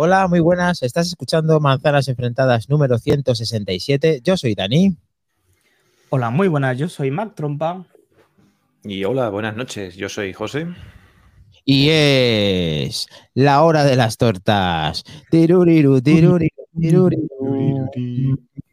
Hola, 0.00 0.28
muy 0.28 0.38
buenas. 0.38 0.80
Estás 0.84 1.08
escuchando 1.08 1.58
Manzanas 1.58 2.06
Enfrentadas 2.06 2.68
número 2.68 2.98
167. 2.98 4.20
Yo 4.22 4.36
soy 4.36 4.54
Dani. 4.54 4.96
Hola, 6.10 6.30
muy 6.30 6.46
buenas. 6.46 6.78
Yo 6.78 6.88
soy 6.88 7.10
Mac 7.10 7.34
Trompa. 7.34 7.84
Y 8.84 9.02
hola, 9.02 9.28
buenas 9.28 9.56
noches. 9.56 9.96
Yo 9.96 10.08
soy 10.08 10.32
José. 10.32 10.68
Y 11.64 11.88
es 11.88 13.08
la 13.34 13.64
hora 13.64 13.82
de 13.82 13.96
las 13.96 14.18
tortas. 14.18 15.02
Tiruriru, 15.32 16.00
tiruriru, 16.00 16.46
tiruriru. 16.80 17.26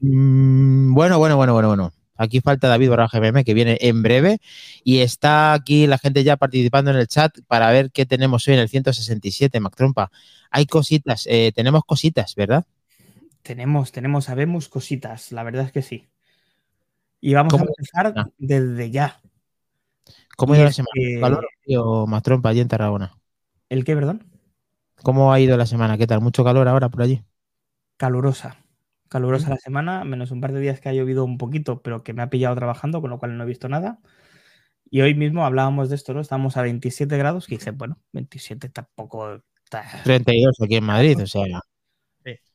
Mm, 0.02 0.94
Bueno, 0.94 1.18
bueno, 1.18 1.38
bueno, 1.38 1.54
bueno, 1.54 1.68
bueno. 1.70 1.92
Aquí 2.18 2.40
falta 2.42 2.68
David 2.68 2.90
Barra 2.90 3.08
GMM 3.12 3.44
que 3.44 3.54
viene 3.54 3.78
en 3.82 4.02
breve 4.02 4.40
y 4.84 5.00
está 5.00 5.54
aquí 5.54 5.86
la 5.88 5.98
gente 5.98 6.24
ya 6.24 6.38
participando 6.38 6.92
en 6.92 6.98
el 6.98 7.08
chat 7.08 7.38
para 7.48 7.70
ver 7.72 7.92
qué 7.92 8.06
tenemos 8.06 8.48
hoy 8.48 8.54
en 8.54 8.62
el 8.62 8.70
167, 8.70 9.60
Mac 9.60 9.76
Trompa. 9.76 10.12
Hay 10.50 10.66
cositas, 10.66 11.28
eh, 11.30 11.52
tenemos 11.54 11.84
cositas, 11.86 12.34
¿verdad? 12.36 12.66
Tenemos, 13.42 13.92
tenemos, 13.92 14.26
sabemos 14.26 14.70
cositas, 14.70 15.32
la 15.32 15.44
verdad 15.44 15.66
es 15.66 15.72
que 15.72 15.82
sí. 15.82 16.08
Y 17.22 17.34
vamos 17.34 17.54
a 17.54 17.58
empezar 17.64 18.14
Ah. 18.16 18.30
desde 18.38 18.92
ya. 18.92 19.20
¿Cómo 20.38 20.54
ha 20.54 20.58
ido 20.58 20.66
la 20.66 20.72
semana? 20.72 20.92
que- 20.94 21.20
¿Calor 21.20 21.48
o 21.78 22.22
Trompa 22.22 22.50
allí 22.50 22.60
en 22.60 22.68
Tarragona? 22.68 23.18
¿El 23.70 23.84
qué, 23.84 23.96
perdón? 23.96 24.24
¿Cómo 25.04 25.34
ha 25.34 25.40
ido 25.40 25.58
la 25.58 25.66
semana? 25.66 25.98
¿Qué 25.98 26.08
tal? 26.08 26.22
¿Mucho 26.22 26.44
calor 26.44 26.68
ahora 26.68 26.90
por 26.90 27.02
allí? 27.02 27.24
Calurosa. 27.98 28.58
Calurosa 29.10 29.50
la 29.50 29.58
semana, 29.58 30.04
menos 30.04 30.32
un 30.32 30.42
par 30.42 30.52
de 30.52 30.60
días 30.60 30.80
que 30.80 30.90
ha 30.90 30.94
llovido 30.94 31.24
un 31.26 31.38
poquito, 31.38 31.82
pero 31.82 32.04
que 32.04 32.14
me 32.14 32.24
ha 32.24 32.30
pillado 32.30 32.56
trabajando, 32.56 33.02
con 33.02 33.12
lo 33.12 33.20
cual 33.20 33.38
no 33.38 33.44
he 33.44 33.48
visto 33.48 33.70
nada. 33.70 34.00
Y 34.90 35.02
hoy 35.02 35.14
mismo 35.14 35.46
hablábamos 35.46 35.90
de 35.90 35.96
esto, 35.96 36.14
¿no? 36.14 36.22
Estamos 36.22 36.58
a 36.58 36.64
27 36.64 37.18
grados, 37.18 37.48
que 37.48 37.56
dice, 37.56 37.72
bueno, 37.72 38.00
27 38.14 38.70
tampoco 38.70 39.42
está... 39.64 39.84
32 40.04 40.56
aquí 40.62 40.76
en 40.76 40.84
Madrid, 40.84 41.22
o 41.22 41.28
sea, 41.28 41.62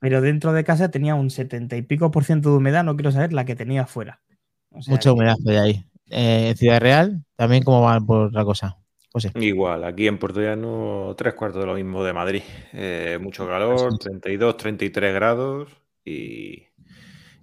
Pero 0.01 0.21
dentro 0.21 0.53
de 0.53 0.65
casa 0.65 0.91
tenía 0.91 1.15
un 1.15 1.31
70 1.31 1.77
y 1.77 1.83
pico 1.83 2.11
por 2.11 2.25
ciento 2.25 2.51
de 2.51 2.57
humedad, 2.57 2.83
no 2.83 2.97
quiero 2.97 3.13
saber 3.13 3.33
la 3.33 3.45
que 3.45 3.57
tenía 3.57 3.83
afuera. 3.83 4.23
O 4.71 4.83
sea, 4.83 4.93
mucha 4.93 5.13
humedad 5.13 5.37
de 5.41 5.59
ahí. 5.59 5.85
Eh, 6.09 6.49
en 6.51 6.57
Ciudad 6.57 6.81
Real, 6.81 7.25
también 7.37 7.63
cómo 7.63 7.83
va 7.83 8.01
por 8.01 8.33
la 8.33 8.45
cosa. 8.45 8.77
José. 9.13 9.33
Igual, 9.35 9.83
aquí 9.85 10.07
en 10.07 10.19
Puerto 10.19 10.41
Llano, 10.41 11.15
tres 11.17 11.35
cuartos 11.35 11.61
de 11.61 11.67
lo 11.67 11.75
mismo 11.75 12.05
de 12.05 12.13
Madrid. 12.13 12.43
Eh, 12.73 13.19
mucho 13.21 13.47
calor, 13.47 13.99
32, 13.99 14.57
33 14.57 15.15
grados 15.15 15.80
y, 16.05 16.67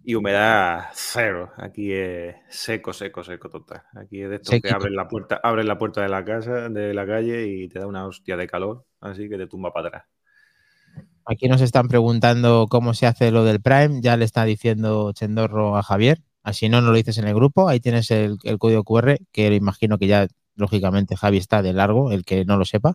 y 0.03 0.15
humedad 0.15 0.85
cero. 0.93 1.51
Aquí 1.57 1.91
es 1.91 2.35
seco, 2.49 2.93
seco, 2.93 3.23
seco 3.23 3.49
total. 3.49 3.83
Aquí 3.93 4.21
es 4.21 4.29
de 4.29 4.35
esto 4.37 4.59
que 4.61 4.69
abres 4.69 4.93
la 4.93 5.07
puerta, 5.07 5.39
abres 5.43 5.65
la 5.65 5.77
puerta 5.77 6.01
de 6.01 6.09
la 6.09 6.23
casa, 6.23 6.69
de 6.69 6.93
la 6.93 7.05
calle 7.05 7.47
y 7.47 7.67
te 7.67 7.79
da 7.79 7.87
una 7.87 8.05
hostia 8.05 8.37
de 8.37 8.47
calor, 8.47 8.85
así 9.01 9.27
que 9.27 9.37
te 9.37 9.47
tumba 9.47 9.73
para 9.73 9.87
atrás. 9.89 10.03
Aquí 11.25 11.49
nos 11.49 11.59
están 11.59 11.89
preguntando 11.89 12.67
cómo 12.69 12.93
se 12.93 13.05
hace 13.05 13.31
lo 13.31 13.43
del 13.43 13.61
Prime. 13.61 13.99
Ya 14.01 14.15
le 14.15 14.23
está 14.23 14.45
diciendo 14.45 15.11
Chendorro 15.11 15.75
a 15.75 15.83
Javier. 15.83 16.19
Así 16.41 16.69
no, 16.69 16.79
no 16.79 16.91
lo 16.91 16.95
dices 16.95 17.17
en 17.17 17.27
el 17.27 17.35
grupo. 17.35 17.67
Ahí 17.67 17.81
tienes 17.81 18.09
el, 18.11 18.37
el 18.43 18.57
código 18.57 18.85
QR, 18.85 19.17
que 19.33 19.53
imagino 19.53 19.97
que 19.97 20.07
ya, 20.07 20.27
lógicamente, 20.55 21.17
Javi 21.17 21.35
está 21.35 21.61
de 21.61 21.73
largo, 21.73 22.13
el 22.13 22.23
que 22.23 22.45
no 22.45 22.55
lo 22.55 22.63
sepa, 22.63 22.93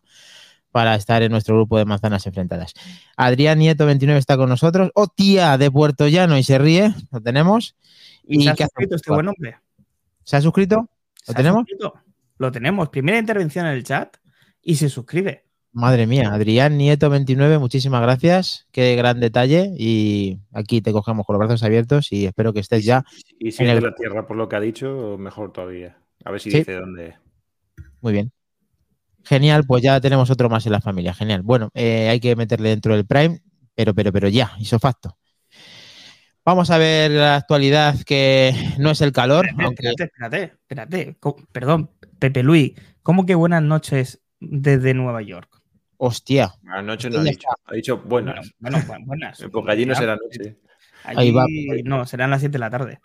para 0.73 0.95
estar 0.97 1.23
en 1.23 1.31
nuestro 1.31 1.55
grupo 1.55 1.79
de 1.79 1.85
manzanas 1.85 2.27
enfrentadas. 2.27 2.75
Adrián 3.17 3.59
Nieto 3.61 3.87
29 3.87 4.19
está 4.19 4.37
con 4.37 4.49
nosotros. 4.49 4.91
¡Oh, 4.95 5.07
tía! 5.07 5.57
De 5.59 5.71
Puerto 5.71 6.09
Llano 6.09 6.37
y 6.39 6.43
se 6.43 6.59
ríe. 6.59 6.95
Lo 7.13 7.21
tenemos. 7.21 7.77
¿Y 8.27 8.41
¿Y 8.41 8.43
se 8.45 8.51
ha 8.51 8.57
suscrito 8.57 8.97
este 8.97 9.13
buen 9.13 9.29
hombre? 9.29 9.59
¿Se 10.25 10.37
ha 10.37 10.41
suscrito? 10.41 10.77
¿Lo 10.77 10.89
¿Se 11.25 11.33
ha 11.33 11.35
tenemos? 11.35 11.59
suscrito? 11.61 11.95
Lo 12.39 12.51
tenemos. 12.51 12.89
Primera 12.89 13.19
intervención 13.19 13.67
en 13.67 13.73
el 13.73 13.85
chat 13.85 14.17
y 14.63 14.75
se 14.77 14.89
suscribe. 14.89 15.45
Madre 15.75 16.07
mía, 16.07 16.31
Adrián 16.35 16.77
Nieto 16.77 17.09
29, 17.09 17.59
muchísimas 17.59 18.03
gracias. 18.03 18.67
Qué 18.73 18.95
gran 18.95 19.21
detalle. 19.21 19.73
Y 19.79 20.39
aquí 20.53 20.83
te 20.83 20.93
cogemos 20.93 21.25
con 21.27 21.35
los 21.35 21.41
brazos 21.47 21.63
abiertos 21.63 22.13
y 22.13 22.27
espero 22.27 22.53
que 22.53 22.61
estés 22.61 22.85
ya. 22.85 23.05
Y 23.39 23.53
si 23.53 23.63
En 23.63 23.71
es 23.71 23.77
el- 23.77 23.83
de 23.83 23.89
la 23.91 23.95
tierra 23.95 24.27
por 24.27 24.37
lo 24.37 24.49
que 24.49 24.57
ha 24.57 24.61
dicho, 24.61 25.17
mejor 25.19 25.53
todavía. 25.53 25.97
A 26.25 26.31
ver 26.31 26.41
si 26.41 26.51
Sí. 26.51 26.59
dice 26.59 26.75
dónde. 26.75 27.15
Muy 28.03 28.13
bien. 28.13 28.33
Genial, 29.25 29.65
pues 29.67 29.83
ya 29.83 30.01
tenemos 30.01 30.31
otro 30.31 30.49
más 30.51 30.67
en 30.67 30.73
la 30.73 30.81
familia. 30.81 31.15
Genial. 31.15 31.43
Bueno, 31.43 31.71
eh, 31.75 32.09
hay 32.09 32.21
que 32.21 32.35
meterle 32.37 32.71
dentro 32.71 32.95
del 32.95 33.07
Prime, 33.07 33.41
pero, 33.75 33.95
pero, 33.95 34.13
pero 34.13 34.29
ya, 34.29 34.53
hizo 34.59 34.79
facto. 34.79 35.17
Vamos 36.45 36.71
a 36.71 36.79
ver 36.79 37.13
la 37.13 37.37
actualidad 37.37 37.95
que 38.05 38.53
no 38.79 38.91
es 38.91 39.01
el 39.01 39.13
calor, 39.13 39.47
aunque 39.59 39.89
Espérate, 39.91 40.05
espérate, 40.05 40.43
espérate. 40.63 41.17
Co- 41.21 41.37
Perdón, 41.53 41.91
Pepe 42.19 42.43
Luis, 42.43 42.73
¿cómo 43.03 43.25
que 43.27 43.37
buenas 43.37 43.63
noches 43.63 44.21
desde 44.41 44.93
Nueva 44.95 45.23
York? 45.23 45.49
hostia, 46.05 46.53
Buenas 46.63 46.85
noches 46.85 47.13
no 47.13 47.21
ha 47.21 47.23
dicho. 47.23 47.49
Ha 47.65 47.75
dicho 47.75 47.97
buenas. 47.99 48.51
Bueno, 48.59 48.79
bu- 48.79 49.07
buenas. 49.07 49.41
Porque 49.53 49.71
allí 49.71 49.87
no 49.87 49.95
será 49.95 50.17
noche. 50.17 50.57
Ahí 51.05 51.31
va. 51.31 51.47
No, 51.85 52.05
serán 52.07 52.31
las 52.31 52.41
7 52.41 52.55
de 52.55 52.59
la 52.59 52.71
tarde. 52.71 52.99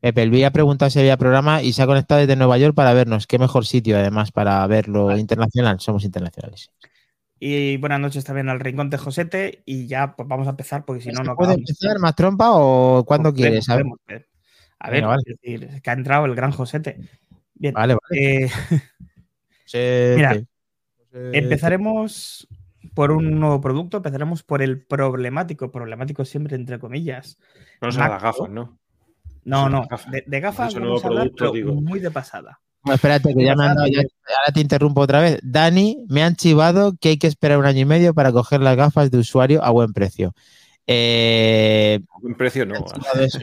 Pepe 0.00 0.22
Elvi 0.22 0.44
ha 0.44 0.50
preguntado 0.52 0.90
si 0.90 0.98
había 1.00 1.16
programa 1.16 1.62
y 1.62 1.72
se 1.72 1.82
ha 1.82 1.86
conectado 1.86 2.20
desde 2.20 2.36
Nueva 2.36 2.58
York 2.58 2.74
para 2.74 2.92
vernos. 2.92 3.26
Qué 3.26 3.38
mejor 3.38 3.64
sitio, 3.66 3.96
además, 3.98 4.30
para 4.30 4.66
verlo 4.66 5.16
internacional. 5.16 5.80
Somos 5.80 6.04
internacionales. 6.04 6.70
Y 7.38 7.76
buenas 7.78 8.00
noches 8.00 8.24
también 8.24 8.48
al 8.48 8.60
Rincón 8.60 8.88
de 8.90 8.98
Josete. 8.98 9.62
Y 9.66 9.86
ya 9.86 10.14
pues 10.16 10.28
vamos 10.28 10.46
a 10.46 10.50
empezar 10.50 10.84
porque 10.84 11.02
si 11.02 11.08
no, 11.10 11.16
¿Se 11.18 11.24
no 11.24 11.34
puede 11.36 11.52
acabamos. 11.52 11.70
empezar 11.70 11.98
más 11.98 12.14
trompa 12.14 12.50
o 12.52 13.04
cuando 13.04 13.30
Podemos, 13.32 13.66
quieres? 13.66 13.68
A 13.68 13.76
ver. 13.76 13.86
eh. 14.08 14.26
A 14.78 14.90
ver, 14.90 14.96
Venga, 15.00 15.08
vale. 15.08 15.22
es 15.26 15.36
decir, 15.40 15.64
es 15.64 15.82
que 15.82 15.90
ha 15.90 15.94
entrado 15.94 16.26
el 16.26 16.34
gran 16.34 16.52
Josete. 16.52 17.00
Bien. 17.54 17.72
Vale, 17.74 17.94
vale. 17.94 18.50
eh. 19.72 20.14
Mira. 20.16 20.42
Empezaremos 21.12 22.46
por 22.94 23.10
un 23.10 23.40
nuevo 23.40 23.60
producto, 23.60 23.96
empezaremos 23.98 24.42
por 24.42 24.60
el 24.62 24.84
problemático, 24.84 25.70
problemático 25.72 26.24
siempre 26.24 26.56
entre 26.56 26.78
comillas. 26.78 27.38
No 27.80 27.88
Mac 27.88 28.10
las 28.10 28.22
gafas, 28.22 28.50
¿no? 28.50 28.78
No, 29.46 29.68
no, 29.68 29.86
de, 30.10 30.24
de 30.26 30.40
gafas 30.40 30.68
Eso 30.70 30.80
vamos 30.80 31.02
nuevo 31.02 31.04
a 31.04 31.06
hablar, 31.08 31.32
producto, 31.34 31.52
pero 31.52 31.52
digo. 31.52 31.80
muy 31.80 32.00
de 32.00 32.10
pasada. 32.10 32.60
Bueno, 32.82 32.96
espérate, 32.96 33.34
que 33.34 33.44
ya 33.44 33.54
me 33.56 33.64
han 33.64 33.74
dado, 33.76 33.86
ya- 33.88 34.00
ahora 34.00 34.52
te 34.54 34.60
interrumpo 34.60 35.00
otra 35.00 35.20
vez. 35.20 35.38
Dani, 35.42 36.04
me 36.08 36.22
han 36.22 36.36
chivado 36.36 36.94
que 37.00 37.10
hay 37.10 37.16
que 37.18 37.26
esperar 37.26 37.58
un 37.58 37.64
año 37.66 37.80
y 37.80 37.84
medio 37.84 38.12
para 38.14 38.30
coger 38.32 38.60
las 38.60 38.76
gafas 38.76 39.10
de 39.10 39.18
usuario 39.18 39.62
a 39.64 39.70
buen 39.70 39.92
precio. 39.92 40.34
Eh, 40.86 42.00
A 42.14 42.18
buen 42.20 42.34
precio 42.34 42.64
no. 42.66 42.74
eso. 43.20 43.38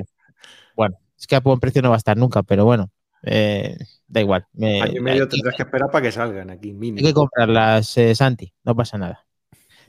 Bueno, 0.75 0.97
es 1.17 1.27
que 1.27 1.35
a 1.35 1.39
buen 1.41 1.59
precio 1.59 1.81
no 1.81 1.89
va 1.89 1.95
a 1.95 1.97
estar 1.97 2.17
nunca, 2.17 2.43
pero 2.43 2.65
bueno, 2.65 2.89
eh, 3.23 3.77
da 4.07 4.21
igual. 4.21 4.45
Me- 4.53 4.81
Año 4.81 4.99
y 4.99 5.01
medio 5.01 5.23
hay, 5.23 5.29
tendrás 5.29 5.55
que 5.55 5.63
esperar 5.63 5.89
para 5.91 6.03
que 6.03 6.11
salgan 6.11 6.49
aquí, 6.49 6.69
hay 6.69 6.73
mínimo. 6.73 7.07
que 7.07 7.13
comprarlas, 7.13 7.97
eh, 7.97 8.15
Santi, 8.15 8.53
no 8.63 8.75
pasa 8.75 8.97
nada. 8.97 9.25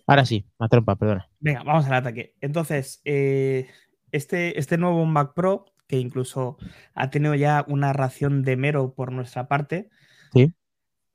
Ahora 0.06 0.24
sí, 0.26 0.44
más 0.58 0.68
trompa, 0.68 0.96
perdona. 0.96 1.28
Venga, 1.40 1.62
vamos 1.62 1.86
al 1.86 1.94
ataque. 1.94 2.34
Entonces, 2.40 3.00
eh, 3.04 3.68
este, 4.12 4.58
este 4.58 4.76
nuevo 4.76 5.04
Mac 5.06 5.32
Pro, 5.34 5.64
que 5.86 5.98
incluso 5.98 6.56
ha 6.94 7.10
tenido 7.10 7.34
ya 7.34 7.64
una 7.68 7.92
ración 7.92 8.42
de 8.42 8.56
mero 8.56 8.94
por 8.94 9.12
nuestra 9.12 9.48
parte, 9.48 9.90
Sí. 10.32 10.52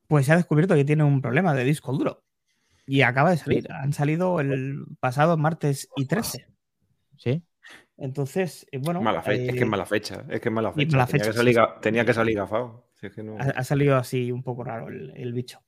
pues 0.07 0.25
se 0.25 0.33
ha 0.33 0.37
descubierto 0.37 0.75
que 0.75 0.85
tiene 0.85 1.03
un 1.03 1.21
problema 1.21 1.53
de 1.53 1.63
disco 1.63 1.91
duro. 1.93 2.23
Y 2.85 3.01
acaba 3.03 3.29
de 3.31 3.37
salir. 3.37 3.71
Han 3.71 3.93
salido 3.93 4.39
el 4.39 4.83
pasado 4.99 5.37
martes 5.37 5.87
y 5.95 6.05
13. 6.05 6.47
¿Sí? 7.17 7.43
Entonces, 7.97 8.65
eh, 8.71 8.77
bueno. 8.79 9.01
Mala 9.01 9.21
fecha, 9.21 9.43
es 9.43 9.51
que 9.53 9.59
eh, 9.59 9.63
es 9.63 9.67
mala 9.69 9.85
fecha. 9.85 10.23
Es 10.29 10.39
que 10.41 10.49
es 10.49 10.53
mala 10.53 10.71
fecha. 10.73 10.97
mala 10.97 11.05
tenía, 11.05 11.19
fecha, 11.19 11.31
que 11.31 11.37
salir, 11.37 11.53
sí, 11.53 11.59
ga- 11.59 11.73
sí. 11.75 11.79
tenía 11.81 12.05
que 12.05 12.13
salir 12.13 12.35
gafado. 12.37 12.89
Si 12.93 13.07
es 13.07 13.13
que 13.13 13.21
no- 13.23 13.37
ha, 13.37 13.43
ha 13.43 13.63
salido 13.63 13.97
así 13.97 14.31
un 14.31 14.41
poco 14.41 14.63
raro 14.63 14.87
el, 14.87 15.11
el 15.15 15.33
bicho. 15.33 15.59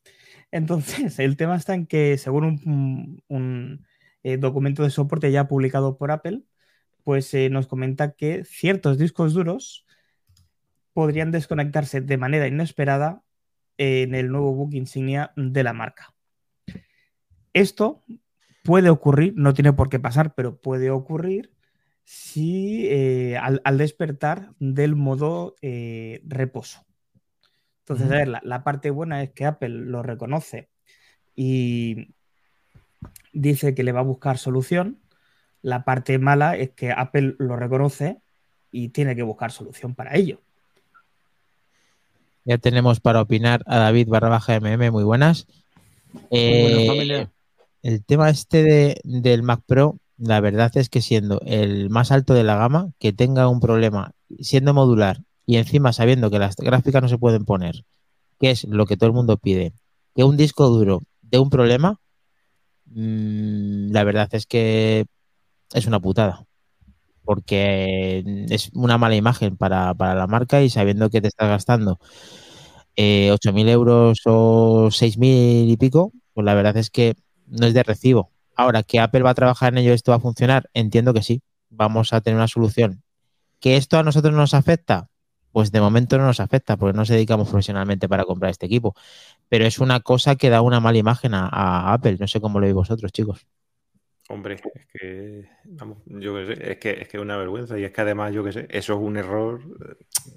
Entonces, 0.52 1.20
el 1.20 1.38
tema 1.38 1.56
está 1.58 1.76
en 1.76 1.86
que, 1.86 2.18
según 2.18 2.46
un, 2.46 3.24
un, 3.28 3.86
eh, 4.24 4.38
documento 4.38 4.82
de 4.84 4.90
soporte 4.90 5.32
ya 5.32 5.48
publicado 5.48 5.98
por 5.98 6.12
Apple, 6.12 6.42
pues 7.04 7.34
eh, 7.34 7.50
nos 7.50 7.68
comenta 7.68 8.12
que 8.14 8.44
ciertos 8.46 8.98
discos 8.98 9.34
duros 9.34 9.86
podrían 10.94 11.32
desconectarse 11.32 12.02
de 12.02 12.18
manera 12.18 12.48
inesperada 12.48 13.24
en 13.78 14.14
el 14.16 14.32
nuevo 14.32 14.54
book 14.54 14.74
insignia 14.74 15.32
de 15.36 15.64
la 15.64 15.74
marca. 15.74 16.14
Esto 17.54 18.04
puede 18.64 18.90
ocurrir, 18.90 19.34
no 19.36 19.54
tiene 19.54 19.74
por 19.74 19.90
qué 19.90 20.00
pasar, 20.00 20.36
pero 20.36 20.60
puede 20.60 20.90
ocurrir 20.92 21.54
si 22.04 22.88
eh, 22.88 23.38
al, 23.38 23.62
al 23.64 23.78
despertar 23.78 24.54
del 24.60 24.96
modo 24.96 25.56
eh, 25.62 26.22
reposo. 26.26 26.86
Entonces, 27.80 28.08
a 28.08 28.16
ver, 28.16 28.28
la, 28.28 28.42
la 28.44 28.64
parte 28.64 28.90
buena 28.90 29.24
es 29.24 29.32
que 29.32 29.46
Apple 29.46 29.70
lo 29.70 30.04
reconoce 30.04 30.70
y 31.36 32.14
dice 33.34 33.74
que 33.74 33.84
le 33.84 33.92
va 33.92 34.02
a 34.02 34.04
buscar 34.04 34.38
solución. 34.38 35.01
La 35.62 35.84
parte 35.84 36.18
mala 36.18 36.58
es 36.58 36.72
que 36.72 36.92
Apple 36.92 37.36
lo 37.40 37.56
reconoce 37.56 38.20
y 38.72 38.90
tiene 38.90 39.16
que 39.16 39.24
buscar 39.24 39.52
solución 39.52 39.94
para 39.96 40.16
ello. 40.16 40.40
Ya 42.46 42.58
tenemos 42.58 43.00
para 43.00 43.22
opinar 43.22 43.62
a 43.68 43.78
David 43.78 44.08
barra 44.10 44.30
baja 44.30 44.56
MM, 44.56 44.90
muy 44.92 45.04
buenas. 45.04 45.46
Eh, 46.32 46.62
buenas, 46.62 46.88
familia. 46.88 47.32
el 47.84 48.04
tema 48.04 48.30
este 48.30 48.64
de- 48.64 49.02
del 49.04 49.44
Mac 49.44 49.62
Pro, 49.68 49.98
la 50.18 50.40
verdad 50.40 50.72
es 50.76 50.90
que 50.90 51.02
siendo 51.02 51.40
el 51.46 51.90
más 51.90 52.12
alto 52.12 52.34
de 52.34 52.44
la 52.44 52.56
gama, 52.56 52.90
que 53.00 53.14
tenga 53.14 53.48
un 53.48 53.60
problema 53.60 54.14
siendo 54.40 54.74
modular 54.74 55.20
y 55.46 55.58
encima 55.58 55.94
sabiendo 55.94 56.32
que 56.32 56.40
las 56.40 56.56
gráficas 56.56 57.02
no 57.04 57.10
se 57.10 57.18
pueden 57.18 57.46
poner, 57.46 57.84
que 58.40 58.52
es 58.52 58.64
lo 58.64 58.86
que 58.88 58.98
todo 58.98 59.08
el 59.08 59.14
mundo 59.16 59.38
pide, 59.38 59.74
que 60.16 60.24
un 60.24 60.38
disco 60.38 60.68
duro 60.70 61.02
de 61.22 61.38
un 61.38 61.50
problema, 61.50 62.00
mm, 62.86 63.92
la 63.92 64.04
verdad 64.04 64.30
es 64.32 64.46
que 64.48 65.06
es 65.74 65.86
una 65.88 66.00
putada. 66.00 66.46
Porque 67.24 68.24
es 68.50 68.72
una 68.74 68.98
mala 68.98 69.16
imagen 69.16 69.58
para, 69.58 69.94
la 69.94 70.28
marca 70.28 70.62
y 70.64 70.70
sabiendo 70.70 71.10
que 71.10 71.22
te 71.22 71.28
estás 71.28 71.50
gastando 71.50 72.00
eh, 72.96 73.32
8.000 73.32 73.70
euros 73.70 74.22
o 74.26 74.90
6.000 74.92 75.70
y 75.70 75.78
pico, 75.78 76.12
pues 76.34 76.46
la 76.46 76.54
verdad 76.56 76.78
es 76.78 76.90
que 76.90 77.16
no 77.48 77.68
es 77.68 77.74
de 77.74 77.84
recibo. 77.84 78.32
Ahora, 78.56 78.84
que 78.84 79.00
Apple 79.00 79.22
va 79.22 79.32
a 79.32 79.36
trabajar 79.36 79.74
en 79.74 79.80
ello, 79.80 79.94
esto 79.94 80.12
va 80.12 80.18
a 80.18 80.20
funcionar, 80.20 80.70
entiendo 80.74 81.14
que 81.14 81.24
sí. 81.24 81.42
Vamos 81.70 82.14
a 82.14 82.22
tener 82.22 82.38
una 82.38 82.48
solución. 82.48 83.04
¿Que 83.60 83.78
esto 83.78 83.98
a 83.98 84.04
nosotros 84.04 84.34
nos 84.34 84.54
afecta? 84.54 85.08
Pues 85.52 85.72
de 85.72 85.82
momento 85.82 86.18
no 86.18 86.26
nos 86.26 86.40
afecta 86.40 86.78
porque 86.78 86.94
no 86.94 87.02
nos 87.02 87.10
dedicamos 87.10 87.50
profesionalmente 87.50 88.08
para 88.10 88.26
comprar 88.26 88.52
este 88.52 88.66
equipo. 88.66 88.96
Pero 89.50 89.66
es 89.66 89.80
una 89.80 90.00
cosa 90.02 90.36
que 90.36 90.50
da 90.50 90.62
una 90.62 90.80
mala 90.80 90.98
imagen 90.98 91.34
a, 91.34 91.94
Apple. 91.94 92.18
No 92.20 92.28
sé 92.28 92.42
cómo 92.42 92.60
lo 92.60 92.66
veis 92.66 92.76
vosotros, 92.76 93.12
chicos. 93.12 93.46
Hombre, 94.32 94.56
es 94.56 94.86
que, 94.88 95.50
vamos, 95.66 95.98
yo 96.06 96.34
qué 96.36 96.56
sé, 96.56 96.72
es 96.72 96.78
que, 96.78 96.92
es 97.02 97.08
que 97.10 97.20
una 97.20 97.36
vergüenza 97.38 97.78
y 97.78 97.84
es 97.84 97.92
que 97.92 98.02
además, 98.02 98.34
yo 98.34 98.44
qué 98.44 98.54
sé, 98.54 98.68
eso 98.70 98.94
es 98.94 99.00
un 99.00 99.18
error. 99.18 99.62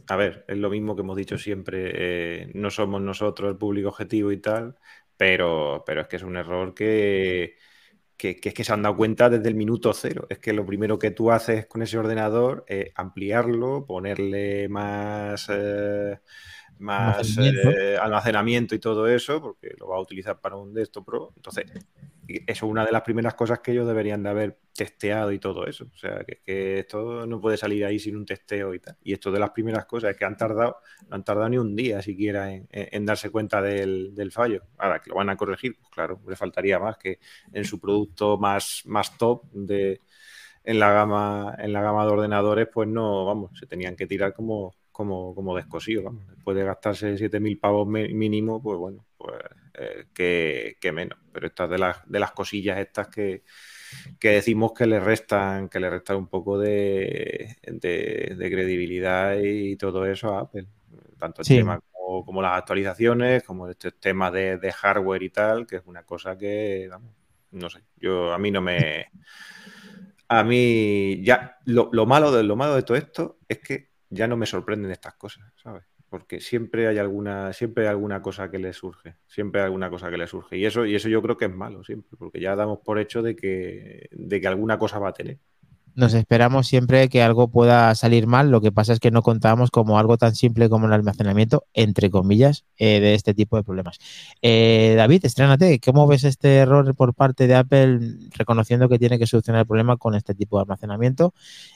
A 0.08 0.16
ver, 0.16 0.44
es 0.48 0.58
lo 0.58 0.68
mismo 0.68 0.96
que 0.96 1.02
hemos 1.02 1.16
dicho 1.16 1.38
siempre, 1.38 1.92
eh, 2.42 2.50
no 2.54 2.70
somos 2.70 3.00
nosotros 3.00 3.50
el 3.50 3.56
público 3.56 3.90
objetivo 3.90 4.32
y 4.32 4.38
tal, 4.38 4.76
pero, 5.16 5.84
pero 5.86 6.00
es 6.02 6.08
que 6.08 6.16
es 6.16 6.22
un 6.24 6.36
error 6.36 6.74
que, 6.74 7.56
que, 8.16 8.40
es 8.42 8.54
que 8.54 8.64
se 8.64 8.72
han 8.72 8.82
dado 8.82 8.96
cuenta 8.96 9.30
desde 9.30 9.48
el 9.48 9.54
minuto 9.54 9.92
cero. 9.94 10.26
Es 10.30 10.38
que 10.40 10.52
lo 10.52 10.66
primero 10.66 10.98
que 10.98 11.10
tú 11.12 11.30
haces 11.30 11.66
con 11.66 11.82
ese 11.82 11.98
ordenador 11.98 12.64
es 12.68 12.90
ampliarlo, 12.96 13.86
ponerle 13.86 14.68
más, 14.68 15.48
eh, 15.52 16.18
más 16.78 17.36
eh, 17.38 17.96
almacenamiento. 17.96 18.74
y 18.74 18.78
todo 18.78 19.06
eso, 19.06 19.40
porque 19.40 19.74
lo 19.78 19.88
va 19.88 19.96
a 19.96 20.00
utilizar 20.00 20.40
para 20.40 20.56
un 20.56 20.74
desktop 20.74 21.04
pro. 21.04 21.32
Entonces, 21.36 21.66
eso 22.26 22.44
es 22.46 22.62
una 22.62 22.84
de 22.84 22.92
las 22.92 23.02
primeras 23.02 23.34
cosas 23.34 23.60
que 23.60 23.72
ellos 23.72 23.86
deberían 23.86 24.22
de 24.22 24.30
haber 24.30 24.58
testeado 24.74 25.32
y 25.32 25.38
todo 25.38 25.66
eso. 25.66 25.86
O 25.92 25.96
sea, 25.96 26.24
que, 26.24 26.78
esto 26.78 27.26
no 27.26 27.40
puede 27.40 27.56
salir 27.56 27.84
ahí 27.84 27.98
sin 27.98 28.16
un 28.16 28.26
testeo 28.26 28.74
y 28.74 28.80
tal. 28.80 28.96
Y 29.02 29.12
esto 29.12 29.30
de 29.30 29.38
las 29.38 29.50
primeras 29.50 29.86
cosas 29.86 30.12
es 30.12 30.16
que 30.16 30.24
han 30.24 30.36
tardado, 30.36 30.78
no 31.08 31.16
han 31.16 31.24
tardado 31.24 31.48
ni 31.48 31.58
un 31.58 31.76
día 31.76 32.02
siquiera 32.02 32.50
en, 32.52 33.06
darse 33.06 33.30
cuenta 33.30 33.62
del, 33.62 34.30
fallo. 34.32 34.62
Ahora 34.78 35.00
que 35.00 35.10
lo 35.10 35.16
van 35.16 35.30
a 35.30 35.36
corregir, 35.36 35.76
pues 35.76 35.90
claro, 35.90 36.20
le 36.26 36.36
faltaría 36.36 36.78
más 36.78 36.96
que 36.96 37.18
en 37.52 37.64
su 37.64 37.78
producto 37.80 38.38
más, 38.38 38.82
más 38.86 39.16
top 39.16 39.44
de 39.52 40.00
en 40.64 40.80
la 40.80 40.92
gama, 40.92 41.54
en 41.58 41.72
la 41.72 41.82
gama 41.82 42.06
de 42.06 42.12
ordenadores, 42.12 42.68
pues 42.72 42.88
no, 42.88 43.26
vamos, 43.26 43.50
se 43.58 43.66
tenían 43.66 43.96
que 43.96 44.06
tirar 44.06 44.32
como, 44.32 44.74
como, 44.94 45.34
como 45.34 45.56
descosido, 45.56 46.04
vamos. 46.04 46.24
Después 46.28 46.56
de 46.56 46.62
gastarse 46.62 47.16
7.000 47.16 47.58
pavos 47.58 47.88
mínimo, 47.88 48.62
pues 48.62 48.78
bueno, 48.78 49.04
pues 49.18 49.34
eh, 49.74 50.76
que, 50.80 50.92
menos. 50.92 51.18
Pero 51.32 51.48
estas 51.48 51.68
de 51.68 51.78
las, 51.78 52.08
de 52.08 52.20
las 52.20 52.30
cosillas 52.30 52.78
estas 52.78 53.08
que, 53.08 53.42
decimos 54.20 54.72
que 54.72 54.86
le 54.86 55.00
restan, 55.00 55.68
que 55.68 55.80
le 55.80 55.90
restan 55.90 56.16
un 56.16 56.28
poco 56.28 56.60
de, 56.60 57.56
credibilidad 58.38 59.36
y 59.42 59.74
todo 59.74 60.06
eso 60.06 60.32
a 60.32 60.42
Apple. 60.42 60.68
Tanto 61.18 61.42
el 61.42 61.48
tema 61.48 61.80
como, 61.90 62.40
las 62.40 62.56
actualizaciones, 62.56 63.42
como 63.42 63.68
este 63.68 63.90
tema 63.90 64.30
de, 64.30 64.72
hardware 64.72 65.24
y 65.24 65.30
tal, 65.30 65.66
que 65.66 65.76
es 65.76 65.82
una 65.86 66.04
cosa 66.04 66.38
que, 66.38 66.88
no 67.50 67.68
sé, 67.68 67.80
yo 67.96 68.32
a 68.32 68.38
mí 68.38 68.52
no 68.52 68.62
me... 68.62 69.08
A 70.28 70.44
mí 70.44 71.20
ya 71.24 71.58
lo, 71.64 71.90
lo 71.92 72.06
malo 72.06 72.32
de 72.32 72.42
lo 72.44 72.56
malo 72.56 72.74
de 72.76 72.82
todo 72.82 72.96
esto 72.96 73.38
es 73.46 73.58
que 73.58 73.93
ya 74.14 74.26
no 74.26 74.36
me 74.36 74.46
sorprenden 74.46 74.90
estas 74.90 75.14
cosas, 75.14 75.52
¿sabes? 75.56 75.84
porque 76.14 76.40
siempre 76.40 76.86
hay 76.86 76.98
alguna, 76.98 77.52
siempre 77.52 77.82
hay 77.82 77.90
alguna 77.90 78.22
cosa 78.22 78.48
que 78.48 78.60
le 78.60 78.72
surge, 78.72 79.16
siempre 79.26 79.60
hay 79.60 79.64
alguna 79.64 79.90
cosa 79.90 80.10
que 80.10 80.16
le 80.16 80.28
surge. 80.28 80.56
Y 80.56 80.64
eso, 80.64 80.86
y 80.86 80.94
eso 80.94 81.08
yo 81.08 81.20
creo 81.20 81.36
que 81.36 81.46
es 81.46 81.50
malo 81.50 81.82
siempre, 81.82 82.16
porque 82.16 82.40
ya 82.40 82.54
damos 82.54 82.78
por 82.84 83.00
hecho 83.00 83.20
de 83.20 83.34
que, 83.34 84.08
de 84.12 84.40
que 84.40 84.46
alguna 84.46 84.78
cosa 84.78 85.00
va 85.00 85.08
a 85.08 85.12
tener 85.12 85.40
nos 85.94 86.12
esperamos 86.14 86.66
siempre 86.66 87.08
que 87.08 87.22
algo 87.22 87.48
pueda 87.48 87.94
salir 87.94 88.26
mal. 88.26 88.50
Lo 88.50 88.60
que 88.60 88.72
pasa 88.72 88.92
es 88.92 89.00
que 89.00 89.10
no 89.10 89.22
contábamos 89.22 89.70
como 89.70 89.98
algo 89.98 90.16
tan 90.18 90.34
simple 90.34 90.68
como 90.68 90.86
el 90.86 90.92
almacenamiento, 90.92 91.66
entre 91.72 92.10
comillas, 92.10 92.64
eh, 92.76 93.00
de 93.00 93.14
este 93.14 93.34
tipo 93.34 93.56
de 93.56 93.62
problemas. 93.62 93.98
Eh, 94.42 94.94
David, 94.96 95.24
estrénate. 95.24 95.78
¿Cómo 95.80 96.06
ves 96.06 96.24
este 96.24 96.56
error 96.56 96.94
por 96.94 97.14
parte 97.14 97.46
de 97.46 97.54
Apple 97.54 98.00
reconociendo 98.32 98.88
que 98.88 98.98
tiene 98.98 99.18
que 99.18 99.26
solucionar 99.26 99.60
el 99.60 99.66
problema 99.66 99.96
con 99.96 100.14
este 100.14 100.34
tipo 100.34 100.56
de 100.56 100.62
almacenamiento? 100.62 101.32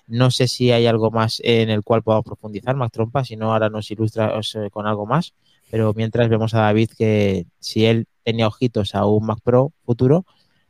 No 0.06 0.30
sé 0.30 0.48
si 0.48 0.72
hay 0.72 0.86
algo 0.86 1.10
más 1.10 1.40
en 1.44 1.70
el 1.70 1.82
cual 1.82 2.02
podamos 2.02 2.24
profundizar, 2.24 2.74
Mac 2.76 2.92
Trompa, 2.92 3.24
si 3.24 3.36
no, 3.36 3.52
ahora 3.52 3.70
nos 3.70 3.90
ilustra 3.90 4.32
con 4.72 4.86
algo 4.86 5.06
más. 5.06 5.34
Pero 5.70 5.92
mientras 5.94 6.28
vemos 6.28 6.54
a 6.54 6.60
David 6.60 6.90
que 6.96 7.46
si 7.60 7.84
él 7.84 8.06
tenía 8.24 8.48
ojitos 8.48 8.94
a 8.94 9.06
un 9.06 9.26
Mac 9.26 9.40
Pro 9.44 9.72
futuro, 9.84 10.24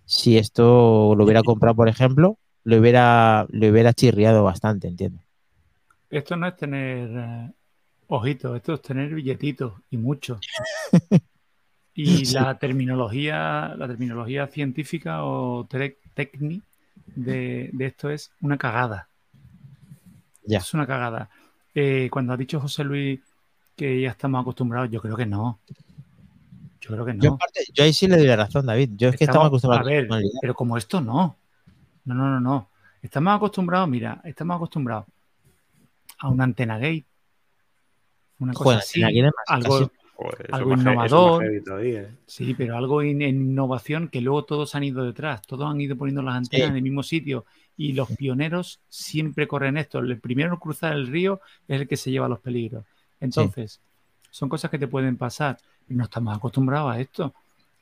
si 0.05 0.39
esto 0.39 1.15
lo 1.17 1.25
hubiera 1.25 1.43
comprado, 1.43 1.77
por 1.77 1.89
ejemplo, 1.89 2.39
le 2.69 2.79
hubiera, 2.79 3.47
le 3.49 3.70
hubiera 3.70 3.94
chirriado 3.94 4.44
bastante, 4.44 4.88
entiendo. 4.88 5.23
Esto 6.11 6.37
no 6.37 6.47
es 6.47 6.55
tener 6.55 7.09
eh, 7.17 7.50
ojitos, 8.09 8.56
esto 8.56 8.75
es 8.75 8.82
tener 8.82 9.15
billetitos 9.15 9.73
y 9.88 9.97
muchos. 9.97 10.38
y 11.94 12.26
la 12.26 12.59
terminología, 12.59 13.75
la 13.75 13.88
terminología 13.88 14.49
científica 14.49 15.25
o 15.25 15.67
técnica 16.15 16.67
de, 17.06 17.73
esto 17.79 18.11
es 18.11 18.32
una 18.43 18.59
cagada. 18.59 19.09
Ya. 20.43 20.59
Es 20.59 20.75
una 20.75 20.87
cagada. 20.87 21.31
Eh, 21.75 22.11
cuando 22.12 22.35
ha 22.35 22.37
dicho 22.37 22.61
José 22.61 22.85
Luis 22.85 23.20
que 23.76 23.99
ya 23.99 24.11
estamos 24.11 24.43
acostumbrados, 24.43 24.91
yo 24.91 25.00
creo 25.00 25.17
que 25.17 25.25
no. 25.25 25.59
Yo 26.82 26.91
creo 26.91 27.06
que 27.06 27.15
no. 27.15 27.38
Yo, 27.73 27.82
ahí 27.82 27.94
sí 27.94 28.09
le 28.09 28.19
doy 28.19 28.26
la 28.26 28.37
razón, 28.37 28.67
David. 28.67 28.91
Yo 28.94 29.09
es 29.09 29.17
que 29.17 29.25
estamos 29.25 29.47
acostumbrados. 29.47 29.87
A 29.87 29.91
ver, 29.91 30.06
pero 30.43 30.53
como 30.53 30.76
esto 30.76 31.00
no. 31.00 31.38
No, 32.08 32.14
no, 32.14 32.31
no, 32.31 32.40
no. 32.40 32.70
Estamos 33.02 33.37
acostumbrados, 33.37 33.86
mira, 33.86 34.22
estamos 34.24 34.56
acostumbrados 34.56 35.05
a 36.19 36.29
una 36.29 36.44
antena 36.44 36.79
gate. 36.79 37.05
Una 38.38 38.55
cosa 38.55 38.79
así, 38.79 39.03
algo, 39.46 39.91
algo 40.50 40.72
innovador. 40.72 41.44
¿eh? 41.84 42.08
Sí, 42.27 42.55
pero 42.55 42.79
algo 42.79 43.03
en 43.03 43.20
innovación 43.20 44.08
que 44.08 44.22
luego 44.22 44.44
todos 44.44 44.74
han 44.74 44.84
ido 44.84 45.05
detrás. 45.05 45.43
Todos 45.43 45.70
han 45.70 45.79
ido 45.82 45.96
poniendo 45.96 46.22
las 46.22 46.36
antenas 46.36 46.70
en 46.70 46.77
el 46.77 46.82
mismo 46.82 47.03
sitio. 47.03 47.44
Y 47.77 47.93
los 47.93 48.08
pioneros 48.12 48.81
siempre 48.88 49.46
corren 49.46 49.77
esto. 49.77 49.98
El 49.98 50.19
primero 50.19 50.55
en 50.55 50.58
cruzar 50.58 50.94
el 50.94 51.08
río 51.08 51.43
es 51.69 51.82
el 51.82 51.88
que 51.88 51.98
se 51.98 52.10
lleva 52.10 52.27
los 52.27 52.41
peligros. 52.41 52.86
Entonces, 53.20 53.81
son 54.31 54.48
cosas 54.48 54.70
que 54.70 54.79
te 54.79 54.88
pueden 54.88 55.19
pasar. 55.19 55.58
Y 55.91 55.94
no 55.94 56.05
estamos 56.05 56.34
acostumbrados 56.34 56.91
a 56.91 57.00
esto. 57.00 57.34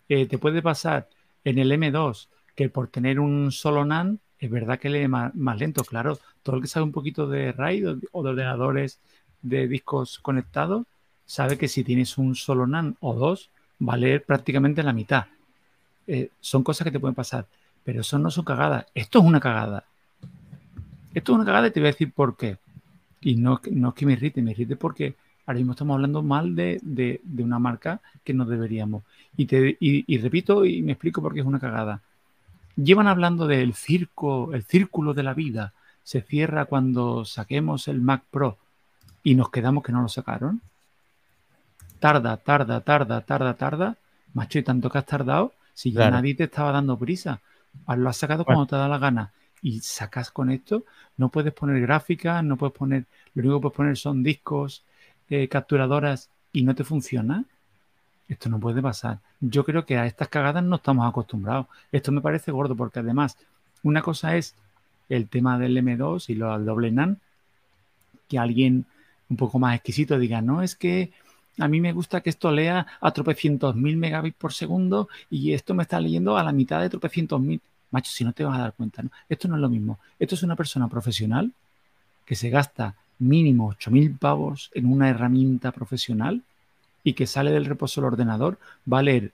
Eh, 0.09 0.27
te 0.27 0.37
puede 0.37 0.63
pasar 0.63 1.09
en 1.45 1.59
el 1.59 1.71
M2 1.71 2.27
que 2.57 2.71
por 2.71 2.89
tener 2.89 3.21
un 3.21 3.53
solo 3.53 3.85
NAND, 3.85 4.19
es 4.39 4.51
verdad 4.51 4.79
que 4.79 4.89
lee 4.89 5.07
más, 5.07 5.33
lento, 5.59 5.85
claro. 5.85 6.19
Todo 6.43 6.57
el 6.57 6.63
que 6.63 6.69
sabe 6.69 6.85
un 6.85 6.93
poquito 6.93 7.29
de 7.29 7.53
RAID 7.53 7.89
o 8.13 8.23
de 8.23 8.31
ordenadores 8.31 8.99
de 9.43 9.69
discos 9.69 10.19
conectados, 10.19 10.87
sabe 11.27 11.59
que 11.59 11.69
si 11.69 11.85
tienes 11.85 12.19
un 12.19 12.35
solo 12.35 12.67
NAND 12.67 12.97
o 13.01 13.15
dos, 13.15 13.51
va 13.87 13.95
a 13.95 13.99
leer 13.99 14.25
prácticamente 14.25 14.83
la 14.83 14.93
mitad. 14.93 15.27
Eh, 16.07 16.31
son 16.41 16.63
cosas 16.63 16.85
que 16.87 16.91
te 16.91 17.01
pueden 17.01 17.15
pasar, 17.15 17.47
pero 17.85 18.01
eso 18.01 18.19
no 18.19 18.31
son 18.31 18.45
cagadas. 18.45 18.87
Esto 18.95 19.19
es 19.19 19.25
una 19.25 19.41
cagada. 19.41 19.85
Esto 21.13 21.33
es 21.33 21.37
una 21.37 21.45
cagada 21.45 21.69
y 21.69 21.71
te 21.71 21.81
voy 21.81 21.89
a 21.89 21.93
decir 21.93 22.13
por 22.13 22.37
qué. 22.37 22.59
Y 23.21 23.37
no, 23.37 23.61
no 23.71 23.89
es 23.91 23.95
que 23.95 24.07
me 24.07 24.13
irrite, 24.15 24.41
me 24.41 24.53
irrite 24.53 24.77
porque 24.77 25.15
ahora 25.47 25.59
mismo 25.59 25.73
estamos 25.73 25.95
hablando 25.95 26.23
mal 26.23 26.55
de, 26.55 27.21
una 27.39 27.59
marca 27.59 28.01
que 28.25 28.33
no 28.33 28.45
deberíamos. 28.45 29.03
Y, 29.37 29.47
te, 29.47 29.77
y 29.79 30.19
repito 30.19 30.65
y 30.65 30.83
me 30.83 30.93
explico 30.93 31.21
por 31.21 31.35
qué 31.35 31.41
es 31.41 31.47
una 31.47 31.61
cagada. 31.61 32.03
Llevan 32.77 33.09
hablando 33.09 33.47
del 33.47 33.75
circo, 33.75 34.53
el 34.53 34.65
círculo 34.65 35.15
de 35.15 35.23
la 35.23 35.35
vida. 35.35 35.73
Se 36.03 36.21
cierra 36.21 36.67
cuando 36.67 37.25
saquemos 37.25 37.89
el 37.89 38.01
Mac 38.01 38.23
Pro 38.31 38.59
y 39.23 39.35
nos 39.35 39.51
quedamos 39.51 39.83
que 39.83 39.93
no 39.93 40.03
lo 40.03 40.09
sacaron. 40.09 40.61
Tarda, 41.99 42.37
tarda, 42.37 42.81
tarda, 42.83 43.23
tarda, 43.23 43.55
tarda. 43.55 43.97
Macho, 44.35 44.59
y 44.59 44.63
tanto 44.63 44.91
que 44.91 44.99
has 44.99 45.07
tardado, 45.07 45.55
si 45.73 45.93
ya 45.93 46.11
nadie 46.11 46.35
te 46.35 46.45
estaba 46.45 46.71
dando 46.71 46.99
prisa. 46.99 47.41
Lo 47.89 48.09
has 48.09 48.19
sacado 48.19 48.45
cuando 48.45 48.67
te 48.67 48.77
da 48.77 48.89
la 48.89 48.99
gana. 48.99 49.33
Y 49.63 49.81
sacas 49.81 50.31
con 50.31 50.51
esto, 50.51 50.85
no 51.17 51.31
puedes 51.31 51.55
poner 51.55 51.81
gráficas, 51.81 52.45
no 52.45 52.57
puedes 52.57 52.77
poner, 52.77 53.07
lo 53.35 53.43
único 53.43 53.59
que 53.59 53.63
puedes 53.63 53.77
poner 53.77 53.97
son 53.97 54.23
discos, 54.23 54.85
eh, 55.31 55.49
capturadoras 55.49 56.29
y 56.53 56.63
no 56.63 56.75
te 56.75 56.85
funciona. 56.85 57.45
Esto 58.29 58.49
no 58.49 58.59
puede 58.59 58.83
pasar. 58.83 59.21
Yo 59.41 59.65
creo 59.65 59.87
que 59.87 59.97
a 59.97 60.07
estas 60.07 60.29
cagadas 60.29 60.65
no 60.65 60.77
estamos 60.77 61.09
acostumbrados. 61.09 61.67
Esto 61.93 62.13
me 62.13 62.21
parece 62.21 62.51
gordo 62.51 62.75
porque 62.75 62.99
además 62.99 63.37
una 63.83 64.03
cosa 64.03 64.37
es 64.37 64.55
el 65.09 65.29
tema 65.29 65.59
del 65.59 65.77
M2 65.77 66.29
y 66.31 66.35
lo 66.35 66.59
doble 66.59 66.91
NAN, 66.91 67.21
que 68.29 68.39
alguien 68.39 68.85
un 69.29 69.37
poco 69.37 69.59
más 69.59 69.77
exquisito 69.77 70.19
diga, 70.19 70.43
no, 70.43 70.63
es 70.63 70.75
que 70.75 71.13
a 71.59 71.69
mí 71.69 71.81
me 71.81 71.93
gusta 71.93 72.21
que 72.21 72.31
esto 72.31 72.51
lea 72.51 72.87
a 73.01 73.11
tropecientos 73.13 73.77
mil 73.77 73.97
megabits 73.97 74.37
por 74.37 74.53
segundo 74.53 75.09
y 75.31 75.53
esto 75.53 75.75
me 75.75 75.85
está 75.85 76.01
leyendo 76.01 76.37
a 76.37 76.43
la 76.43 76.53
mitad 76.53 76.81
de 76.81 76.91
tropecientos 76.91 77.41
mil. 77.41 77.61
Macho, 77.91 78.11
si 78.11 78.25
no 78.25 78.33
te 78.33 78.45
vas 78.45 78.59
a 78.59 78.63
dar 78.63 78.73
cuenta, 78.73 79.03
¿no? 79.03 79.11
Esto 79.29 79.47
no 79.49 79.55
es 79.55 79.61
lo 79.61 79.69
mismo. 79.69 79.99
Esto 80.19 80.35
es 80.35 80.43
una 80.43 80.57
persona 80.57 80.89
profesional 80.89 81.53
que 82.25 82.35
se 82.35 82.51
gasta 82.51 82.97
mínimo 83.19 83.75
mil 83.91 84.11
pavos 84.17 84.71
en 84.75 84.87
una 84.93 85.09
herramienta 85.09 85.73
profesional 85.73 86.43
y 87.07 87.13
que 87.13 87.29
sale 87.29 87.53
del 87.53 87.67
reposo 87.67 88.01
del 88.01 88.09
ordenador, 88.09 88.59
va 88.93 88.99
a 88.99 89.03
leer, 89.03 89.31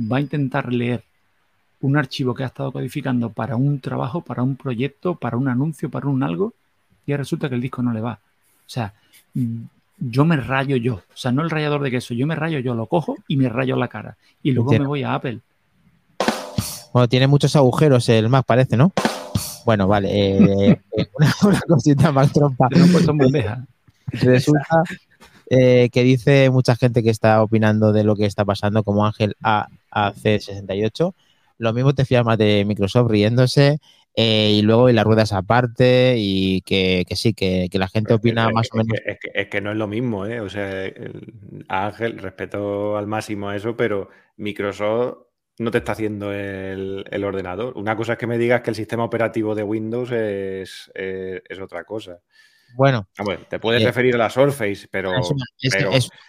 va 0.00 0.18
a 0.18 0.20
intentar 0.20 0.72
leer 0.72 1.02
un 1.80 1.96
archivo 1.96 2.32
que 2.34 2.44
ha 2.44 2.46
estado 2.46 2.70
codificando 2.70 3.30
para 3.30 3.56
un 3.56 3.80
trabajo, 3.80 4.20
para 4.20 4.44
un 4.44 4.54
proyecto, 4.54 5.16
para 5.16 5.36
un 5.36 5.48
anuncio, 5.48 5.90
para 5.90 6.06
un 6.06 6.22
algo, 6.22 6.54
y 7.04 7.16
resulta 7.16 7.48
que 7.48 7.56
el 7.56 7.60
disco 7.60 7.82
no 7.82 7.92
le 7.92 8.00
va. 8.00 8.12
O 8.12 8.68
sea, 8.68 8.94
mm, 9.34 9.62
yo 9.98 10.24
me 10.24 10.36
rayo 10.36 10.76
yo. 10.76 10.94
O 10.94 11.16
sea, 11.16 11.32
no 11.32 11.42
el 11.42 11.50
rayador 11.50 11.82
de 11.82 11.90
queso, 11.90 12.14
yo 12.14 12.28
me 12.28 12.36
rayo 12.36 12.60
yo, 12.60 12.76
lo 12.76 12.86
cojo 12.86 13.16
y 13.26 13.36
me 13.36 13.48
rayo 13.48 13.74
la 13.74 13.88
cara. 13.88 14.16
Y 14.44 14.52
luego 14.52 14.70
me 14.70 14.86
voy 14.86 15.02
a 15.02 15.14
Apple. 15.14 15.40
Bueno, 16.92 17.08
tiene 17.08 17.26
muchos 17.26 17.56
agujeros 17.56 18.08
el 18.08 18.28
Mac, 18.28 18.46
parece, 18.46 18.76
¿no? 18.76 18.92
Bueno, 19.64 19.88
vale. 19.88 20.10
Eh, 20.12 20.80
una, 21.42 21.60
cosita 21.62 22.12
más 22.12 22.32
trompa. 22.32 22.68
Resulta 24.12 24.84
eh, 25.50 25.90
que 25.92 26.02
dice 26.02 26.50
mucha 26.50 26.76
gente 26.76 27.02
que 27.02 27.10
está 27.10 27.42
opinando 27.42 27.92
de 27.92 28.04
lo 28.04 28.16
que 28.16 28.26
está 28.26 28.44
pasando, 28.44 28.82
como 28.84 29.06
Ángel 29.06 29.36
AAC68. 29.42 31.14
Lo 31.58 31.72
mismo 31.72 31.94
te 31.94 32.04
fías 32.04 32.24
más 32.24 32.38
de 32.38 32.64
Microsoft 32.66 33.10
riéndose 33.10 33.78
eh, 34.14 34.52
y 34.52 34.62
luego 34.62 34.88
y 34.88 34.92
las 34.92 35.04
ruedas 35.04 35.32
aparte 35.32 36.16
y 36.18 36.62
que, 36.62 37.04
sí, 37.14 37.34
que, 37.34 37.68
la 37.72 37.88
gente 37.88 38.14
opina 38.14 38.48
más 38.50 38.68
o 38.72 38.78
menos. 38.78 38.98
Es 39.34 39.48
que, 39.48 39.60
no 39.60 39.70
es 39.70 39.76
lo 39.76 39.86
mismo, 39.86 40.26
¿eh? 40.26 40.40
O 40.40 40.48
sea, 40.48 40.90
Ángel, 41.68 42.18
respeto 42.18 42.96
al 42.96 43.06
máximo 43.06 43.48
a 43.48 43.56
eso, 43.56 43.76
pero 43.76 44.08
Microsoft 44.36 45.18
no 45.58 45.70
te 45.70 45.78
está 45.78 45.92
haciendo 45.92 46.32
el, 46.32 47.24
ordenador. 47.24 47.76
Una 47.76 47.96
cosa 47.96 48.14
es 48.14 48.18
que 48.18 48.26
me 48.26 48.38
digas 48.38 48.62
que 48.62 48.70
el 48.70 48.76
sistema 48.76 49.04
operativo 49.04 49.54
de 49.54 49.62
Windows 49.62 50.10
es, 50.12 50.90
otra 51.60 51.84
cosa. 51.84 52.20
Bueno. 52.76 53.06
te 53.48 53.58
puedes 53.58 53.82
eh, 53.82 53.86
referir 53.86 54.14
a 54.14 54.18
la 54.18 54.30
Surface, 54.30 54.86
pero. 54.90 55.12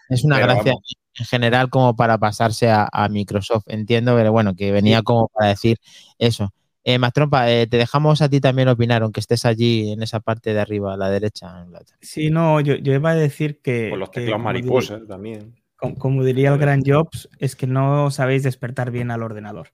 Es 0.10 0.24
una, 0.24 0.40
gracia 0.40 0.74
en 1.20 1.26
general 1.26 1.70
como 1.70 1.96
para 1.96 2.18
pasarse 2.18 2.70
a, 2.70 3.08
Microsoft. 3.10 3.66
Entiendo, 3.68 4.16
pero 4.16 4.32
bueno, 4.32 4.56
que 4.56 4.72
venía 4.72 5.02
como 5.02 5.28
para 5.30 5.50
decir 5.50 5.78
eso. 6.18 6.54
Eh, 6.84 7.00
Mastrompa, 7.00 7.52
eh, 7.52 7.68
te 7.68 7.76
dejamos 7.76 8.22
a 8.22 8.30
ti 8.30 8.40
también 8.40 8.70
opinar, 8.70 9.02
aunque 9.02 9.20
estés 9.20 9.44
allí 9.44 9.92
en 9.92 10.02
esa 10.02 10.22
parte 10.22 10.54
de 10.54 10.62
arriba, 10.62 10.94
a 10.94 10.98
la 10.98 11.10
derecha. 11.10 11.66
Sí, 12.00 12.30
no, 12.30 12.62
yo, 12.62 12.76
iba 12.76 13.10
a 13.10 13.16
decir 13.16 13.62
que. 13.62 13.90
Con 13.90 14.00
los 14.00 14.12
teclados 14.12 14.42
mariposas 14.42 15.02
también. 15.08 15.56
Como, 15.76 16.24
diría 16.24 16.54
el 16.54 16.58
gran 16.58 16.82
Jobs, 16.84 17.30
es 17.38 17.56
que 17.56 17.68
no 17.68 18.10
sabéis 18.10 18.44
despertar 18.44 18.90
bien 18.90 19.12
al 19.12 19.22
ordenador. 19.22 19.68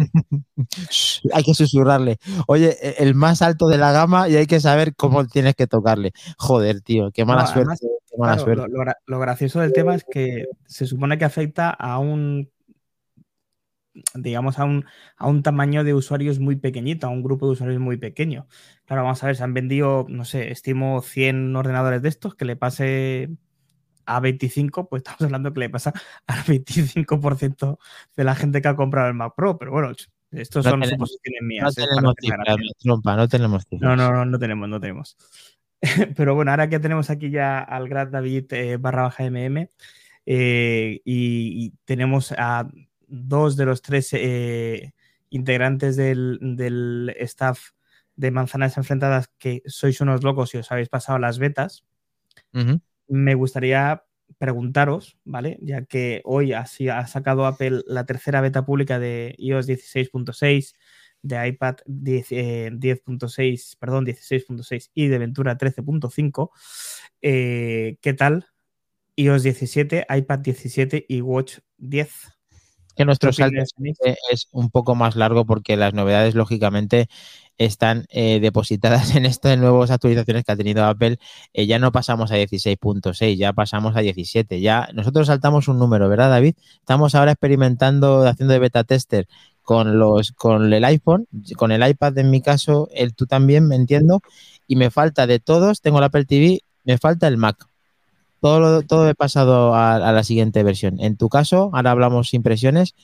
hay 1.32 1.42
que 1.42 1.54
susurrarle. 1.54 2.18
Oye, 2.46 2.76
e, 2.80 3.02
el 3.02 3.14
más 3.14 3.42
alto 3.42 3.68
de 3.68 3.78
la 3.78 3.92
gama 3.92 4.28
y 4.28 4.36
hay 4.36 4.46
que 4.46 4.60
saber 4.60 4.94
cómo 4.94 5.26
tienes 5.26 5.54
que 5.54 5.66
tocarle. 5.66 6.12
Joder, 6.38 6.80
tío, 6.80 7.10
qué 7.12 7.24
mala 7.24 7.46
suerte. 7.46 7.86
Lo, 9.06 9.18
gracioso 9.18 9.60
del 9.60 9.72
tema 9.72 9.94
es 9.94 10.04
que 10.04 10.46
se 10.66 10.86
supone 10.86 11.18
que 11.18 11.24
afecta 11.24 11.70
a 11.70 11.98
un 11.98 12.50
digamos, 14.14 14.58
a 14.58 14.64
un, 14.64 14.84
a 15.16 15.28
un 15.28 15.42
tamaño 15.42 15.84
de 15.84 15.94
usuarios 15.94 16.38
muy 16.38 16.56
pequeñito, 16.56 17.06
a 17.06 17.10
un 17.10 17.22
grupo 17.22 17.46
de 17.46 17.52
usuarios 17.52 17.80
muy 17.80 17.96
pequeño. 17.96 18.46
Claro, 18.86 19.02
vamos 19.02 19.22
a 19.22 19.26
ver, 19.26 19.36
se 19.36 19.42
han 19.42 19.52
vendido, 19.52 20.06
no 20.08 20.24
sé, 20.24 20.50
estimo 20.52 21.02
100 21.02 21.54
ordenadores 21.56 22.00
de 22.00 22.08
estos, 22.08 22.34
que 22.34 22.44
le 22.44 22.56
pase 22.56 23.30
a 24.10 24.20
25, 24.20 24.88
pues 24.88 25.00
estamos 25.00 25.22
hablando 25.22 25.52
que 25.52 25.60
le 25.60 25.70
pasa 25.70 25.92
al 26.26 26.38
25% 26.44 27.78
de 28.16 28.24
la 28.24 28.34
gente 28.34 28.60
que 28.60 28.68
ha 28.68 28.76
comprado 28.76 29.08
el 29.08 29.14
Mac 29.14 29.34
Pro, 29.36 29.56
pero 29.56 29.70
bueno, 29.70 29.92
estos 30.32 30.64
son 30.64 30.84
suposiciones 30.84 31.42
mías. 31.42 31.76
No 31.76 31.84
¿eh? 31.84 31.86
tenemos 31.88 32.14
cifras, 32.20 33.16
no 33.16 33.28
tenemos 33.28 33.66
No, 33.70 33.96
no, 33.96 34.12
no, 34.12 34.24
no 34.24 34.38
tenemos, 34.38 34.68
no 34.68 34.80
tenemos. 34.80 35.16
pero 36.16 36.34
bueno, 36.34 36.50
ahora 36.50 36.68
que 36.68 36.80
tenemos 36.80 37.08
aquí 37.08 37.30
ya 37.30 37.60
al 37.60 37.88
Grad 37.88 38.08
David 38.08 38.52
eh, 38.52 38.76
barra 38.76 39.02
baja 39.02 39.24
MM 39.24 39.70
eh, 40.26 41.00
y, 41.04 41.70
tenemos 41.84 42.32
a 42.36 42.68
dos 43.06 43.56
de 43.56 43.64
los 43.64 43.80
tres 43.80 44.14
integrantes 45.30 45.96
del, 45.96 46.38
del 46.40 47.14
staff 47.20 47.70
de 48.16 48.30
Manzanas 48.30 48.76
Enfrentadas 48.76 49.30
que 49.38 49.62
sois 49.66 50.00
unos 50.00 50.22
locos 50.22 50.54
y 50.54 50.58
os 50.58 50.70
habéis 50.70 50.88
pasado 50.88 51.18
las 51.18 51.38
betas 51.38 51.84
me 53.10 53.34
gustaría 53.34 54.04
preguntaros, 54.38 55.18
¿vale? 55.24 55.58
Ya 55.60 55.84
que 55.84 56.22
hoy 56.24 56.52
ha, 56.52 56.62
ha 56.62 57.06
sacado 57.06 57.46
Apple 57.46 57.82
la 57.86 58.06
tercera 58.06 58.40
beta 58.40 58.64
pública 58.64 58.98
de 58.98 59.34
iOS 59.38 59.68
16.6, 59.68 60.74
de 61.22 61.48
iPad 61.48 61.76
10.6, 61.86 63.72
eh, 63.72 63.76
perdón, 63.78 64.06
16.6 64.06 64.90
y 64.94 65.08
de 65.08 65.18
Ventura 65.18 65.58
13.5. 65.58 66.50
Eh, 67.22 67.98
¿Qué 68.00 68.14
tal? 68.14 68.46
iOS 69.16 69.42
17, 69.42 70.06
iPad 70.08 70.38
17 70.38 71.04
y 71.08 71.20
Watch 71.20 71.58
10 71.76 72.39
que 73.00 73.06
nuestro 73.06 73.32
salto 73.32 73.62
es 74.30 74.48
un 74.52 74.68
poco 74.68 74.94
más 74.94 75.16
largo 75.16 75.46
porque 75.46 75.74
las 75.78 75.94
novedades, 75.94 76.34
lógicamente, 76.34 77.08
están 77.56 78.04
eh, 78.10 78.40
depositadas 78.40 79.14
en 79.16 79.24
estas 79.24 79.56
nuevas 79.56 79.90
actualizaciones 79.90 80.44
que 80.44 80.52
ha 80.52 80.56
tenido 80.56 80.84
Apple. 80.84 81.18
Eh, 81.54 81.64
ya 81.66 81.78
no 81.78 81.92
pasamos 81.92 82.30
a 82.30 82.36
16.6, 82.36 83.38
ya 83.38 83.54
pasamos 83.54 83.96
a 83.96 84.00
17. 84.00 84.60
Ya 84.60 84.90
nosotros 84.92 85.28
saltamos 85.28 85.66
un 85.68 85.78
número, 85.78 86.10
¿verdad, 86.10 86.28
David? 86.28 86.56
Estamos 86.74 87.14
ahora 87.14 87.32
experimentando, 87.32 88.26
haciendo 88.26 88.52
de 88.52 88.58
beta 88.58 88.84
tester 88.84 89.26
con 89.62 89.98
los 89.98 90.32
con 90.32 90.70
el 90.70 90.84
iPhone, 90.84 91.26
con 91.56 91.72
el 91.72 91.88
iPad 91.88 92.18
en 92.18 92.28
mi 92.30 92.42
caso, 92.42 92.90
el 92.92 93.14
tú 93.14 93.24
también, 93.24 93.66
me 93.66 93.76
entiendo, 93.76 94.20
y 94.66 94.76
me 94.76 94.90
falta 94.90 95.26
de 95.26 95.38
todos, 95.40 95.80
tengo 95.80 96.00
el 96.00 96.04
Apple 96.04 96.26
TV, 96.26 96.60
me 96.84 96.98
falta 96.98 97.28
el 97.28 97.38
Mac. 97.38 97.66
Todo, 98.40 98.82
todo 98.82 99.08
he 99.08 99.14
pasado 99.14 99.74
a, 99.74 99.98
la 99.98 100.24
siguiente 100.24 100.62
versión. 100.62 100.98
En 101.00 101.16
tu 101.16 101.28
caso, 101.28 101.70
ahora 101.72 101.90
hablamos 101.90 102.32
impresiones, 102.32 102.94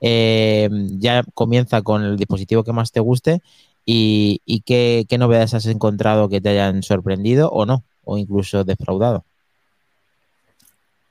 eh, 0.00 0.68
ya 0.98 1.24
comienza 1.34 1.82
con 1.82 2.04
el 2.04 2.16
dispositivo 2.16 2.62
que 2.62 2.72
más 2.72 2.92
te 2.92 3.00
guste 3.00 3.42
y, 3.84 4.62
qué, 4.64 5.06
novedades 5.18 5.54
has 5.54 5.66
encontrado 5.66 6.28
que 6.28 6.40
te 6.40 6.50
hayan 6.50 6.82
sorprendido 6.82 7.50
o 7.50 7.66
no, 7.66 7.84
o 8.04 8.18
incluso 8.18 8.64
defraudado. 8.64 9.24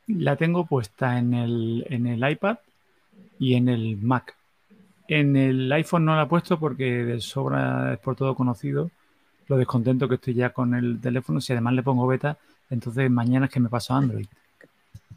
La 0.07 0.35
tengo 0.35 0.65
puesta 0.65 1.17
en 1.17 1.33
el, 1.33 1.85
en 1.89 2.07
el 2.07 2.29
iPad 2.29 2.57
y 3.39 3.55
en 3.55 3.69
el 3.69 3.97
Mac. 3.97 4.35
En 5.07 5.35
el 5.35 5.71
iPhone 5.71 6.05
no 6.05 6.15
la 6.15 6.23
he 6.23 6.27
puesto 6.27 6.59
porque 6.59 6.85
de 6.85 7.21
sobra 7.21 7.93
es 7.93 7.99
por 7.99 8.15
todo 8.15 8.35
conocido 8.35 8.89
lo 9.47 9.57
descontento 9.57 10.07
que 10.07 10.15
estoy 10.15 10.33
ya 10.33 10.51
con 10.51 10.73
el 10.73 10.99
teléfono. 10.99 11.39
Si 11.39 11.53
además 11.53 11.73
le 11.73 11.83
pongo 11.83 12.07
beta, 12.07 12.37
entonces 12.69 13.09
mañana 13.09 13.45
es 13.45 13.51
que 13.51 13.59
me 13.59 13.69
paso 13.69 13.93
a 13.93 13.97
Android. 13.97 14.27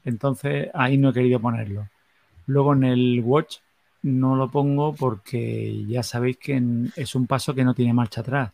Entonces 0.05 0.69
ahí 0.75 0.97
no 0.97 1.11
he 1.11 1.13
querido 1.13 1.41
ponerlo. 1.41 1.89
Luego 2.47 2.73
en 2.73 2.85
el 2.85 3.23
Watch 3.25 3.59
no 4.03 4.37
lo 4.37 4.51
pongo 4.51 4.95
porque 4.95 5.85
ya 5.87 6.03
sabéis 6.03 6.39
que 6.39 6.63
es 6.97 7.15
un 7.15 7.27
paso 7.27 7.55
que 7.55 7.65
no 7.65 7.75
tiene 7.75 7.93
marcha 7.93 8.21
atrás. 8.21 8.53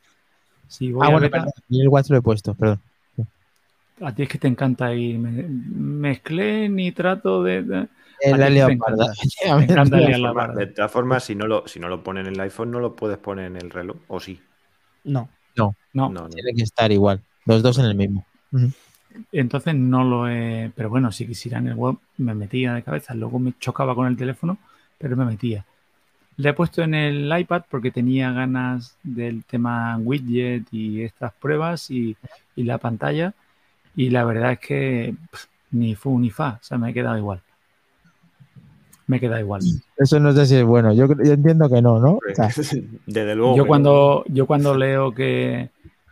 Si 0.69 0.91
voy 0.91 1.07
ah, 1.07 1.11
bueno, 1.11 1.29
el 1.71 1.89
Watch 1.89 2.11
lo 2.11 2.17
he 2.17 2.23
puesto, 2.23 2.55
perdón. 2.55 2.81
A 4.01 4.13
ti 4.13 4.25
es 4.25 4.29
que 4.29 4.39
te 4.39 4.49
encanta 4.49 4.93
ir. 4.93 5.19
Me, 5.19 5.45
mezclé 5.45 6.69
ni 6.69 6.91
trato 6.93 7.43
de. 7.43 7.63
de 7.63 7.89
De 10.57 10.67
todas 10.69 10.91
formas, 10.91 11.25
si 11.25 11.35
no, 11.35 11.47
lo, 11.47 11.69
si 11.69 11.79
no 11.79 11.89
lo 11.89 12.03
ponen 12.03 12.27
en 12.27 12.35
el 12.35 12.41
iPhone, 12.41 12.71
no 12.71 12.81
lo 12.81 12.97
puedes 12.97 13.19
poner 13.19 13.47
en 13.47 13.57
el 13.57 13.71
reloj, 13.71 13.97
¿o 14.09 14.19
sí? 14.19 14.41
No. 15.05 15.29
No, 15.57 15.77
no. 15.93 16.29
Tiene 16.29 16.55
que 16.57 16.63
estar 16.63 16.91
igual. 16.91 17.23
Los 17.45 17.63
dos 17.63 17.79
en 17.79 17.85
el 17.85 17.95
mismo. 17.95 18.27
Entonces 19.33 19.75
no 19.75 20.05
lo 20.05 20.29
he. 20.29 20.71
Pero 20.75 20.91
bueno, 20.91 21.13
si 21.13 21.27
quisiera 21.27 21.59
en 21.59 21.69
el 21.69 21.75
web, 21.75 21.97
me 22.19 22.35
metía 22.35 22.75
de 22.75 22.83
cabeza. 22.83 23.15
Luego 23.15 23.39
me 23.39 23.55
chocaba 23.59 23.95
con 23.95 24.07
el 24.07 24.17
teléfono 24.17 24.59
pero 24.99 25.17
me 25.17 25.25
metía. 25.27 25.65
Le 26.37 26.49
he 26.49 26.53
puesto 26.55 26.83
en 26.83 26.95
el 26.95 27.39
iPad 27.39 27.65
porque 27.71 27.91
tenía 27.91 28.33
ganas 28.33 28.97
del 29.03 29.45
tema 29.45 29.97
widget 29.99 30.65
y 30.73 31.03
estas 31.03 31.33
pruebas 31.35 31.91
y, 31.91 32.17
la 32.57 32.79
pantalla. 32.79 33.35
Y 33.95 34.09
la 34.09 34.25
verdad 34.25 34.53
es 34.53 34.59
que 34.61 35.15
ni 35.71 35.95
fu 35.95 36.19
ni 36.19 36.31
fa, 36.31 36.59
o 36.61 36.65
sea, 36.65 36.79
me 36.79 36.91
he 36.91 36.95
quedado 36.95 37.19
igual. 37.19 37.41
Me 39.07 39.21
queda 39.21 39.39
igual. 39.39 39.61
Eso 39.99 40.19
no 40.19 40.33
sé 40.33 40.47
si 40.47 40.57
es 40.57 40.65
bueno. 40.65 40.95
Yo, 40.95 41.05
entiendo 41.05 41.69
que 41.69 41.83
no, 41.83 42.01
¿no? 42.01 42.19
Desde 43.07 43.35
luego. 43.35 43.57
Yo 43.57 43.67
cuando, 43.67 44.25
yo 44.29 44.47
cuando 44.47 44.75
leo 44.75 45.13
que, 45.13 45.69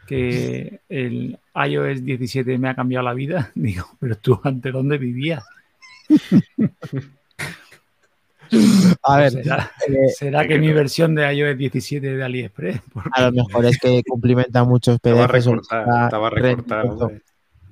que 0.06 0.80
el 0.88 1.38
iOS 1.54 2.04
17 2.04 2.58
me 2.58 2.68
ha 2.68 2.74
cambiado 2.74 3.04
la 3.04 3.14
vida, 3.14 3.50
digo, 3.54 3.86
pero 4.00 4.16
tú 4.16 4.40
ante 4.42 4.70
dónde 4.70 4.98
vivías. 4.98 5.44
A 9.02 9.16
ver, 9.16 9.32
¿será, 10.14 10.42
eh, 10.42 10.48
que 10.48 10.58
mi 10.58 10.72
versión 10.72 11.14
de 11.14 11.32
iOS 11.34 11.56
17 11.56 12.16
de 12.16 12.22
AliExpress? 12.22 12.80
A 13.12 13.22
lo 13.22 13.32
mejor 13.32 13.64
es 13.64 13.78
que 13.78 14.02
cumplimenta 14.06 14.64
muchos 14.64 14.98
PDFs. 15.00 15.46
Estaba 15.46 16.30
recortado. 16.30 17.12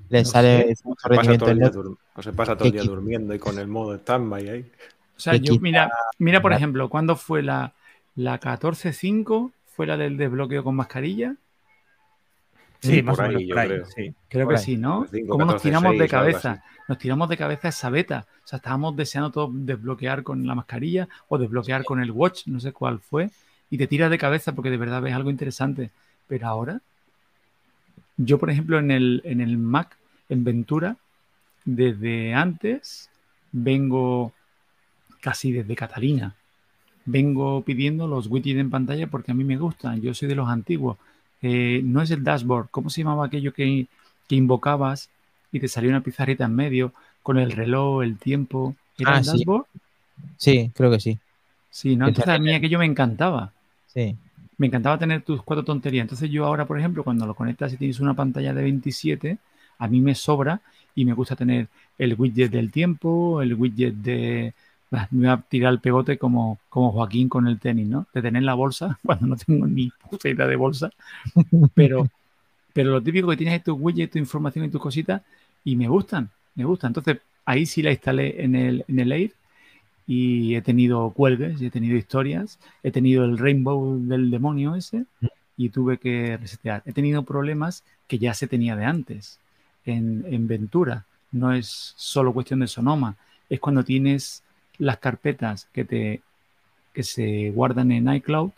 Le 0.09 0.25
sale 0.25 0.75
o 0.85 2.23
se 2.23 2.33
pasa 2.33 2.57
todo 2.57 2.67
el 2.67 2.73
día 2.73 2.83
durmiendo 2.83 3.33
y 3.35 3.39
con 3.39 3.59
el 3.59 3.69
modo 3.69 3.97
standby 3.97 4.49
ahí. 4.49 4.71
O 5.17 5.21
sea, 5.21 5.37
yo, 5.37 5.61
mira, 5.61 5.91
mira, 6.19 6.41
por 6.43 6.53
ejemplo, 6.53 6.89
¿cuándo 6.89 7.15
fue 7.15 7.43
la, 7.43 7.75
la 8.17 8.41
14.5? 8.41 9.53
¿Fue 9.67 9.87
la 9.87 9.97
del 9.97 10.17
desbloqueo 10.17 10.65
con 10.65 10.75
mascarilla? 10.75 11.37
Sí, 12.81 13.03
por 13.03 13.21
ahí, 13.21 13.47
yo 13.47 13.55
creo. 13.55 13.85
Creo 14.29 14.49
que 14.49 14.59
sí, 14.59 14.77
¿no? 14.77 15.07
¿Cómo 15.29 15.45
nos 15.45 15.63
tiramos 15.63 15.99
de 15.99 16.09
cabeza? 16.09 16.63
Nos 16.89 16.99
tiramos 16.99 17.29
de 17.29 17.37
cabeza 17.37 17.69
esa 17.69 17.91
beta. 17.91 18.27
O 18.45 18.47
sea, 18.47 18.57
estábamos 18.57 18.97
deseando 18.97 19.31
todo 19.31 19.51
desbloquear 19.53 20.23
con 20.23 20.47
la 20.47 20.55
mascarilla 20.55 21.09
o 21.29 21.39
desbloquear 21.39 21.85
con 21.85 22.01
el 22.01 22.11
watch, 22.11 22.47
no 22.47 22.59
sé 22.59 22.73
cuál 22.73 22.99
fue, 23.01 23.31
y 23.71 23.79
te 23.79 23.87
tiras 23.87 24.11
de 24.11 24.19
cabeza 24.19 24.55
porque 24.55 24.71
de 24.71 24.77
verdad 24.77 25.03
ves 25.03 25.15
algo 25.15 25.31
interesante. 25.31 25.91
Pero 26.27 26.47
ahora, 26.49 26.81
yo, 28.17 28.39
por 28.39 28.51
ejemplo, 28.51 28.79
en 28.79 28.91
el, 28.91 29.21
en 29.25 29.41
el 29.41 29.59
Mac, 29.59 29.97
en 30.29 30.45
Ventura, 30.45 30.97
desde 31.65 32.35
antes 32.35 33.11
vengo 33.53 34.33
casi 35.21 35.53
desde 35.53 35.77
Catalina. 35.77 36.35
Vengo 37.05 37.63
pidiendo 37.63 38.07
los 38.07 38.27
widgets 38.27 38.61
en 38.61 38.71
pantalla 38.71 39.07
porque 39.07 39.33
a 39.33 39.35
mí 39.35 39.45
me 39.45 39.57
gustan. 39.57 40.01
Yo 40.01 40.15
soy 40.15 40.29
de 40.29 40.35
los 40.35 40.49
antiguos. 40.49 40.97
Eh, 41.43 41.81
no 41.85 42.03
es 42.03 42.11
el 42.11 42.23
dashboard. 42.23 42.69
¿Cómo 42.71 42.91
se 42.91 43.03
llamaba 43.03 43.27
aquello 43.27 43.53
que, 43.53 43.87
invocabas 44.29 45.11
y 45.51 45.59
te 45.59 45.67
salía 45.67 45.91
una 45.91 46.03
pizarrita 46.03 46.45
en 46.45 46.55
medio 46.55 46.93
con 47.23 47.39
el 47.39 47.53
reloj, 47.53 48.03
el 48.03 48.17
tiempo? 48.17 48.77
¿Era 48.99 49.17
ah, 49.17 49.19
el 49.19 49.25
dashboard? 49.25 49.67
Sí. 50.37 50.71
creo 50.75 50.91
que 50.91 51.01
sí. 51.01 51.19
Sí, 51.71 51.97
no, 51.97 52.09
entonces 52.09 52.35
a 52.35 52.39
mí 52.39 52.53
aquello 52.53 52.79
me 52.79 52.85
encantaba. 52.85 53.53
Sí. 53.87 54.17
Me 54.59 54.67
encantaba 54.67 54.99
tener 54.99 55.23
tus 55.23 55.43
cuatro 55.43 55.65
tonterías. 55.65 56.03
Entonces 56.03 56.31
yo 56.31 56.45
ahora, 56.45 56.67
por 56.67 56.79
ejemplo, 56.79 57.05
cuando 57.05 57.27
lo 57.27 57.35
conectas 57.35 57.73
y 57.73 57.77
tienes 57.77 58.01
una 58.01 58.15
pantalla 58.15 58.53
de 58.53 58.63
27, 58.63 59.39
a 59.79 59.89
mí 59.89 60.01
me 60.01 60.15
sobra 60.15 60.61
y 60.95 61.05
me 61.05 61.15
gusta 61.15 61.37
tener 61.37 61.69
el 61.99 62.15
widget 62.15 62.51
del 62.51 62.71
tiempo, 62.71 63.41
el 63.43 63.55
widget 63.55 63.95
de... 63.95 64.53
me 65.11 65.27
voy 65.27 65.29
a 65.29 65.37
tirar 65.37 65.73
el 65.73 65.81
pegote 65.81 66.19
como, 66.19 66.59
como 66.69 66.93
Joaquín 66.93 67.29
con 67.29 67.47
el 67.47 67.59
tenis, 67.59 67.87
¿no? 67.87 68.07
De 68.13 68.23
tener 68.23 68.43
la 68.43 68.55
bolsa, 68.55 68.99
cuando 69.05 69.27
no 69.27 69.37
tengo 69.37 69.67
ni 69.67 69.91
puta 70.11 70.29
de 70.29 70.57
bolsa, 70.57 70.91
pero, 71.75 72.09
pero 72.73 72.91
lo 72.91 73.03
típico 73.03 73.29
que 73.29 73.37
tienes 73.37 73.59
es 73.59 73.65
tu 73.65 73.75
widget, 73.75 74.13
tu 74.13 74.19
información 74.19 74.65
y 74.65 74.69
tus 74.69 74.81
cositas 74.81 75.23
y 75.65 75.77
me 75.77 75.89
gustan, 75.89 76.31
me 76.55 76.65
gustan. 76.65 76.91
Entonces 76.91 77.19
ahí 77.45 77.67
sí 77.67 77.83
la 77.83 77.91
instalé 77.91 78.43
en 78.43 78.55
el, 78.55 78.85
en 78.89 78.99
el 78.99 79.13
Air 79.13 79.33
y 80.07 80.57
he 80.57 80.63
tenido 80.63 81.11
cuelgues, 81.11 81.61
he 81.63 81.71
tenido 81.71 81.97
historias, 81.97 82.59
he 82.83 82.91
tenido 82.91 83.25
el 83.25 83.39
rainbow 83.39 83.99
del 83.99 84.31
demonio 84.31 84.75
ese 84.75 85.05
y 85.57 85.69
tuve 85.69 85.99
que 85.99 86.37
resetear. 86.37 86.83
He 86.87 86.93
tenido 86.93 87.23
problemas 87.23 87.85
que 88.09 88.19
ya 88.19 88.35
se 88.35 88.49
tenía 88.49 88.77
de 88.77 88.87
antes 88.87 89.39
en, 89.85 90.49
Ventura. 90.49 91.05
No 91.33 91.53
es 91.53 91.95
solo 91.97 92.33
cuestión 92.33 92.61
de 92.61 92.67
Sonoma, 92.67 93.17
es 93.49 93.61
cuando 93.61 93.85
tienes 93.85 94.43
las 94.81 94.99
carpetas 94.99 95.69
que, 95.73 95.85
te, 95.85 96.21
que 96.93 97.05
se 97.05 97.51
guardan 97.51 97.93
en 97.93 98.13
iCloud, 98.13 98.51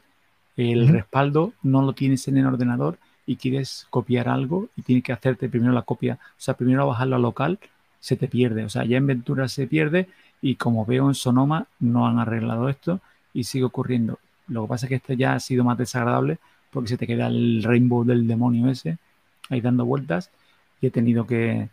el 0.57 0.89
respaldo 0.89 1.53
no 1.63 1.83
lo 1.83 1.93
tienes 1.93 2.27
en 2.29 2.39
el 2.39 2.47
ordenador 2.47 2.99
y 3.27 3.37
quieres 3.37 3.87
copiar 3.91 4.29
algo 4.29 4.69
y 4.77 4.83
tienes 4.83 5.05
que 5.05 5.13
hacerte 5.13 5.51
primero 5.51 5.73
la 5.73 5.83
copia, 5.83 6.19
o 6.23 6.41
sea, 6.41 6.55
primero 6.55 6.87
bajarlo 6.87 7.17
a 7.17 7.19
local, 7.19 7.59
se 8.01 8.17
te 8.17 8.29
pierde. 8.29 8.65
O 8.65 8.69
sea, 8.69 8.85
ya 8.85 8.97
en 8.97 9.07
Ventura 9.07 9.49
se 9.49 9.67
pierde 9.67 10.09
y 10.41 10.57
como 10.57 10.87
veo 10.87 11.09
en 11.09 11.15
Sonoma 11.15 11.67
no 11.79 12.07
han 12.07 12.19
arreglado 12.19 12.69
esto 12.69 13.01
y 13.35 13.45
sigue 13.45 13.65
ocurriendo. 13.65 14.19
Lo 14.49 14.63
que 14.63 14.69
pasa 14.69 14.87
es 14.87 14.89
que 14.89 14.97
este 14.97 15.17
ya 15.17 15.35
ha 15.35 15.41
sido 15.41 15.65
más 15.65 15.79
desagradable 15.79 16.39
porque 16.71 16.89
se 16.89 16.97
te 16.97 17.07
queda 17.07 17.29
el 17.29 17.63
rainbow 17.63 18.05
del 18.05 18.27
demonio 18.27 18.69
ese 18.69 18.99
ahí 19.51 19.61
dando 19.61 19.85
vueltas 19.85 20.31
y 20.81 20.87
he 20.87 20.91
tenido 20.91 21.27
que, 21.27 21.69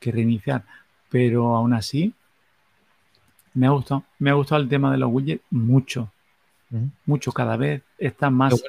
reiniciar. 0.00 0.64
Pero 1.10 1.56
aún 1.56 1.74
así, 1.74 2.14
me 3.54 3.66
ha 3.66 3.70
gustado. 3.70 4.04
Me 4.18 4.30
ha 4.30 4.34
gustado 4.34 4.60
el 4.60 4.68
tema 4.68 4.90
de 4.90 4.98
los 4.98 5.10
widgets 5.12 5.42
mucho. 5.50 6.10
Mucho. 7.04 7.32
Cada 7.32 7.56
vez 7.56 7.82
está 7.98 8.30
más 8.30 8.62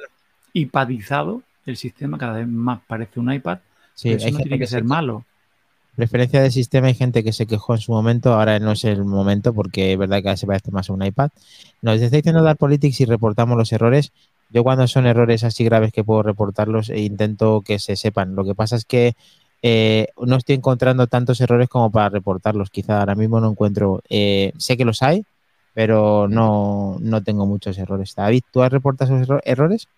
iPadizado 0.52 1.42
el 1.66 1.76
sistema, 1.76 2.18
cada 2.18 2.34
vez 2.34 2.48
más 2.48 2.80
parece 2.86 3.20
un 3.20 3.32
iPad. 3.32 3.58
Sí, 3.94 4.10
eso 4.10 4.30
no 4.30 4.38
tiene 4.38 4.58
que, 4.58 4.66
ser 4.66 4.84
malo. 4.84 5.24
Referencia 5.96 6.42
del 6.42 6.52
sistema, 6.52 6.88
hay 6.88 6.94
gente 6.94 7.22
que 7.22 7.32
se 7.32 7.46
quejó 7.46 7.74
en 7.74 7.80
su 7.80 7.92
momento, 7.92 8.34
ahora 8.34 8.58
no 8.58 8.72
es 8.72 8.84
el 8.84 9.04
momento 9.04 9.54
porque 9.54 9.92
es 9.92 9.98
verdad 9.98 10.22
que 10.22 10.36
se 10.36 10.46
parece 10.46 10.70
más 10.72 10.90
a 10.90 10.92
un 10.92 11.04
iPad. 11.04 11.30
Nos 11.80 12.00
está 12.00 12.16
diciendo 12.16 12.42
Dar 12.42 12.56
Politics 12.56 13.00
y 13.00 13.04
reportamos 13.04 13.56
los 13.56 13.72
errores. 13.72 14.12
Yo 14.50 14.64
cuando 14.64 14.86
son 14.86 15.06
errores 15.06 15.44
así 15.44 15.64
graves 15.64 15.92
que 15.92 16.04
puedo 16.04 16.22
reportarlos 16.22 16.90
e 16.90 17.00
intento 17.00 17.62
que 17.62 17.78
se 17.78 17.96
sepan. 17.96 18.34
Lo 18.34 18.44
que 18.44 18.54
pasa 18.54 18.76
es 18.76 18.84
que 18.84 19.16
eh, 19.66 20.08
no 20.18 20.36
estoy 20.36 20.56
encontrando 20.56 21.06
tantos 21.06 21.40
errores 21.40 21.70
como 21.70 21.90
para 21.90 22.10
reportarlos. 22.10 22.68
Quizá 22.68 23.00
ahora 23.00 23.14
mismo 23.14 23.40
no 23.40 23.50
encuentro. 23.50 24.02
Eh, 24.10 24.52
sé 24.58 24.76
que 24.76 24.84
los 24.84 25.02
hay, 25.02 25.24
pero 25.72 26.28
no, 26.28 26.98
tengo 27.24 27.46
muchos 27.46 27.78
errores. 27.78 28.14
David, 28.14 28.42
¿tú 28.52 28.62
has 28.62 28.70
reportado 28.70 29.16
esos 29.16 29.40
errores? 29.42 29.88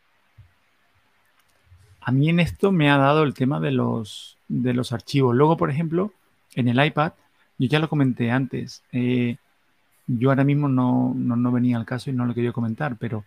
A 2.01 2.13
mí 2.13 2.29
en 2.29 2.39
esto 2.39 2.71
me 2.71 2.93
ha 2.93 2.97
dado 2.97 3.25
el 3.25 3.35
tema 3.35 3.59
de 3.59 3.73
los, 3.73 4.39
de 4.47 4.73
los 4.73 4.93
archivos. 4.93 5.35
Luego, 5.35 5.57
por 5.57 5.69
ejemplo, 5.69 6.13
en 6.55 6.69
el 6.69 6.87
iPad, 6.87 7.15
yo 7.59 7.67
ya 7.67 7.81
lo 7.81 7.89
comenté 7.89 8.31
antes. 8.31 8.85
Eh, 8.93 9.37
yo 10.07 10.29
ahora 10.29 10.45
mismo 10.45 10.69
no, 10.69 11.13
venía 11.51 11.77
al 11.77 11.87
caso 11.87 12.09
y 12.09 12.13
no 12.13 12.25
lo 12.25 12.35
quería 12.35 12.53
comentar, 12.53 12.99
pero 13.01 13.25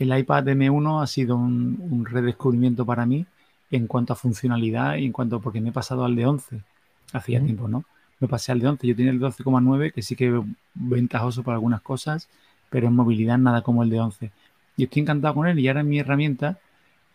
el 0.00 0.18
iPad 0.18 0.48
M1 0.48 1.00
ha 1.00 1.06
sido 1.06 1.36
un 1.36 2.04
redescubrimiento 2.10 2.84
para 2.84 3.06
mí 3.06 3.24
en 3.70 3.86
cuanto 3.86 4.12
a 4.12 4.16
funcionalidad 4.16 4.96
y 4.96 5.06
en 5.06 5.12
cuanto, 5.12 5.40
porque 5.40 5.60
me 5.60 5.70
he 5.70 5.72
pasado 5.72 6.04
al 6.04 6.16
de 6.16 6.26
11, 6.26 6.60
hacía 7.12 7.42
tiempo, 7.42 7.68
¿no? 7.68 7.84
Me 8.20 8.28
pasé 8.28 8.52
al 8.52 8.60
de 8.60 8.68
11, 8.68 8.86
yo 8.86 8.96
tenía 8.96 9.12
el 9.12 9.20
12,9, 9.20 9.92
que 9.92 10.02
sí 10.02 10.16
que 10.16 10.42
ventajoso 10.74 11.42
para 11.42 11.56
algunas 11.56 11.82
cosas, 11.82 12.28
pero 12.70 12.88
en 12.88 12.94
movilidad 12.94 13.38
nada 13.38 13.62
como 13.62 13.82
el 13.82 13.90
de 13.90 14.00
11. 14.00 14.30
Y 14.76 14.84
estoy 14.84 15.02
encantado 15.02 15.34
con 15.34 15.46
él 15.46 15.58
y 15.58 15.68
ahora 15.68 15.80
es 15.80 15.86
mi 15.86 15.98
herramienta 15.98 16.58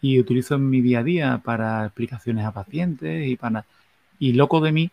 y 0.02 0.20
utilizo 0.20 0.56
en 0.56 0.70
mi 0.70 0.82
día 0.82 1.00
a 1.00 1.04
día 1.04 1.42
para 1.44 1.86
explicaciones 1.86 2.46
a 2.46 2.52
pacientes 2.52 3.28
y 3.28 3.36
para... 3.36 3.66
Y 4.20 4.34
loco 4.34 4.62
de 4.62 4.72
mí 4.72 4.92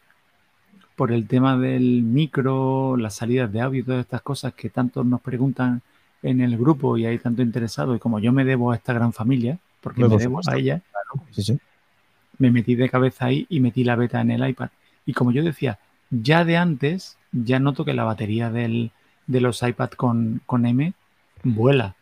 por 0.97 1.12
el 1.12 1.29
tema 1.29 1.57
del 1.57 2.03
micro, 2.03 2.97
las 2.97 3.14
salidas 3.14 3.53
de 3.53 3.61
audio 3.61 3.81
y 3.81 3.85
todas 3.85 4.01
estas 4.01 4.23
cosas 4.23 4.55
que 4.55 4.68
tanto 4.68 5.05
nos 5.05 5.21
preguntan 5.21 5.83
en 6.23 6.40
el 6.40 6.59
grupo 6.59 6.97
y 6.97 7.07
hay 7.07 7.18
tanto 7.18 7.42
interesado 7.42 7.94
y 7.94 7.99
como 7.99 8.18
yo 8.18 8.33
me 8.33 8.44
debo 8.44 8.73
a 8.73 8.77
esta 8.77 8.92
gran 8.92 9.12
familia, 9.12 9.59
porque 9.94 10.29
me, 10.29 10.38
a 10.46 10.57
ella, 10.57 10.83
me 12.38 12.51
metí 12.51 12.74
de 12.74 12.88
cabeza 12.88 13.27
ahí 13.27 13.46
y 13.48 13.61
metí 13.61 13.85
la 13.85 13.96
beta 13.96 14.20
en 14.20 14.31
el 14.31 14.48
iPad. 14.48 14.70
Y 15.07 15.12
como 15.12 15.33
yo 15.33 15.42
decía, 15.42 15.79
ya 16.11 16.44
de 16.44 16.57
antes, 16.57 17.16
ya 17.33 17.59
noto 17.59 17.85
que 17.85 17.94
la 17.94 18.05
batería 18.05 18.51
del, 18.51 18.90
de 19.27 19.40
los 19.40 19.62
iPad 19.62 19.90
con, 19.90 20.40
con, 20.46 20.66
M 20.66 20.92
vuela. 21.42 21.94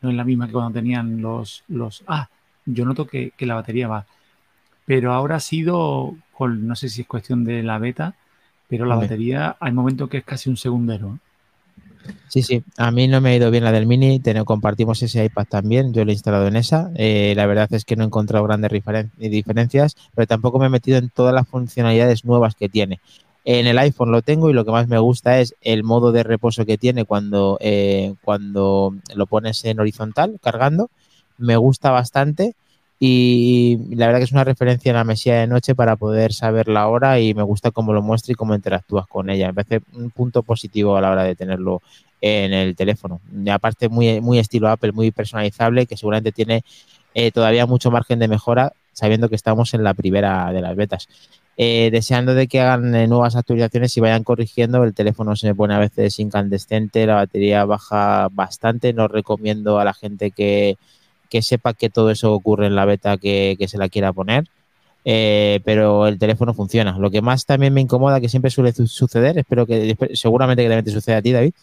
No 0.00 0.10
es 0.10 0.16
la 0.16 0.24
misma 0.24 0.46
que 0.46 0.52
cuando 0.52 0.72
tenían 0.72 1.20
los... 1.20 1.64
los 1.68 2.04
ah, 2.06 2.28
yo 2.66 2.84
noto 2.84 3.06
que, 3.06 3.32
la 3.38 3.54
batería 3.54 3.88
va. 3.88 4.06
Pero 4.84 5.12
ahora 5.12 5.36
ha 5.36 5.40
sido, 5.40 6.16
con, 6.32 6.66
no 6.66 6.74
sé 6.74 6.88
si 6.88 7.02
es 7.02 7.06
cuestión 7.06 7.44
de 7.44 7.62
la 7.62 7.78
beta, 7.78 8.14
pero 8.68 8.84
la 8.86 8.96
batería 8.96 9.56
hay 9.60 9.72
momentos 9.72 10.08
que 10.08 10.18
es 10.18 10.24
casi 10.24 10.48
un 10.48 10.56
segundero. 10.56 11.18
Sí, 12.28 12.42
sí, 12.42 12.64
a 12.78 12.90
mí 12.90 13.08
no 13.08 13.20
me 13.20 13.30
ha 13.30 13.36
ido 13.36 13.50
bien 13.50 13.62
la 13.64 13.72
del 13.72 13.86
Mini, 13.86 14.20
compartimos 14.46 15.02
ese 15.02 15.22
iPad 15.24 15.44
también, 15.48 15.92
yo 15.92 16.04
lo 16.04 16.10
he 16.10 16.14
instalado 16.14 16.46
en 16.46 16.56
esa, 16.56 16.90
eh, 16.94 17.34
la 17.36 17.44
verdad 17.44 17.68
es 17.72 17.84
que 17.84 17.94
no 17.94 18.04
he 18.04 18.06
encontrado 18.06 18.44
grandes 18.44 18.70
diferencias, 19.18 19.96
pero 20.14 20.26
tampoco 20.26 20.58
me 20.58 20.66
he 20.66 20.70
metido 20.70 20.96
en 20.96 21.10
todas 21.10 21.34
las 21.34 21.46
funcionalidades 21.46 22.24
nuevas 22.24 22.54
que 22.54 22.70
tiene. 22.70 23.00
En 23.44 23.66
el 23.66 23.78
iPhone 23.78 24.12
lo 24.12 24.22
tengo 24.22 24.48
y 24.48 24.54
lo 24.54 24.64
que 24.64 24.70
más 24.70 24.88
me 24.88 24.98
gusta 24.98 25.40
es 25.40 25.54
el 25.60 25.84
modo 25.84 26.10
de 26.12 26.22
reposo 26.22 26.64
que 26.64 26.78
tiene 26.78 27.04
cuando, 27.04 27.58
eh, 27.60 28.14
cuando 28.22 28.94
lo 29.14 29.26
pones 29.26 29.64
en 29.64 29.80
horizontal 29.80 30.38
cargando, 30.42 30.90
me 31.38 31.56
gusta 31.56 31.90
bastante 31.90 32.54
y 33.04 33.80
la 33.96 34.06
verdad 34.06 34.20
que 34.20 34.26
es 34.26 34.32
una 34.32 34.44
referencia 34.44 34.90
en 34.90 34.94
la 34.94 35.02
mesilla 35.02 35.40
de 35.40 35.48
noche 35.48 35.74
para 35.74 35.96
poder 35.96 36.32
saber 36.32 36.68
la 36.68 36.86
hora 36.86 37.18
y 37.18 37.34
me 37.34 37.42
gusta 37.42 37.72
cómo 37.72 37.92
lo 37.92 38.00
muestra 38.00 38.30
y 38.30 38.36
cómo 38.36 38.54
interactúas 38.54 39.08
con 39.08 39.28
ella. 39.28 39.48
Me 39.48 39.54
parece 39.54 39.80
un 39.94 40.10
punto 40.10 40.44
positivo 40.44 40.96
a 40.96 41.00
la 41.00 41.10
hora 41.10 41.24
de 41.24 41.34
tenerlo 41.34 41.82
en 42.20 42.52
el 42.52 42.76
teléfono. 42.76 43.20
Aparte, 43.50 43.88
muy, 43.88 44.20
muy 44.20 44.38
estilo 44.38 44.68
Apple, 44.68 44.92
muy 44.92 45.10
personalizable, 45.10 45.86
que 45.86 45.96
seguramente 45.96 46.30
tiene 46.30 46.62
eh, 47.12 47.32
todavía 47.32 47.66
mucho 47.66 47.90
margen 47.90 48.20
de 48.20 48.28
mejora, 48.28 48.72
sabiendo 48.92 49.28
que 49.28 49.34
estamos 49.34 49.74
en 49.74 49.82
la 49.82 49.94
primera 49.94 50.52
de 50.52 50.60
las 50.60 50.76
betas. 50.76 51.08
Eh, 51.56 51.88
deseando 51.90 52.34
de 52.34 52.46
que 52.46 52.60
hagan 52.60 52.94
eh, 52.94 53.08
nuevas 53.08 53.34
actualizaciones 53.34 53.96
y 53.96 54.00
vayan 54.00 54.22
corrigiendo. 54.22 54.84
El 54.84 54.94
teléfono 54.94 55.34
se 55.34 55.56
pone 55.56 55.74
a 55.74 55.80
veces 55.80 56.20
incandescente, 56.20 57.04
la 57.04 57.16
batería 57.16 57.64
baja 57.64 58.28
bastante. 58.30 58.92
No 58.92 59.08
recomiendo 59.08 59.80
a 59.80 59.84
la 59.84 59.92
gente 59.92 60.30
que, 60.30 60.76
que 61.32 61.40
sepa 61.40 61.72
que 61.72 61.88
todo 61.88 62.10
eso 62.10 62.34
ocurre 62.34 62.66
en 62.66 62.74
la 62.74 62.84
beta 62.84 63.16
que, 63.16 63.56
se 63.66 63.78
la 63.78 63.88
quiera 63.88 64.12
poner. 64.12 64.44
Eh, 65.06 65.60
pero 65.64 66.06
el 66.06 66.18
teléfono 66.18 66.52
funciona. 66.52 66.98
Lo 66.98 67.10
que 67.10 67.22
más 67.22 67.46
también 67.46 67.72
me 67.72 67.80
incomoda, 67.80 68.20
que 68.20 68.28
siempre 68.28 68.50
suele 68.50 68.72
suceder, 68.72 69.38
espero 69.38 69.66
que 69.66 69.96
seguramente 70.12 70.62
que 70.62 70.68
también 70.68 70.84
te 70.84 70.90
sucede 70.90 71.14
a 71.14 71.22
ti, 71.22 71.32
David, 71.32 71.54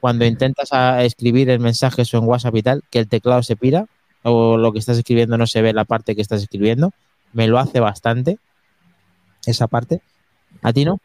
cuando 0.00 0.24
intentas 0.24 0.70
escribir 1.00 1.50
el 1.50 1.60
mensaje 1.60 2.00
o 2.00 2.16
en 2.16 2.24
WhatsApp 2.24 2.56
y 2.56 2.62
tal, 2.62 2.82
que 2.90 2.98
el 2.98 3.08
teclado 3.08 3.42
se 3.42 3.56
pira 3.56 3.84
o 4.22 4.56
lo 4.56 4.72
que 4.72 4.78
estás 4.78 4.96
escribiendo 4.96 5.36
no 5.36 5.46
se 5.46 5.60
ve 5.60 5.74
la 5.74 5.84
parte 5.84 6.16
que 6.16 6.22
estás 6.22 6.42
escribiendo. 6.42 6.92
Me 7.34 7.46
lo 7.46 7.58
hace 7.58 7.78
bastante 7.78 8.38
esa 9.44 9.66
parte. 9.66 10.00
¿A 10.62 10.72
ti 10.72 10.86
no? 10.86 10.98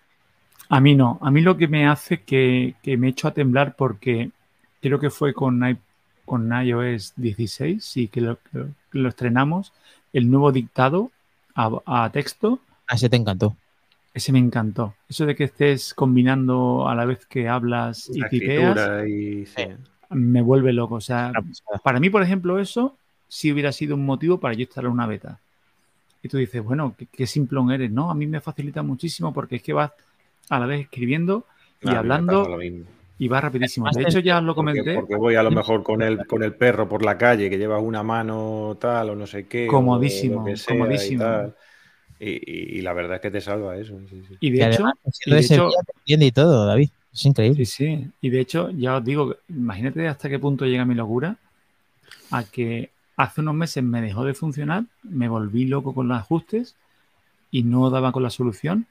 A 0.69 0.79
mí 0.79 0.95
no. 0.95 1.19
A 1.21 1.31
mí 1.31 1.41
lo 1.41 1.57
que 1.57 1.67
me 1.67 1.85
hace 1.85 2.21
que, 2.21 2.75
que 2.81 2.95
me 2.95 3.09
echo 3.09 3.27
a 3.27 3.33
temblar 3.33 3.75
porque 3.75 4.31
creo 4.81 4.99
que 4.99 5.09
fue 5.09 5.33
con 5.33 5.59
con 6.25 6.51
iOS 6.51 7.13
16, 7.15 7.83
sí 7.83 8.07
que 8.07 8.21
lo, 8.21 8.37
estrenamos, 9.07 9.73
el 10.13 10.29
nuevo 10.29 10.51
dictado 10.51 11.11
a, 11.55 12.09
texto. 12.11 12.59
Ah, 12.87 12.95
ese 12.95 13.09
te 13.09 13.15
encantó. 13.15 13.55
Ese 14.13 14.31
me 14.31 14.39
encantó. 14.39 14.95
Eso 15.09 15.25
de 15.25 15.35
que 15.35 15.45
estés 15.45 15.93
combinando 15.93 16.87
a 16.87 16.95
la 16.95 17.05
vez 17.05 17.25
que 17.25 17.47
hablas 17.47 18.09
y 18.13 18.21
tipeas, 18.29 18.77
me 20.09 20.41
vuelve 20.41 20.73
loco. 20.73 20.95
O 20.95 21.01
sea, 21.01 21.31
para 21.83 21.99
mí, 21.99 22.09
por 22.09 22.23
ejemplo, 22.23 22.59
eso 22.59 22.97
sí 23.27 23.51
hubiera 23.51 23.71
sido 23.71 23.95
un 23.95 24.05
motivo 24.05 24.39
para 24.39 24.53
yo 24.53 24.61
instalar 24.61 24.91
una 24.91 25.07
beta. 25.07 25.39
Y 26.23 26.29
tú 26.29 26.37
dices, 26.37 26.63
bueno, 26.63 26.95
qué, 27.11 27.27
simplón 27.27 27.71
eres. 27.71 27.91
No, 27.91 28.09
a 28.09 28.15
mí 28.15 28.25
me 28.25 28.41
facilita 28.41 28.81
muchísimo 28.81 29.33
porque 29.33 29.57
es 29.57 29.61
que 29.61 29.73
vas 29.73 29.91
a 30.49 30.59
la 30.59 30.65
vez 30.65 30.81
escribiendo 30.81 31.45
y 31.81 31.89
hablando 31.89 32.57
y 33.17 33.27
va 33.27 33.41
rapidísimo. 33.41 33.89
De 33.91 34.03
hecho, 34.03 34.19
ya 34.19 34.41
lo 34.41 34.55
comenté. 34.55 34.95
Porque, 34.95 35.15
voy 35.15 35.35
a 35.35 35.43
lo 35.43 35.51
mejor 35.51 35.83
con 35.83 36.01
el, 36.01 36.25
con 36.27 36.43
el 36.43 36.55
perro 36.55 36.87
por 36.87 37.03
la 37.03 37.17
calle 37.17 37.49
que 37.49 37.57
llevas 37.57 37.81
una 37.81 38.03
mano 38.03 38.77
tal 38.79 39.11
o 39.11 39.15
no 39.15 39.25
sé 39.25 39.47
qué. 39.47 39.67
Comodísimo, 39.67 40.45
comodísimo. 40.67 41.53
Y, 42.19 42.81
la 42.81 42.93
verdad 42.93 43.15
es 43.15 43.21
que 43.21 43.31
te 43.31 43.41
salva 43.41 43.77
eso. 43.77 43.97
Y 44.39 44.51
de 44.51 44.67
hecho, 44.67 45.69
y, 46.05 46.31
todo, 46.31 46.65
David. 46.65 46.89
Es 47.13 47.25
increíble. 47.25 47.65
Sí, 47.65 47.85
sí. 47.85 48.07
Y 48.19 48.29
de 48.29 48.41
hecho, 48.41 48.69
ya 48.71 48.97
os 48.97 49.05
digo, 49.05 49.37
imagínate 49.49 50.07
hasta 50.07 50.29
qué 50.29 50.37
punto 50.37 50.65
llega 50.65 50.85
mi 50.85 50.95
locura 50.95 51.37
a 52.31 52.43
que 52.43 52.91
hace 53.15 53.41
unos 53.41 53.55
meses 53.55 53.83
me 53.83 54.01
dejó 54.01 54.25
de 54.25 54.33
funcionar, 54.33 54.83
me 55.03 55.29
volví 55.29 55.65
loco 55.65 55.93
con 55.93 56.09
los 56.09 56.17
ajustes 56.17 56.75
y 57.51 57.63
no 57.63 57.89
daba 57.89 58.11
con 58.11 58.23
la 58.23 58.29
solución 58.29 58.85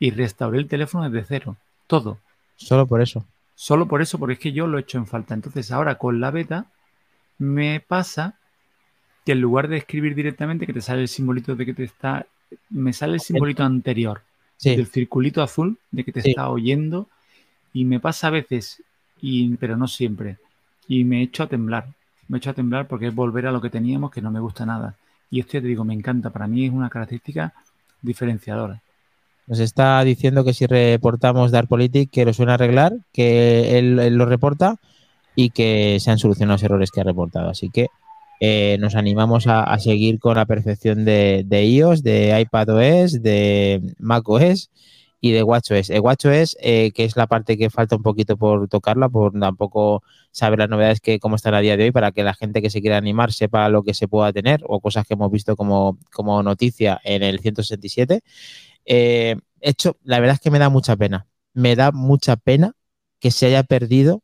y 0.00 0.10
restauré 0.10 0.58
el 0.58 0.66
teléfono 0.66 1.08
desde 1.08 1.26
cero. 1.28 1.56
Todo. 1.86 2.18
Solo 2.56 2.86
por 2.86 3.00
eso. 3.00 3.24
Solo 3.60 3.86
por 3.86 4.00
eso, 4.00 4.18
porque 4.18 4.32
es 4.32 4.38
que 4.38 4.52
yo 4.52 4.66
lo 4.66 4.78
he 4.78 4.80
hecho 4.80 4.96
en 4.96 5.06
falta. 5.06 5.34
Entonces 5.34 5.70
ahora 5.70 5.96
con 5.96 6.18
la 6.18 6.30
beta 6.30 6.64
me 7.36 7.80
pasa 7.80 8.38
que 9.26 9.32
en 9.32 9.42
lugar 9.42 9.68
de 9.68 9.76
escribir 9.76 10.14
directamente, 10.14 10.64
que 10.64 10.72
te 10.72 10.80
sale 10.80 11.02
el 11.02 11.08
simbolito 11.08 11.54
de 11.54 11.66
que 11.66 11.74
te 11.74 11.84
está, 11.84 12.24
me 12.70 12.94
sale 12.94 13.12
el 13.12 13.20
simbolito 13.20 13.62
anterior, 13.62 14.22
del 14.64 14.86
circulito 14.86 15.42
azul 15.42 15.76
de 15.90 16.04
que 16.04 16.10
te 16.10 16.20
está 16.20 16.48
oyendo 16.48 17.06
y 17.74 17.84
me 17.84 18.00
pasa 18.00 18.28
a 18.28 18.30
veces, 18.30 18.82
y, 19.20 19.54
pero 19.56 19.76
no 19.76 19.88
siempre, 19.88 20.38
y 20.88 21.04
me 21.04 21.20
echo 21.20 21.42
a 21.42 21.46
temblar, 21.46 21.86
me 22.28 22.38
echo 22.38 22.48
a 22.48 22.54
temblar 22.54 22.88
porque 22.88 23.08
es 23.08 23.14
volver 23.14 23.46
a 23.46 23.52
lo 23.52 23.60
que 23.60 23.68
teníamos 23.68 24.10
que 24.10 24.22
no 24.22 24.30
me 24.30 24.40
gusta 24.40 24.64
nada. 24.64 24.94
Y 25.30 25.38
esto 25.38 25.52
ya 25.52 25.60
te 25.60 25.66
digo, 25.66 25.84
me 25.84 25.92
encanta, 25.92 26.30
para 26.30 26.46
mí 26.46 26.64
es 26.64 26.72
una 26.72 26.88
característica 26.88 27.52
diferenciadora. 28.00 28.80
Nos 29.50 29.58
está 29.58 30.04
diciendo 30.04 30.44
que 30.44 30.54
si 30.54 30.64
reportamos 30.66 31.50
Darpolitik 31.50 32.08
que 32.08 32.24
lo 32.24 32.32
suena 32.32 32.54
arreglar, 32.54 32.98
que 33.12 33.78
él, 33.78 33.96
lo 34.16 34.24
reporta 34.24 34.76
y 35.34 35.50
que 35.50 35.98
se 35.98 36.12
han 36.12 36.18
solucionado 36.18 36.54
los 36.54 36.62
errores 36.62 36.92
que 36.92 37.00
ha 37.00 37.04
reportado. 37.04 37.50
Así 37.50 37.68
que 37.68 37.88
eh, 38.38 38.76
nos 38.78 38.94
animamos 38.94 39.48
a, 39.48 39.76
seguir 39.80 40.20
con 40.20 40.36
la 40.36 40.46
perfección 40.46 41.04
de, 41.04 41.44
iOS, 41.50 42.04
de 42.04 42.40
iPadOS, 42.40 43.24
de 43.24 43.82
macOS 43.98 44.70
y 45.20 45.32
de 45.32 45.42
WatchOS. 45.42 45.90
El 45.90 46.00
WatchOS, 46.00 46.56
eh, 46.60 46.92
que 46.94 47.02
es 47.02 47.16
la 47.16 47.26
parte 47.26 47.58
que 47.58 47.70
falta 47.70 47.96
un 47.96 48.04
poquito 48.04 48.36
por 48.36 48.68
tocarla, 48.68 49.08
por 49.08 49.32
tampoco 49.32 50.04
saber 50.30 50.60
las 50.60 50.68
novedades 50.68 51.00
que 51.00 51.18
cómo 51.18 51.34
están 51.34 51.54
a 51.54 51.60
día 51.60 51.76
de 51.76 51.82
hoy, 51.82 51.90
para 51.90 52.12
que 52.12 52.22
la 52.22 52.34
gente 52.34 52.62
que 52.62 52.70
se 52.70 52.80
quiera 52.80 52.98
animar 52.98 53.32
sepa 53.32 53.68
lo 53.68 53.82
que 53.82 53.94
se 53.94 54.06
pueda 54.06 54.32
tener 54.32 54.60
o 54.68 54.78
cosas 54.78 55.04
que 55.08 55.14
hemos 55.14 55.32
visto 55.32 55.56
como, 55.56 55.98
como 56.12 56.40
noticia 56.44 57.00
en 57.02 57.24
el 57.24 57.40
167. 57.40 58.22
Eh, 58.84 59.36
hecho, 59.60 59.96
la 60.02 60.20
verdad 60.20 60.34
es 60.34 60.40
que 60.40 60.50
me 60.50 60.58
da 60.58 60.68
mucha 60.68 60.96
pena. 60.96 61.26
Me 61.54 61.76
da 61.76 61.92
mucha 61.92 62.36
pena 62.36 62.74
que 63.18 63.30
se 63.30 63.46
haya 63.46 63.62
perdido 63.62 64.22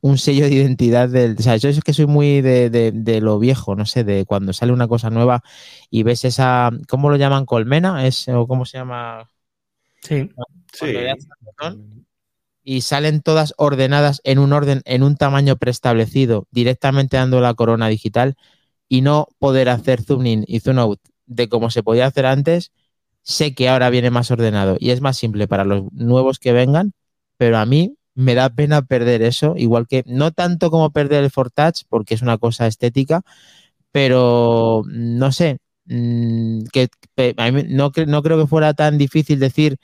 un 0.00 0.18
sello 0.18 0.44
de 0.44 0.54
identidad 0.54 1.08
del. 1.08 1.36
O 1.38 1.42
sea, 1.42 1.56
yo 1.56 1.68
es 1.68 1.80
que 1.80 1.92
soy 1.92 2.06
muy 2.06 2.40
de, 2.40 3.18
lo 3.20 3.38
viejo, 3.38 3.74
no 3.74 3.86
sé, 3.86 4.04
de 4.04 4.24
cuando 4.24 4.52
sale 4.52 4.72
una 4.72 4.88
cosa 4.88 5.10
nueva 5.10 5.42
y 5.90 6.02
ves 6.02 6.24
esa. 6.24 6.70
¿Cómo 6.88 7.10
lo 7.10 7.16
llaman? 7.16 7.46
¿Colmena? 7.46 8.06
¿Es, 8.06 8.28
¿O 8.28 8.46
cómo 8.46 8.64
se 8.64 8.78
llama? 8.78 9.28
Sí. 10.02 10.30
y 12.62 12.80
salen 12.82 13.20
todas 13.22 13.54
ordenadas 13.56 14.20
en 14.24 14.38
un 14.38 14.52
orden, 14.52 14.82
en 14.84 15.02
un 15.02 15.16
tamaño 15.16 15.56
preestablecido, 15.56 16.46
directamente 16.50 17.16
dando 17.16 17.40
la 17.40 17.54
corona 17.54 17.88
digital 17.88 18.36
y 18.88 19.00
no 19.00 19.28
poder 19.38 19.68
hacer 19.68 20.02
zoom 20.02 20.26
in 20.26 20.44
y 20.46 20.60
zoom 20.60 20.78
out 20.78 21.00
de 21.26 21.48
como 21.48 21.70
se 21.70 21.82
podía 21.82 22.06
hacer 22.06 22.26
antes, 22.26 22.72
Sé 23.28 23.54
que 23.54 23.68
ahora 23.68 23.90
viene 23.90 24.10
más 24.10 24.30
ordenado 24.30 24.78
y 24.80 24.90
es 24.90 25.02
más 25.02 25.18
simple 25.18 25.46
para 25.46 25.64
los 25.64 25.92
nuevos 25.92 26.38
que 26.38 26.52
vengan, 26.54 26.92
pero 27.36 27.58
a 27.58 27.66
mí 27.66 27.94
me 28.14 28.34
da 28.34 28.48
pena 28.48 28.80
perder 28.82 29.20
eso, 29.20 29.52
igual 29.58 29.86
que 29.86 30.02
no 30.06 30.32
tanto 30.32 30.70
como 30.70 30.90
perder 30.92 31.24
el 31.24 31.30
Fortouch, 31.30 31.82
porque 31.90 32.14
es 32.14 32.22
una 32.22 32.38
cosa 32.38 32.66
estética, 32.66 33.20
pero 33.92 34.82
no 34.88 35.30
sé, 35.32 35.58
mm, 35.86 36.64
que, 36.72 36.88
no, 37.68 37.92
no 38.06 38.22
creo 38.22 38.38
que 38.38 38.46
fuera 38.46 38.72
tan 38.74 38.96
difícil 38.96 39.38
decir 39.40 39.76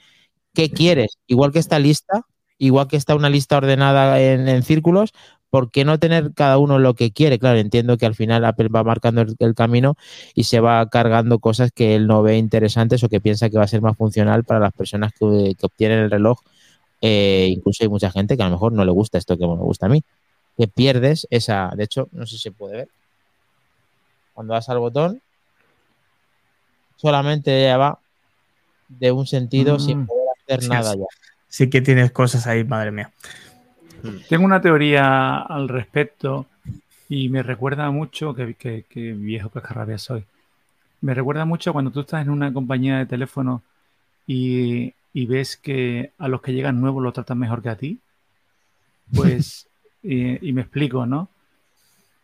qué 0.53 0.71
quieres, 0.71 1.19
igual 1.27 1.51
que 1.51 1.59
esta 1.59 1.79
lista, 1.79 2.23
igual 2.57 2.87
que 2.87 2.97
está 2.97 3.15
una 3.15 3.29
lista 3.29 3.57
ordenada 3.57 4.21
en, 4.21 4.49
en 4.49 4.63
círculos, 4.63 5.11
¿por 5.55 5.71
qué 5.71 5.85
no 5.85 5.97
tener 5.99 6.33
cada 6.33 6.57
uno 6.57 6.79
lo 6.79 6.95
que 6.95 7.11
quiere? 7.11 7.39
Claro, 7.39 7.57
entiendo 7.57 7.97
que 7.97 8.05
al 8.05 8.13
final 8.13 8.43
Apple 8.43 8.67
va 8.67 8.83
marcando 8.83 9.21
el, 9.21 9.55
camino 9.55 9.95
y 10.33 10.43
se 10.43 10.59
va 10.59 10.85
cargando 10.89 11.39
cosas 11.39 11.71
que 11.71 11.95
él 11.95 12.07
no 12.07 12.21
ve 12.21 12.35
interesantes 12.37 13.01
o 13.05 13.07
que 13.07 13.21
piensa 13.21 13.49
que 13.49 13.57
va 13.57 13.63
a 13.63 13.67
ser 13.69 13.81
más 13.81 13.95
funcional 13.95 14.43
para 14.43 14.59
las 14.59 14.73
personas 14.73 15.13
que, 15.17 15.55
obtienen 15.61 15.99
el 15.99 16.11
reloj. 16.11 16.41
Eh, 16.99 17.47
incluso 17.51 17.85
hay 17.85 17.87
mucha 17.87 18.11
gente 18.11 18.35
que 18.35 18.43
a 18.43 18.47
lo 18.47 18.51
mejor 18.51 18.73
no 18.73 18.83
le 18.83 18.91
gusta 18.91 19.17
esto 19.17 19.37
que 19.37 19.47
me 19.47 19.55
gusta 19.55 19.85
a 19.85 19.89
mí. 19.89 20.03
Que 20.57 20.67
pierdes 20.67 21.25
esa. 21.29 21.71
De 21.73 21.85
hecho, 21.85 22.09
no 22.11 22.25
sé 22.25 22.35
si 22.35 22.41
se 22.41 22.51
puede 22.51 22.75
ver. 22.75 22.89
Cuando 24.33 24.55
das 24.55 24.67
al 24.67 24.79
botón, 24.79 25.21
solamente 26.97 27.63
ya 27.63 27.77
va 27.77 27.97
de 28.89 29.13
un 29.13 29.25
sentido 29.25 29.79
sin 29.79 29.99
mm. 29.99 30.07
poder 30.07 30.27
hacer 30.43 30.69
nada 30.69 30.95
ya. 30.95 31.05
Sí 31.47 31.69
que 31.69 31.79
tienes 31.79 32.11
cosas 32.11 32.45
ahí, 32.45 32.65
madre 32.65 32.91
mía. 32.91 33.13
Tengo 34.29 34.45
una 34.45 34.61
teoría 34.61 35.39
al 35.39 35.67
respecto 35.69 36.47
y 37.09 37.29
me 37.29 37.43
recuerda 37.43 37.89
mucho, 37.91 38.33
que, 38.33 38.55
que, 38.55 39.13
viejo 39.13 39.49
cascarrabia 39.49 39.97
soy, 39.97 40.23
me 41.01 41.13
recuerda 41.13 41.45
mucho 41.45 41.73
cuando 41.73 41.91
tú 41.91 42.01
estás 42.01 42.23
en 42.23 42.29
una 42.29 42.51
compañía 42.51 42.97
de 42.97 43.05
teléfono 43.05 43.61
y, 44.27 44.93
ves 45.13 45.57
que 45.57 46.11
a 46.17 46.27
los 46.27 46.41
que 46.41 46.53
llegan 46.53 46.81
nuevos 46.81 47.03
los 47.03 47.13
tratan 47.13 47.39
mejor 47.39 47.61
que 47.61 47.69
a 47.69 47.77
ti. 47.77 47.99
Pues, 49.13 49.67
y, 50.03 50.51
me 50.51 50.61
explico, 50.61 51.05
¿no? 51.05 51.29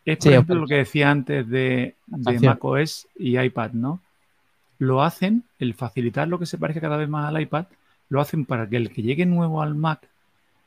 Es 0.04 0.18
por 0.18 0.32
ejemplo 0.32 0.54
lo 0.56 0.66
que 0.66 0.76
decía 0.76 1.10
antes 1.10 1.48
de, 1.48 1.94
de 2.06 2.40
macOS 2.40 3.06
y 3.16 3.38
iPad, 3.38 3.70
¿no? 3.72 4.00
Lo 4.78 5.02
hacen, 5.02 5.44
el 5.60 5.74
facilitar 5.74 6.26
lo 6.26 6.40
que 6.40 6.46
se 6.46 6.58
parezca 6.58 6.80
cada 6.80 6.96
vez 6.96 7.08
más 7.08 7.28
al 7.28 7.40
iPad, 7.40 7.66
lo 8.08 8.20
hacen 8.20 8.44
para 8.44 8.68
que 8.68 8.76
el 8.76 8.90
que 8.90 9.02
llegue 9.02 9.26
nuevo 9.26 9.62
al 9.62 9.76
Mac 9.76 10.08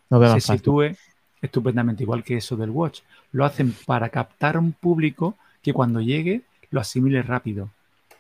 se 0.10 0.42
sitúe 0.42 0.96
estupendamente, 1.42 2.04
igual 2.04 2.24
que 2.24 2.38
eso 2.38 2.56
del 2.56 2.70
Watch. 2.70 3.02
Lo 3.32 3.46
hacen 3.46 3.74
para 3.86 4.10
captar 4.10 4.58
un 4.58 4.74
público 4.74 5.36
que 5.62 5.74
cuando 5.74 6.02
llegue 6.02 6.42
lo 6.72 6.80
asimile 6.82 7.22
rápido. 7.22 7.70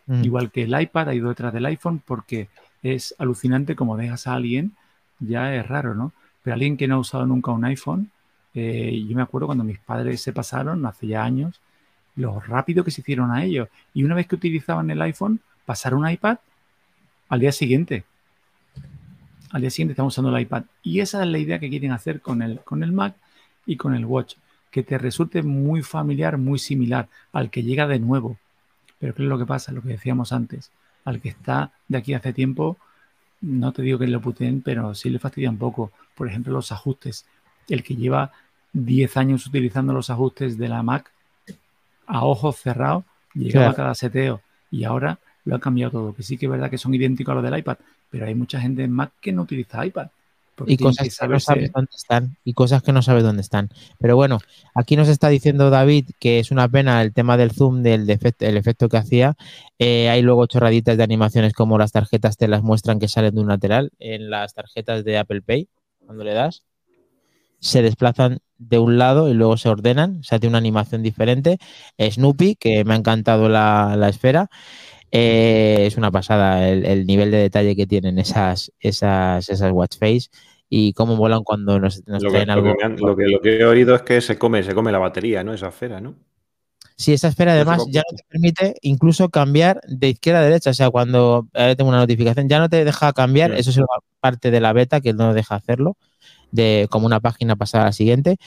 Mm. 0.07 0.23
Igual 0.23 0.51
que 0.51 0.63
el 0.63 0.79
iPad 0.79 1.09
ha 1.09 1.15
ido 1.15 1.29
detrás 1.29 1.53
del 1.53 1.65
iPhone 1.65 2.01
porque 2.05 2.47
es 2.83 3.15
alucinante 3.17 3.75
como 3.75 3.97
dejas 3.97 4.27
a 4.27 4.35
alguien, 4.35 4.73
ya 5.19 5.55
es 5.55 5.67
raro, 5.67 5.95
¿no? 5.95 6.11
Pero 6.43 6.53
alguien 6.53 6.77
que 6.77 6.87
no 6.87 6.95
ha 6.95 6.99
usado 6.99 7.25
nunca 7.25 7.51
un 7.51 7.65
iPhone, 7.65 8.11
eh, 8.53 9.03
yo 9.07 9.15
me 9.15 9.23
acuerdo 9.23 9.47
cuando 9.47 9.63
mis 9.63 9.79
padres 9.79 10.21
se 10.21 10.31
pasaron, 10.31 10.85
hace 10.85 11.07
ya 11.07 11.23
años, 11.23 11.59
lo 12.15 12.39
rápido 12.39 12.83
que 12.83 12.91
se 12.91 13.01
hicieron 13.01 13.31
a 13.31 13.43
ellos. 13.43 13.67
Y 13.93 14.03
una 14.03 14.15
vez 14.15 14.27
que 14.27 14.35
utilizaban 14.35 14.89
el 14.91 15.01
iPhone, 15.01 15.39
pasar 15.65 15.95
un 15.95 16.07
iPad 16.07 16.37
al 17.29 17.39
día 17.39 17.51
siguiente 17.51 18.03
al 19.55 19.61
día 19.61 19.69
siguiente 19.69 19.93
estamos 19.93 20.13
usando 20.13 20.35
el 20.35 20.41
iPad. 20.41 20.65
Y 20.83 20.99
esa 20.99 21.23
es 21.23 21.29
la 21.29 21.37
idea 21.37 21.59
que 21.59 21.69
quieren 21.69 21.93
hacer 21.93 22.19
con 22.19 22.41
el, 22.41 22.59
con 22.59 22.83
el 22.83 22.91
Mac 22.91 23.15
y 23.65 23.77
con 23.77 23.95
el 23.95 24.05
Watch, 24.05 24.35
que 24.69 24.83
te 24.83 24.97
resulte 24.97 25.43
muy 25.43 25.81
familiar, 25.81 26.37
muy 26.37 26.59
similar 26.59 27.07
al 27.31 27.49
que 27.49 27.63
llega 27.63 27.87
de 27.87 27.99
nuevo. 27.99 28.37
Pero 28.99 29.15
¿qué 29.15 29.23
es 29.23 29.29
lo 29.29 29.39
que 29.39 29.45
pasa? 29.45 29.71
Lo 29.71 29.81
que 29.81 29.87
decíamos 29.87 30.33
antes, 30.33 30.71
al 31.05 31.21
que 31.21 31.29
está 31.29 31.71
de 31.87 31.97
aquí 31.97 32.13
hace 32.13 32.33
tiempo, 32.33 32.75
no 33.39 33.71
te 33.71 33.81
digo 33.81 33.97
que 33.97 34.07
lo 34.07 34.19
puteen, 34.19 34.61
pero 34.61 34.93
sí 34.93 35.09
le 35.09 35.19
fastidia 35.19 35.51
un 35.51 35.57
poco. 35.57 35.93
Por 36.15 36.27
ejemplo, 36.27 36.51
los 36.51 36.73
ajustes. 36.73 37.25
El 37.69 37.81
que 37.81 37.95
lleva 37.95 38.33
10 38.73 39.15
años 39.15 39.47
utilizando 39.47 39.93
los 39.93 40.09
ajustes 40.09 40.57
de 40.57 40.67
la 40.67 40.83
Mac 40.83 41.09
a 42.07 42.25
ojos 42.25 42.57
cerrados, 42.57 43.05
llegaba 43.33 43.69
a 43.69 43.73
cada 43.73 43.95
seteo 43.95 44.41
y 44.69 44.83
ahora 44.83 45.17
lo 45.45 45.55
ha 45.55 45.59
cambiado 45.59 45.91
todo. 45.91 46.13
Que 46.13 46.23
sí 46.23 46.37
que 46.37 46.47
es 46.47 46.51
verdad 46.51 46.69
que 46.69 46.77
son 46.77 46.93
idénticos 46.93 47.31
a 47.31 47.35
los 47.35 47.43
del 47.43 47.57
iPad, 47.57 47.77
pero 48.15 48.27
hay 48.27 48.33
mucha 48.33 48.61
gente 48.61 48.81
en 48.81 48.93
Mac 48.93 49.11
que 49.19 49.33
no 49.33 49.41
utiliza 49.41 49.85
iPad. 49.85 50.07
Y 50.67 50.77
cosas 50.77 51.19
que, 51.19 51.27
no 51.27 51.37
sabes 51.41 51.69
dónde 51.73 51.91
están. 51.93 52.37
Y 52.45 52.53
cosas 52.53 52.81
que 52.81 52.93
no 52.93 53.01
sabes 53.01 53.23
dónde 53.23 53.41
están. 53.41 53.69
Pero 53.99 54.15
bueno, 54.15 54.39
aquí 54.73 54.95
nos 54.95 55.09
está 55.09 55.27
diciendo 55.27 55.69
David 55.69 56.11
que 56.17 56.39
es 56.39 56.49
una 56.49 56.69
pena 56.69 57.01
el 57.01 57.11
tema 57.11 57.35
del 57.35 57.51
zoom, 57.51 57.83
del 57.83 58.05
defecto, 58.05 58.45
el 58.45 58.55
efecto 58.55 58.87
que 58.87 58.95
hacía. 58.95 59.35
Eh, 59.79 60.07
hay 60.07 60.21
luego 60.21 60.45
chorraditas 60.45 60.95
de 60.95 61.03
animaciones 61.03 61.51
como 61.51 61.77
las 61.77 61.91
tarjetas 61.91 62.37
te 62.37 62.47
las 62.47 62.63
muestran 62.63 62.99
que 62.99 63.09
salen 63.09 63.35
de 63.35 63.41
un 63.41 63.49
lateral. 63.49 63.91
En 63.99 64.29
las 64.29 64.53
tarjetas 64.53 65.03
de 65.03 65.17
Apple 65.17 65.41
Pay, 65.41 65.67
cuando 66.05 66.23
le 66.23 66.33
das, 66.33 66.63
se 67.59 67.81
desplazan 67.81 68.39
de 68.57 68.79
un 68.79 68.97
lado 68.97 69.27
y 69.27 69.33
luego 69.33 69.57
se 69.57 69.67
ordenan. 69.67 70.19
O 70.21 70.23
sea, 70.23 70.39
tiene 70.39 70.51
una 70.51 70.59
animación 70.59 71.03
diferente. 71.03 71.57
Snoopy, 71.99 72.55
que 72.55 72.85
me 72.85 72.93
ha 72.93 72.97
encantado 72.97 73.49
la, 73.49 73.97
la 73.97 74.07
esfera. 74.07 74.49
Eh, 75.11 75.85
es 75.85 75.97
una 75.97 76.11
pasada 76.11 76.67
el, 76.67 77.05
nivel 77.05 77.31
de 77.31 77.37
detalle 77.37 77.75
que 77.75 77.87
tienen 77.87 78.19
esas, 78.19 78.71
esas, 78.79 79.49
esas 79.49 79.71
watch 79.71 79.97
face 79.97 80.29
y 80.69 80.93
cómo 80.93 81.15
molan 81.15 81.43
cuando 81.43 81.79
nos, 81.79 82.03
traen 82.03 82.49
algo. 82.49 82.75
Lo 82.97 83.15
que, 83.15 83.25
lo 83.27 83.41
que, 83.41 83.57
he 83.59 83.65
oído 83.65 83.95
es 83.95 84.01
que 84.01 84.19
se 84.21 84.37
come, 84.37 84.63
se 84.63 84.73
come 84.73 84.91
la 84.91 84.99
batería, 84.99 85.43
¿no? 85.43 85.53
Esa 85.53 85.69
esfera, 85.69 86.01
¿no? 86.01 86.15
Sí, 86.97 87.13
esa 87.13 87.27
esfera 87.27 87.53
además 87.53 87.85
ya 87.89 88.03
no 88.09 88.17
te 88.17 88.23
permite 88.29 88.75
incluso 88.81 89.29
cambiar 89.29 89.81
de 89.85 90.09
izquierda 90.09 90.39
a 90.39 90.43
derecha. 90.43 90.69
O 90.69 90.73
sea, 90.73 90.89
cuando 90.89 91.47
tengo 91.53 91.89
una 91.89 91.99
notificación, 91.99 92.47
ya 92.47 92.59
no 92.59 92.69
te 92.69 92.85
deja 92.85 93.11
cambiar. 93.11 93.51
Eso 93.53 93.69
es 93.69 93.79
parte 94.21 94.49
de 94.49 94.61
la 94.61 94.71
beta 94.71 95.01
que 95.01 95.13
no 95.13 95.33
deja 95.33 95.55
hacerlo, 95.55 95.97
de 96.51 96.87
como 96.89 97.05
una 97.05 97.19
página 97.19 97.55
pasada 97.55 97.83
a 97.83 97.87
la 97.87 97.91
siguiente. 97.93 98.37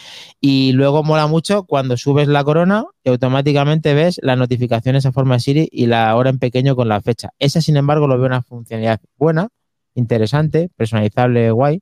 Y 0.40 0.72
luego 0.72 1.02
mola 1.02 1.26
mucho 1.26 1.64
cuando 1.64 1.96
subes 1.96 2.28
la 2.28 2.44
corona 2.44 2.84
y 3.04 3.11
automáticamente 3.11 3.94
ves 3.94 4.18
las 4.22 4.38
notificaciones 4.38 5.06
a 5.06 5.12
forma 5.12 5.34
de 5.34 5.40
Siri 5.40 5.68
y 5.70 5.87
la 5.87 6.14
hora 6.16 6.30
en 6.30 6.38
pequeño 6.38 6.76
con 6.76 6.88
la 6.88 7.00
fecha. 7.00 7.30
Esa, 7.38 7.61
sin 7.61 7.76
embargo, 7.76 8.06
lo 8.06 8.16
veo 8.16 8.26
una 8.26 8.42
funcionalidad 8.42 9.00
buena, 9.16 9.48
interesante, 9.94 10.70
personalizable, 10.76 11.50
guay. 11.50 11.80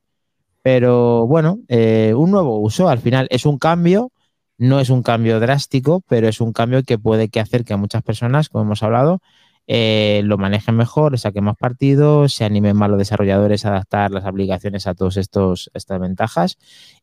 Pero 0.63 1.27
bueno, 1.27 1.61
eh, 1.69 2.13
un 2.17 2.31
nuevo 2.31 2.59
uso. 2.59 2.89
Al 2.89 2.99
final 2.99 3.29
es 3.31 3.47
un 3.47 3.59
cambio 3.59 4.11
no 4.59 4.81
es 4.81 4.91
un 4.91 5.03
cambio 5.03 5.41
drástico, 5.41 6.03
pero 6.09 6.29
es 6.29 6.41
un 6.41 6.53
cambio 6.53 6.83
que 6.83 6.99
puede 6.99 7.29
que 7.29 7.41
hacer 7.41 7.65
que 7.65 7.75
a 7.75 7.77
muchas 7.77 8.03
personas, 8.03 8.49
como 8.49 8.65
hemos 8.65 8.83
hablado, 8.83 9.21
eh, 9.67 10.23
lo 10.25 10.39
manejen 10.39 10.77
mejor, 10.77 11.19
saquen 11.19 11.45
más 11.45 11.57
partido, 11.57 12.29
se 12.29 12.45
animen 12.45 12.77
más 12.77 12.91
los 12.91 12.99
desarrolladores 12.99 13.65
a 13.65 13.71
adaptar 13.71 14.11
las 14.11 14.25
aplicaciones 14.25 14.87
a 14.87 14.95
todas 14.95 15.17
estas 15.17 16.01
ventajas 16.01 16.59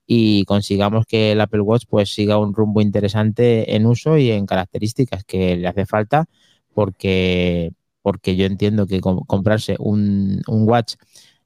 y 0.05 0.45
consigamos 0.45 1.05
que 1.05 1.33
el 1.33 1.41
Apple 1.41 1.61
Watch 1.61 1.85
pues 1.89 2.13
siga 2.13 2.37
un 2.37 2.53
rumbo 2.53 2.81
interesante 2.81 3.75
en 3.75 3.85
uso 3.85 4.17
y 4.17 4.31
en 4.31 4.45
características 4.45 5.23
que 5.23 5.55
le 5.57 5.67
hace 5.67 5.85
falta 5.85 6.25
porque, 6.73 7.71
porque 8.01 8.35
yo 8.35 8.45
entiendo 8.45 8.87
que 8.87 9.01
comprarse 9.01 9.75
un, 9.79 10.41
un 10.47 10.69
watch 10.69 10.95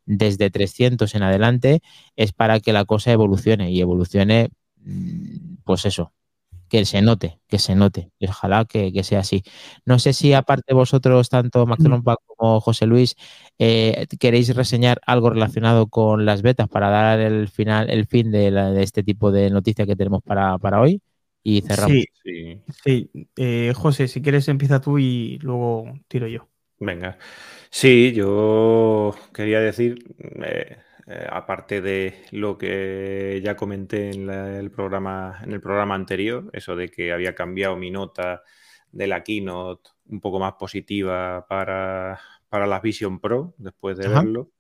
desde 0.06 0.50
300 0.50 1.14
en 1.16 1.24
adelante 1.24 1.82
es 2.16 2.32
para 2.32 2.60
que 2.60 2.74
la 2.74 2.86
cosa 2.86 3.12
evolucione 3.12 3.72
y 3.72 3.82
evolucione 3.82 4.50
Mm, 4.88 5.58
pues 5.66 5.86
eso, 5.86 6.14
que 6.70 6.86
se 6.86 7.02
note, 7.02 7.40
que 7.48 7.60
se 7.60 7.76
note. 7.76 8.12
Y 8.20 8.28
ojalá 8.28 8.66
que, 8.66 8.92
sea 9.04 9.20
así. 9.20 9.44
No 9.86 10.00
sé 10.00 10.14
si 10.14 10.34
aparte 10.34 10.74
vosotros, 10.74 11.30
tanto 11.30 11.66
Maximum 11.66 12.02
mm. 12.02 12.16
como 12.26 12.62
José 12.62 12.86
Luis, 12.86 13.16
eh, 13.60 14.06
queréis 14.20 14.56
reseñar 14.56 15.02
algo 15.06 15.30
relacionado 15.30 15.88
con 15.88 16.26
las 16.26 16.42
betas 16.42 16.68
para 16.68 16.90
dar 16.90 17.20
el 17.20 17.48
final, 17.48 17.90
el 17.90 18.06
fin 18.08 18.32
de, 18.32 18.82
este 18.82 19.04
tipo 19.04 19.32
de 19.32 19.50
noticias 19.50 19.88
que 19.88 19.96
tenemos 19.96 20.22
para, 20.24 20.58
hoy 20.80 21.02
y 21.44 21.62
cerramos. 21.62 22.04
Sí, 22.24 22.62
sí. 22.84 23.10
Eh, 23.36 23.74
José, 23.76 24.08
si 24.08 24.22
quieres 24.22 24.48
empieza 24.48 24.82
tú 24.82 25.00
y 25.00 25.40
luego 25.40 25.86
tiro 26.08 26.28
yo. 26.28 26.48
Venga. 26.80 27.18
Sí, 27.70 28.14
yo 28.14 29.16
quería 29.34 29.60
decir, 29.60 30.16
eh, 30.44 30.78
eh, 31.10 31.26
aparte 31.30 31.82
de 31.82 32.22
lo 32.32 32.58
que 32.58 33.40
ya 33.42 33.56
comenté 33.56 34.10
en, 34.12 34.30
el 34.30 34.72
programa, 34.72 35.40
en 35.42 35.54
el 35.54 35.62
programa 35.62 35.96
anterior, 35.96 36.50
eso 36.52 36.76
de 36.76 36.90
que 36.90 37.14
había 37.14 37.34
cambiado 37.34 37.78
mi 37.78 37.92
nota 37.92 38.44
de 38.92 39.08
la 39.08 39.24
keynote 39.24 39.90
un 40.08 40.20
poco 40.20 40.40
más 40.40 40.54
positiva 40.54 41.46
para, 41.48 42.20
para 42.50 42.68
la 42.68 42.82
Vision 42.82 43.22
Pro 43.22 43.54
después 43.58 43.98
de 43.98 44.10
verlo, 44.10 44.52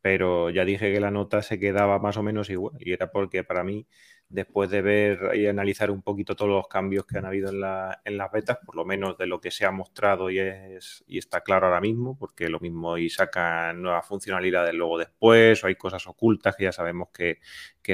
pero 0.00 0.50
ya 0.50 0.64
dije 0.64 0.92
que 0.92 1.00
la 1.00 1.10
nota 1.10 1.42
se 1.42 1.58
quedaba 1.58 1.98
más 1.98 2.16
o 2.16 2.22
menos 2.22 2.48
igual 2.48 2.76
y 2.78 2.92
era 2.92 3.10
porque 3.10 3.42
para 3.42 3.64
mí 3.64 3.88
después 4.28 4.68
de 4.70 4.82
ver 4.82 5.30
y 5.34 5.46
analizar 5.46 5.90
un 5.90 6.02
poquito 6.02 6.36
todos 6.36 6.50
los 6.50 6.68
cambios 6.68 7.06
que 7.06 7.18
han 7.18 7.24
habido 7.24 7.50
en, 7.50 7.60
las 7.60 8.32
betas, 8.32 8.58
por 8.64 8.76
lo 8.76 8.84
menos 8.84 9.16
de 9.16 9.26
lo 9.26 9.40
que 9.40 9.50
se 9.50 9.64
ha 9.64 9.70
mostrado 9.70 10.30
y, 10.30 10.38
es, 10.38 11.04
y 11.06 11.18
está 11.18 11.40
claro 11.40 11.66
ahora 11.66 11.80
mismo, 11.80 12.16
porque 12.18 12.48
lo 12.48 12.60
mismo 12.60 12.98
y 12.98 13.08
sacan 13.08 13.80
nuevas 13.82 14.06
funcionalidades 14.06 14.74
luego 14.74 14.98
después, 14.98 15.64
o 15.64 15.66
hay 15.66 15.76
cosas 15.76 16.06
ocultas 16.06 16.56
que 16.56 16.64
ya 16.64 16.72
sabemos 16.72 17.08
que, 17.12 17.38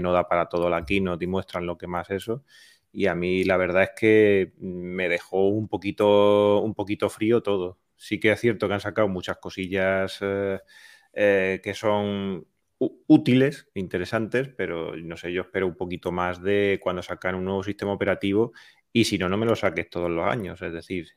no 0.03 0.13
da 0.13 0.29
para 0.29 0.49
todo 0.49 0.69
la 0.69 0.85
keynote 0.85 1.25
y 1.25 1.29
muestran 1.29 1.67
lo 1.67 1.79
que 1.79 1.87
más 1.87 2.11
eso. 2.11 2.43
Y 2.93 3.07
a 3.07 3.15
mí 3.15 3.45
la 3.45 3.57
verdad 3.57 3.85
es 3.85 3.91
que 3.97 4.53
me 4.59 5.09
dejó 5.09 5.49
un 5.49 5.69
poquito, 5.69 6.61
un 6.63 6.75
poquito 6.75 7.09
frío 7.11 7.43
todo. 7.43 7.79
Sí 7.97 8.19
que 8.19 8.33
es 8.33 8.41
cierto 8.41 8.67
que 8.67 8.75
han 8.75 8.81
sacado 8.81 9.07
muchas 9.09 9.37
cosillas 9.39 10.19
eh, 10.21 10.59
eh, 11.13 11.61
que 11.63 11.75
son 11.75 12.45
útiles, 13.07 13.69
interesantes, 13.75 14.49
pero 14.57 14.97
no 14.97 15.17
sé, 15.17 15.33
yo 15.33 15.43
espero 15.43 15.67
un 15.67 15.77
poquito 15.77 16.13
más 16.13 16.43
de 16.43 16.81
cuando 16.83 17.03
sacan 17.03 17.35
un 17.35 17.45
nuevo 17.45 17.63
sistema 17.63 17.93
operativo 17.93 18.53
y 18.97 19.05
si 19.05 19.19
no, 19.19 19.29
no 19.29 19.37
me 19.37 19.45
lo 19.45 19.57
saques 19.57 19.91
todos 19.91 20.09
los 20.09 20.25
años. 20.25 20.63
Es 20.63 20.73
decir, 20.73 21.09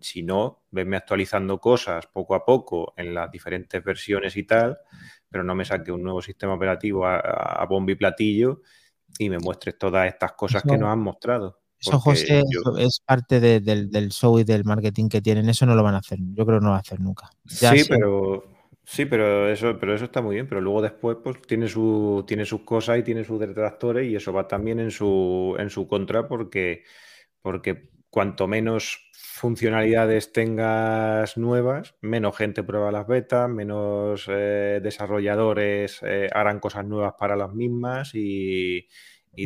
si 0.00 0.22
no, 0.22 0.62
venme 0.70 0.96
actualizando 0.96 1.60
cosas 1.60 2.06
poco 2.06 2.34
a 2.34 2.46
poco 2.46 2.94
en 2.96 3.12
las 3.12 3.30
diferentes 3.30 3.84
versiones 3.84 4.38
y 4.38 4.44
tal, 4.44 4.78
pero 5.28 5.44
no 5.44 5.54
me 5.54 5.66
saque 5.66 5.92
un 5.92 6.02
nuevo 6.02 6.22
sistema 6.22 6.54
operativo 6.54 7.06
a, 7.06 7.64
bombo 7.68 7.90
y 7.90 7.94
platillo 7.94 8.62
y 9.18 9.28
me 9.28 9.38
muestres 9.38 9.76
todas 9.76 10.08
estas 10.08 10.32
cosas 10.32 10.62
que 10.62 10.78
nos 10.78 10.88
han 10.88 11.00
mostrado. 11.00 11.60
Eso, 11.78 12.00
José, 12.00 12.42
es 12.78 13.00
parte 13.04 13.38
del, 13.38 14.08
show 14.10 14.38
y 14.38 14.44
del 14.44 14.64
marketing 14.64 15.10
que 15.10 15.20
tienen. 15.20 15.46
Eso 15.50 15.66
no 15.66 15.74
lo 15.74 15.82
van 15.82 15.94
a 15.94 15.98
hacer. 15.98 16.18
Yo 16.18 16.46
creo 16.46 16.58
que 16.58 16.64
no 16.64 16.68
lo 16.68 16.72
van 16.72 16.78
a 16.78 16.80
hacer 16.80 17.00
nunca. 17.00 17.30
sí, 17.44 17.84
pero 17.86 18.55
Sí, 18.88 19.04
pero 19.04 19.48
eso, 19.50 19.76
pero 19.80 19.94
eso 19.94 20.04
está 20.04 20.22
muy 20.22 20.36
bien, 20.36 20.46
pero 20.46 20.60
luego 20.60 20.80
después 20.80 21.16
pues 21.22 21.42
tiene 21.42 21.66
su, 21.68 22.24
tiene 22.26 22.44
sus 22.44 22.60
cosas 22.62 22.98
y 22.98 23.02
tiene 23.02 23.24
sus 23.24 23.40
detractores 23.40 24.06
y 24.08 24.14
eso 24.14 24.32
va 24.32 24.46
también 24.46 24.78
en 24.78 24.92
su, 24.92 25.56
en 25.58 25.70
su 25.70 25.88
contra 25.88 26.28
porque, 26.28 26.84
porque 27.42 27.90
cuanto 28.10 28.46
menos 28.46 29.10
funcionalidades 29.12 30.32
tengas 30.32 31.36
nuevas, 31.36 31.96
menos 32.00 32.36
gente 32.36 32.62
prueba 32.62 32.92
las 32.92 33.08
betas, 33.08 33.50
menos 33.50 34.26
eh, 34.28 34.80
desarrolladores 34.82 36.00
eh, 36.02 36.30
harán 36.32 36.60
cosas 36.60 36.86
nuevas 36.86 37.14
para 37.18 37.34
las 37.36 37.52
mismas 37.52 38.12
y, 38.14 38.88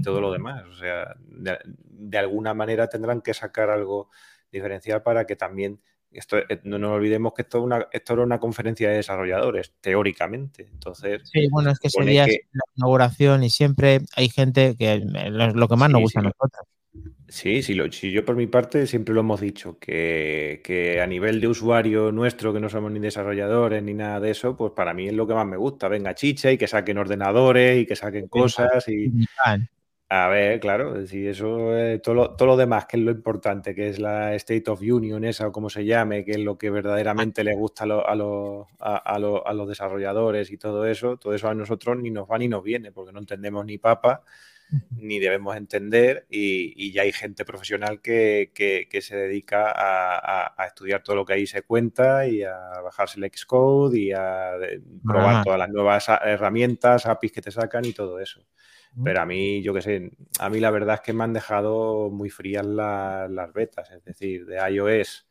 todo 0.05 0.20
lo 0.20 0.31
demás. 0.33 0.64
O 0.66 0.74
sea, 0.74 1.16
de, 1.18 2.18
alguna 2.18 2.55
manera 2.55 2.88
tendrán 2.88 3.22
que 3.22 3.35
sacar 3.35 3.70
algo 3.70 4.11
diferencial 4.53 5.03
para 5.03 5.26
que 5.26 5.35
también 5.35 5.81
esto, 6.12 6.38
eh, 6.38 6.60
no 6.64 6.78
nos 6.78 6.92
olvidemos 6.92 7.32
que 7.34 7.42
esto, 7.42 7.62
una, 7.62 7.86
esto 7.92 8.14
era 8.14 8.22
una 8.22 8.38
conferencia 8.38 8.90
de 8.90 8.96
desarrolladores, 8.96 9.74
teóricamente. 9.80 10.68
Entonces, 10.72 11.22
sí, 11.32 11.48
bueno, 11.50 11.70
es 11.70 11.78
que 11.78 11.90
sería 11.90 12.26
la 12.26 12.64
inauguración 12.76 13.44
y 13.44 13.50
siempre 13.50 14.00
hay 14.16 14.28
gente 14.28 14.76
que 14.76 14.98
lo, 14.98 15.68
que 15.68 15.76
más 15.76 15.90
nos 15.90 16.02
gusta 16.02 16.20
a 16.20 16.24
nosotros. 16.24 16.66
Sí, 17.28 17.62
sí, 17.62 17.74
lo, 17.74 17.86
yo 17.86 18.24
por 18.24 18.34
mi 18.34 18.48
parte 18.48 18.88
siempre 18.88 19.14
lo 19.14 19.20
hemos 19.20 19.40
dicho, 19.40 19.78
que, 19.78 20.98
a 21.00 21.06
nivel 21.06 21.40
de 21.40 21.46
usuario 21.46 22.10
nuestro, 22.10 22.52
que 22.52 22.58
no 22.58 22.68
somos 22.68 22.90
ni 22.90 22.98
desarrolladores 22.98 23.80
ni 23.84 23.94
nada 23.94 24.18
de 24.18 24.32
eso, 24.32 24.56
pues 24.56 24.72
para 24.72 24.92
mí 24.94 25.06
es 25.06 25.14
lo 25.14 25.28
que 25.28 25.34
más 25.34 25.46
me 25.46 25.56
gusta. 25.56 25.86
Venga, 25.86 26.14
chicha 26.14 26.50
y 26.50 26.58
que 26.58 26.66
saquen 26.66 26.98
ordenadores 26.98 27.82
y 27.82 27.86
que 27.86 27.94
saquen 27.94 28.26
cosas 28.26 28.88
y, 28.88 29.12
a 30.12 30.26
ver, 30.26 30.58
claro, 30.58 31.06
si 31.06 31.24
eso, 31.28 31.70
todo, 32.02 32.14
lo, 32.16 32.30
todo 32.34 32.48
lo 32.48 32.56
demás, 32.56 32.86
que 32.86 32.96
es 32.96 33.02
lo 33.04 33.12
importante, 33.12 33.76
que 33.76 33.88
es 33.88 34.00
la 34.00 34.34
State 34.34 34.68
of 34.68 34.80
Union, 34.80 35.24
esa 35.24 35.46
o 35.46 35.52
como 35.52 35.70
se 35.70 35.84
llame, 35.84 36.24
que 36.24 36.32
es 36.32 36.40
lo 36.40 36.58
que 36.58 36.68
verdaderamente 36.68 37.44
le 37.44 37.54
gusta 37.54 37.84
a, 37.84 38.96
a, 38.96 39.18
los 39.20 39.68
desarrolladores 39.68 40.50
y 40.50 40.58
todo 40.58 40.84
eso, 40.84 41.16
todo 41.16 41.32
eso 41.32 41.48
a 41.48 41.54
nosotros 41.54 41.96
ni 41.96 42.10
nos 42.10 42.28
va 42.28 42.38
ni 42.38 42.48
nos 42.48 42.64
viene, 42.64 42.90
porque 42.90 43.12
no 43.12 43.20
entendemos 43.20 43.64
ni 43.64 43.78
papa, 43.78 44.24
ni 44.98 45.20
debemos 45.20 45.56
entender, 45.56 46.26
y, 46.28 46.90
ya 46.90 47.02
hay 47.02 47.12
gente 47.12 47.44
profesional 47.44 48.00
que, 48.00 48.50
se 49.00 49.16
dedica 49.16 49.72
a, 49.72 50.66
estudiar 50.66 51.04
todo 51.04 51.14
lo 51.14 51.24
que 51.24 51.34
ahí 51.34 51.46
se 51.46 51.62
cuenta 51.62 52.26
y 52.26 52.42
a 52.42 52.80
bajarse 52.82 53.20
el 53.20 53.30
Xcode 53.32 53.96
y 53.96 54.10
a 54.10 54.54
probar 55.06 55.44
todas 55.44 55.58
las 55.60 55.68
nuevas 55.68 56.08
herramientas, 56.08 57.06
APIs 57.06 57.30
que 57.30 57.42
te 57.42 57.52
sacan 57.52 57.84
y 57.84 57.92
todo 57.92 58.18
eso. 58.18 58.44
Pero 59.03 59.20
a 59.20 59.26
mí, 59.26 59.62
yo 59.62 59.72
qué 59.72 59.83
sé, 59.83 60.11
a 60.38 60.50
mí 60.50 60.61
la 60.61 60.70
verdad 60.70 60.96
es 60.96 61.00
que 61.00 61.12
me 61.12 61.24
han 61.24 61.33
dejado 61.33 62.11
muy 62.11 62.29
frías 62.31 62.66
las 62.66 63.53
betas. 63.53 63.90
Es 63.90 64.05
decir, 64.05 64.46
de 64.46 64.59
iOS 64.70 65.26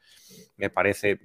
me 0.58 0.69
parece, 0.69 1.22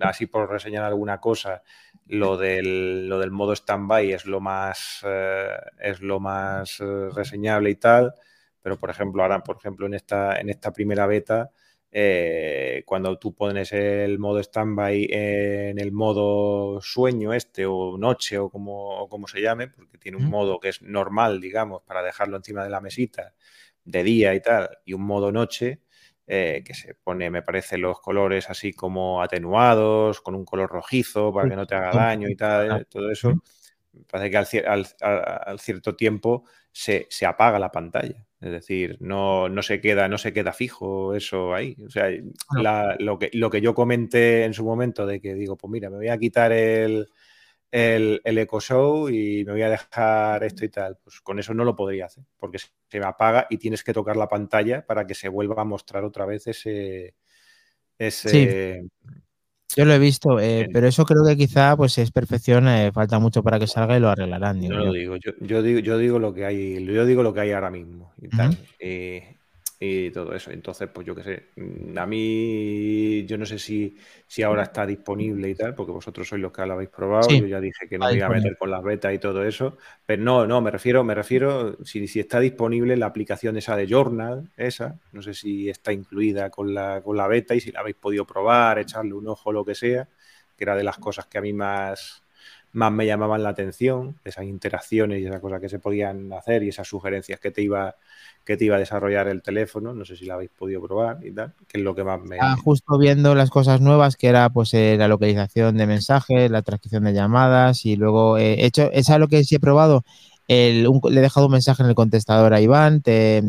así 0.00 0.26
por 0.26 0.50
reseñar 0.50 0.84
alguna 0.84 1.20
cosa, 1.20 1.62
lo 2.06 2.36
del, 2.36 3.08
lo 3.08 3.18
del 3.18 3.30
modo 3.30 3.54
standby 3.54 4.12
es 4.12 4.26
lo 4.26 4.40
más, 4.40 5.00
eh, 5.06 5.50
es 5.80 6.00
lo 6.00 6.20
más 6.20 6.80
eh, 6.80 7.08
reseñable 7.14 7.70
y 7.70 7.76
tal. 7.76 8.14
Pero, 8.62 8.78
por 8.78 8.90
ejemplo, 8.90 9.22
ahora, 9.22 9.42
por 9.42 9.56
ejemplo, 9.58 9.86
en 9.86 9.94
esta, 9.94 10.38
en 10.40 10.48
esta 10.50 10.72
primera 10.72 11.06
beta, 11.06 11.50
eh, 11.98 12.82
cuando 12.84 13.18
tú 13.18 13.34
pones 13.34 13.72
el 13.72 14.18
modo 14.18 14.42
standby 14.42 15.08
en 15.10 15.78
el 15.78 15.92
modo 15.92 16.78
sueño 16.82 17.32
este 17.32 17.64
o 17.64 17.96
noche 17.96 18.36
o 18.36 18.50
como, 18.50 19.08
como 19.08 19.26
se 19.26 19.40
llame, 19.40 19.68
porque 19.68 19.96
tiene 19.96 20.18
un 20.18 20.28
modo 20.28 20.60
que 20.60 20.68
es 20.68 20.82
normal, 20.82 21.40
digamos, 21.40 21.80
para 21.84 22.02
dejarlo 22.02 22.36
encima 22.36 22.62
de 22.62 22.68
la 22.68 22.82
mesita 22.82 23.32
de 23.82 24.02
día 24.02 24.34
y 24.34 24.42
tal, 24.42 24.68
y 24.84 24.92
un 24.92 25.06
modo 25.06 25.32
noche, 25.32 25.80
eh, 26.26 26.62
que 26.66 26.74
se 26.74 26.94
pone, 26.96 27.30
me 27.30 27.40
parece, 27.40 27.78
los 27.78 27.98
colores 27.98 28.50
así 28.50 28.74
como 28.74 29.22
atenuados, 29.22 30.20
con 30.20 30.34
un 30.34 30.44
color 30.44 30.68
rojizo 30.68 31.32
para 31.32 31.48
que 31.48 31.56
no 31.56 31.66
te 31.66 31.76
haga 31.76 31.92
daño 31.92 32.28
y 32.28 32.36
tal, 32.36 32.86
todo 32.90 33.10
eso, 33.10 33.32
parece 34.10 34.30
que 34.50 34.66
al, 34.66 35.58
cierto 35.58 35.96
tiempo 35.96 36.44
se, 36.70 37.06
se, 37.08 37.24
apaga 37.24 37.58
la 37.58 37.72
pantalla. 37.72 38.26
Es 38.46 38.52
decir, 38.52 38.96
no, 39.00 39.48
no, 39.48 39.62
se 39.62 39.80
queda, 39.80 40.08
no 40.08 40.18
se 40.18 40.32
queda 40.32 40.52
fijo 40.52 41.14
eso 41.14 41.54
ahí. 41.54 41.76
O 41.84 41.90
sea, 41.90 42.08
lo, 42.98 43.18
que, 43.18 43.30
lo 43.32 43.50
que 43.50 43.60
yo 43.60 43.74
comenté 43.74 44.44
en 44.44 44.54
su 44.54 44.64
momento 44.64 45.04
de 45.04 45.20
que 45.20 45.34
digo, 45.34 45.56
pues 45.56 45.70
mira, 45.70 45.90
me 45.90 45.96
voy 45.96 46.08
a 46.08 46.18
quitar 46.18 46.52
el, 46.52 47.08
el, 47.70 48.20
el 48.22 48.38
Eco 48.38 48.60
Show 48.60 49.08
y 49.08 49.44
me 49.44 49.52
voy 49.52 49.62
a 49.62 49.70
dejar 49.70 50.44
esto 50.44 50.64
y 50.64 50.68
tal. 50.68 50.96
Pues 51.02 51.20
con 51.20 51.38
eso 51.38 51.52
no 51.52 51.64
lo 51.64 51.74
podría 51.74 52.06
hacer, 52.06 52.24
porque 52.36 52.58
se 52.58 53.00
me 53.00 53.06
apaga 53.06 53.46
y 53.50 53.58
tienes 53.58 53.82
que 53.82 53.92
tocar 53.92 54.16
la 54.16 54.28
pantalla 54.28 54.86
para 54.86 55.06
que 55.06 55.14
se 55.14 55.28
vuelva 55.28 55.62
a 55.62 55.64
mostrar 55.64 56.04
otra 56.04 56.24
vez 56.24 56.46
ese. 56.46 57.14
ese 57.98 58.86
Yo 59.76 59.84
lo 59.84 59.92
he 59.92 59.98
visto, 59.98 60.40
eh, 60.40 60.68
pero 60.72 60.88
eso 60.88 61.04
creo 61.04 61.22
que 61.22 61.36
quizá 61.36 61.76
pues 61.76 61.98
es 61.98 62.10
perfección, 62.10 62.66
eh, 62.66 62.90
falta 62.94 63.18
mucho 63.18 63.42
para 63.42 63.58
que 63.58 63.66
salga 63.66 63.94
y 63.94 64.00
lo 64.00 64.08
arreglarán. 64.08 64.62
yo, 64.62 64.70
Lo 64.70 64.90
digo, 64.90 65.16
yo, 65.16 65.62
digo, 65.62 65.80
yo 65.80 65.98
digo 65.98 66.18
lo 66.18 66.32
que 66.32 66.46
hay, 66.46 66.82
yo 66.82 67.04
digo 67.04 67.22
lo 67.22 67.34
que 67.34 67.40
hay 67.40 67.52
ahora 67.52 67.70
mismo 67.70 68.10
y 68.22 68.28
tal. 68.28 68.56
Eh, 68.78 69.35
y 69.78 70.10
todo 70.10 70.34
eso. 70.34 70.50
Entonces, 70.50 70.88
pues 70.92 71.06
yo 71.06 71.14
qué 71.14 71.22
sé, 71.22 71.42
mm, 71.56 71.98
a 71.98 72.06
mí 72.06 73.24
yo 73.26 73.36
no 73.36 73.44
sé 73.44 73.58
si, 73.58 73.96
si 74.26 74.42
ahora 74.42 74.62
está 74.62 74.86
disponible 74.86 75.50
y 75.50 75.54
tal, 75.54 75.74
porque 75.74 75.92
vosotros 75.92 76.26
sois 76.26 76.40
los 76.40 76.52
que 76.52 76.64
lo 76.64 76.72
habéis 76.74 76.88
probado, 76.88 77.28
yo 77.28 77.46
ya 77.46 77.60
dije 77.60 77.86
que 77.88 77.98
no 77.98 78.06
me 78.06 78.16
iba 78.16 78.26
a 78.26 78.30
meter 78.30 78.56
con 78.56 78.70
las 78.70 78.82
betas 78.82 79.12
y 79.12 79.18
todo 79.18 79.44
eso, 79.44 79.76
pero 80.06 80.22
no, 80.22 80.46
no, 80.46 80.60
me 80.60 80.70
refiero, 80.70 81.04
me 81.04 81.14
refiero, 81.14 81.76
si, 81.84 82.08
si 82.08 82.20
está 82.20 82.40
disponible 82.40 82.96
la 82.96 83.06
aplicación 83.06 83.56
esa 83.56 83.76
de 83.76 83.86
Journal, 83.86 84.50
esa, 84.56 84.98
no 85.12 85.20
sé 85.20 85.34
si 85.34 85.68
está 85.68 85.92
incluida 85.92 86.50
con 86.50 86.72
la, 86.72 87.02
con 87.02 87.16
la 87.16 87.26
beta 87.26 87.54
y 87.54 87.60
si 87.60 87.70
la 87.70 87.80
habéis 87.80 87.96
podido 87.96 88.24
probar, 88.24 88.78
echarle 88.78 89.12
un 89.12 89.28
ojo, 89.28 89.52
lo 89.52 89.64
que 89.64 89.74
sea, 89.74 90.08
que 90.56 90.64
era 90.64 90.74
de 90.74 90.84
las 90.84 90.98
cosas 90.98 91.26
que 91.26 91.38
a 91.38 91.42
mí 91.42 91.52
más 91.52 92.22
más 92.76 92.92
me 92.92 93.06
llamaban 93.06 93.42
la 93.42 93.48
atención, 93.48 94.16
esas 94.22 94.44
interacciones 94.44 95.20
y 95.20 95.26
esas 95.26 95.40
cosas 95.40 95.60
que 95.60 95.68
se 95.68 95.78
podían 95.78 96.30
hacer 96.34 96.62
y 96.62 96.68
esas 96.68 96.86
sugerencias 96.86 97.40
que 97.40 97.50
te 97.50 97.62
iba 97.62 97.96
que 98.44 98.56
te 98.56 98.64
iba 98.64 98.76
a 98.76 98.78
desarrollar 98.78 99.26
el 99.26 99.42
teléfono, 99.42 99.92
no 99.92 100.04
sé 100.04 100.14
si 100.14 100.24
la 100.24 100.34
habéis 100.34 100.50
podido 100.50 100.80
probar 100.80 101.18
y 101.26 101.32
tal, 101.32 101.52
que 101.66 101.78
es 101.78 101.82
lo 101.84 101.96
que 101.96 102.04
más 102.04 102.20
me... 102.20 102.36
Ah, 102.40 102.54
justo 102.62 102.96
viendo 102.96 103.34
las 103.34 103.50
cosas 103.50 103.80
nuevas, 103.80 104.16
que 104.16 104.28
era 104.28 104.50
pues 104.50 104.72
eh, 104.72 104.94
la 104.96 105.08
localización 105.08 105.76
de 105.76 105.86
mensajes, 105.88 106.48
la 106.48 106.62
transcripción 106.62 107.02
de 107.02 107.12
llamadas 107.12 107.84
y 107.84 107.96
luego 107.96 108.38
he 108.38 108.64
hecho, 108.64 108.88
es 108.92 109.08
lo 109.08 109.26
que 109.26 109.42
sí 109.42 109.56
he 109.56 109.60
probado, 109.60 110.04
le 110.46 110.84
he 110.84 111.20
dejado 111.20 111.46
un 111.46 111.52
mensaje 111.52 111.82
en 111.82 111.88
el 111.88 111.96
contestador 111.96 112.54
a 112.54 112.60
Iván, 112.60 113.00
te, 113.00 113.42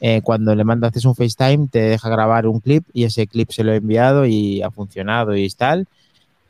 eh, 0.00 0.20
cuando 0.22 0.54
le 0.54 0.64
mandas 0.64 1.04
un 1.04 1.16
FaceTime 1.16 1.68
te 1.68 1.80
deja 1.80 2.08
grabar 2.08 2.46
un 2.46 2.60
clip 2.60 2.84
y 2.92 3.04
ese 3.04 3.26
clip 3.26 3.50
se 3.50 3.64
lo 3.64 3.72
he 3.72 3.76
enviado 3.76 4.26
y 4.26 4.62
ha 4.62 4.70
funcionado 4.70 5.34
y 5.34 5.48
tal. 5.50 5.88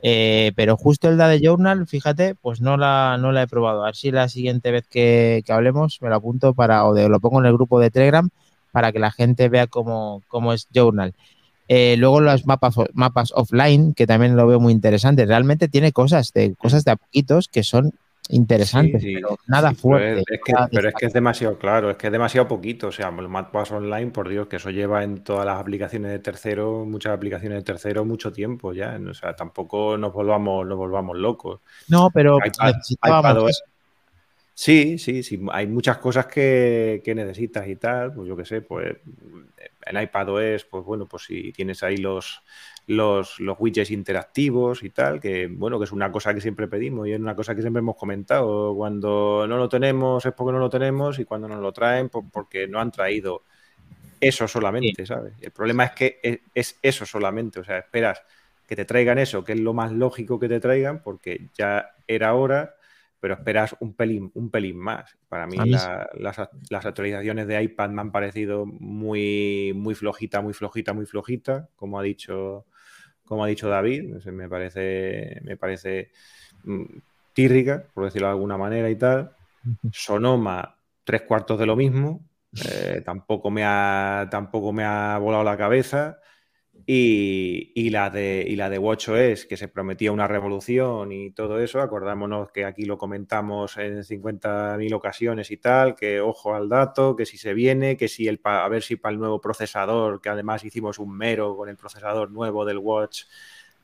Eh, 0.01 0.51
pero 0.55 0.77
justo 0.77 1.09
el 1.09 1.17
de 1.17 1.39
Journal, 1.41 1.87
fíjate, 1.87 2.35
pues 2.35 2.61
no 2.61 2.77
la, 2.77 3.17
no 3.19 3.31
la 3.31 3.43
he 3.43 3.47
probado. 3.47 3.83
A 3.83 3.87
ver 3.87 3.95
si 3.95 4.11
la 4.11 4.29
siguiente 4.29 4.71
vez 4.71 4.87
que, 4.87 5.43
hablemos 5.49 5.99
me 6.01 6.09
lo 6.09 6.15
apunto 6.15 6.53
para, 6.53 6.85
o 6.85 6.93
lo 6.93 7.19
pongo 7.19 7.39
en 7.39 7.47
el 7.47 7.53
grupo 7.53 7.79
de 7.79 7.91
Telegram 7.91 8.29
para 8.71 8.91
que 8.91 8.99
la 8.99 9.11
gente 9.11 9.49
vea 9.49 9.67
cómo, 9.67 10.21
cómo 10.27 10.53
es 10.53 10.67
Journal. 10.73 11.13
Eh, 11.69 11.95
luego 11.97 12.21
los 12.21 12.45
mapas, 12.45 12.75
mapas 12.93 13.33
offline, 13.35 13.93
que 13.93 14.07
también 14.07 14.37
lo 14.37 14.47
veo 14.47 14.59
muy 14.59 14.71
interesante. 14.71 15.25
Realmente 15.25 15.67
tiene 15.67 15.91
cosas 15.91 16.31
de, 16.31 16.55
cosas 16.55 16.85
de 16.85 16.91
a 16.91 16.99
que 17.51 17.63
son 17.63 17.93
interesantes, 18.29 19.03
pero 19.03 19.39
nada 19.47 19.73
fuerte. 19.73 20.23
Pero 20.71 20.89
es, 20.89 20.95
que, 20.95 21.05
es, 21.05 21.13
demasiado 21.13 21.57
claro, 21.57 21.89
es 21.89 21.97
que 21.97 22.07
es 22.07 22.13
demasiado 22.13 22.47
poquito. 22.47 22.87
O 22.87 22.91
sea, 22.91 23.09
el 23.09 23.27
Mapas 23.27 23.71
Online, 23.71 24.11
por 24.11 24.29
Dios, 24.29 24.47
que 24.47 24.57
eso 24.57 24.69
lleva 24.69 25.03
en 25.03 25.23
todas 25.23 25.45
las 25.45 25.59
aplicaciones 25.59 26.11
de 26.11 26.19
tercero, 26.19 26.85
muchas 26.85 27.13
aplicaciones 27.13 27.59
de 27.59 27.63
tercero, 27.63 28.05
mucho 28.05 28.31
tiempo 28.31 28.73
ya. 28.73 28.99
O 29.09 29.13
sea, 29.13 29.35
tampoco 29.35 29.97
nos 29.97 30.13
volvamos, 30.13 30.65
nos 30.65 30.77
volvamos 30.77 31.17
locos. 31.17 31.61
No, 31.87 32.09
pero 32.11 32.39
Sí, 34.53 34.97
sí, 34.97 35.21
sí. 35.21 35.39
Hay 35.51 35.67
muchas 35.67 35.99
cosas 35.99 36.25
que, 36.25 37.03
que 37.05 37.13
necesitas 37.13 37.67
y 37.67 37.75
tal. 37.75 38.11
Pues 38.11 38.27
yo 38.27 38.35
qué 38.35 38.43
sé, 38.43 38.61
pues 38.61 38.97
en 39.85 40.01
iPadOS, 40.01 40.65
pues 40.65 40.83
bueno, 40.83 41.05
pues 41.05 41.23
si 41.25 41.51
tienes 41.51 41.83
ahí 41.83 41.97
los 41.97 42.41
los, 42.87 43.41
los 43.41 43.57
widgets 43.59 43.91
interactivos 43.91 44.81
y 44.81 44.89
tal, 44.89 45.19
que 45.19 45.47
bueno, 45.47 45.77
que 45.77 45.83
es 45.83 45.91
una 45.91 46.09
cosa 46.11 46.33
que 46.33 46.39
siempre 46.39 46.67
pedimos 46.67 47.07
y 47.07 47.11
es 47.11 47.19
una 47.19 47.35
cosa 47.35 47.53
que 47.53 47.61
siempre 47.61 47.81
hemos 47.81 47.97
comentado. 47.97 48.73
Cuando 48.75 49.45
no 49.47 49.57
lo 49.57 49.67
tenemos 49.67 50.25
es 50.25 50.33
porque 50.33 50.53
no 50.53 50.59
lo 50.59 50.69
tenemos 50.69 51.19
y 51.19 51.25
cuando 51.25 51.49
nos 51.49 51.59
lo 51.59 51.73
traen 51.73 52.09
pues 52.09 52.25
porque 52.31 52.67
no 52.67 52.79
han 52.79 52.91
traído 52.91 53.43
eso 54.21 54.47
solamente, 54.47 55.05
¿sabes? 55.05 55.33
El 55.41 55.51
problema 55.51 55.83
es 55.83 55.91
que 55.91 56.41
es, 56.53 56.79
eso 56.81 57.05
solamente, 57.05 57.59
o 57.59 57.63
sea, 57.63 57.77
esperas 57.77 58.23
que 58.65 58.75
te 58.75 58.85
traigan 58.85 59.19
eso, 59.19 59.43
que 59.43 59.51
es 59.51 59.59
lo 59.59 59.73
más 59.73 59.91
lógico 59.91 60.39
que 60.39 60.47
te 60.47 60.59
traigan, 60.59 61.01
porque 61.03 61.49
ya 61.57 61.91
era 62.07 62.33
hora, 62.33 62.75
pero 63.19 63.33
esperas 63.33 63.75
un 63.79 63.93
pelín, 63.93 64.31
un 64.33 64.49
pelín 64.49 64.77
más. 64.77 65.17
Para 65.27 65.45
mí, 65.45 65.57
las, 65.57 65.89
las, 66.69 66.85
actualizaciones 66.85 67.47
de 67.47 67.61
iPad 67.61 67.89
me 67.89 68.01
han 68.01 68.11
parecido 68.11 68.65
muy, 68.65 69.73
muy 69.75 69.93
flojita, 69.93 70.41
muy 70.41 70.53
flojita, 70.53 70.93
muy 70.93 71.05
flojita, 71.05 71.69
como 71.75 71.99
ha 71.99 72.03
dicho 72.03 72.65
como 73.27 73.43
ha 73.43 73.47
dicho 73.47 73.69
David, 73.69 74.15
me 74.25 74.49
parece, 74.49 75.39
me 75.43 75.57
parece 75.57 76.11
mm, 76.63 76.83
tírrica, 77.33 77.83
por 77.93 78.05
decirlo 78.05 78.27
de 78.27 78.33
alguna 78.33 78.57
manera 78.57 78.89
y 78.89 78.95
tal. 78.95 79.31
Sonoma, 79.91 80.75
tres 81.03 81.23
cuartos 81.23 81.59
de 81.59 81.65
lo 81.65 81.75
mismo. 81.75 82.21
Eh, 82.67 83.01
tampoco, 83.05 83.51
me 83.51 83.63
ha, 83.65 84.27
tampoco 84.31 84.71
me 84.71 84.83
ha 84.83 85.17
volado 85.17 85.43
la 85.43 85.57
cabeza. 85.57 86.19
Y, 86.89 87.89
la 87.89 88.09
de, 88.09 88.45
y 88.47 88.55
la 88.55 88.69
de 88.69 88.79
WatchOS, 88.79 89.45
que 89.45 89.57
se 89.57 89.67
prometía 89.67 90.13
una 90.13 90.25
revolución 90.25 91.11
y 91.11 91.31
todo 91.31 91.59
eso, 91.59 91.81
acordámonos 91.81 92.49
que 92.51 92.63
aquí 92.63 92.85
lo 92.85 92.97
comentamos 92.97 93.75
en 93.75 94.03
50.000 94.03 94.93
ocasiones 94.93 95.51
y 95.51 95.57
tal, 95.57 95.95
que 95.95 96.21
ojo 96.21 96.55
al 96.55 96.69
dato, 96.69 97.17
que 97.17 97.25
si 97.25 97.37
se 97.37 97.53
viene, 97.53 97.97
que 97.97 98.07
si 98.07 98.29
el 98.29 98.39
a 98.45 98.69
ver 98.69 98.83
si 98.83 98.95
para 98.95 99.11
el 99.11 99.19
nuevo 99.19 99.41
procesador, 99.41 100.21
que 100.21 100.29
además 100.29 100.63
hicimos 100.63 100.97
un 100.97 101.11
mero 101.17 101.57
con 101.57 101.67
el 101.67 101.75
procesador 101.75 102.31
nuevo 102.31 102.63
del 102.63 102.77
Watch, 102.77 103.23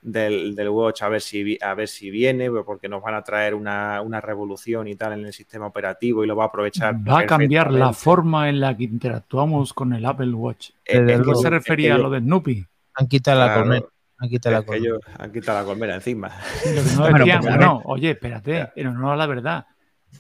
del, 0.02 0.70
Watch, 0.70 1.02
a 1.02 1.10
ver, 1.10 1.20
si, 1.20 1.58
a 1.62 1.74
ver 1.74 1.90
si 1.90 2.10
viene, 2.10 2.50
porque 2.52 2.88
nos 2.88 3.02
van 3.02 3.16
a 3.16 3.22
traer 3.22 3.54
una, 3.54 4.02
revolución 4.22 4.88
y 4.88 4.96
tal 4.96 5.20
en 5.20 5.26
el 5.26 5.34
sistema 5.34 5.68
operativo 5.68 6.24
y 6.24 6.28
lo 6.28 6.38
va 6.38 6.46
a 6.46 6.48
aprovechar. 6.48 6.96
Va 7.06 7.20
a 7.20 7.26
cambiar 7.26 7.70
la 7.70 7.92
forma 7.92 8.48
en 8.48 8.62
la 8.62 8.78
que 8.78 8.86
interactuamos 8.86 9.74
con 9.74 9.92
el 9.92 10.06
Apple 10.06 10.34
Watch. 10.34 10.70
¿De 10.86 11.22
qué 11.22 11.36
se 11.36 11.50
refería 11.50 11.96
a 11.96 11.98
lo 11.98 12.10
de 12.10 12.20
Snoopy? 12.20 12.68
Han 12.96 13.08
quitado 13.08 13.40
la 13.40 13.54
colmena. 13.54 13.86
Han 14.18 14.30
quitado 14.30 14.56
la 14.56 14.62
colmena. 14.64 14.96
han 15.20 15.32
quitado 15.32 15.60
la 15.60 15.66
colmena 15.66 15.96
encima. 15.96 16.32
no, 16.98 17.58
no, 17.58 17.82
oye, 17.86 18.12
espérate, 18.12 18.70
pero 18.76 18.94
no 18.94 19.16
la 19.16 19.26
verdad. 19.26 19.66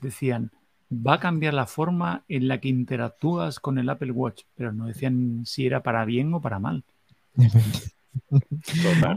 Decían, 0.01 0.51
va 0.93 1.15
a 1.15 1.19
cambiar 1.19 1.53
la 1.53 1.65
forma 1.65 2.23
en 2.27 2.47
la 2.47 2.59
que 2.59 2.69
interactúas 2.69 3.59
con 3.59 3.77
el 3.77 3.89
Apple 3.89 4.11
Watch, 4.11 4.43
pero 4.55 4.71
no 4.71 4.87
decían 4.87 5.43
si 5.45 5.65
era 5.65 5.83
para 5.83 6.05
bien 6.05 6.33
o 6.33 6.41
para 6.41 6.59
mal. 6.59 6.83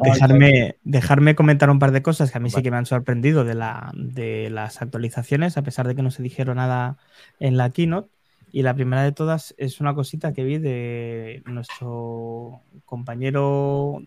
dejarme, 0.03 0.77
dejarme 0.83 1.35
comentar 1.35 1.71
un 1.71 1.79
par 1.79 1.93
de 1.93 2.03
cosas 2.03 2.31
que 2.31 2.39
a 2.39 2.41
mí 2.41 2.51
sí 2.51 2.63
que 2.63 2.71
me 2.71 2.77
han 2.77 2.87
sorprendido 2.87 3.45
de, 3.45 3.55
la, 3.55 3.93
de 3.95 4.51
las 4.51 4.81
actualizaciones, 4.83 5.57
a 5.57 5.63
pesar 5.63 5.87
de 5.87 5.95
que 5.95 6.03
no 6.03 6.11
se 6.11 6.23
dijeron 6.23 6.57
nada 6.57 6.99
en 7.41 7.57
la 7.57 7.71
keynote. 7.71 8.11
Y 8.57 8.63
la 8.63 8.73
primera 8.73 9.03
de 9.03 9.13
todas 9.13 9.55
es 9.59 9.83
una 9.83 9.95
cosita 9.95 10.33
que 10.33 10.43
vi 10.43 10.57
de 10.57 11.43
nuestro 11.45 12.63
compañero 12.87 14.03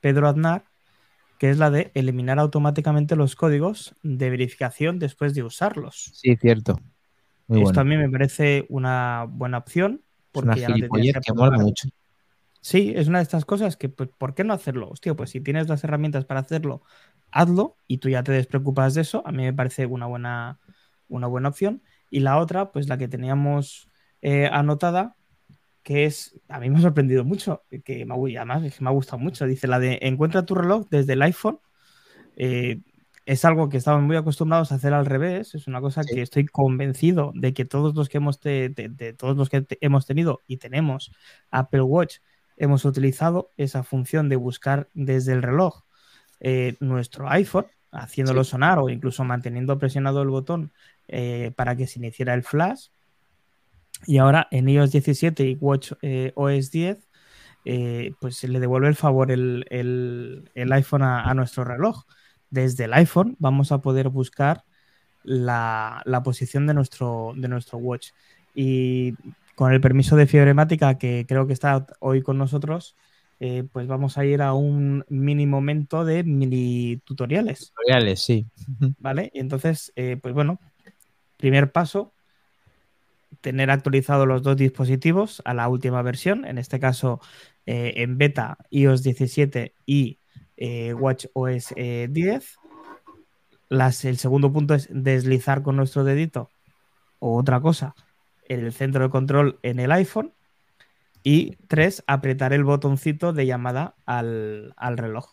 Pedro 0.00 0.26
Aznar, 0.26 0.64
que 1.38 1.50
es 1.50 1.58
la 1.58 1.70
de 1.70 1.90
eliminar 1.92 2.38
automáticamente 2.38 3.14
los 3.14 3.36
códigos 3.36 3.94
de 4.02 4.30
verificación 4.30 4.98
después 4.98 5.34
de 5.34 5.42
usarlos. 5.42 6.12
Sí, 6.14 6.34
cierto. 6.36 6.80
Esto 7.50 7.80
a 7.82 7.84
mí 7.84 7.98
me 7.98 8.08
parece 8.08 8.64
una 8.70 9.26
buena 9.28 9.58
opción. 9.58 10.00
Porque 10.32 10.60
ya 10.60 10.70
no 10.70 10.76
que 10.88 11.32
mola 11.34 11.58
mucho. 11.58 11.86
Sí, 12.62 12.94
es 12.96 13.06
una 13.06 13.18
de 13.18 13.24
estas 13.24 13.44
cosas 13.44 13.76
que, 13.76 13.90
pues, 13.90 14.08
¿por 14.16 14.34
qué 14.34 14.44
no 14.44 14.54
hacerlo? 14.54 14.88
Hostia, 14.88 15.12
pues 15.12 15.28
si 15.28 15.42
tienes 15.42 15.68
las 15.68 15.84
herramientas 15.84 16.24
para 16.24 16.40
hacerlo, 16.40 16.80
hazlo 17.30 17.76
y 17.86 17.98
tú 17.98 18.08
ya 18.08 18.22
te 18.22 18.32
despreocupas 18.32 18.94
de 18.94 19.02
eso. 19.02 19.22
A 19.26 19.30
mí 19.30 19.42
me 19.42 19.52
parece 19.52 19.84
una 19.84 20.06
buena, 20.06 20.58
una 21.06 21.26
buena 21.26 21.50
opción. 21.50 21.82
Y 22.14 22.20
la 22.20 22.38
otra, 22.38 22.70
pues 22.70 22.88
la 22.88 22.96
que 22.96 23.08
teníamos 23.08 23.88
eh, 24.22 24.48
anotada, 24.52 25.16
que 25.82 26.04
es, 26.04 26.40
a 26.48 26.60
mí 26.60 26.70
me 26.70 26.78
ha 26.78 26.80
sorprendido 26.80 27.24
mucho, 27.24 27.64
que 27.84 28.06
me, 28.06 28.14
además 28.36 28.62
es 28.62 28.78
que 28.78 28.84
me 28.84 28.90
ha 28.90 28.92
gustado 28.92 29.18
mucho, 29.18 29.46
dice 29.46 29.66
la 29.66 29.80
de 29.80 29.98
encuentra 30.00 30.46
tu 30.46 30.54
reloj 30.54 30.86
desde 30.90 31.14
el 31.14 31.22
iPhone. 31.22 31.58
Eh, 32.36 32.82
es 33.26 33.44
algo 33.44 33.68
que 33.68 33.78
estamos 33.78 34.04
muy 34.04 34.14
acostumbrados 34.14 34.70
a 34.70 34.76
hacer 34.76 34.94
al 34.94 35.06
revés, 35.06 35.56
es 35.56 35.66
una 35.66 35.80
cosa 35.80 36.02
que 36.04 36.22
estoy 36.22 36.46
convencido 36.46 37.32
de 37.34 37.52
que 37.52 37.64
todos 37.64 37.96
los 37.96 38.08
que 38.08 38.18
hemos, 38.18 38.40
de, 38.40 39.16
todos 39.18 39.36
los 39.36 39.50
que 39.50 39.66
hemos 39.80 40.06
tenido 40.06 40.40
y 40.46 40.58
tenemos 40.58 41.10
Apple 41.50 41.82
Watch 41.82 42.18
hemos 42.56 42.84
utilizado 42.84 43.50
esa 43.56 43.82
función 43.82 44.28
de 44.28 44.36
buscar 44.36 44.88
desde 44.94 45.32
el 45.32 45.42
reloj 45.42 45.82
eh, 46.38 46.76
nuestro 46.78 47.28
iPhone, 47.28 47.66
haciéndolo 47.90 48.44
sonar 48.44 48.78
o 48.78 48.88
incluso 48.88 49.24
manteniendo 49.24 49.80
presionado 49.80 50.22
el 50.22 50.28
botón 50.28 50.72
eh, 51.08 51.52
para 51.56 51.76
que 51.76 51.86
se 51.86 51.98
iniciara 51.98 52.34
el 52.34 52.42
flash. 52.42 52.88
Y 54.06 54.18
ahora 54.18 54.48
en 54.50 54.68
iOS 54.68 54.92
17 54.92 55.44
y 55.44 55.54
Watch 55.60 55.92
eh, 56.02 56.32
OS 56.34 56.70
10, 56.70 57.08
eh, 57.64 58.12
pues 58.20 58.36
se 58.36 58.48
le 58.48 58.60
devuelve 58.60 58.88
el 58.88 58.94
favor 58.94 59.30
el, 59.30 60.50
iPhone 60.54 61.02
a, 61.02 61.32
nuestro 61.34 61.64
reloj. 61.64 62.04
Desde 62.50 62.84
el 62.84 62.92
iPhone 62.92 63.36
vamos 63.38 63.72
a 63.72 63.80
poder 63.80 64.08
buscar 64.08 64.64
la, 65.22 66.02
posición 66.24 66.66
de 66.66 66.74
nuestro, 66.74 67.32
de 67.36 67.48
nuestro 67.48 67.78
watch. 67.78 68.10
Y 68.54 69.14
con 69.54 69.72
el 69.72 69.80
permiso 69.80 70.16
de 70.16 70.26
Fiebremática, 70.26 70.98
que 70.98 71.24
creo 71.26 71.46
que 71.46 71.52
está 71.52 71.86
hoy 72.00 72.22
con 72.22 72.38
nosotros, 72.38 72.96
eh, 73.40 73.64
pues 73.72 73.86
vamos 73.86 74.16
a 74.16 74.24
ir 74.24 74.42
a 74.42 74.54
un 74.54 75.04
mini 75.08 75.46
momento 75.46 76.04
de 76.04 76.22
mini 76.22 77.00
tutoriales. 77.04 77.72
Tutoriales, 77.74 78.24
sí. 78.24 78.46
¿Vale? 78.98 79.30
Y 79.34 79.40
entonces, 79.40 79.92
eh, 79.96 80.18
pues 80.20 80.34
bueno, 80.34 80.60
primer 81.36 81.72
paso, 81.72 82.12
tener 83.40 83.70
actualizados 83.70 84.26
los 84.26 84.42
dos 84.42 84.56
dispositivos 84.56 85.42
a 85.44 85.54
la 85.54 85.68
última 85.68 86.02
versión, 86.02 86.44
en 86.44 86.58
este 86.58 86.80
caso 86.80 87.20
eh, 87.66 87.94
en 87.96 88.18
beta 88.18 88.58
iOS 88.70 89.02
17 89.02 89.74
y 89.86 90.18
WatchOS 90.56 91.74
10. 91.76 92.56
Las, 93.68 94.04
el 94.04 94.18
segundo 94.18 94.52
punto 94.52 94.74
es 94.74 94.88
deslizar 94.90 95.62
con 95.62 95.76
nuestro 95.76 96.04
dedito 96.04 96.50
o 97.18 97.36
otra 97.36 97.60
cosa 97.60 97.94
el 98.48 98.72
centro 98.72 99.04
de 99.04 99.10
control 99.10 99.58
en 99.62 99.80
el 99.80 99.92
iPhone 99.92 100.32
y 101.22 101.56
tres, 101.68 102.04
apretar 102.06 102.52
el 102.52 102.64
botoncito 102.64 103.32
de 103.32 103.46
llamada 103.46 103.94
al, 104.04 104.74
reloj. 104.76 105.26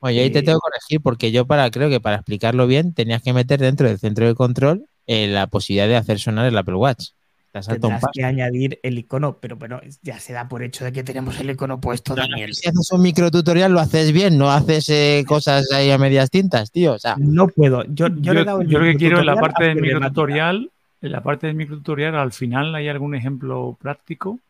Oye, 0.00 0.20
ahí 0.20 0.32
te 0.32 0.42
tengo 0.42 0.58
que 0.58 0.70
corregir 0.70 1.02
porque 1.02 1.30
yo 1.30 1.46
para 1.46 1.70
creo 1.70 1.90
que 1.90 2.00
para 2.00 2.16
explicarlo 2.16 2.66
bien 2.66 2.94
tenías 2.94 3.22
que 3.22 3.32
meter 3.32 3.60
dentro 3.60 3.86
del 3.86 3.98
centro 3.98 4.26
de 4.26 4.34
control 4.34 4.88
eh, 5.06 5.26
la 5.28 5.46
posibilidad 5.46 5.88
de 5.88 5.96
hacer 5.96 6.18
sonar 6.18 6.46
el 6.46 6.56
Apple 6.56 6.74
Watch. 6.74 7.10
Tendrás 7.52 8.02
que 8.12 8.24
añadir 8.24 8.80
el 8.82 8.98
icono, 8.98 9.38
pero 9.38 9.54
bueno, 9.54 9.80
ya 10.02 10.18
se 10.18 10.32
da 10.32 10.48
por 10.48 10.64
hecho 10.64 10.84
de 10.84 10.92
que 10.92 11.04
tenemos 11.04 11.38
el 11.38 11.50
icono 11.50 11.80
puesto, 11.80 12.16
Daniel. 12.16 12.52
si 12.52 12.68
haces 12.68 12.90
un 12.90 13.00
micro 13.00 13.30
tutorial 13.30 13.70
lo 13.70 13.78
haces 13.78 14.10
bien, 14.10 14.36
no 14.36 14.50
haces 14.50 14.88
eh, 14.88 15.24
cosas 15.24 15.70
ahí 15.70 15.88
a 15.92 15.98
medias 15.98 16.30
tintas, 16.30 16.72
tío. 16.72 16.94
O 16.94 16.98
sea, 16.98 17.14
no 17.16 17.46
puedo. 17.46 17.84
Yo, 17.84 18.08
yo, 18.16 18.34
lo 18.34 18.58
que 18.58 18.96
quiero 18.96 19.20
en 19.20 19.26
la 19.26 19.36
parte 19.36 19.66
del 19.66 19.80
micro 19.80 20.00
tutorial, 20.00 20.72
en 21.00 21.12
la 21.12 21.22
parte 21.22 21.46
del 21.46 21.54
micro 21.54 21.76
tutorial, 21.76 22.16
al 22.16 22.32
final 22.32 22.74
hay 22.74 22.88
algún 22.88 23.14
ejemplo 23.14 23.78
práctico 23.80 24.40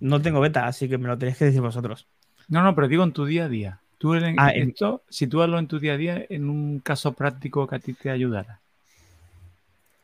no 0.00 0.20
tengo 0.20 0.40
beta, 0.40 0.66
así 0.66 0.88
que 0.88 0.98
me 0.98 1.08
lo 1.08 1.18
tenéis 1.18 1.38
que 1.38 1.46
decir 1.46 1.60
vosotros. 1.60 2.06
No, 2.48 2.62
no, 2.62 2.74
pero 2.74 2.88
digo 2.88 3.04
en 3.04 3.12
tu 3.12 3.24
día 3.24 3.46
a 3.46 3.48
día. 3.48 3.80
Tú 3.98 4.14
en, 4.14 4.38
ah, 4.38 4.50
esto, 4.50 5.02
sitúalo 5.08 5.58
en 5.58 5.68
tu 5.68 5.78
día 5.78 5.94
a 5.94 5.96
día 5.96 6.26
en 6.28 6.50
un 6.50 6.80
caso 6.80 7.12
práctico 7.12 7.66
que 7.66 7.76
a 7.76 7.78
ti 7.78 7.94
te 7.94 8.10
ayudara. 8.10 8.60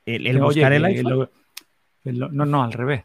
El, 0.05 0.41
buscar 0.41 0.73
el 0.73 0.85
iPhone. 0.85 1.29
no, 2.05 2.47
no, 2.47 2.63
al 2.63 2.73
revés. 2.73 3.05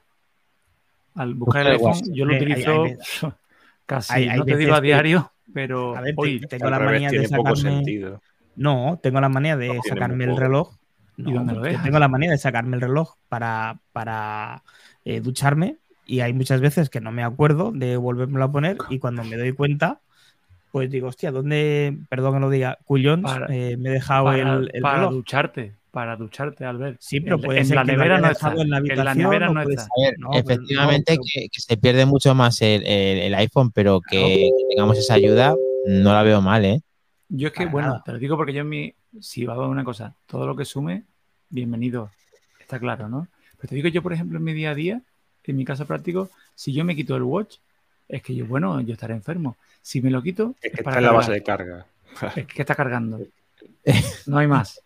Al 1.16 1.34
buscar 1.34 1.68
el 1.68 1.74
iPhone, 1.74 2.02
yo 2.14 2.26
lo 2.26 2.36
utilizo 2.36 2.86
casi, 3.86 4.28
no 4.28 4.46
te 4.46 4.58
digo 4.58 4.76
a 4.76 4.82
diario, 4.82 5.32
pero 5.54 5.96
hoy 6.16 6.42
tengo 6.42 6.70
la 6.70 6.80
manía 6.80 7.10
de 7.10 7.28
sacarme. 7.28 8.20
No, 8.56 9.00
tengo 9.02 9.22
la 9.22 9.30
manía 9.30 9.56
de 9.56 9.80
sacarme 9.88 10.26
el 10.26 10.38
reloj. 10.38 10.76
¿Y 11.18 11.34
dónde 11.34 11.54
lo 11.54 11.62
Tengo 11.62 11.98
la 11.98 12.08
manía 12.08 12.30
de 12.30 12.38
sacarme 12.38 12.76
el 12.76 12.82
reloj 12.82 13.16
para, 13.28 13.80
para 13.92 14.62
eh, 15.04 15.20
ducharme 15.20 15.78
y 16.08 16.22
hay 16.22 16.34
muchas 16.34 16.62
veces 16.62 16.90
que 16.90 17.02
no 17.02 17.12
me 17.12 17.24
acuerdo 17.24 17.72
de 17.72 17.98
volverme 17.98 18.44
a 18.44 18.48
poner 18.48 18.78
y 18.90 19.00
cuando 19.00 19.24
me 19.24 19.36
doy 19.36 19.52
cuenta, 19.52 20.00
pues 20.72 20.90
digo, 20.90 21.08
hostia, 21.08 21.32
¿dónde, 21.32 21.98
perdón 22.10 22.36
que 22.36 22.40
lo 22.40 22.50
diga, 22.50 22.78
Cuyón, 22.86 23.24
eh, 23.50 23.76
me 23.78 23.90
he 23.90 23.94
dejado 23.94 24.32
el, 24.32 24.72
el, 24.74 24.82
Para 24.82 25.08
ducharte, 25.08 25.74
para 25.98 26.16
ducharte, 26.16 26.64
al 26.64 26.78
ver. 26.78 26.96
Sí, 27.00 27.22
pero 27.22 27.40
puede 27.40 27.62
en, 27.62 27.74
la 27.74 27.84
nevera 27.84 28.20
no 28.20 28.30
está. 28.30 28.54
En 28.54 28.70
la, 28.70 29.16
nevera 29.16 29.50
no, 29.50 29.64
está. 29.64 29.88
efectivamente 30.32 31.18
que, 31.18 31.48
se 31.52 31.76
pierde 31.76 32.06
mucho 32.06 32.36
más 32.36 32.62
el, 32.62 33.34
iPhone, 33.34 33.72
pero 33.72 34.00
que, 34.00 34.48
tengamos 34.70 35.00
esa 35.00 35.16
ayuda, 35.16 35.56
no 35.88 36.14
la 36.14 36.22
veo 36.22 36.40
mal, 36.40 36.64
¿eh? 36.66 36.82
Yo 37.30 37.48
es 37.48 37.54
que, 37.56 37.66
bueno, 37.66 38.00
te 38.06 38.12
lo 38.12 38.20
digo 38.20 38.38
porque 38.38 38.54
yo 38.54 38.62
en 38.62 38.70
mi, 38.70 38.94
si 39.20 39.44
va 39.46 39.54
a 39.54 39.56
haber 39.56 39.70
una 39.70 39.84
cosa, 39.84 40.14
todo 40.28 40.46
lo 40.46 40.56
que 40.56 40.66
sume, 40.66 41.06
bienvenido, 41.50 42.12
está 42.60 42.78
claro, 42.78 43.10
¿no? 43.10 43.28
Pero 43.58 43.70
te 43.70 43.74
digo 43.74 43.88
yo, 43.88 44.04
por 44.04 44.14
ejemplo, 44.14 44.38
en 44.38 44.44
mi 44.44 44.54
día 44.54 44.70
a 44.70 44.76
día, 44.76 45.02
en 45.46 45.56
mi 45.56 45.66
caso 45.66 45.88
práctico, 45.88 46.30
si 46.54 46.74
yo 46.74 46.86
me 46.86 46.96
quito 46.96 47.16
el 47.16 47.24
watch, 47.24 47.56
es 48.08 48.22
que 48.22 48.36
yo, 48.36 48.46
bueno, 48.46 48.80
yo 48.82 48.94
estaré 48.94 49.16
enfermo. 49.16 49.58
Si 49.82 50.00
me 50.00 50.12
lo 50.12 50.22
quito, 50.22 50.54
es 50.62 50.74
que 50.74 50.82
está 50.82 50.96
en 50.96 51.06
la 51.06 51.12
base 51.12 51.32
de 51.32 51.42
carga. 51.42 51.88
Es 52.36 52.46
que 52.46 52.62
está 52.62 52.76
cargando. 52.76 53.20
No 54.28 54.38
hay 54.38 54.48
más. 54.48 54.84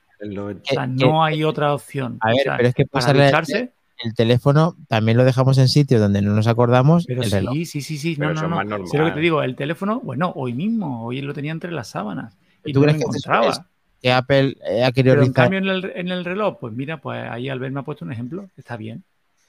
No 0.87 1.23
hay 1.23 1.43
otra 1.43 1.73
opción. 1.73 2.17
A 2.21 2.29
ver, 2.29 2.43
pero 2.57 2.69
es 2.69 2.75
que 2.75 2.85
para 2.85 3.13
ducharse, 3.13 3.73
el 4.03 4.13
teléfono 4.15 4.75
también 4.87 5.17
lo 5.17 5.23
dejamos 5.23 5.57
en 5.57 5.67
sitios 5.67 6.01
donde 6.01 6.21
no 6.21 6.33
nos 6.33 6.47
acordamos. 6.47 7.05
Pero 7.05 7.23
sí, 7.23 7.65
sí, 7.65 7.81
sí, 7.81 7.97
sí. 7.97 8.15
no, 8.17 8.33
no, 8.33 8.63
no. 8.63 8.87
Sé 8.87 8.97
lo 8.97 9.05
que 9.05 9.11
te 9.11 9.19
digo, 9.19 9.43
el 9.43 9.55
teléfono, 9.55 9.99
bueno, 9.99 10.31
hoy 10.35 10.53
mismo, 10.53 11.05
hoy 11.05 11.21
lo 11.21 11.33
tenía 11.33 11.51
entre 11.51 11.71
las 11.71 11.89
sábanas. 11.89 12.37
Y 12.63 12.73
tú 12.73 12.81
crees 12.81 12.97
que 12.97 13.03
encontraba. 13.03 13.67
Que 14.01 14.11
Apple 14.11 14.57
eh, 14.67 14.83
ha 14.83 14.91
querido 14.91 15.13
Pero 15.13 15.27
en 15.27 15.33
cambio 15.33 15.59
en 15.59 15.67
el, 15.67 15.91
en 15.93 16.07
el 16.07 16.25
reloj, 16.25 16.57
pues 16.59 16.73
mira, 16.73 16.97
pues 16.97 17.23
ahí 17.29 17.49
Albert 17.49 17.71
me 17.71 17.81
ha 17.81 17.83
puesto 17.83 18.03
un 18.03 18.11
ejemplo, 18.11 18.49
está 18.57 18.75
bien 18.75 19.03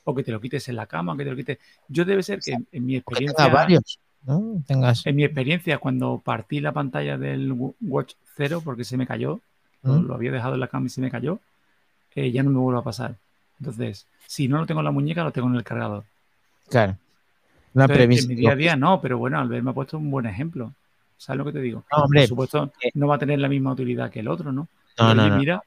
o 0.05 0.14
que 0.14 0.23
te 0.23 0.33
lo 0.33 0.41
quites 0.41 0.68
en 0.68 0.77
la 0.77 0.87
cama, 0.87 1.12
o 1.12 1.16
que 1.16 1.25
te 1.25 1.31
lo 1.31 1.37
quites. 1.37 1.59
Yo 1.89 2.05
debe 2.05 2.23
ser 2.23 2.41
que 2.41 2.57
en 2.70 2.85
mi 2.87 2.97
experiencia. 2.97 3.49
Varios, 3.49 4.01
En 5.05 5.16
mi 5.16 5.25
experiencia, 5.25 5.79
cuando 5.79 6.20
partí 6.25 6.61
la 6.61 6.73
pantalla 6.73 7.16
del 7.18 7.53
Watch 7.81 8.14
0 8.37 8.62
porque 8.64 8.85
se 8.85 8.97
me 8.97 9.07
cayó, 9.07 9.41
¿Mm? 9.83 10.07
lo, 10.07 10.14
había 10.14 10.33
dejado 10.33 10.55
en 10.55 10.61
la 10.61 10.68
cama 10.68 10.87
y 10.87 10.91
se 10.91 11.01
me 11.01 11.11
cayó, 11.11 11.41
eh, 12.14 12.30
ya 12.30 12.43
no 12.43 12.51
me 12.51 12.59
vuelve 12.59 12.80
a 12.80 12.85
pasar. 12.85 13.16
Entonces, 13.59 14.07
si 14.26 14.49
no 14.49 14.59
lo 14.59 14.66
tengo 14.66 14.80
en 14.80 14.87
la 14.87 14.91
muñeca, 14.91 15.24
lo 15.24 15.33
tengo 15.33 15.49
en 15.49 15.57
el 15.57 15.64
cargador. 15.64 16.05
Claro. 16.68 16.97
Una 17.74 17.89
premisa. 17.89 18.22
En 18.22 18.28
mi 18.28 18.35
día 18.35 18.53
a 18.53 18.57
día 18.57 18.76
no, 18.76 19.01
pero 19.01 19.18
bueno, 19.18 19.39
Albert 19.39 19.64
me 19.64 19.70
ha 19.70 19.74
puesto 19.74 19.99
un 19.99 20.11
buen 20.11 20.26
ejemplo. 20.26 20.72
¿Sabes 21.16 21.39
lo 21.39 21.45
que 21.45 21.53
te 21.53 21.61
digo? 21.61 21.85
No, 21.93 22.05
hombre, 22.05 22.22
Por 22.22 22.28
supuesto, 22.28 22.72
eh, 22.83 22.91
no 22.95 23.07
va 23.07 23.16
a 23.16 23.18
tener 23.18 23.39
la 23.39 23.49
misma 23.49 23.72
utilidad 23.72 24.11
que 24.11 24.20
el 24.20 24.28
otro, 24.28 24.53
¿no? 24.53 24.68
No, 24.99 25.14
no, 25.14 25.39
Mira, 25.39 25.62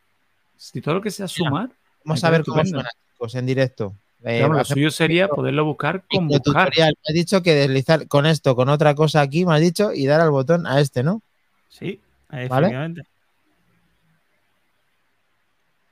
si 0.57 0.81
todo 0.81 0.95
lo 0.95 1.01
que 1.01 1.11
sea 1.11 1.27
sumar. 1.27 1.69
Vamos 2.03 2.23
a 2.23 2.29
ver 2.29 2.43
cómo 2.43 2.63
suena, 2.63 3.39
en 3.39 3.45
directo. 3.45 3.95
Eh, 4.23 4.47
lo 4.47 4.65
suyo 4.65 4.89
sería 4.91 5.27
poderlo 5.27 5.65
buscar 5.65 6.03
con 6.09 6.27
buscar. 6.27 6.71
Me 6.75 6.83
has 6.83 7.13
dicho 7.13 7.41
que 7.41 7.53
deslizar 7.53 8.07
con 8.07 8.25
esto, 8.25 8.55
con 8.55 8.69
otra 8.69 8.95
cosa 8.95 9.21
aquí, 9.21 9.45
me 9.45 9.55
has 9.55 9.61
dicho, 9.61 9.93
y 9.93 10.05
dar 10.05 10.19
al 10.21 10.31
botón 10.31 10.65
a 10.67 10.79
este, 10.79 11.03
¿no? 11.03 11.21
Sí, 11.69 11.99
efectivamente. 12.31 13.03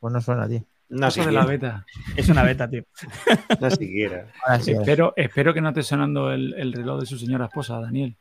Pues 0.04 0.12
no 0.12 0.20
suena, 0.20 0.50
tío. 0.50 0.62
No 0.90 1.10
de 1.10 1.32
la 1.32 1.46
beta. 1.46 1.86
Es 2.18 2.28
una 2.28 2.44
beta, 2.44 2.70
tío. 2.70 2.84
no 3.62 3.72
siquiera. 3.72 4.28
espero, 4.60 5.14
espero 5.16 5.54
que 5.54 5.62
no 5.62 5.70
esté 5.70 5.82
sonando 5.82 6.30
el 6.30 6.74
reloj 6.74 7.00
de 7.00 7.06
su 7.06 7.18
señora 7.18 7.46
esposa, 7.46 7.80
Daniel. 7.80 8.18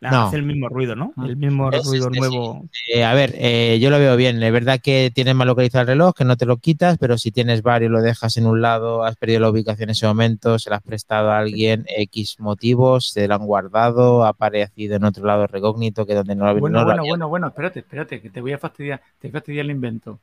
No. 0.00 0.28
Hace 0.28 0.36
el 0.36 0.42
mismo 0.42 0.68
ruido, 0.68 0.94
¿no? 0.94 1.12
Ah. 1.16 1.26
El 1.26 1.36
mismo 1.36 1.70
ruido 1.70 2.08
nuevo. 2.10 2.68
Eh, 2.90 3.04
a 3.04 3.14
ver, 3.14 3.34
eh, 3.36 3.78
yo 3.80 3.90
lo 3.90 3.98
veo 3.98 4.16
bien. 4.16 4.42
Es 4.42 4.52
verdad 4.52 4.80
que 4.82 5.10
tienes 5.14 5.34
mal 5.34 5.46
localizado 5.46 5.82
el 5.82 5.88
reloj, 5.88 6.14
que 6.14 6.24
no 6.24 6.36
te 6.36 6.46
lo 6.46 6.58
quitas, 6.58 6.98
pero 6.98 7.16
si 7.18 7.30
tienes 7.32 7.62
varios, 7.62 7.90
lo 7.90 8.02
dejas 8.02 8.36
en 8.36 8.46
un 8.46 8.60
lado, 8.60 9.04
has 9.04 9.16
perdido 9.16 9.40
la 9.40 9.50
ubicación 9.50 9.88
en 9.88 9.92
ese 9.92 10.06
momento, 10.06 10.58
se 10.58 10.70
lo 10.70 10.76
has 10.76 10.82
prestado 10.82 11.30
a 11.30 11.38
alguien, 11.38 11.86
X 11.88 12.36
motivos, 12.40 13.10
se 13.10 13.26
lo 13.26 13.34
han 13.34 13.46
guardado, 13.46 14.24
ha 14.24 14.30
aparecido 14.30 14.96
en 14.96 15.04
otro 15.04 15.24
lado 15.24 15.46
recógnito, 15.46 16.04
que 16.04 16.14
donde 16.14 16.34
no 16.34 16.46
lo 16.46 16.60
Bueno, 16.60 16.84
bueno, 16.84 17.04
bueno, 17.04 17.28
bueno, 17.28 17.46
espérate, 17.48 17.80
espérate, 17.80 18.20
que 18.20 18.30
te 18.30 18.40
voy 18.40 18.52
a 18.52 18.58
fastidiar, 18.58 19.00
te 19.18 19.28
voy 19.28 19.30
a 19.30 19.40
fastidiar 19.40 19.64
el 19.64 19.70
invento. 19.70 20.20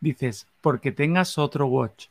Dices, 0.00 0.46
porque 0.60 0.92
tengas 0.92 1.36
otro 1.38 1.66
watch. 1.66 2.06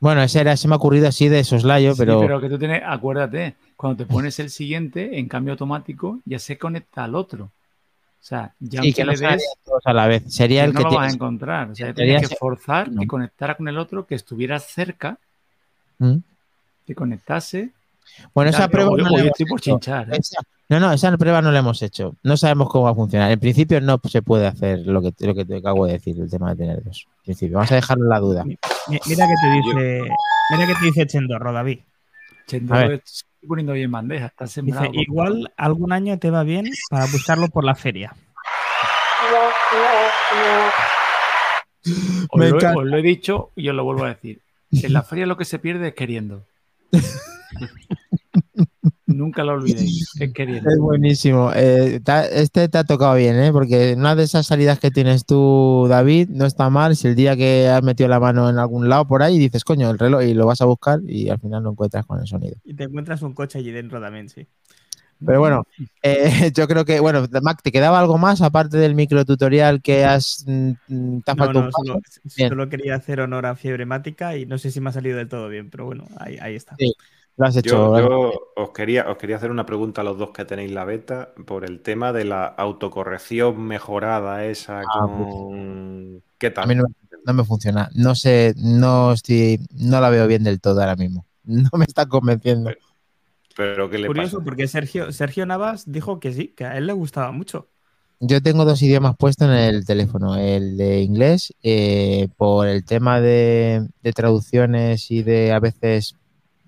Bueno, 0.00 0.22
ese, 0.22 0.40
era, 0.40 0.56
se 0.56 0.66
me 0.66 0.74
ha 0.74 0.78
ocurrido 0.78 1.08
así 1.08 1.28
de 1.28 1.44
soslayo, 1.44 1.94
pero. 1.96 2.20
Sí, 2.20 2.26
pero 2.26 2.40
que 2.40 2.48
tú 2.48 2.58
tienes, 2.58 2.82
acuérdate, 2.84 3.54
cuando 3.76 4.04
te 4.04 4.10
pones 4.10 4.38
el 4.38 4.50
siguiente, 4.50 5.18
en 5.18 5.28
cambio 5.28 5.52
automático, 5.52 6.20
ya 6.24 6.38
se 6.38 6.58
conecta 6.58 7.04
al 7.04 7.14
otro. 7.14 7.44
O 7.44 8.22
sea, 8.22 8.52
ya 8.60 8.82
que 8.82 9.04
le 9.04 9.16
des, 9.16 9.42
todos 9.64 9.82
a 9.84 9.92
la 9.92 10.06
vez. 10.06 10.22
Sería 10.28 10.64
el 10.64 10.74
no 10.74 10.78
que 10.78 10.84
lo 10.84 10.94
vas 10.96 11.12
a 11.12 11.14
encontrar. 11.14 11.70
O 11.70 11.74
sea, 11.74 11.94
tienes 11.94 12.28
que 12.28 12.36
forzar 12.36 12.90
que 12.90 13.06
conectara 13.06 13.56
con 13.56 13.68
el 13.68 13.78
otro, 13.78 14.06
que 14.06 14.14
estuviera 14.14 14.58
cerca, 14.58 15.18
¿Mm? 15.98 16.16
que 16.86 16.94
conectase. 16.94 17.70
Bueno, 18.34 18.50
esa 18.50 18.68
prueba. 18.68 18.90
no, 18.96 19.18
estoy 19.18 19.46
por 19.46 19.60
chinchar, 19.60 20.14
¿eh? 20.14 20.20
No, 20.70 20.78
no, 20.78 20.92
esa 20.92 21.16
prueba 21.18 21.42
no 21.42 21.50
la 21.50 21.58
hemos 21.58 21.82
hecho. 21.82 22.14
No 22.22 22.36
sabemos 22.36 22.68
cómo 22.68 22.84
va 22.84 22.92
a 22.92 22.94
funcionar. 22.94 23.32
En 23.32 23.40
principio 23.40 23.80
no 23.80 24.00
se 24.08 24.22
puede 24.22 24.46
hacer 24.46 24.86
lo 24.86 25.02
que, 25.02 25.12
lo 25.18 25.34
que 25.34 25.44
te 25.44 25.56
acabo 25.56 25.84
de 25.84 25.94
decir, 25.94 26.16
el 26.16 26.30
tema 26.30 26.50
de 26.50 26.56
tener 26.64 26.84
dos. 26.84 27.08
En 27.18 27.24
principio, 27.24 27.56
vamos 27.56 27.72
a 27.72 27.74
dejarlo 27.74 28.04
en 28.04 28.08
la 28.08 28.20
duda. 28.20 28.44
Mira 28.44 29.00
que 29.00 29.34
te 29.42 29.50
dice, 29.50 30.04
mira 30.52 30.66
que 30.68 30.74
te 30.74 30.84
dice 30.84 31.06
Chendorro, 31.08 31.52
David. 31.52 31.80
Chendorro 32.46 33.00
poniendo 33.48 33.72
bien 33.72 33.90
bandeja, 33.90 34.26
está 34.26 34.46
sembrado. 34.46 34.90
igual 34.92 35.52
algún 35.56 35.92
año 35.92 36.18
te 36.18 36.30
va 36.30 36.44
bien 36.44 36.70
para 36.88 37.06
buscarlo 37.06 37.48
por 37.48 37.64
la 37.64 37.74
feria. 37.74 38.14
Os 42.28 42.38
lo, 42.38 42.84
lo, 42.84 42.96
he 42.96 43.02
dicho 43.02 43.50
y 43.56 43.68
os 43.70 43.74
lo 43.74 43.82
vuelvo 43.82 44.04
a 44.04 44.10
decir. 44.10 44.40
En 44.70 44.92
la 44.92 45.02
feria 45.02 45.26
lo 45.26 45.36
que 45.36 45.44
se 45.44 45.58
pierde 45.58 45.88
es 45.88 45.94
queriendo. 45.94 46.44
Nunca 49.20 49.44
lo 49.44 49.52
olvidéis. 49.52 50.14
Es, 50.18 50.32
es 50.34 50.78
buenísimo. 50.78 51.52
Eh, 51.54 52.00
este 52.32 52.70
te 52.70 52.78
ha 52.78 52.84
tocado 52.84 53.16
bien, 53.16 53.38
¿eh? 53.38 53.52
porque 53.52 53.92
una 53.94 54.16
de 54.16 54.22
esas 54.22 54.46
salidas 54.46 54.78
que 54.78 54.90
tienes 54.90 55.26
tú, 55.26 55.86
David, 55.90 56.30
no 56.30 56.46
está 56.46 56.70
mal. 56.70 56.96
Si 56.96 57.06
el 57.08 57.14
día 57.14 57.36
que 57.36 57.68
has 57.68 57.82
metido 57.82 58.08
la 58.08 58.18
mano 58.18 58.48
en 58.48 58.56
algún 58.56 58.88
lado 58.88 59.06
por 59.06 59.22
ahí 59.22 59.38
dices, 59.38 59.62
coño, 59.62 59.90
el 59.90 59.98
reloj 59.98 60.22
y 60.22 60.32
lo 60.32 60.46
vas 60.46 60.62
a 60.62 60.64
buscar 60.64 61.00
y 61.06 61.28
al 61.28 61.38
final 61.38 61.62
no 61.62 61.72
encuentras 61.72 62.06
con 62.06 62.18
el 62.18 62.26
sonido. 62.26 62.56
Y 62.64 62.72
te 62.72 62.84
encuentras 62.84 63.20
un 63.20 63.34
coche 63.34 63.58
allí 63.58 63.70
dentro 63.70 64.00
también, 64.00 64.30
sí. 64.30 64.46
Pero 65.26 65.38
bueno, 65.38 65.66
eh, 66.02 66.50
yo 66.56 66.66
creo 66.66 66.86
que, 66.86 66.98
bueno, 67.00 67.26
Mac, 67.42 67.60
¿te 67.62 67.72
quedaba 67.72 68.00
algo 68.00 68.16
más 68.16 68.40
aparte 68.40 68.78
del 68.78 68.94
micro 68.94 69.26
tutorial 69.26 69.82
que 69.82 70.06
has... 70.06 70.46
Mm, 70.46 71.20
te 71.20 71.34
no, 71.34 71.70
solo, 72.24 72.68
quería 72.70 72.94
hacer 72.94 73.20
honor 73.20 73.44
a 73.44 73.54
Fiebre 73.54 73.84
Mática 73.84 74.38
y 74.38 74.46
no 74.46 74.56
sé 74.56 74.70
si 74.70 74.80
me 74.80 74.88
ha 74.88 74.94
salido 74.94 75.18
del 75.18 75.28
todo 75.28 75.50
bien, 75.50 75.68
pero 75.68 75.84
bueno, 75.84 76.06
ahí, 76.16 76.38
ahí 76.40 76.56
está. 76.56 76.74
Sí, 76.78 76.94
lo 77.36 77.46
has 77.46 77.56
hecho. 77.56 77.98
Yo, 77.98 78.32
os, 78.56 78.70
quería, 78.70 79.10
os 79.10 79.16
quería 79.16 79.36
hacer 79.36 79.50
una 79.50 79.66
pregunta 79.66 80.00
a 80.00 80.04
los 80.04 80.18
dos 80.18 80.30
que 80.30 80.44
tenéis 80.44 80.72
la 80.72 80.84
beta 80.84 81.32
por 81.46 81.64
el 81.64 81.80
tema 81.80 82.12
de 82.12 82.24
la 82.24 82.46
autocorrección 82.46 83.62
mejorada 83.62 84.44
esa 84.44 84.80
ah, 84.80 85.06
pues 85.06 85.34
con... 85.34 86.22
¿Qué 86.38 86.50
tal? 86.50 86.64
A 86.64 86.66
mí 86.66 86.74
no, 86.74 86.84
no 87.26 87.34
me 87.34 87.44
funciona. 87.44 87.90
No 87.94 88.14
sé, 88.14 88.54
no 88.56 89.12
estoy, 89.12 89.60
no 89.72 90.00
la 90.00 90.10
veo 90.10 90.26
bien 90.26 90.44
del 90.44 90.60
todo 90.60 90.80
ahora 90.80 90.96
mismo. 90.96 91.26
No 91.42 91.70
me 91.76 91.84
está 91.84 92.06
convenciendo. 92.06 92.70
Pero 93.56 93.90
¿qué 93.90 93.98
le 93.98 94.06
Curioso, 94.06 94.44
porque 94.44 94.68
Sergio, 94.68 95.10
Sergio 95.10 95.44
Navas 95.46 95.90
dijo 95.90 96.20
que 96.20 96.32
sí, 96.32 96.48
que 96.48 96.64
a 96.64 96.76
él 96.76 96.86
le 96.86 96.92
gustaba 96.92 97.32
mucho. 97.32 97.68
Yo 98.20 98.42
tengo 98.42 98.66
dos 98.66 98.82
idiomas 98.82 99.16
puestos 99.16 99.48
en 99.48 99.54
el 99.54 99.86
teléfono, 99.86 100.36
el 100.36 100.76
de 100.76 101.00
inglés, 101.00 101.54
eh, 101.62 102.28
por 102.36 102.68
el 102.68 102.84
tema 102.84 103.18
de, 103.20 103.88
traducciones 104.14 105.10
y 105.10 105.22
de 105.22 105.52
a 105.52 105.58
veces, 105.58 106.16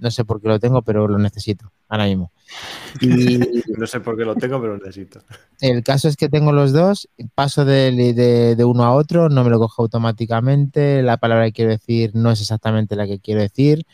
no 0.02 0.10
sé 0.10 0.24
por 0.24 0.42
qué 0.42 0.48
lo 0.48 0.58
tengo, 0.58 0.82
pero 0.82 1.06
lo 1.06 1.16
necesito 1.16 1.70
ahora 1.88 2.06
mismo. 2.06 2.32
Y 3.00 3.38
no 3.78 3.86
sé 3.86 4.00
por 4.00 4.16
qué 4.16 4.24
lo 4.24 4.34
tengo, 4.34 4.60
pero 4.60 4.76
lo 4.76 4.84
necesito. 4.84 5.20
El 5.60 5.84
caso 5.84 6.08
es 6.08 6.16
que 6.16 6.28
tengo 6.28 6.50
los 6.50 6.72
dos, 6.72 7.08
paso 7.36 7.64
de, 7.64 7.92
de, 8.56 8.64
uno 8.64 8.84
a 8.84 8.92
otro, 8.94 9.28
no 9.28 9.44
me 9.44 9.50
lo 9.50 9.60
cojo 9.60 9.82
automáticamente, 9.82 11.02
la 11.02 11.18
palabra 11.18 11.46
que 11.46 11.52
quiero 11.52 11.70
decir 11.70 12.10
no 12.14 12.32
es 12.32 12.40
exactamente 12.40 12.96
la 12.96 13.06
que 13.06 13.20
quiero 13.20 13.40
decir. 13.40 13.86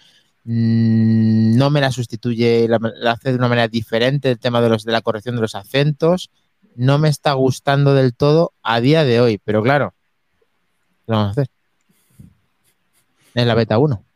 Mm, 0.45 1.59
no 1.59 1.69
me 1.69 1.83
la 1.83 1.93
sustituye, 1.93 2.67
la, 2.69 2.81
hace 3.11 3.33
de 3.33 3.37
una 3.37 3.49
manera 3.49 3.69
diferente 3.69 4.31
el 4.31 4.39
tema 4.39 4.63
de, 4.63 4.71
los, 4.71 4.85
de 4.85 4.93
la 4.93 5.03
corrección 5.03 5.35
de 5.35 5.43
los 5.43 5.55
acentos. 5.55 6.31
No 6.75 6.99
me 6.99 7.11
está 7.11 7.35
gustando 7.35 7.93
del 7.93 8.15
todo 8.15 8.55
a 8.63 8.81
día 8.81 9.05
de 9.05 9.21
hoy, 9.21 9.39
pero 9.45 9.63
claro, 9.63 9.93
¿qué 11.05 11.13
vamos 11.13 11.29
a 11.29 11.31
hacer? 11.33 11.51
Es 13.35 13.47
la 13.47 13.55
beta 13.55 13.77
1. 13.77 14.08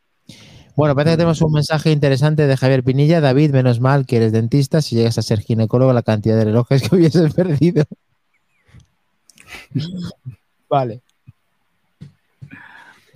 Bueno, 0.77 0.95
parece 0.95 1.13
que 1.13 1.19
tenemos 1.19 1.43
un 1.43 1.53
mensaje 1.53 1.91
interesante 1.91 2.47
de 2.47 2.57
Javier 2.57 2.83
Pinilla. 2.83 3.21
David, 3.21 3.53
menos 3.53 3.81
mal 3.81 4.07
que 4.07 4.17
eres 4.17 4.33
dentista. 4.33 4.81
Si 4.83 4.97
llegas 4.97 5.19
a 5.19 5.23
ser 5.23 5.41
ginecólogo, 5.41 5.93
la 5.93 6.03
cantidad 6.03 6.37
de 6.37 6.45
relojes 6.45 6.89
que 6.89 6.97
hubieses 6.97 7.35
perdido. 7.35 7.85
vale. 10.69 11.01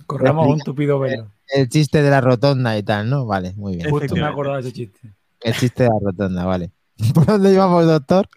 Corramos 0.05 0.47
un 0.47 0.59
tupido 0.59 0.99
velo 0.99 1.31
el 1.49 1.69
chiste 1.69 2.01
de 2.01 2.09
la 2.09 2.21
rotonda 2.21 2.77
y 2.77 2.83
tal, 2.83 3.09
¿no? 3.09 3.25
Vale, 3.25 3.53
muy 3.55 3.77
bien. 3.77 3.89
Justo 3.89 4.15
me 4.15 4.23
acordaba 4.23 4.57
de 4.57 4.61
ese 4.63 4.73
chiste. 4.73 4.99
El 5.41 5.53
chiste 5.53 5.83
de 5.83 5.89
la 5.89 5.99
rotonda, 5.99 6.45
vale. 6.45 6.71
¿Por 7.13 7.25
dónde 7.25 7.53
íbamos, 7.53 7.85
doctor? 7.85 8.27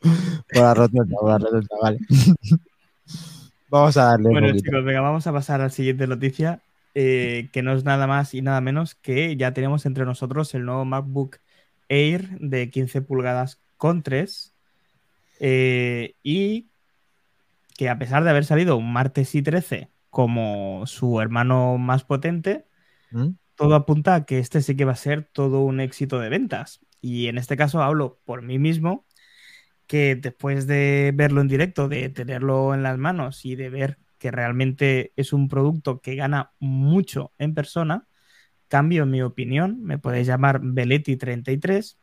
Por 0.53 0.63
la 0.63 0.75
rotonda, 0.75 1.17
por 1.19 1.31
la 1.31 1.39
rotonda, 1.39 1.77
vale. 1.83 1.99
vamos 3.71 3.97
a 3.97 4.05
darle. 4.05 4.31
Bueno, 4.31 4.53
chicos, 4.53 4.85
venga, 4.85 5.01
vamos 5.01 5.27
a 5.27 5.33
pasar 5.33 5.61
a 5.61 5.65
la 5.65 5.71
siguiente 5.71 6.07
noticia, 6.07 6.61
eh, 6.95 7.49
que 7.53 7.63
no 7.63 7.73
es 7.73 7.85
nada 7.85 8.07
más 8.07 8.35
y 8.35 8.43
nada 8.43 8.61
menos 8.61 8.95
que 8.95 9.37
ya 9.37 9.53
tenemos 9.53 9.87
entre 9.87 10.05
nosotros 10.05 10.55
el 10.55 10.65
nuevo 10.65 10.85
MacBook 10.85 11.39
Air 11.89 12.39
de 12.39 12.71
15 12.71 13.03
pulgadas 13.03 13.61
con 13.77 14.03
3. 14.03 14.55
Eh, 15.41 16.15
y 16.23 16.69
que 17.77 17.89
a 17.89 17.99
pesar 17.99 18.25
de 18.25 18.31
haber 18.31 18.45
salido 18.45 18.77
un 18.77 18.93
martes 18.93 19.35
y 19.35 19.43
13 19.43 19.91
como 20.11 20.87
su 20.87 21.21
hermano 21.21 21.79
más 21.79 22.05
potente, 22.05 22.67
¿Mm? 23.11 23.31
todo 23.55 23.75
apunta 23.75 24.15
a 24.15 24.25
que 24.27 24.39
este 24.39 24.61
sí 24.61 24.77
que 24.77 24.85
va 24.85 24.93
a 24.93 24.97
ser 24.97 25.29
todo 25.33 25.61
un 25.61 25.81
éxito 25.81 26.19
de 26.19 26.29
ventas. 26.29 26.81
Y 27.01 27.29
en 27.29 27.39
este 27.39 27.57
caso 27.57 27.83
hablo 27.83 28.21
por 28.25 28.43
mí 28.43 28.59
mismo, 28.59 29.07
que 29.87 30.15
después 30.17 30.67
de 30.67 31.13
verlo 31.15 31.41
en 31.41 31.49
directo, 31.49 31.89
de 31.89 32.09
tenerlo 32.11 32.75
en 32.75 32.83
las 32.83 32.99
manos 32.99 33.45
y 33.45 33.57
de 33.57 33.71
ver 33.71 33.99
que 34.21 34.31
realmente 34.31 35.13
es 35.17 35.33
un 35.33 35.49
producto 35.49 36.01
que 36.01 36.15
gana 36.15 36.53
mucho 36.61 37.33
en 37.39 37.55
persona, 37.55 38.07
cambio 38.69 39.07
mi 39.07 39.23
opinión, 39.23 39.83
me 39.83 39.99
podéis 39.99 40.29
llamar 40.29 40.61
Beletti33. 40.61 41.97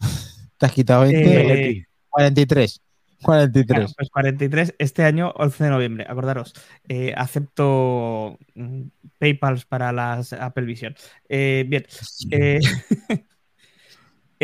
Te 0.58 0.66
has 0.66 0.72
quitado 0.72 1.02
20, 1.02 1.86
43. 2.10 2.82
43. 3.22 3.94
pues 3.96 4.10
43, 4.10 4.74
este 4.78 5.04
año, 5.04 5.32
11 5.36 5.64
de 5.64 5.70
noviembre, 5.70 6.06
acordaros. 6.06 6.52
Eh, 6.88 7.14
acepto 7.16 8.38
mm, 8.54 8.82
PayPal 9.18 9.62
para 9.68 9.92
las 9.92 10.32
Apple 10.32 10.66
Vision. 10.66 10.94
Eh, 11.28 11.64
bien. 11.66 11.86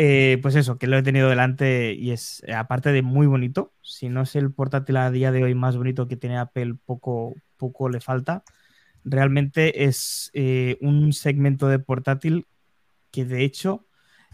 Eh, 0.03 0.39
pues 0.41 0.55
eso, 0.55 0.79
que 0.79 0.87
lo 0.87 0.97
he 0.97 1.03
tenido 1.03 1.29
delante 1.29 1.93
y 1.93 2.09
es, 2.11 2.43
aparte 2.55 2.91
de 2.91 3.03
muy 3.03 3.27
bonito, 3.27 3.73
si 3.81 4.09
no 4.09 4.21
es 4.23 4.35
el 4.35 4.51
portátil 4.51 4.97
a 4.97 5.11
día 5.11 5.31
de 5.31 5.43
hoy 5.43 5.53
más 5.53 5.77
bonito 5.77 6.07
que 6.07 6.17
tiene 6.17 6.39
Apple, 6.39 6.75
poco, 6.85 7.35
poco 7.57 7.87
le 7.87 7.99
falta. 7.99 8.43
Realmente 9.03 9.85
es 9.85 10.31
un 10.81 11.13
segmento 11.13 11.67
de 11.67 11.79
portátil 11.79 12.47
que 13.11 13.25
de 13.25 13.43
hecho 13.43 13.85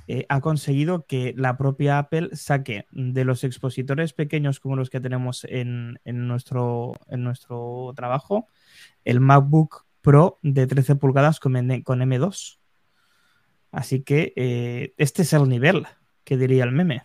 eh, 0.10 0.26
ha 0.30 0.40
conseguido 0.40 1.06
que 1.06 1.34
la 1.36 1.58
propia 1.58 2.00
Apple 2.00 2.30
saque 2.32 2.86
de 2.92 3.26
los 3.26 3.44
expositores 3.44 4.14
pequeños 4.14 4.62
como 4.62 4.78
los 4.78 4.90
que 4.90 5.02
tenemos 5.02 5.46
en, 5.50 6.00
nuestro, 6.06 6.94
en 7.10 7.24
nuestro 7.24 7.92
trabajo 7.94 8.48
el 9.04 9.20
MacBook 9.20 9.86
Pro 10.02 10.40
de 10.42 10.66
13 10.66 10.96
pulgadas 10.96 11.42
con, 11.42 11.56
M2. 11.56 12.60
Así 13.78 14.02
que 14.02 14.34
eh, 14.36 14.94
este 14.98 15.22
es 15.22 15.34
el 15.34 15.48
nivel 15.48 15.86
que 16.24 16.36
diría 16.36 16.64
el 16.64 16.72
meme. 16.72 17.04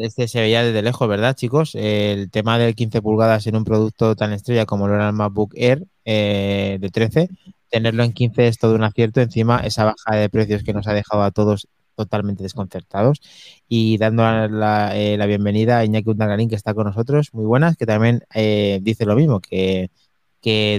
este 0.00 0.28
se 0.28 0.40
veía 0.40 0.64
desde 0.64 0.80
lejos, 0.80 1.06
¿verdad, 1.08 1.36
chicos? 1.36 1.74
El 1.74 2.30
tema 2.30 2.58
del 2.58 2.74
15 2.74 3.02
pulgadas 3.02 3.46
en 3.46 3.56
un 3.56 3.64
producto 3.64 4.16
tan 4.16 4.32
estrella 4.32 4.64
como 4.64 4.88
lo 4.88 4.94
era 4.94 5.08
el 5.08 5.12
MacBook 5.12 5.52
Air 5.56 5.84
eh, 6.06 6.78
de 6.80 6.88
13 6.88 7.28
tenerlo 7.68 8.02
en 8.02 8.12
15 8.12 8.48
es 8.48 8.58
todo 8.58 8.74
un 8.74 8.84
acierto. 8.84 9.20
Encima, 9.20 9.58
esa 9.58 9.84
bajada 9.84 10.20
de 10.20 10.30
precios 10.30 10.62
que 10.62 10.72
nos 10.72 10.86
ha 10.86 10.94
dejado 10.94 11.22
a 11.22 11.30
todos 11.32 11.68
totalmente 11.94 12.42
desconcertados. 12.42 13.20
Y 13.68 13.98
dando 13.98 14.22
la, 14.48 14.96
eh, 14.96 15.18
bienvenida 15.26 15.78
a 15.78 15.84
Iñaki 15.84 16.08
Undagarín, 16.08 16.48
que 16.48 16.54
está 16.54 16.72
con 16.72 16.86
nosotros, 16.86 17.34
muy 17.34 17.44
buenas, 17.44 17.76
que 17.76 17.84
también 17.84 18.22
eh, 18.34 18.78
dice 18.82 19.04
lo 19.04 19.16
mismo, 19.16 19.40
que, 19.40 19.90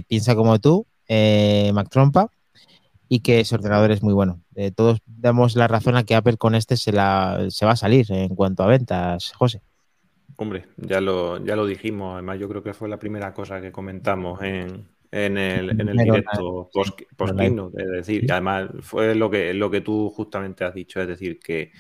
piensa 0.08 0.36
como 0.36 0.58
tú, 0.60 0.88
eh, 1.08 1.72
Mac 1.74 1.90
Trompa, 1.90 2.32
y 3.10 3.20
que 3.22 3.40
ese 3.40 3.56
ordenador 3.56 3.92
es 3.92 4.04
muy 4.04 4.14
bueno. 4.14 4.42
todos 4.76 5.00
damos 5.06 5.56
la 5.56 5.68
razón 5.68 5.96
a 5.96 6.04
que 6.04 6.16
Apple 6.16 6.38
con 6.38 6.56
este 6.56 6.78
se, 6.78 6.92
la, 6.92 7.46
se 7.50 7.66
va 7.66 7.74
a 7.74 7.78
salir 7.78 8.12
en 8.12 8.36
cuanto 8.36 8.64
a 8.64 8.68
ventas, 8.68 9.32
José. 9.34 9.62
Hombre, 10.38 10.68
ya 10.78 11.02
lo, 11.02 11.44
ya 11.44 11.56
lo 11.56 11.66
dijimos, 11.66 12.14
además 12.14 12.40
yo 12.40 12.48
creo 12.48 12.62
que 12.62 12.74
fue 12.74 12.90
la 12.90 13.00
primera 13.00 13.34
cosa 13.34 13.60
que 13.60 13.72
comentamos 13.72 14.42
en, 14.44 14.88
en 15.12 15.38
el, 15.38 15.70
en 15.82 15.90
el 15.90 15.98
directo 15.98 16.70
post, 16.72 17.02
es 17.78 17.88
decir, 17.88 18.32
además 18.32 18.70
fue 18.82 19.16
lo 19.16 19.30
que, 19.30 19.54
lo 19.54 19.72
que 19.72 19.82
tú 19.82 20.10
justamente 20.10 20.64
has 20.64 20.74
dicho, 20.74 21.02
es 21.02 21.08
decir, 21.08 21.40
que 21.40 21.72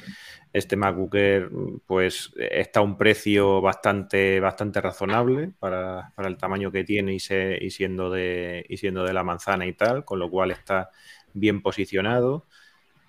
este 0.53 0.75
MacBook 0.75 1.13
Air 1.15 1.49
pues 1.85 2.33
está 2.37 2.79
a 2.79 2.83
un 2.83 2.97
precio 2.97 3.61
bastante, 3.61 4.39
bastante 4.39 4.81
razonable 4.81 5.51
para, 5.59 6.13
el 6.17 6.37
tamaño 6.37 6.71
que 6.71 6.83
tiene 6.83 7.13
y, 7.13 7.17
y, 7.17 7.69
siendo 7.69 8.09
de, 8.09 8.65
y 8.67 8.77
siendo 8.77 9.03
de 9.03 9.13
la 9.13 9.23
manzana 9.23 9.67
y 9.67 9.73
tal, 9.73 10.05
con 10.05 10.19
lo 10.19 10.29
cual 10.29 10.51
está 10.51 10.89
bien 11.33 11.61
posicionado. 11.61 12.47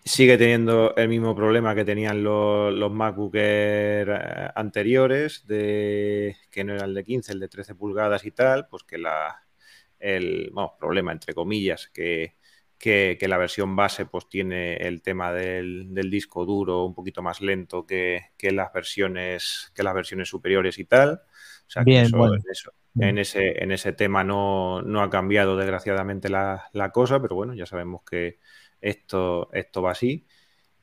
Sigue 0.05 0.39
teniendo 0.39 0.97
el 0.97 1.09
mismo 1.09 1.35
problema 1.35 1.75
que 1.75 1.85
tenían 1.85 2.23
los, 2.23 2.73
los 2.73 2.93
eh, 3.35 4.49
anteriores, 4.55 5.47
de, 5.47 6.37
que 6.51 6.64
no 6.64 6.75
era 6.75 6.87
el 6.87 6.95
de 6.95 7.05
15, 7.05 7.33
el 7.33 7.41
de 7.41 7.49
13 7.49 7.75
pulgadas 7.75 8.25
y 8.25 8.31
tal, 8.31 8.69
pues 8.69 8.85
que 8.85 8.97
la, 8.97 9.43
el 9.99 10.53
problema, 10.79 11.12
entre 11.12 11.35
comillas, 11.35 11.89
que, 11.93 12.37
la 13.21 13.39
versión 13.39 13.75
base 13.77 14.07
pues 14.07 14.29
tiene 14.29 14.77
el 14.77 15.03
tema 15.03 15.33
del, 15.33 15.93
disco 16.11 16.45
duro 16.45 16.85
un 16.85 16.95
poquito 16.95 17.23
más 17.23 17.41
lento 17.41 17.87
que, 17.87 18.31
las 18.41 18.73
versiones 18.73 19.73
que 19.75 19.83
las 19.83 19.95
versiones 19.95 20.29
superiores 20.29 20.79
y 20.79 20.85
tal. 20.85 21.23
O 21.69 21.71
sea, 21.71 21.85
que 21.85 21.99
en, 23.01 23.19
ese, 23.19 23.62
en 23.62 23.73
ese 23.73 23.93
tema 23.93 24.25
no, 24.25 24.81
ha 25.01 25.11
cambiado 25.11 25.57
desgraciadamente 25.57 26.29
la, 26.31 26.91
cosa, 26.93 27.21
pero 27.21 27.37
bueno, 27.37 27.55
ya 27.55 27.66
sabemos 27.66 28.03
que 28.09 28.39
esto, 28.81 29.51
esto 29.53 29.83
va 29.83 29.93
así. 29.93 30.27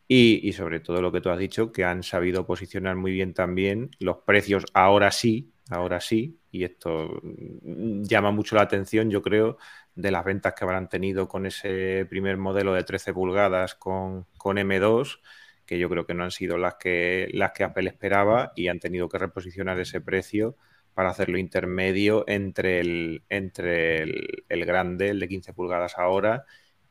Y, 0.07 0.47
y, 0.47 0.53
sobre 0.53 0.79
todo 0.79 1.01
lo 1.01 1.11
que 1.11 1.19
tú 1.19 1.29
has 1.29 1.39
dicho, 1.39 1.71
que 1.71 1.83
han 1.83 2.03
sabido 2.03 2.45
posicionar 2.45 2.95
muy 2.95 3.11
bien 3.11 3.33
también 3.33 3.89
los 3.99 4.17
precios 4.17 4.63
ahora 4.75 5.11
sí, 5.11 5.51
ahora 5.71 5.99
sí, 5.99 6.39
y 6.51 6.63
esto 6.63 7.19
mm, 7.23 8.03
llama 8.03 8.31
mucho 8.31 8.55
la 8.55 8.61
atención, 8.61 9.09
yo 9.09 9.21
creo, 9.21 9.57
de 9.95 10.11
las 10.11 10.23
ventas 10.25 10.53
que 10.53 10.63
habrán 10.63 10.89
tenido 10.89 11.27
con 11.27 11.45
ese 11.45 12.05
primer 12.09 12.37
modelo 12.37 12.73
de 12.73 12.83
13 12.83 13.13
pulgadas 13.13 13.75
con, 13.75 14.27
M2, 14.39 15.19
que 15.65 15.79
yo 15.79 15.89
creo 15.89 16.05
que 16.05 16.13
no 16.13 16.23
han 16.23 16.31
sido 16.31 16.57
las 16.57 16.75
que, 16.75 17.29
las 17.33 17.51
que 17.51 17.63
Apple 17.63 17.89
esperaba 17.89 18.51
y 18.55 18.67
han 18.67 18.79
tenido 18.79 19.09
que 19.09 19.17
reposicionar 19.17 19.79
ese 19.79 20.01
precio 20.01 20.57
para 20.95 21.09
hacerlo 21.09 21.37
intermedio 21.37 22.23
entre 22.25 22.79
el, 22.79 23.23
entre 23.29 24.03
el, 24.03 24.65
grande, 24.65 25.09
el 25.09 25.19
de 25.19 25.27
15 25.27 25.53
pulgadas 25.53 25.97
ahora, 25.97 26.45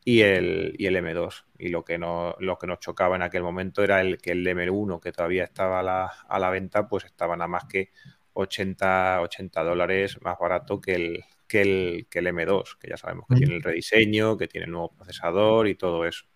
y 0.04 0.20
el, 0.20 0.74
y 0.78 0.86
el 0.86 0.96
M2. 0.96 1.46
Y 1.58 1.70
lo 1.70 1.84
que, 1.84 1.96
no, 1.96 2.36
lo 2.38 2.58
que 2.58 2.66
nos 2.66 2.80
chocaba 2.80 3.16
en 3.16 3.22
aquel 3.22 3.42
momento 3.42 3.82
era 3.82 4.02
el 4.02 4.18
que 4.18 4.32
el 4.32 4.46
M1, 4.46 5.00
que 5.00 5.10
todavía 5.10 5.44
estaba 5.44 5.80
a 5.80 5.82
la, 5.82 6.12
a 6.28 6.38
la 6.38 6.50
venta, 6.50 6.86
pues 6.86 7.06
estaba 7.06 7.34
nada 7.34 7.48
más 7.48 7.64
que 7.64 7.92
80, 8.34 9.22
80 9.22 9.64
dólares 9.64 10.18
más 10.20 10.38
barato 10.38 10.82
que 10.82 10.94
el, 10.94 11.24
que 11.48 11.62
el, 11.62 12.06
que 12.10 12.18
el 12.18 12.26
M2, 12.26 12.76
que 12.78 12.90
ya 12.90 12.98
sabemos 12.98 13.24
que 13.26 13.36
tiene 13.36 13.54
el 13.54 13.62
rediseño, 13.62 14.36
que 14.36 14.48
tiene 14.48 14.66
el 14.66 14.72
nuevo 14.72 14.92
procesador 14.92 15.66
y 15.66 15.76
todo 15.76 16.04
eso. 16.04 16.26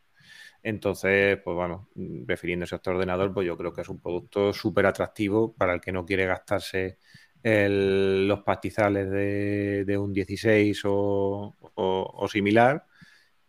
Entonces, 0.62 1.38
pues 1.44 1.54
bueno, 1.54 1.88
refiriéndose 2.26 2.74
a 2.74 2.76
este 2.76 2.90
ordenador, 2.90 3.32
pues 3.34 3.46
yo 3.46 3.58
creo 3.58 3.74
que 3.74 3.82
es 3.82 3.88
un 3.90 4.00
producto 4.00 4.54
súper 4.54 4.86
atractivo 4.86 5.54
para 5.54 5.74
el 5.74 5.80
que 5.82 5.92
no 5.92 6.06
quiere 6.06 6.24
gastarse 6.24 6.98
los 7.42 8.42
pastizales 8.42 9.10
de, 9.10 9.98
un 9.98 10.12
16 10.12 10.82
o 10.84 12.28
similar 12.30 12.84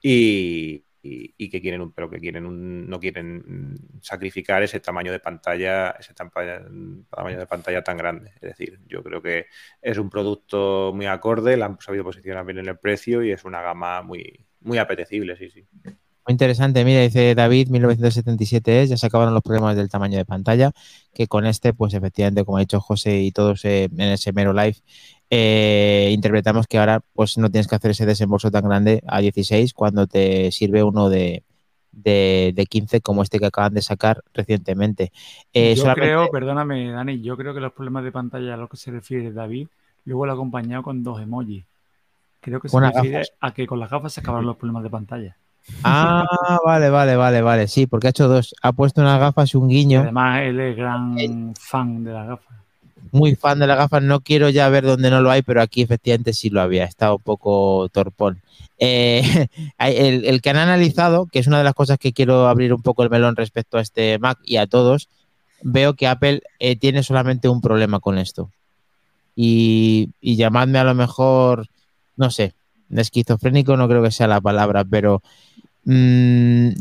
y, 0.01 0.85
que 1.49 1.61
quieren 1.61 1.81
un, 1.81 1.93
pero 1.93 2.09
que 2.09 2.19
quieren 2.19 2.45
un, 2.45 2.87
no 2.89 2.99
quieren 2.99 3.77
sacrificar 4.01 4.63
ese 4.63 4.79
tamaño 4.79 5.11
de 5.11 5.19
pantalla, 5.19 5.91
ese 5.91 6.13
tamaño 6.13 7.39
de 7.39 7.47
pantalla 7.47 7.83
tan 7.83 7.97
grande. 7.97 8.31
Es 8.35 8.41
decir, 8.41 8.79
yo 8.87 9.03
creo 9.03 9.21
que 9.21 9.47
es 9.81 9.97
un 9.97 10.09
producto 10.09 10.91
muy 10.93 11.05
acorde, 11.05 11.57
la 11.57 11.65
han 11.65 11.79
sabido 11.79 12.03
posicionar 12.03 12.45
bien 12.45 12.59
en 12.59 12.67
el 12.67 12.77
precio 12.77 13.23
y 13.23 13.31
es 13.31 13.45
una 13.45 13.61
gama 13.61 14.01
muy, 14.01 14.45
muy 14.61 14.77
apetecible, 14.77 15.35
sí, 15.37 15.49
sí. 15.49 15.67
Muy 16.29 16.33
interesante, 16.33 16.85
mira, 16.85 17.01
dice 17.01 17.33
David, 17.33 17.69
1977 17.69 18.83
es, 18.83 18.89
ya 18.91 18.97
se 18.97 19.07
acabaron 19.07 19.33
los 19.33 19.41
problemas 19.41 19.75
del 19.75 19.89
tamaño 19.89 20.15
de 20.15 20.25
pantalla, 20.25 20.71
que 21.11 21.25
con 21.25 21.47
este, 21.47 21.73
pues 21.73 21.95
efectivamente, 21.95 22.45
como 22.45 22.57
ha 22.57 22.59
dicho 22.59 22.79
José 22.79 23.21
y 23.21 23.31
todos 23.31 23.65
eh, 23.65 23.85
en 23.85 23.99
ese 23.99 24.31
mero 24.31 24.53
live, 24.53 24.75
eh, 25.31 26.11
interpretamos 26.13 26.67
que 26.67 26.77
ahora 26.77 27.01
pues 27.13 27.39
no 27.39 27.49
tienes 27.49 27.67
que 27.67 27.73
hacer 27.73 27.89
ese 27.89 28.05
desembolso 28.05 28.51
tan 28.51 28.63
grande 28.63 29.01
a 29.07 29.21
16 29.21 29.73
cuando 29.73 30.05
te 30.05 30.51
sirve 30.51 30.83
uno 30.83 31.09
de, 31.09 31.41
de, 31.91 32.67
15 32.69 33.01
como 33.01 33.23
este 33.23 33.39
que 33.39 33.47
acaban 33.47 33.73
de 33.73 33.81
sacar 33.81 34.21
recientemente. 34.31 35.11
Eh, 35.51 35.73
yo 35.73 35.91
creo, 35.95 36.29
perdóname 36.29 36.91
Dani, 36.91 37.21
yo 37.21 37.37
creo 37.37 37.55
que 37.55 37.59
los 37.59 37.73
problemas 37.73 38.03
de 38.03 38.11
pantalla 38.11 38.53
a 38.53 38.57
lo 38.57 38.67
que 38.67 38.77
se 38.77 38.91
refiere 38.91 39.31
David, 39.31 39.67
luego 40.05 40.27
lo 40.27 40.33
ha 40.33 40.35
acompañado 40.35 40.83
con 40.83 41.01
dos 41.01 41.19
emojis. 41.19 41.65
Creo 42.39 42.59
que 42.59 42.69
se 42.69 42.79
refiere 42.79 43.23
a 43.39 43.51
que 43.51 43.65
con 43.65 43.79
las 43.79 43.89
gafas 43.89 44.13
se 44.13 44.19
acabaron 44.19 44.45
los 44.45 44.57
problemas 44.57 44.83
de 44.83 44.91
pantalla. 44.91 45.35
Ah, 45.83 46.59
vale, 46.65 46.89
vale, 46.89 47.15
vale, 47.15 47.41
vale. 47.41 47.67
Sí, 47.67 47.87
porque 47.87 48.07
ha 48.07 48.09
hecho 48.09 48.27
dos. 48.27 48.53
Ha 48.61 48.73
puesto 48.73 49.01
unas 49.01 49.19
gafas 49.19 49.53
y 49.53 49.57
un 49.57 49.69
guiño. 49.69 50.01
además, 50.01 50.41
él 50.43 50.59
es 50.59 50.75
gran 50.75 51.53
fan 51.55 52.03
de 52.03 52.11
las 52.11 52.27
gafas 52.27 52.59
muy 53.11 53.35
fan 53.35 53.59
de 53.59 53.67
las 53.67 53.77
gafas, 53.77 54.03
no 54.03 54.21
quiero 54.21 54.49
ya 54.49 54.69
ver 54.69 54.85
dónde 54.85 55.09
no 55.09 55.21
lo 55.21 55.31
hay, 55.31 55.41
pero 55.41 55.61
aquí 55.61 55.81
efectivamente 55.81 56.33
sí 56.33 56.49
lo 56.49 56.61
había, 56.61 56.85
estado 56.85 57.15
un 57.15 57.21
poco 57.21 57.89
torpón. 57.91 58.41
Eh, 58.77 59.47
el, 59.79 60.41
que 60.41 60.49
han 60.49 60.57
analizado, 60.57 61.25
que 61.25 61.39
es 61.39 61.47
una 61.47 61.57
de 61.57 61.63
las 61.63 61.73
cosas 61.73 61.97
que 61.97 62.13
quiero 62.13 62.47
abrir 62.47 62.73
un 62.73 62.81
poco 62.81 63.03
el 63.03 63.09
melón 63.09 63.35
respecto 63.35 63.77
a 63.77 63.81
este 63.81 64.19
Mac 64.19 64.39
y 64.43 64.57
a 64.57 64.67
todos, 64.67 65.09
veo 65.61 65.93
que 65.93 66.07
Apple 66.07 66.41
eh, 66.59 66.75
tiene 66.75 67.03
solamente 67.03 67.49
un 67.49 67.61
problema 67.61 67.99
con 67.99 68.17
esto. 68.17 68.49
Y, 69.35 70.09
llamadme 70.21 70.79
a 70.79 70.83
lo 70.83 70.95
mejor, 70.95 71.67
no 72.17 72.29
sé, 72.29 72.53
esquizofrénico 72.93 73.77
no 73.77 73.87
creo 73.87 74.03
que 74.03 74.11
sea 74.11 74.27
la 74.27 74.41
palabra, 74.41 74.83
pero 74.83 75.21
8 75.85 75.91
mm, 75.91 76.73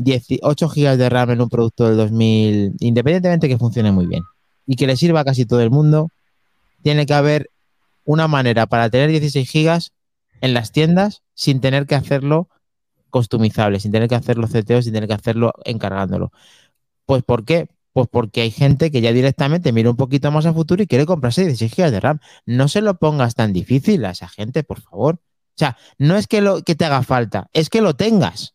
GB 0.75 0.97
de 0.97 1.09
RAM 1.09 1.31
en 1.31 1.41
un 1.41 1.49
producto 1.49 1.87
del 1.87 1.97
2000, 1.97 2.75
independientemente 2.81 3.49
que 3.49 3.59
funcione 3.59 3.93
muy 3.93 4.07
bien 4.07 4.23
y 4.67 4.77
que 4.77 4.87
le 4.87 4.97
sirva 4.97 5.21
a 5.21 5.25
casi 5.25 5.47
todo 5.47 5.61
el 5.61 5.71
mundo, 5.71 6.11
tiene 6.83 7.07
que 7.07 7.15
haber 7.15 7.51
una 8.05 8.29
manera 8.29 8.67
para 8.67 8.91
tener 8.91 9.11
16 9.11 9.49
gigas 9.49 9.93
en 10.41 10.55
las 10.55 10.73
tiendas 10.73 11.23
sin 11.35 11.61
tener 11.61 11.87
que 11.87 11.95
hacerlo 11.95 12.49
customizable, 13.11 13.81
sin 13.81 13.93
tener 13.93 14.09
que 14.09 14.15
hacerlo 14.15 14.47
CTO, 14.47 14.83
sin 14.83 14.93
tener 14.93 15.09
que 15.09 15.15
hacerlo 15.15 15.53
encargándolo. 15.65 16.33
Pues 17.07 17.23
¿por 17.23 17.45
qué? 17.45 17.69
Pues 17.93 18.09
porque 18.11 18.43
hay 18.43 18.51
gente 18.51 18.91
que 18.91 19.01
ya 19.01 19.13
directamente 19.13 19.73
mira 19.73 19.91
un 19.91 19.97
poquito 19.97 20.31
más 20.31 20.47
a 20.47 20.53
futuro 20.53 20.83
y 20.83 20.87
quiere 20.87 21.07
comprarse 21.07 21.45
16 21.45 21.75
GB 21.75 21.91
de 21.91 22.01
RAM. 22.01 22.21
No 22.47 22.69
se 22.69 22.81
lo 22.81 22.99
pongas 22.99 23.35
tan 23.35 23.53
difícil 23.53 24.05
a 24.05 24.11
esa 24.11 24.29
gente, 24.29 24.63
por 24.63 24.81
favor. 24.81 25.17
O 25.17 25.59
sea, 25.59 25.77
no 25.99 26.17
es 26.17 26.27
que, 26.27 26.41
lo, 26.41 26.63
que 26.63 26.75
te 26.77 26.85
haga 26.85 27.03
falta, 27.03 27.49
es 27.53 27.71
que 27.71 27.81
lo 27.81 27.95
tengas. 27.95 28.55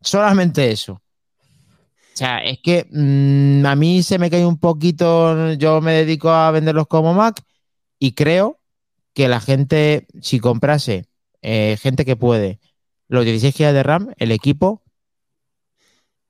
Solamente 0.00 0.70
eso. 0.70 0.92
O 0.92 2.16
sea, 2.18 2.38
es 2.38 2.58
que 2.60 2.86
mm, 2.90 3.64
a 3.64 3.76
mí 3.76 4.02
se 4.02 4.18
me 4.18 4.30
cae 4.30 4.44
un 4.44 4.58
poquito, 4.58 5.52
yo 5.52 5.80
me 5.80 5.92
dedico 5.92 6.30
a 6.30 6.50
venderlos 6.50 6.88
como 6.88 7.14
Mac 7.14 7.42
y 7.98 8.12
creo 8.12 8.58
que 9.14 9.28
la 9.28 9.40
gente, 9.40 10.06
si 10.20 10.40
comprase, 10.40 11.06
eh, 11.42 11.76
gente 11.80 12.04
que 12.04 12.16
puede, 12.16 12.60
los 13.08 13.24
16 13.24 13.56
GB 13.56 13.72
de 13.72 13.82
RAM, 13.82 14.14
el 14.16 14.32
equipo, 14.32 14.82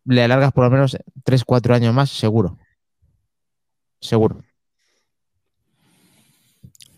le 0.05 0.23
alargas 0.23 0.53
por 0.53 0.65
lo 0.65 0.71
menos 0.71 0.97
3-4 1.25 1.75
años 1.75 1.95
más, 1.95 2.11
seguro. 2.11 2.59
Seguro. 4.01 4.43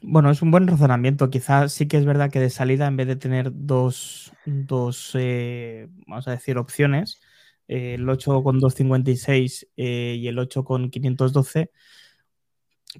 Bueno, 0.02 0.30
es 0.30 0.40
un 0.40 0.50
buen 0.50 0.66
razonamiento. 0.66 1.28
Quizás 1.30 1.72
sí 1.72 1.86
que 1.86 1.98
es 1.98 2.04
verdad 2.06 2.30
que 2.30 2.40
de 2.40 2.50
salida, 2.50 2.86
en 2.86 2.96
vez 2.96 3.06
de 3.06 3.16
tener 3.16 3.50
dos, 3.52 4.32
dos 4.46 5.12
eh, 5.14 5.88
vamos 6.06 6.26
a 6.26 6.32
decir, 6.32 6.56
opciones, 6.56 7.20
el 7.68 8.08
8 8.08 8.42
con 8.42 8.60
256 8.60 9.68
eh, 9.76 10.16
y 10.18 10.26
el 10.28 10.38
8 10.38 10.64
con 10.64 10.90
512, 10.90 11.70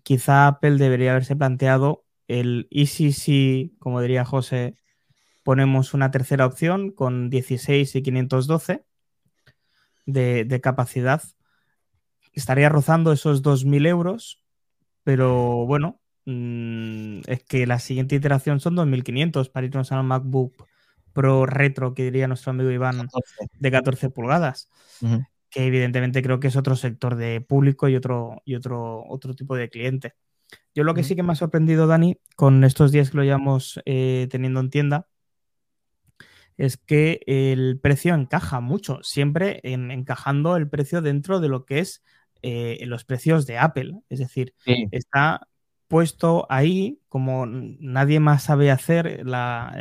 quizá 0.03 0.47
Apple 0.47 0.77
debería 0.77 1.13
haberse 1.13 1.37
planteado 1.37 2.05
el 2.29 2.69
y 2.71 2.87
si, 2.87 3.75
como 3.81 4.01
diría 4.01 4.25
José, 4.25 4.77
ponemos 5.43 5.95
una 5.95 6.11
tercera 6.11 6.47
opción 6.47 6.93
con 6.93 7.31
16 7.31 7.97
y 7.97 8.03
512 8.03 8.85
de, 10.07 10.45
de 10.45 10.61
capacidad. 10.61 11.23
Estaría 12.33 12.69
rozando 12.69 13.13
esos 13.13 13.43
2.000 13.43 13.87
euros, 13.87 14.45
pero 15.03 15.67
bueno, 15.67 16.00
mm, 16.31 17.23
es 17.27 17.45
que 17.45 17.67
la 17.67 17.79
siguiente 17.79 18.15
iteración 18.15 18.61
son 18.61 18.77
2.500 18.77 19.51
para 19.51 19.67
irnos 19.67 19.93
al 19.93 20.05
MacBook 20.05 20.67
Pro 21.13 21.47
Retro, 21.47 21.95
que 21.95 22.05
diría 22.05 22.29
nuestro 22.29 22.51
amigo 22.51 22.71
Iván, 22.71 23.09
de 23.59 23.71
14 23.71 24.11
pulgadas. 24.11 24.69
Que 25.51 25.67
evidentemente 25.67 26.23
creo 26.23 26.39
que 26.39 26.49
es 26.49 26.57
otro 26.57 26.77
sector 26.77 27.17
de 27.17 27.41
público 27.41 27.89
y 27.89 27.97
otro, 27.97 28.41
y 28.45 28.55
otro, 28.55 29.05
otro 29.09 29.35
tipo 29.35 29.57
de 29.57 29.69
cliente. 29.69 30.15
Yo 30.75 30.85
lo 30.85 30.95
que 30.95 31.03
sí 31.03 31.17
que 31.17 31.23
me 31.23 31.33
ha 31.33 31.37
sorprendido, 31.37 31.87
Dani, 31.87 32.19
con 32.37 32.63
estos 32.65 32.93
días 32.93 33.11
que 33.11 33.17
lo 33.17 33.25
llevamos 33.25 33.81
eh, 33.85 34.29
teniendo 34.31 34.61
en 34.61 34.71
tienda, 34.71 35.09
es 36.57 36.77
que 36.77 37.21
el 37.27 37.81
precio 37.81 38.15
encaja 38.15 38.61
mucho, 38.61 39.01
siempre 39.03 39.61
encajando 39.63 40.57
el 40.57 40.69
precio 40.69 41.01
dentro 41.01 41.41
de 41.41 41.49
lo 41.49 41.65
que 41.65 41.79
es 41.79 42.03
eh, 42.43 42.79
los 42.87 43.05
precios 43.05 43.47
de 43.47 43.59
Apple. 43.59 43.95
Es 44.09 44.19
decir, 44.19 44.55
está 44.91 45.49
puesto 45.91 46.47
ahí, 46.49 47.01
como 47.09 47.47
nadie 47.47 48.21
más 48.21 48.45
sabe 48.45 48.71
hacer 48.71 49.27
la, 49.27 49.77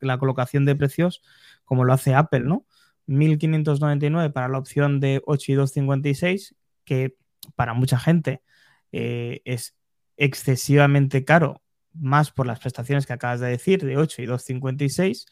la, 0.00 0.18
colocación 0.18 0.64
de 0.64 0.74
precios 0.74 1.22
como 1.64 1.84
lo 1.84 1.92
hace 1.92 2.12
Apple, 2.12 2.40
¿no? 2.40 2.66
1599 3.06 4.30
para 4.30 4.48
la 4.48 4.58
opción 4.58 4.98
de 4.98 5.22
8 5.24 5.52
y 5.52 5.54
256, 5.54 6.56
que 6.84 7.16
para 7.54 7.72
mucha 7.72 8.00
gente 8.00 8.42
eh, 8.90 9.42
es 9.44 9.76
excesivamente 10.16 11.24
caro, 11.24 11.62
más 11.92 12.32
por 12.32 12.48
las 12.48 12.58
prestaciones 12.58 13.06
que 13.06 13.12
acabas 13.12 13.38
de 13.38 13.46
decir, 13.46 13.84
de 13.84 13.98
8 13.98 14.22
y 14.22 14.26
256, 14.26 15.26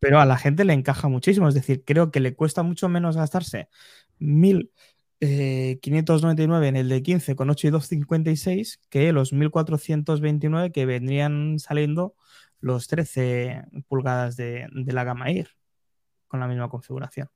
pero 0.00 0.20
a 0.20 0.26
la 0.26 0.36
gente 0.36 0.66
le 0.66 0.74
encaja 0.74 1.08
muchísimo. 1.08 1.48
Es 1.48 1.54
decir, 1.54 1.82
creo 1.82 2.10
que 2.10 2.20
le 2.20 2.34
cuesta 2.34 2.62
mucho 2.62 2.90
menos 2.90 3.16
gastarse 3.16 3.70
1000 4.18 4.70
599 5.20 6.66
eh, 6.66 6.68
en 6.68 6.76
el 6.76 6.88
de 6.88 7.02
15 7.02 7.34
con 7.34 7.50
8 7.50 7.66
y 7.66 7.70
256 7.70 8.80
que 8.88 9.12
los 9.12 9.32
1429 9.32 10.70
que 10.70 10.86
vendrían 10.86 11.58
saliendo 11.58 12.14
los 12.60 12.86
13 12.88 13.64
pulgadas 13.88 14.36
de, 14.36 14.68
la 14.72 15.04
gama 15.04 15.30
IR 15.30 15.48
con 16.28 16.40
la 16.40 16.46
misma 16.46 16.68
configuración. 16.68 17.28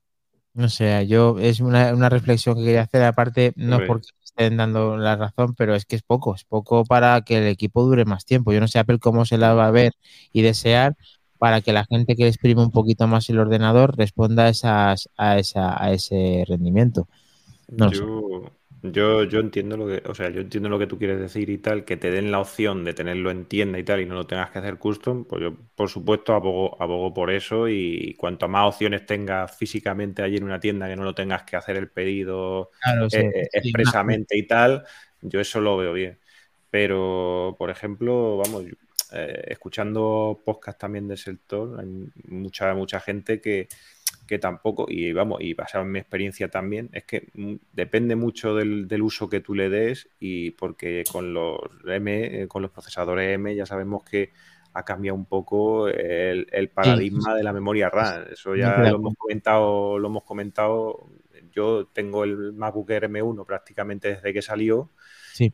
No 0.53 0.69
sé, 0.69 1.07
yo 1.07 1.39
es 1.39 1.61
una, 1.61 2.09
reflexión 2.09 2.55
que 2.55 2.63
quería 2.63 2.81
hacer, 2.83 3.03
aparte, 3.03 3.53
no 3.55 3.81
es 3.81 3.87
porque 3.87 4.07
estén 4.23 4.57
dando 4.57 4.97
la 4.97 5.15
razón, 5.15 5.55
pero 5.55 5.73
es 5.73 5.85
que 5.85 5.95
es 5.95 6.03
poco, 6.03 6.35
es 6.35 6.43
poco 6.43 6.85
para 6.85 7.21
que 7.21 7.39
el 7.39 7.47
equipo 7.47 7.83
dure 7.83 8.05
más 8.05 8.25
tiempo. 8.25 8.53
Yo 8.53 8.59
no 8.59 8.67
sé 8.67 8.77
Apple 8.77 8.99
cómo 8.99 9.25
se 9.25 9.39
la 9.39 9.53
va 9.55 9.67
a 9.67 9.71
ver 9.71 9.93
y 10.31 10.43
desear 10.43 10.95
para 11.39 11.61
que 11.61 11.73
la 11.73 11.85
gente 11.85 12.15
que 12.15 12.27
exprime 12.27 12.61
un 12.61 12.71
poquito 12.71 13.07
más 13.07 13.29
el 13.29 13.39
ordenador 13.39 13.97
responda 13.97 14.47
esas, 14.47 15.09
a, 15.17 15.39
esa, 15.39 15.83
a 15.83 15.91
ese 15.91 16.45
rendimiento 16.47 17.07
yo, 18.83 19.23
yo, 19.23 19.39
entiendo 19.39 19.77
lo 19.77 19.87
que, 19.87 20.03
o 20.09 20.13
sea, 20.13 20.29
yo 20.29 20.41
entiendo 20.41 20.67
lo 20.67 20.77
que 20.77 20.87
tú 20.87 20.97
quieres 20.97 21.19
decir 21.19 21.49
y 21.49 21.57
tal, 21.57 21.85
que 21.85 21.95
te 21.95 22.11
den 22.11 22.31
la 22.31 22.39
opción 22.39 22.83
de 22.83 22.93
tenerlo 22.93 23.31
en 23.31 23.45
tienda 23.45 23.79
y 23.79 23.83
tal 23.83 24.01
y 24.01 24.05
no 24.05 24.15
lo 24.15 24.27
tengas 24.27 24.51
que 24.51 24.59
hacer 24.59 24.77
custom, 24.77 25.23
pues 25.23 25.41
yo 25.41 25.55
por 25.75 25.89
supuesto 25.89 26.33
abogo, 26.33 26.81
abogo 26.81 27.13
por 27.13 27.31
eso 27.31 27.69
y 27.69 28.13
cuanto 28.15 28.49
más 28.49 28.67
opciones 28.67 29.05
tengas 29.05 29.55
físicamente 29.55 30.21
allí 30.21 30.35
en 30.35 30.43
una 30.43 30.59
tienda 30.59 30.89
que 30.89 30.97
no 30.97 31.03
lo 31.03 31.15
tengas 31.15 31.43
que 31.43 31.55
hacer 31.55 31.77
el 31.77 31.89
pedido 31.89 32.71
eh, 33.13 33.47
expresamente 33.53 34.37
y 34.37 34.45
tal, 34.45 34.83
yo 35.21 35.39
eso 35.39 35.61
lo 35.61 35.77
veo 35.77 35.93
bien. 35.93 36.19
Pero, 36.69 37.55
por 37.57 37.69
ejemplo, 37.69 38.37
vamos, 38.37 38.65
eh, 39.13 39.43
escuchando 39.47 40.41
podcast 40.43 40.79
también 40.79 41.07
del 41.07 41.19
sector, 41.19 41.79
hay 41.79 41.85
mucha, 42.27 42.73
mucha 42.73 42.99
gente 42.99 43.39
que, 43.39 43.69
que 44.27 44.39
tampoco, 44.39 44.85
y 44.87 45.11
vamos, 45.13 45.41
y 45.41 45.53
basado 45.53 45.83
en 45.83 45.91
mi 45.91 45.99
experiencia 45.99 46.49
también, 46.49 46.89
es 46.93 47.03
que 47.03 47.29
mm, 47.33 47.55
depende 47.73 48.15
mucho 48.15 48.55
del, 48.55 49.01
uso 49.01 49.29
que 49.29 49.41
tú 49.41 49.53
le 49.53 49.69
des 49.69 50.09
y 50.19 50.51
porque 50.51 51.03
con 51.11 51.33
los 51.33 51.59
M, 51.85 52.43
eh, 52.43 52.47
con 52.47 52.61
los 52.61 52.71
procesadores 52.71 53.33
M 53.35 53.53
ya 53.55 53.65
sabemos 53.65 54.03
que 54.03 54.31
ha 54.73 54.83
cambiado 54.83 55.15
un 55.15 55.25
poco 55.25 55.87
el, 55.87 56.69
paradigma 56.73 57.35
de 57.35 57.43
la 57.43 57.53
memoria 57.53 57.89
RAM. 57.89 58.25
Eso 58.31 58.55
ya 58.55 58.79
lo 58.79 58.95
hemos 58.95 59.13
comentado, 59.15 59.99
lo 59.99 60.07
hemos 60.07 60.23
comentado. 60.23 61.09
Yo 61.51 61.87
tengo 61.93 62.23
el 62.23 62.53
MacBook 62.53 62.89
M1 62.89 63.45
prácticamente 63.45 64.15
desde 64.15 64.33
que 64.33 64.41
salió. 64.41 64.89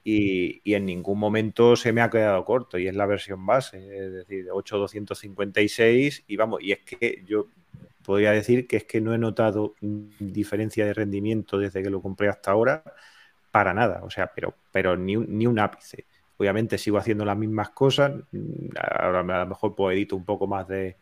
Y, 0.04 0.62
y, 0.64 0.74
en 0.74 0.86
ningún 0.86 1.18
momento 1.18 1.78
se 1.78 1.94
me 1.94 2.02
ha 2.02 2.10
quedado 2.10 2.44
corto 2.44 2.78
y 2.78 2.88
es 2.88 2.96
la 2.96 3.06
versión 3.06 3.46
base, 3.46 3.78
es 3.78 4.12
decir, 4.12 4.48
8256 4.52 6.26
y 6.28 6.36
vamos, 6.36 6.62
y 6.62 6.74
es 6.74 6.80
que 6.80 7.24
yo 7.26 7.48
podría 8.10 8.32
decir 8.32 8.66
que 8.68 8.78
es 8.78 8.86
que 8.86 9.02
no 9.02 9.14
he 9.14 9.20
notado 9.20 9.76
diferencia 9.82 10.84
de 10.84 10.96
rendimiento 10.96 11.60
desde 11.60 11.84
que 11.84 11.92
lo 11.92 12.02
compré 12.02 12.28
hasta 12.28 12.50
ahora, 12.50 12.84
para 13.52 13.72
nada, 13.72 14.02
o 14.04 14.10
sea, 14.10 14.32
pero, 14.34 14.56
pero 14.72 14.98
ni, 14.98 15.16
un, 15.16 15.28
ni 15.38 15.46
un 15.46 15.60
ápice. 15.60 16.06
Obviamente 16.38 16.80
sigo 16.80 16.98
haciendo 16.98 17.24
las 17.24 17.38
mismas 17.38 17.70
cosas, 17.70 18.14
ahora 18.76 19.20
a 19.20 19.44
lo 19.44 19.46
mejor 19.46 19.76
pues 19.76 19.96
edito 19.96 20.16
un 20.16 20.26
poco 20.26 20.48
más 20.48 20.68
de 20.68 20.98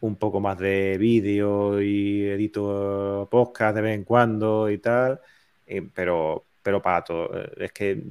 un 0.00 0.16
poco 0.16 0.38
más 0.40 0.58
de 0.58 0.98
vídeo 0.98 1.80
y 1.80 2.26
edito 2.28 3.26
podcast 3.30 3.76
de 3.76 3.80
vez 3.80 3.94
en 3.94 4.04
cuando 4.04 4.68
y 4.70 4.76
tal, 4.78 5.18
eh, 5.66 5.88
pero, 5.94 6.44
pero 6.62 6.82
para 6.82 7.02
todo, 7.04 7.30
es 7.56 7.72
que 7.72 8.02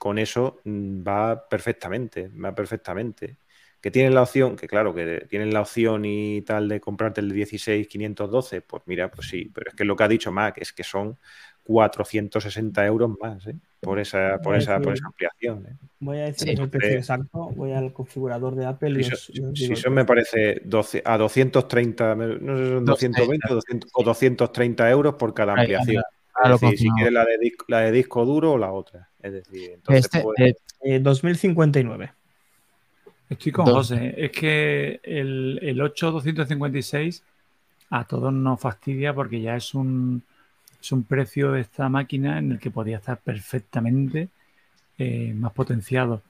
con 0.00 0.18
eso 0.18 0.58
va 0.66 1.48
perfectamente, 1.48 2.28
va 2.28 2.52
perfectamente 2.52 3.36
que 3.82 3.90
tienen 3.90 4.14
la 4.14 4.22
opción, 4.22 4.54
que 4.54 4.68
claro, 4.68 4.94
que 4.94 5.26
tienen 5.28 5.52
la 5.52 5.60
opción 5.60 6.04
y 6.04 6.42
tal 6.42 6.68
de 6.68 6.80
comprarte 6.80 7.20
el 7.20 7.32
16512, 7.32 8.62
pues 8.62 8.84
mira, 8.86 9.10
pues 9.10 9.28
sí, 9.28 9.50
pero 9.52 9.70
es 9.70 9.76
que 9.76 9.84
lo 9.84 9.96
que 9.96 10.04
ha 10.04 10.08
dicho 10.08 10.30
Mac 10.30 10.56
es 10.58 10.72
que 10.72 10.84
son 10.84 11.18
460 11.64 12.86
euros 12.86 13.10
más 13.20 13.44
¿eh? 13.48 13.56
por, 13.80 13.98
esa, 13.98 14.38
por, 14.40 14.54
esa, 14.54 14.80
por 14.80 14.94
esa 14.94 15.06
ampliación. 15.06 15.66
¿eh? 15.66 15.76
Voy 15.98 16.18
a 16.18 16.24
decir 16.26 16.60
el 16.60 16.70
precio 16.70 16.96
exacto, 16.96 17.50
voy 17.56 17.72
al 17.72 17.92
configurador 17.92 18.54
de 18.54 18.66
Apple 18.66 19.00
y, 19.00 19.04
si 19.56 19.72
eso 19.72 19.90
me 19.90 20.04
parece 20.04 20.62
a 21.04 21.18
230, 21.18 22.14
no 22.14 22.56
sé, 22.56 22.68
son 22.68 22.84
220 22.84 23.48
o 23.94 24.04
230 24.04 24.90
euros 24.90 25.14
por 25.16 25.34
cada 25.34 25.54
ampliación. 25.54 26.04
si 26.76 26.88
quieres 26.88 27.12
la 27.12 27.24
de, 27.24 27.38
disco, 27.38 27.64
la 27.66 27.80
de 27.80 27.90
disco 27.90 28.24
duro 28.24 28.52
o 28.52 28.58
la 28.58 28.70
otra. 28.70 29.10
Es 29.20 29.32
decir, 29.32 29.72
entonces, 29.74 30.04
este, 30.04 30.20
pues, 30.20 30.54
eh, 30.82 31.00
2059. 31.00 32.21
Estoy 33.32 33.52
con 33.52 33.66
José. 33.66 34.14
Es 34.16 34.30
que 34.30 35.00
el, 35.02 35.58
el 35.62 35.80
8256 35.80 37.22
a 37.90 38.04
todos 38.04 38.32
nos 38.32 38.60
fastidia 38.60 39.14
porque 39.14 39.40
ya 39.40 39.56
es 39.56 39.74
un, 39.74 40.22
es 40.80 40.92
un 40.92 41.04
precio 41.04 41.52
de 41.52 41.62
esta 41.62 41.88
máquina 41.88 42.38
en 42.38 42.52
el 42.52 42.58
que 42.58 42.70
podría 42.70 42.98
estar 42.98 43.18
perfectamente 43.18 44.28
eh, 44.98 45.32
más 45.34 45.52
potenciado. 45.52 46.22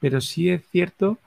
Pero 0.00 0.20
sí 0.20 0.48
es 0.48 0.62
cierto 0.70 1.18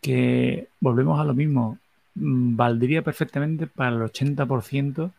que 0.00 0.68
volvemos 0.80 1.20
a 1.20 1.24
lo 1.24 1.34
mismo. 1.34 1.78
Mm, 2.16 2.56
valdría 2.56 3.02
perfectamente 3.02 3.68
para 3.68 3.90
el 3.90 4.02
80% 4.02 5.12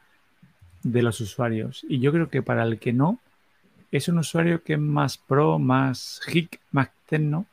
de 0.83 1.01
los 1.01 1.21
usuarios. 1.21 1.85
Y 1.87 1.99
yo 1.99 2.11
creo 2.11 2.29
que 2.29 2.41
para 2.41 2.63
el 2.63 2.79
que 2.79 2.91
no, 2.91 3.19
es 3.93 4.09
un 4.09 4.17
usuario 4.17 4.61
que 4.61 4.73
es 4.73 4.79
más 4.79 5.17
pro, 5.17 5.57
más 5.57 6.21
hic, 6.27 6.59
más 6.71 6.89
tecno 7.07 7.45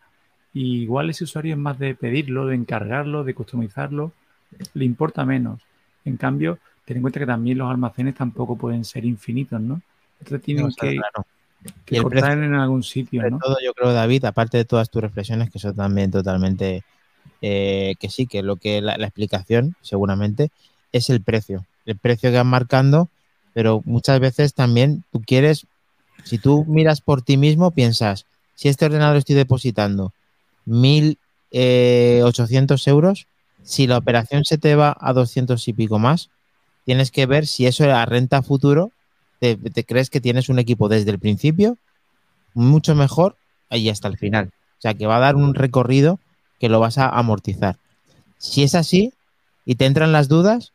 y 0.54 0.82
igual 0.82 1.10
ese 1.10 1.24
usuario 1.24 1.54
es 1.54 1.58
más 1.58 1.78
de 1.80 1.96
pedirlo, 1.96 2.46
de 2.46 2.54
encargarlo, 2.54 3.24
de 3.24 3.34
customizarlo, 3.34 4.12
le 4.72 4.84
importa 4.84 5.24
menos. 5.24 5.60
En 6.04 6.16
cambio, 6.16 6.60
ten 6.84 6.98
en 6.98 7.02
cuenta 7.02 7.18
que 7.18 7.26
también 7.26 7.58
los 7.58 7.68
almacenes 7.68 8.14
tampoco 8.14 8.56
pueden 8.56 8.84
ser 8.84 9.04
infinitos, 9.04 9.60
¿no? 9.60 9.82
Entonces 10.20 10.42
tienen 10.42 10.70
que, 11.84 12.00
cortar 12.00 12.38
en 12.38 12.54
algún 12.54 12.84
sitio, 12.84 13.28
¿no? 13.28 13.38
todo, 13.38 13.56
yo 13.64 13.74
creo, 13.74 13.92
David, 13.92 14.26
aparte 14.26 14.56
de 14.56 14.64
todas 14.64 14.88
tus 14.90 15.02
reflexiones, 15.02 15.50
que 15.50 15.58
son 15.58 15.74
también 15.74 16.12
totalmente 16.12 16.84
eh, 17.42 17.96
que 17.98 18.08
sí, 18.08 18.26
que 18.26 18.42
lo 18.44 18.54
que 18.54 18.80
la, 18.80 18.96
la, 18.96 19.06
explicación, 19.06 19.74
seguramente, 19.82 20.50
es 20.92 21.10
el 21.10 21.20
precio. 21.20 21.66
El 21.84 21.96
precio 21.96 22.30
que 22.30 22.36
van 22.36 22.46
marcando, 22.46 23.08
pero 23.54 23.82
muchas 23.84 24.20
veces 24.20 24.54
también 24.54 25.02
tú 25.10 25.20
quieres, 25.20 25.66
si 26.22 26.38
tú 26.38 26.64
miras 26.68 27.00
por 27.00 27.22
ti 27.22 27.36
mismo, 27.36 27.72
piensas, 27.72 28.24
si 28.54 28.68
este 28.68 28.84
ordenador 28.84 29.16
estoy 29.16 29.34
depositando 29.34 30.12
1.800 30.66 31.16
eh, 31.52 32.90
euros, 32.90 33.26
si 33.62 33.86
la 33.86 33.98
operación 33.98 34.44
se 34.44 34.58
te 34.58 34.74
va 34.74 34.96
a 35.00 35.12
200 35.12 35.66
y 35.68 35.72
pico 35.72 35.98
más, 35.98 36.30
tienes 36.84 37.10
que 37.10 37.26
ver 37.26 37.46
si 37.46 37.66
eso 37.66 37.84
era 37.84 38.04
renta 38.06 38.42
futuro, 38.42 38.92
te, 39.40 39.84
crees 39.84 40.10
que 40.10 40.20
tienes 40.20 40.48
un 40.48 40.58
equipo 40.58 40.88
desde 40.88 41.10
el 41.10 41.18
principio 41.18 41.76
mucho 42.54 42.94
mejor 42.94 43.36
y 43.70 43.88
hasta 43.88 44.08
el 44.08 44.16
final. 44.16 44.52
O 44.78 44.80
sea, 44.80 44.94
que 44.94 45.06
va 45.06 45.16
a 45.16 45.20
dar 45.20 45.36
un 45.36 45.54
recorrido 45.54 46.20
que 46.60 46.68
lo 46.68 46.80
vas 46.80 46.98
a 46.98 47.08
amortizar. 47.08 47.76
Si 48.38 48.62
es 48.62 48.74
así 48.74 49.12
y 49.64 49.74
te 49.74 49.86
entran 49.86 50.12
las 50.12 50.28
dudas, 50.28 50.72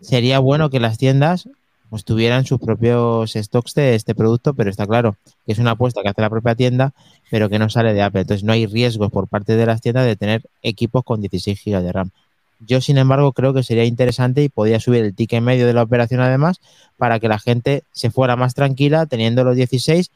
sería 0.00 0.38
bueno 0.38 0.70
que 0.70 0.80
las 0.80 0.98
tiendas 0.98 1.48
pues 1.92 2.06
tuvieran 2.06 2.46
sus 2.46 2.58
propios 2.58 3.34
stocks 3.34 3.74
de 3.74 3.94
este 3.94 4.14
producto, 4.14 4.54
pero 4.54 4.70
está 4.70 4.86
claro 4.86 5.14
que 5.44 5.52
es 5.52 5.58
una 5.58 5.72
apuesta 5.72 6.00
que 6.00 6.08
hace 6.08 6.22
la 6.22 6.30
propia 6.30 6.54
tienda, 6.54 6.94
pero 7.30 7.50
que 7.50 7.58
no 7.58 7.68
sale 7.68 7.92
de 7.92 8.00
Apple. 8.00 8.22
Entonces 8.22 8.44
no 8.44 8.54
hay 8.54 8.64
riesgos 8.64 9.12
por 9.12 9.28
parte 9.28 9.56
de 9.56 9.66
las 9.66 9.82
tiendas 9.82 10.06
de 10.06 10.16
tener 10.16 10.40
equipos 10.62 11.04
con 11.04 11.20
16 11.20 11.60
GB 11.62 11.82
de 11.82 11.92
RAM. 11.92 12.10
Yo, 12.60 12.80
sin 12.80 12.96
embargo, 12.96 13.34
creo 13.34 13.52
que 13.52 13.62
sería 13.62 13.84
interesante 13.84 14.42
y 14.42 14.48
podría 14.48 14.80
subir 14.80 15.04
el 15.04 15.14
ticket 15.14 15.42
medio 15.42 15.66
de 15.66 15.74
la 15.74 15.82
operación 15.82 16.22
además 16.22 16.62
para 16.96 17.20
que 17.20 17.28
la 17.28 17.38
gente 17.38 17.82
se 17.92 18.10
fuera 18.10 18.36
más 18.36 18.54
tranquila 18.54 19.04
teniendo 19.04 19.44
los 19.44 19.54
16, 19.54 20.10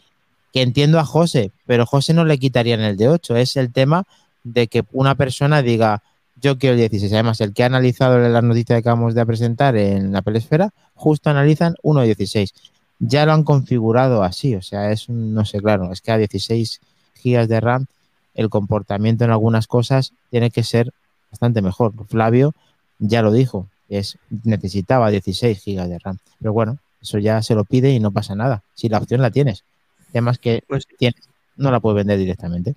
que 0.54 0.62
entiendo 0.62 0.98
a 0.98 1.04
José, 1.04 1.50
pero 1.66 1.84
José 1.84 2.14
no 2.14 2.24
le 2.24 2.38
quitaría 2.38 2.72
en 2.72 2.80
el 2.80 2.96
de 2.96 3.10
8. 3.10 3.36
Es 3.36 3.54
el 3.58 3.70
tema 3.70 4.04
de 4.44 4.66
que 4.68 4.82
una 4.92 5.14
persona 5.14 5.60
diga, 5.60 6.02
yo 6.36 6.58
quiero 6.58 6.74
el 6.74 6.80
16. 6.80 7.12
Además, 7.12 7.40
el 7.40 7.52
que 7.52 7.62
ha 7.62 7.66
analizado 7.66 8.18
las 8.18 8.42
noticias 8.42 8.76
que 8.76 8.80
acabamos 8.80 9.14
de 9.14 9.26
presentar 9.26 9.76
en 9.76 10.12
la 10.12 10.22
Pelesfera, 10.22 10.70
justo 10.94 11.30
analizan 11.30 11.74
1.16. 11.82 12.52
Ya 12.98 13.26
lo 13.26 13.32
han 13.32 13.44
configurado 13.44 14.22
así, 14.22 14.54
o 14.54 14.62
sea, 14.62 14.90
es 14.90 15.08
no 15.08 15.44
sé, 15.44 15.60
claro, 15.60 15.92
es 15.92 16.00
que 16.00 16.12
a 16.12 16.18
16 16.18 16.80
GB 17.22 17.46
de 17.46 17.60
RAM 17.60 17.86
el 18.34 18.50
comportamiento 18.50 19.24
en 19.24 19.30
algunas 19.30 19.66
cosas 19.66 20.12
tiene 20.30 20.50
que 20.50 20.62
ser 20.62 20.92
bastante 21.30 21.62
mejor. 21.62 21.92
Flavio 22.06 22.54
ya 22.98 23.22
lo 23.22 23.32
dijo, 23.32 23.68
es 23.88 24.18
necesitaba 24.44 25.10
16 25.10 25.62
GB 25.64 25.88
de 25.88 25.98
RAM. 25.98 26.18
Pero 26.38 26.52
bueno, 26.52 26.78
eso 27.00 27.18
ya 27.18 27.42
se 27.42 27.54
lo 27.54 27.64
pide 27.64 27.90
y 27.90 28.00
no 28.00 28.10
pasa 28.10 28.34
nada. 28.34 28.62
Si 28.74 28.88
la 28.88 28.98
opción 28.98 29.22
la 29.22 29.30
tienes. 29.30 29.64
Además 30.10 30.38
que 30.38 30.62
pues, 30.66 30.86
tienes, 30.98 31.20
no 31.56 31.70
la 31.70 31.80
puedes 31.80 31.96
vender 31.96 32.18
directamente. 32.18 32.74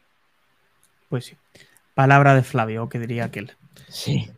Pues 1.09 1.25
sí. 1.25 1.35
Palabra 1.99 2.33
de 2.33 2.43
Flavio, 2.43 2.87
que 2.87 2.97
diría 2.97 3.25
aquel. 3.25 3.51
Sí. 3.89 4.29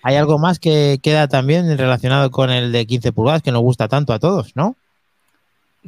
Hay 0.00 0.14
algo 0.14 0.38
más 0.38 0.60
que 0.60 1.00
queda 1.02 1.26
también 1.26 1.76
relacionado 1.76 2.30
con 2.30 2.50
el 2.50 2.70
de 2.70 2.86
15 2.86 3.10
pulgadas 3.10 3.42
que 3.42 3.50
nos 3.50 3.62
gusta 3.62 3.88
tanto 3.88 4.12
a 4.12 4.20
todos, 4.20 4.54
¿no? 4.54 4.76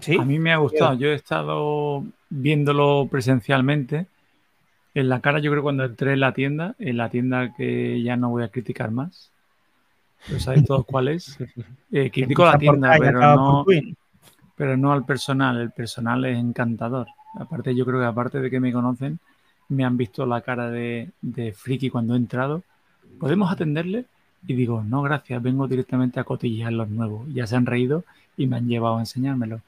Sí. 0.01 0.19
A 0.19 0.25
mí 0.25 0.41
me 0.41 0.53
ha 0.53 0.57
gustado. 0.57 0.95
Yo 0.95 1.11
he 1.11 1.15
estado 1.15 2.03
viéndolo 2.29 3.07
presencialmente. 3.09 4.09
En 4.95 5.09
la 5.09 5.21
cara, 5.21 5.39
yo 5.39 5.53
creo 5.53 5.63
cuando 5.63 5.85
entré 5.85 6.15
en 6.15 6.19
la 6.19 6.35
tienda, 6.35 6.75
en 6.81 6.97
la 6.97 7.09
tienda 7.09 7.55
que 7.57 8.03
ya 8.03 8.17
no 8.17 8.31
voy 8.31 8.43
a 8.43 8.49
criticar 8.49 8.91
más. 8.91 9.31
Pero 10.27 10.41
sabéis 10.41 10.65
todos 10.65 10.85
cuál 10.85 11.07
es. 11.07 11.39
Eh, 11.93 12.11
critico 12.11 12.45
la 12.45 12.59
tienda, 12.59 12.97
pero 12.99 13.21
no, 13.21 13.65
pero 14.57 14.77
no 14.77 14.93
al 14.93 15.07
personal. 15.07 15.61
El 15.61 15.71
personal 15.71 16.25
es 16.25 16.37
encantador. 16.37 17.07
Aparte, 17.39 17.77
yo 17.77 17.87
creo 17.87 18.01
que 18.01 18.07
aparte 18.07 18.41
de 18.41 18.51
que 18.51 18.59
me 18.59 18.73
conocen, 18.73 19.21
me 19.69 19.85
han 19.85 19.97
visto 19.97 20.27
la 20.27 20.41
cara 20.41 20.71
de, 20.71 21.11
de 21.23 21.53
friki 21.53 21.91
cuando 21.91 22.15
he 22.15 22.17
entrado. 22.17 22.63
¿Podemos 23.19 23.53
atenderle? 23.53 24.07
Y 24.47 24.55
digo, 24.55 24.83
no, 24.83 25.03
gracias, 25.03 25.43
vengo 25.43 25.67
directamente 25.67 26.21
a 26.21 26.25
cotillear 26.25 26.73
los 26.73 26.89
nuevos. 26.89 27.27
Ya 27.33 27.47
se 27.47 27.57
han 27.57 27.67
reído 27.67 28.05
y 28.37 28.47
me 28.47 28.57
han 28.57 28.69
llevado 28.69 28.97
a 28.97 29.01
enseñármelo. 29.01 29.61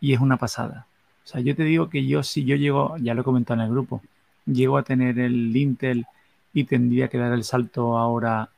Y 0.00 0.14
es 0.14 0.20
una 0.20 0.36
pasada. 0.36 0.86
O 1.24 1.28
sea, 1.28 1.40
yo 1.40 1.54
te 1.54 1.64
digo 1.64 1.88
que 1.88 2.06
yo, 2.06 2.22
si 2.22 2.44
yo 2.44 2.56
llego, 2.56 2.96
ya 2.98 3.14
lo 3.14 3.20
he 3.20 3.24
comentado 3.24 3.60
en 3.60 3.66
el 3.66 3.72
grupo, 3.72 4.02
llego 4.46 4.78
a 4.78 4.82
tener 4.82 5.18
el 5.18 5.56
Intel 5.56 6.06
y 6.52 6.64
tendría 6.64 7.08
que 7.08 7.18
dar 7.18 7.32
el 7.32 7.44
salto 7.44 7.96
ahora 7.98 8.48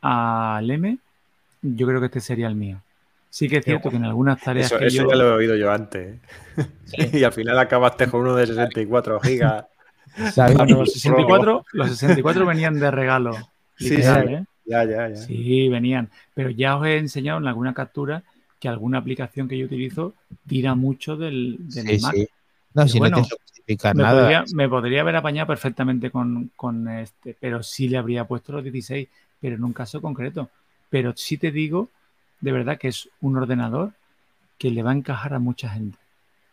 al 0.00 0.70
M, 0.70 0.98
yo 1.62 1.86
creo 1.86 2.00
que 2.00 2.06
este 2.06 2.20
sería 2.20 2.46
el 2.46 2.54
mío. 2.54 2.80
Sí 3.30 3.48
que 3.48 3.56
es 3.56 3.64
cierto 3.64 3.90
que 3.90 3.96
en 3.96 4.04
algunas 4.04 4.40
tareas. 4.40 4.70
Eso, 4.70 4.78
eso 4.78 5.08
ya 5.08 5.16
lo 5.16 5.30
he 5.30 5.32
oído 5.32 5.56
yo 5.56 5.72
antes. 5.72 6.20
¿eh? 6.92 7.10
y 7.12 7.24
al 7.24 7.32
final 7.32 7.58
acabaste 7.58 8.06
con 8.06 8.20
uno 8.20 8.36
de 8.36 8.46
64 8.46 9.18
gigas. 9.20 9.64
Los, 10.16 10.34
64, 10.92 11.64
los 11.72 11.88
64 11.90 12.46
venían 12.46 12.78
de 12.78 12.90
regalo. 12.90 13.36
Sí, 13.76 13.96
¿eh? 13.96 14.44
Ya, 14.66 14.84
ya, 14.84 15.08
ya. 15.08 15.16
Sí, 15.16 15.68
venían. 15.68 16.08
Pero 16.32 16.50
ya 16.50 16.76
os 16.76 16.86
he 16.86 16.96
enseñado 16.96 17.40
en 17.40 17.48
alguna 17.48 17.74
captura 17.74 18.22
que 18.60 18.68
alguna 18.68 18.98
aplicación 18.98 19.48
que 19.48 19.58
yo 19.58 19.66
utilizo 19.66 20.14
tira 20.46 20.76
mucho 20.76 21.16
del, 21.16 21.58
Mac. 22.00 22.14
No, 22.72 22.86
si 22.86 23.00
no 23.00 23.06
tienes 23.06 23.28
que 23.28 23.36
justificar 23.36 23.96
nada. 23.96 24.20
Podría, 24.20 24.44
me 24.54 24.68
podría 24.68 25.00
haber 25.00 25.16
apañado 25.16 25.48
perfectamente 25.48 26.12
con, 26.12 26.52
con, 26.54 26.88
este, 26.88 27.36
pero 27.40 27.64
sí 27.64 27.88
le 27.88 27.98
habría 27.98 28.28
puesto 28.28 28.52
los 28.52 28.62
16, 28.62 29.08
pero 29.40 29.56
en 29.56 29.64
un 29.64 29.72
caso 29.72 30.00
concreto. 30.00 30.48
Pero 30.88 31.14
sí 31.16 31.36
te 31.36 31.50
digo, 31.50 31.90
de 32.40 32.52
verdad, 32.52 32.78
que 32.78 32.88
es 32.88 33.08
un 33.20 33.36
ordenador 33.36 33.92
que 34.56 34.70
le 34.70 34.84
va 34.84 34.92
a 34.92 34.94
encajar 34.94 35.34
a 35.34 35.40
mucha 35.40 35.68
gente. 35.68 35.98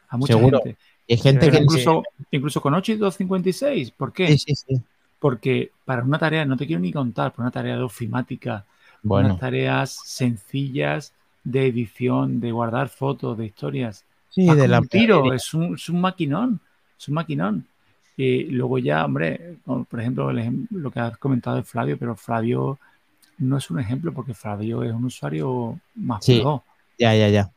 A 0.10 0.18
mucha 0.18 0.38
gente. 0.40 0.76
Hay 1.12 1.18
gente 1.18 1.52
que 1.52 1.58
incluso, 1.58 2.04
incluso 2.32 2.62
con 2.62 2.74
8 2.74 2.94
y 2.94 2.96
256. 2.96 3.92
¿Por 3.92 4.14
qué? 4.14 4.28
Sí, 4.28 4.38
sí, 4.38 4.56
sí. 4.56 4.82
Porque 5.20 5.72
para 5.84 6.04
una 6.04 6.18
tarea, 6.18 6.46
no 6.46 6.56
te 6.56 6.66
quiero 6.66 6.82
ni 6.82 6.92
contar, 6.92 7.32
para 7.32 7.44
una 7.44 7.52
tarea 7.52 7.76
de 7.76 7.84
ofimática, 7.84 8.66
bueno. 9.04 9.30
unas 9.30 9.40
tareas 9.40 10.00
sencillas 10.06 11.14
de 11.44 11.68
edición, 11.68 12.40
de 12.40 12.52
guardar 12.52 12.88
fotos, 12.90 13.38
de 13.38 13.46
historias. 13.46 14.06
Sí, 14.30 14.46
de 14.46 14.68
la 14.68 14.82
tiro, 14.82 15.34
es 15.34 15.54
un, 15.54 15.76
es 15.76 15.90
un 15.90 16.00
maquinón, 16.00 16.62
es 16.98 17.08
un 17.10 17.16
maquinón. 17.16 17.68
Y 18.16 18.46
luego 18.46 18.78
ya, 18.78 19.04
hombre, 19.04 19.58
por 19.66 20.00
ejemplo, 20.00 20.32
lo 20.32 20.92
que 20.92 21.00
has 21.00 21.18
comentado 21.18 21.58
de 21.58 21.64
Flavio, 21.64 21.98
pero 21.98 22.16
Flavio 22.16 22.80
no 23.40 23.58
es 23.58 23.70
un 23.70 23.80
ejemplo 23.80 24.14
porque 24.14 24.34
Flavio 24.34 24.84
es 24.84 24.94
un 24.94 25.06
usuario 25.06 25.80
más 25.96 26.24
sí, 26.24 26.42
Ya, 26.98 27.16
ya, 27.16 27.28
ya. 27.30 27.52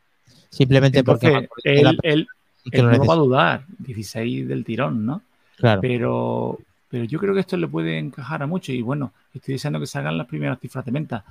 Simplemente 0.49 1.05
porque 1.05 1.49
él, 1.65 1.99
él, 2.03 2.27
no 2.73 3.05
va 3.05 3.15
a 3.15 3.17
dudar, 3.17 3.65
16 3.79 4.49
del 4.49 4.65
tirón, 4.65 5.05
¿no? 5.05 5.23
Claro. 5.57 5.81
Pero, 5.81 6.59
pero 6.89 7.05
yo 7.05 7.19
creo 7.19 7.35
que 7.35 7.41
esto 7.41 7.57
le 7.57 7.69
puede 7.69 7.99
encajar 7.99 8.43
a 8.43 8.47
mucho 8.47 8.73
y 8.73 8.83
bueno, 8.83 9.13
estoy 9.33 9.55
deseando 9.55 9.81
que 9.81 9.87
salgan 9.87 10.19
las 10.19 10.27
primeras 10.27 10.59
cifras 10.61 10.85
de 10.85 10.93
venta. 10.93 11.25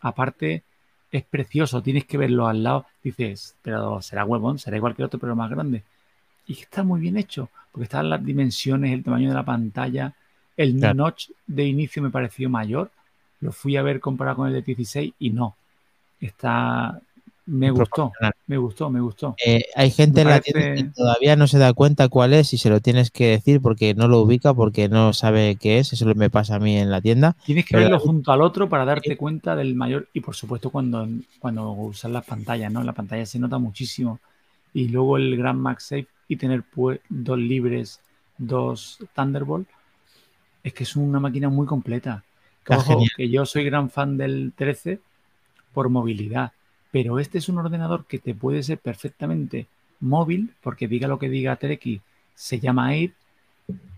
Aparte, 0.00 0.62
es 1.10 1.24
precioso, 1.24 1.82
tienes 1.82 2.04
que 2.04 2.18
verlo 2.18 2.46
al 2.46 2.62
lado. 2.62 2.86
Dices, 3.02 3.54
pero 3.62 4.02
será 4.02 4.24
huevón, 4.24 4.58
será 4.58 4.76
igual 4.76 4.94
que 4.94 5.02
el 5.02 5.06
otro, 5.06 5.20
pero 5.20 5.36
más 5.36 5.50
grande. 5.50 5.82
Y 6.46 6.54
está 6.54 6.82
muy 6.82 7.00
bien 7.00 7.16
hecho, 7.16 7.50
porque 7.72 7.84
están 7.84 8.10
las 8.10 8.24
dimensiones, 8.24 8.92
el 8.92 9.04
tamaño 9.04 9.28
de 9.28 9.34
la 9.34 9.44
pantalla. 9.44 10.14
El 10.56 10.80
notch 10.80 11.30
de 11.46 11.64
inicio 11.64 12.02
me 12.02 12.10
pareció 12.10 12.48
mayor. 12.48 12.90
Lo 13.40 13.52
fui 13.52 13.76
a 13.76 13.82
ver 13.82 14.00
comparado 14.00 14.38
con 14.38 14.48
el 14.48 14.54
de 14.54 14.62
16 14.62 15.14
y 15.18 15.30
no. 15.30 15.56
Está, 16.20 17.00
me 17.48 17.70
gustó, 17.70 18.12
me 18.46 18.58
gustó, 18.58 18.90
me 18.90 19.00
gustó. 19.00 19.34
Eh, 19.44 19.62
hay 19.74 19.90
gente 19.90 20.20
en 20.20 20.28
la 20.28 20.40
tienda 20.40 20.74
que 20.74 20.84
todavía 20.94 21.34
no 21.34 21.46
se 21.46 21.58
da 21.58 21.72
cuenta 21.72 22.08
cuál 22.08 22.34
es 22.34 22.52
y 22.52 22.58
se 22.58 22.68
lo 22.68 22.80
tienes 22.80 23.10
que 23.10 23.28
decir 23.28 23.62
porque 23.62 23.94
no 23.94 24.06
lo 24.06 24.20
ubica, 24.20 24.52
porque 24.52 24.90
no 24.90 25.14
sabe 25.14 25.56
qué 25.56 25.78
es. 25.78 25.94
Eso 25.94 26.04
me 26.14 26.28
pasa 26.28 26.56
a 26.56 26.58
mí 26.58 26.76
en 26.76 26.90
la 26.90 27.00
tienda. 27.00 27.36
Tienes 27.46 27.64
que 27.64 27.76
verlo 27.76 27.98
junto 27.98 28.32
al 28.32 28.42
otro 28.42 28.68
para 28.68 28.84
darte 28.84 29.16
cuenta 29.16 29.56
del 29.56 29.74
mayor. 29.74 30.08
Y 30.12 30.20
por 30.20 30.36
supuesto, 30.36 30.68
cuando, 30.68 31.08
cuando 31.38 31.70
usas 31.72 32.10
las 32.10 32.26
pantallas, 32.26 32.70
¿no? 32.70 32.82
La 32.82 32.92
pantalla 32.92 33.24
se 33.24 33.38
nota 33.38 33.56
muchísimo. 33.56 34.20
Y 34.74 34.88
luego 34.88 35.16
el 35.16 35.34
Gran 35.38 35.58
MagSafe 35.58 36.06
y 36.28 36.36
tener 36.36 36.62
pues, 36.62 37.00
dos 37.08 37.38
libres, 37.38 38.00
dos 38.36 38.98
Thunderbolt, 39.14 39.66
es 40.62 40.74
que 40.74 40.82
es 40.82 40.96
una 40.96 41.18
máquina 41.18 41.48
muy 41.48 41.66
completa. 41.66 42.22
que 43.16 43.30
yo 43.30 43.46
soy 43.46 43.64
gran 43.64 43.88
fan 43.88 44.18
del 44.18 44.52
13 44.54 45.00
por 45.72 45.88
movilidad 45.88 46.52
pero 46.90 47.18
este 47.18 47.38
es 47.38 47.48
un 47.48 47.58
ordenador 47.58 48.06
que 48.06 48.18
te 48.18 48.34
puede 48.34 48.62
ser 48.62 48.78
perfectamente 48.78 49.66
móvil, 50.00 50.54
porque 50.62 50.88
diga 50.88 51.08
lo 51.08 51.18
que 51.18 51.28
diga 51.28 51.56
Treki, 51.56 52.00
se 52.34 52.60
llama 52.60 52.94
Air, 52.94 53.12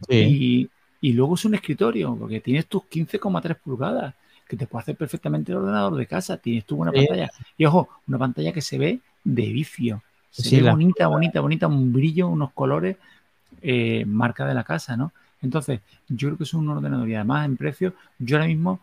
y, 0.08 0.68
luego 1.02 1.34
es 1.34 1.44
un 1.44 1.54
escritorio, 1.54 2.16
porque 2.16 2.40
tienes 2.40 2.66
tus 2.66 2.82
15,3 2.82 3.56
pulgadas, 3.56 4.14
que 4.48 4.56
te 4.56 4.66
puede 4.66 4.82
hacer 4.82 4.96
perfectamente 4.96 5.52
el 5.52 5.58
ordenador 5.58 5.94
de 5.94 6.06
casa, 6.06 6.36
tienes 6.36 6.64
tu 6.64 6.76
buena 6.76 6.92
pantalla. 6.92 7.30
Y 7.56 7.64
ojo, 7.64 7.88
una 8.08 8.18
pantalla 8.18 8.52
que 8.52 8.60
se 8.60 8.78
ve 8.78 9.00
de 9.22 9.42
vicio. 9.52 10.02
Se 10.30 10.60
ve 10.60 10.70
bonita, 10.70 11.06
bonita, 11.06 11.40
bonita, 11.40 11.66
un 11.68 11.92
brillo, 11.92 12.28
unos 12.28 12.52
colores, 12.52 12.96
eh, 13.62 14.04
marca 14.06 14.44
de 14.46 14.54
la 14.54 14.64
casa, 14.64 14.96
¿no? 14.96 15.12
Entonces, 15.42 15.80
yo 16.08 16.28
creo 16.28 16.38
que 16.38 16.44
es 16.44 16.54
un 16.54 16.68
ordenador 16.68 17.08
y 17.08 17.14
además 17.14 17.46
en 17.46 17.56
precio, 17.56 17.94
yo 18.18 18.36
ahora 18.36 18.48
mismo, 18.48 18.80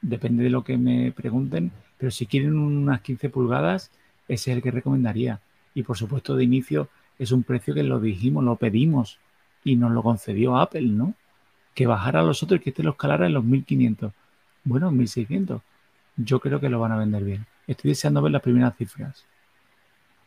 depende 0.00 0.42
de 0.42 0.50
lo 0.50 0.64
que 0.64 0.76
me 0.76 1.12
pregunten, 1.12 1.70
pero 2.04 2.12
si 2.12 2.26
quieren 2.26 2.58
unas 2.58 3.00
15 3.00 3.30
pulgadas, 3.30 3.90
ese 4.28 4.50
es 4.50 4.56
el 4.58 4.62
que 4.62 4.70
recomendaría. 4.70 5.40
Y 5.74 5.84
por 5.84 5.96
supuesto, 5.96 6.36
de 6.36 6.44
inicio 6.44 6.90
es 7.18 7.32
un 7.32 7.44
precio 7.44 7.72
que 7.72 7.82
lo 7.82 7.98
dijimos, 7.98 8.44
lo 8.44 8.56
pedimos 8.56 9.18
y 9.64 9.76
nos 9.76 9.90
lo 9.90 10.02
concedió 10.02 10.58
Apple, 10.58 10.82
¿no? 10.82 11.14
Que 11.74 11.86
bajara 11.86 12.20
a 12.20 12.22
los 12.22 12.42
otros 12.42 12.60
y 12.60 12.62
que 12.62 12.68
este 12.68 12.82
lo 12.82 12.90
escalara 12.90 13.24
en 13.24 13.32
los 13.32 13.42
1500. 13.42 14.12
Bueno, 14.64 14.90
1600. 14.90 15.62
Yo 16.18 16.40
creo 16.40 16.60
que 16.60 16.68
lo 16.68 16.78
van 16.78 16.92
a 16.92 16.98
vender 16.98 17.24
bien. 17.24 17.46
Estoy 17.66 17.92
deseando 17.92 18.20
ver 18.20 18.32
las 18.32 18.42
primeras 18.42 18.76
cifras. 18.76 19.24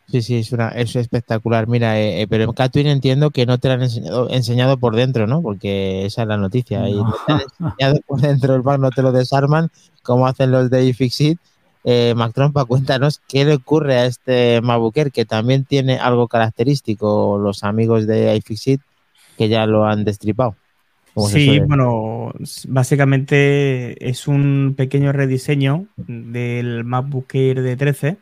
Sí, 0.08 0.24
sí, 0.24 0.38
es, 0.38 0.52
una, 0.52 0.70
es 0.70 0.96
espectacular. 0.96 1.68
Mira, 1.68 2.00
eh, 2.00 2.24
eh, 2.24 2.28
pero 2.28 2.46
en 2.46 2.54
Catwin 2.54 2.88
entiendo 2.88 3.30
que 3.30 3.46
no 3.46 3.60
te 3.60 3.68
lo 3.68 3.76
han 3.76 3.84
enseñado, 3.84 4.32
enseñado 4.32 4.80
por 4.80 4.96
dentro, 4.96 5.28
¿no? 5.28 5.44
Porque 5.44 6.08
esa 6.08 6.24
es 6.24 6.28
la 6.28 6.38
noticia. 6.38 6.90
Y 6.90 6.96
no 6.96 7.14
te 7.28 7.34
han 7.34 7.42
enseñado 7.42 8.00
por 8.08 8.22
dentro 8.22 8.56
el 8.56 8.64
no 8.82 8.90
te 8.90 9.04
lo 9.04 9.12
desarman, 9.12 9.70
como 10.02 10.26
hacen 10.26 10.50
los 10.50 10.72
de 10.72 10.84
iFixit 10.86 11.40
eh, 11.90 12.14
Mac 12.18 12.34
Trompa, 12.34 12.66
cuéntanos 12.66 13.22
qué 13.30 13.46
le 13.46 13.54
ocurre 13.56 13.96
a 13.96 14.06
este 14.06 14.60
Mabuker, 14.62 15.10
que 15.10 15.24
también 15.24 15.64
tiene 15.64 15.98
algo 15.98 16.28
característico, 16.28 17.38
los 17.38 17.64
amigos 17.64 18.06
de 18.06 18.36
iFixit, 18.36 18.82
que 19.38 19.48
ya 19.48 19.66
lo 19.66 19.86
han 19.86 20.04
destripado. 20.04 20.56
Sí, 21.30 21.62
bueno, 21.62 22.34
básicamente 22.68 24.10
es 24.10 24.28
un 24.28 24.76
pequeño 24.76 25.14
rediseño 25.14 25.88
del 25.96 26.84
MacBook 26.84 27.34
Air 27.34 27.62
de 27.62 27.78
13 27.78 28.18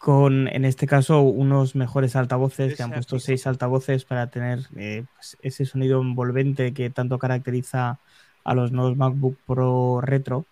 con, 0.00 0.48
en 0.48 0.64
este 0.64 0.86
caso, 0.86 1.20
unos 1.20 1.74
mejores 1.74 2.16
altavoces, 2.16 2.74
que 2.74 2.82
han 2.82 2.90
puesto 2.90 3.18
seis 3.18 3.46
altavoces 3.46 4.06
para 4.06 4.28
tener 4.28 4.60
eh, 4.76 5.04
pues, 5.14 5.36
ese 5.42 5.66
sonido 5.66 6.00
envolvente 6.00 6.72
que 6.72 6.88
tanto 6.88 7.18
caracteriza 7.18 7.98
a 8.42 8.54
los 8.54 8.72
nuevos 8.72 8.96
MacBook 8.96 9.36
Pro 9.46 10.00
retro. 10.00 10.46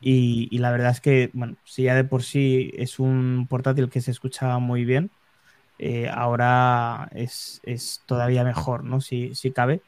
Y, 0.00 0.56
la 0.58 0.70
verdad 0.70 0.90
es 0.92 1.00
que, 1.00 1.30
bueno, 1.34 1.56
si 1.64 1.84
ya 1.84 1.94
de 1.94 2.04
por 2.04 2.22
sí 2.22 2.70
es 2.76 2.98
un 2.98 3.46
portátil 3.48 3.90
que 3.90 4.00
se 4.00 4.10
escucha 4.10 4.58
muy 4.58 4.84
bien, 4.84 5.10
eh, 5.78 6.08
ahora 6.12 7.10
es, 7.14 7.60
todavía 8.06 8.44
mejor, 8.44 8.84
¿no? 8.84 9.00
Si, 9.00 9.34
si, 9.34 9.50
cabe. 9.52 9.82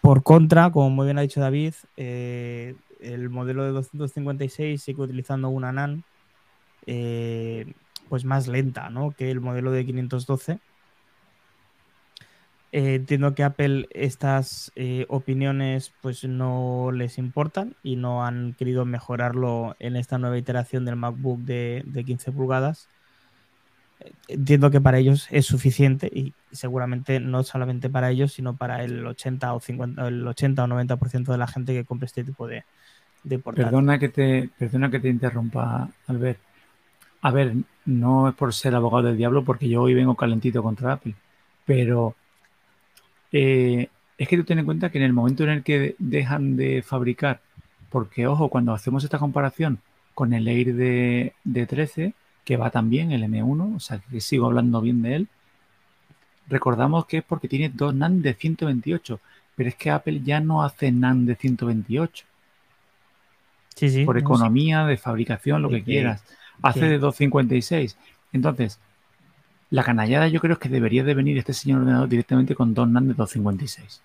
Por 0.00 0.22
contra, 0.22 0.70
como 0.70 0.90
muy 0.90 1.06
bien 1.06 1.18
ha 1.18 1.22
dicho 1.22 1.40
David, 1.40 1.74
eh, 1.96 2.76
el 3.00 3.30
modelo 3.30 3.64
de 3.64 3.70
256 3.70 4.82
sigue 4.82 5.02
utilizando 5.02 5.48
una 5.48 5.72
NAN 5.72 6.04
eh, 6.86 7.72
pues 8.08 8.24
más 8.24 8.48
lenta, 8.48 8.90
¿no? 8.90 9.12
Que 9.12 9.30
el 9.30 9.40
modelo 9.40 9.72
de 9.72 9.86
512 9.86 10.60
eh, 12.72 12.94
entiendo 12.94 13.34
que 13.34 13.42
Apple 13.42 13.88
estas 13.90 14.70
eh, 14.76 15.04
opiniones 15.08 15.92
pues 16.00 16.22
no 16.22 16.92
les 16.92 17.18
importan 17.18 17.74
y 17.82 17.96
no 17.96 18.24
han 18.24 18.54
querido 18.54 18.84
mejorarlo 18.84 19.74
en 19.80 19.96
esta 19.96 20.18
nueva 20.18 20.38
iteración 20.38 20.84
del 20.84 20.94
MacBook 20.94 21.40
de, 21.40 22.04
15 22.06 22.30
pulgadas. 22.30 22.88
Entiendo 24.28 24.70
que 24.70 24.80
para 24.80 24.98
ellos 24.98 25.26
es 25.30 25.46
suficiente 25.46 26.08
y 26.12 26.32
seguramente 26.52 27.18
no 27.18 27.42
solamente 27.42 27.90
para 27.90 28.10
ellos, 28.10 28.32
sino 28.32 28.56
para 28.56 28.84
el 28.84 29.04
80 29.04 29.52
o 29.52 29.60
50, 29.60 30.08
el 30.08 30.26
80 30.26 30.64
o 30.64 30.66
90% 30.68 31.32
de 31.32 31.38
la 31.38 31.48
gente 31.48 31.74
que 31.74 31.84
compre 31.84 32.06
este 32.06 32.24
tipo 32.24 32.46
de, 32.46 32.64
de 33.24 33.38
Perdona 33.40 33.98
que 33.98 34.08
te, 34.08 34.48
perdona 34.58 34.90
que 34.90 35.00
te 35.00 35.08
interrumpa, 35.08 35.90
Albert. 36.06 36.38
A 37.20 37.30
ver, 37.32 37.54
no 37.84 38.28
es 38.28 38.34
por 38.34 38.54
ser 38.54 38.74
abogado 38.74 39.08
del 39.08 39.16
diablo, 39.16 39.44
porque 39.44 39.68
yo 39.68 39.82
hoy 39.82 39.92
vengo 39.92 40.14
calentito 40.14 40.62
contra 40.62 40.92
Apple, 40.92 41.14
pero 41.66 42.14
eh, 43.32 43.88
es 44.18 44.28
que 44.28 44.36
tú 44.36 44.44
ten 44.44 44.58
en 44.58 44.66
cuenta 44.66 44.90
que 44.90 44.98
en 44.98 45.04
el 45.04 45.12
momento 45.12 45.44
en 45.44 45.50
el 45.50 45.62
que 45.62 45.96
dejan 45.98 46.56
de 46.56 46.82
fabricar, 46.82 47.40
porque 47.88 48.26
ojo, 48.26 48.48
cuando 48.48 48.72
hacemos 48.72 49.04
esta 49.04 49.18
comparación 49.18 49.80
con 50.14 50.32
el 50.34 50.46
Air 50.46 50.74
de, 50.74 51.66
13, 51.66 52.14
que 52.44 52.56
va 52.56 52.70
también, 52.70 53.12
el 53.12 53.22
M1, 53.22 53.76
o 53.76 53.80
sea 53.80 53.98
que 53.98 54.20
sigo 54.20 54.46
hablando 54.46 54.80
bien 54.80 55.02
de 55.02 55.14
él, 55.14 55.28
recordamos 56.48 57.06
que 57.06 57.18
es 57.18 57.24
porque 57.24 57.48
tiene 57.48 57.70
dos 57.70 57.94
NAND 57.94 58.22
de 58.22 58.34
128, 58.34 59.20
pero 59.56 59.68
es 59.68 59.74
que 59.76 59.90
Apple 59.90 60.20
ya 60.22 60.40
no 60.40 60.62
hace 60.62 60.92
NAND 60.92 61.26
de 61.28 61.36
128. 61.36 62.26
Sí, 63.74 63.88
sí, 63.88 64.04
por 64.04 64.18
economía 64.18 64.84
de 64.84 64.98
fabricación, 64.98 65.62
lo 65.62 65.70
que 65.70 65.82
quieras. 65.82 66.22
Hace 66.60 66.84
de 66.86 66.98
256. 66.98 67.96
Entonces, 68.32 68.78
la 69.70 69.84
canallada 69.84 70.28
yo 70.28 70.40
creo 70.40 70.58
que 70.58 70.68
debería 70.68 71.04
de 71.04 71.14
venir 71.14 71.38
este 71.38 71.52
señor 71.52 71.80
ordenador 71.82 72.08
directamente 72.08 72.54
con 72.54 72.74
dos 72.74 72.88
NAND 72.88 73.08
de 73.08 73.14
256. 73.14 74.02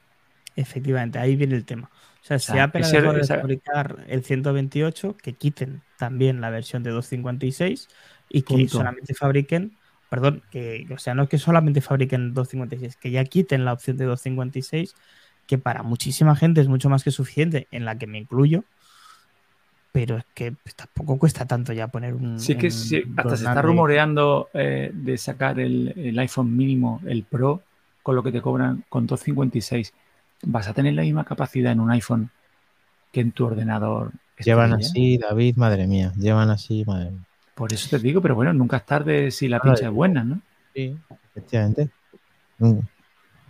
Efectivamente, 0.55 1.19
ahí 1.19 1.35
viene 1.35 1.55
el 1.55 1.65
tema. 1.65 1.89
O 2.25 2.27
sea, 2.27 2.39
si 2.39 2.57
Apple 2.57 2.81
ese, 2.81 3.01
de 3.01 3.23
fabricar 3.23 4.05
el 4.07 4.23
128, 4.23 5.17
que 5.17 5.33
quiten 5.33 5.81
también 5.97 6.41
la 6.41 6.49
versión 6.49 6.81
de 6.81 6.91
256 6.91 7.87
y 8.29 8.41
que 8.43 8.67
solamente 8.67 9.13
fabriquen, 9.13 9.73
perdón, 10.09 10.41
que, 10.49 10.87
o 10.91 10.97
sea, 10.97 11.13
no 11.13 11.23
es 11.23 11.29
que 11.29 11.37
solamente 11.37 11.81
fabriquen 11.81 12.33
256, 12.33 12.95
que 12.97 13.11
ya 13.11 13.23
quiten 13.25 13.65
la 13.65 13.73
opción 13.73 13.97
de 13.97 14.05
256, 14.05 14.95
que 15.45 15.57
para 15.57 15.83
muchísima 15.83 16.35
gente 16.35 16.61
es 16.61 16.67
mucho 16.67 16.89
más 16.89 17.03
que 17.03 17.11
suficiente, 17.11 17.67
en 17.71 17.85
la 17.85 17.97
que 17.97 18.07
me 18.07 18.17
incluyo, 18.17 18.63
pero 19.95 20.17
es 20.17 20.25
que 20.33 20.51
pues, 20.51 20.75
tampoco 20.75 21.17
cuesta 21.17 21.45
tanto 21.45 21.71
ya 21.71 21.87
poner 21.87 22.15
un. 22.15 22.37
Sí, 22.37 22.51
es 22.51 22.57
que 22.91 23.05
hasta 23.15 23.37
se 23.37 23.45
está 23.45 23.61
rumoreando 23.61 24.49
eh, 24.53 24.91
de 24.93 25.17
sacar 25.17 25.57
el, 25.57 26.13
iPhone 26.19 26.53
mínimo, 26.53 26.99
el 27.07 27.23
Pro, 27.23 27.63
con 28.03 28.17
lo 28.17 28.21
que 28.21 28.33
te 28.33 28.41
cobran 28.41 28.83
con 28.89 29.07
256. 29.07 29.93
Vas 30.47 30.67
a 30.67 30.73
tener 30.73 30.95
la 30.95 31.03
misma 31.03 31.23
capacidad 31.23 31.71
en 31.71 31.79
un 31.79 31.91
iPhone 31.91 32.29
que 33.09 33.21
en 33.21 33.31
tu 33.31 33.45
ordenador. 33.45 34.11
Llevan 34.39 34.73
así, 34.73 35.17
David, 35.17 35.55
madre 35.55 35.87
mía. 35.87 36.11
Llevan 36.17 36.49
así, 36.49 36.83
madre 36.85 37.11
mía. 37.11 37.25
Por 37.53 37.71
eso 37.71 37.87
te 37.89 37.97
digo, 38.03 38.21
pero 38.21 38.35
bueno, 38.35 38.51
nunca 38.51 38.75
es 38.75 38.85
tarde 38.85 39.31
si 39.31 39.47
la 39.47 39.61
pincha 39.61 39.85
es 39.85 39.91
buena, 39.91 40.25
¿no? 40.25 40.41
Sí, 40.73 40.93
efectivamente. 41.33 41.89
O 42.59 42.81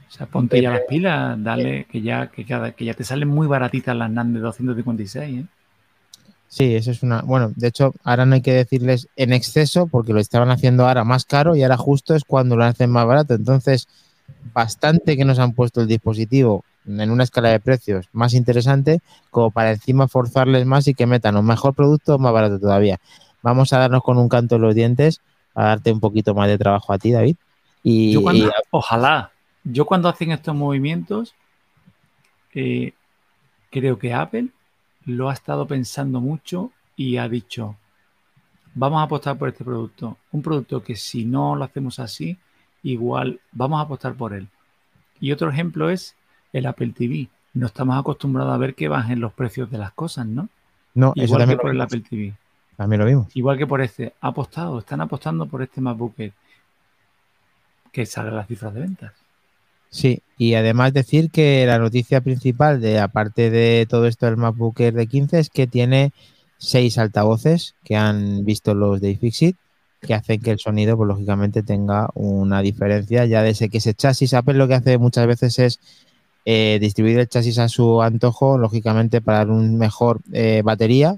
sea, 0.09 0.27
ponte 0.27 0.61
ya 0.61 0.69
las 0.69 0.81
pilas, 0.81 1.43
dale, 1.43 1.85
que 1.85 2.03
ya, 2.03 2.27
que, 2.27 2.45
cada, 2.45 2.73
que 2.73 2.85
ya 2.85 2.93
te 2.93 3.03
salen 3.03 3.29
muy 3.29 3.47
baratitas 3.47 3.95
las 3.95 4.11
NAND 4.11 4.35
de 4.35 4.41
256, 4.41 5.39
¿eh? 5.39 5.45
Sí, 6.47 6.75
eso 6.75 6.91
es 6.91 7.03
una. 7.03 7.21
Bueno, 7.21 7.51
de 7.55 7.67
hecho, 7.67 7.93
ahora 8.03 8.25
no 8.25 8.35
hay 8.35 8.41
que 8.41 8.53
decirles 8.53 9.07
en 9.15 9.33
exceso 9.33 9.87
porque 9.87 10.13
lo 10.13 10.19
estaban 10.19 10.49
haciendo 10.51 10.87
ahora 10.87 11.03
más 11.03 11.25
caro 11.25 11.55
y 11.55 11.63
ahora 11.63 11.77
justo 11.77 12.15
es 12.15 12.23
cuando 12.23 12.55
lo 12.55 12.63
hacen 12.63 12.89
más 12.89 13.05
barato. 13.05 13.33
Entonces, 13.33 13.87
bastante 14.53 15.17
que 15.17 15.25
nos 15.25 15.39
han 15.39 15.53
puesto 15.53 15.81
el 15.81 15.87
dispositivo 15.87 16.63
en 16.87 17.09
una 17.09 17.23
escala 17.23 17.49
de 17.49 17.59
precios 17.59 18.07
más 18.13 18.33
interesante, 18.33 18.99
como 19.31 19.51
para 19.51 19.71
encima 19.71 20.07
forzarles 20.07 20.65
más 20.65 20.87
y 20.87 20.93
que 20.93 21.07
metan 21.07 21.35
un 21.35 21.45
mejor 21.45 21.73
producto 21.73 22.19
más 22.19 22.31
barato 22.31 22.59
todavía. 22.59 22.99
Vamos 23.41 23.73
a 23.73 23.79
darnos 23.79 24.03
con 24.03 24.17
un 24.17 24.29
canto 24.29 24.55
en 24.55 24.61
los 24.61 24.75
dientes, 24.75 25.21
a 25.55 25.65
darte 25.65 25.91
un 25.91 25.99
poquito 25.99 26.35
más 26.35 26.47
de 26.47 26.57
trabajo 26.57 26.93
a 26.93 26.97
ti, 26.97 27.11
David. 27.11 27.35
Y, 27.83 28.15
ojalá. 28.71 29.31
Yo 29.63 29.85
cuando 29.85 30.09
hacen 30.09 30.31
estos 30.31 30.55
movimientos, 30.55 31.33
eh, 32.53 32.93
creo 33.71 33.97
que 33.97 34.13
Apple 34.13 34.49
lo 35.05 35.29
ha 35.29 35.33
estado 35.33 35.67
pensando 35.67 36.19
mucho 36.19 36.71
y 36.95 37.17
ha 37.17 37.29
dicho, 37.29 37.77
vamos 38.73 38.99
a 38.99 39.03
apostar 39.03 39.37
por 39.37 39.49
este 39.49 39.63
producto. 39.63 40.17
Un 40.31 40.41
producto 40.41 40.83
que 40.83 40.95
si 40.95 41.25
no 41.25 41.55
lo 41.55 41.63
hacemos 41.63 41.99
así, 41.99 42.37
igual 42.83 43.39
vamos 43.51 43.79
a 43.79 43.83
apostar 43.83 44.15
por 44.15 44.33
él. 44.33 44.47
Y 45.19 45.31
otro 45.31 45.49
ejemplo 45.49 45.89
es 45.89 46.15
el 46.53 46.65
Apple 46.65 46.93
TV. 46.95 47.29
No 47.53 47.67
estamos 47.67 47.97
acostumbrados 47.97 48.53
a 48.53 48.57
ver 48.57 48.75
que 48.75 48.87
bajen 48.87 49.19
los 49.19 49.33
precios 49.33 49.71
de 49.71 49.77
las 49.77 49.91
cosas, 49.93 50.25
¿no? 50.25 50.49
No, 50.93 51.13
igual 51.15 51.47
que 51.47 51.57
por 51.57 51.71
el 51.71 51.81
Apple 51.81 52.01
TV. 52.01 52.33
También 52.75 52.99
lo 52.99 53.05
vimos. 53.05 53.35
Igual 53.35 53.57
que 53.57 53.67
por 53.67 53.81
este. 53.81 54.13
Ha 54.19 54.29
apostado, 54.29 54.79
están 54.79 55.01
apostando 55.01 55.45
por 55.45 55.61
este 55.61 55.79
MacBook 55.79 56.15
que 57.91 58.05
sale 58.05 58.31
las 58.31 58.47
cifras 58.47 58.73
de 58.73 58.81
ventas. 58.81 59.24
Sí, 59.89 60.21
y 60.37 60.55
además 60.55 60.93
decir 60.93 61.31
que 61.31 61.65
la 61.65 61.79
noticia 61.79 62.21
principal 62.21 62.81
de 62.81 62.99
aparte 62.99 63.49
de 63.49 63.87
todo 63.89 64.07
esto 64.07 64.25
del 64.25 64.37
MacBook 64.37 64.79
Air 64.79 64.93
de 64.93 65.07
15 65.07 65.39
es 65.39 65.49
que 65.49 65.67
tiene 65.67 66.11
seis 66.57 66.97
altavoces 66.97 67.75
que 67.83 67.95
han 67.95 68.43
visto 68.43 68.73
los 68.73 68.99
de 68.99 69.11
iFixit 69.11 69.55
que 70.05 70.13
hacen 70.13 70.41
que 70.41 70.51
el 70.51 70.59
sonido, 70.59 70.95
pues 70.95 71.07
lógicamente, 71.07 71.63
tenga 71.63 72.09
una 72.13 72.61
diferencia 72.61 73.25
ya 73.25 73.41
de 73.41 73.49
ese 73.49 73.69
que 73.69 73.79
ese 73.79 73.93
chasis. 73.93 74.33
Apple 74.33 74.53
lo 74.53 74.67
que 74.67 74.75
hace 74.75 74.97
muchas 74.97 75.27
veces 75.27 75.59
es 75.59 75.79
eh, 76.45 76.77
distribuir 76.79 77.19
el 77.19 77.27
chasis 77.27 77.59
a 77.59 77.67
su 77.69 78.01
antojo, 78.01 78.57
lógicamente, 78.57 79.21
para 79.21 79.39
dar 79.39 79.49
un 79.49 79.77
mejor 79.77 80.21
eh, 80.31 80.61
batería 80.63 81.17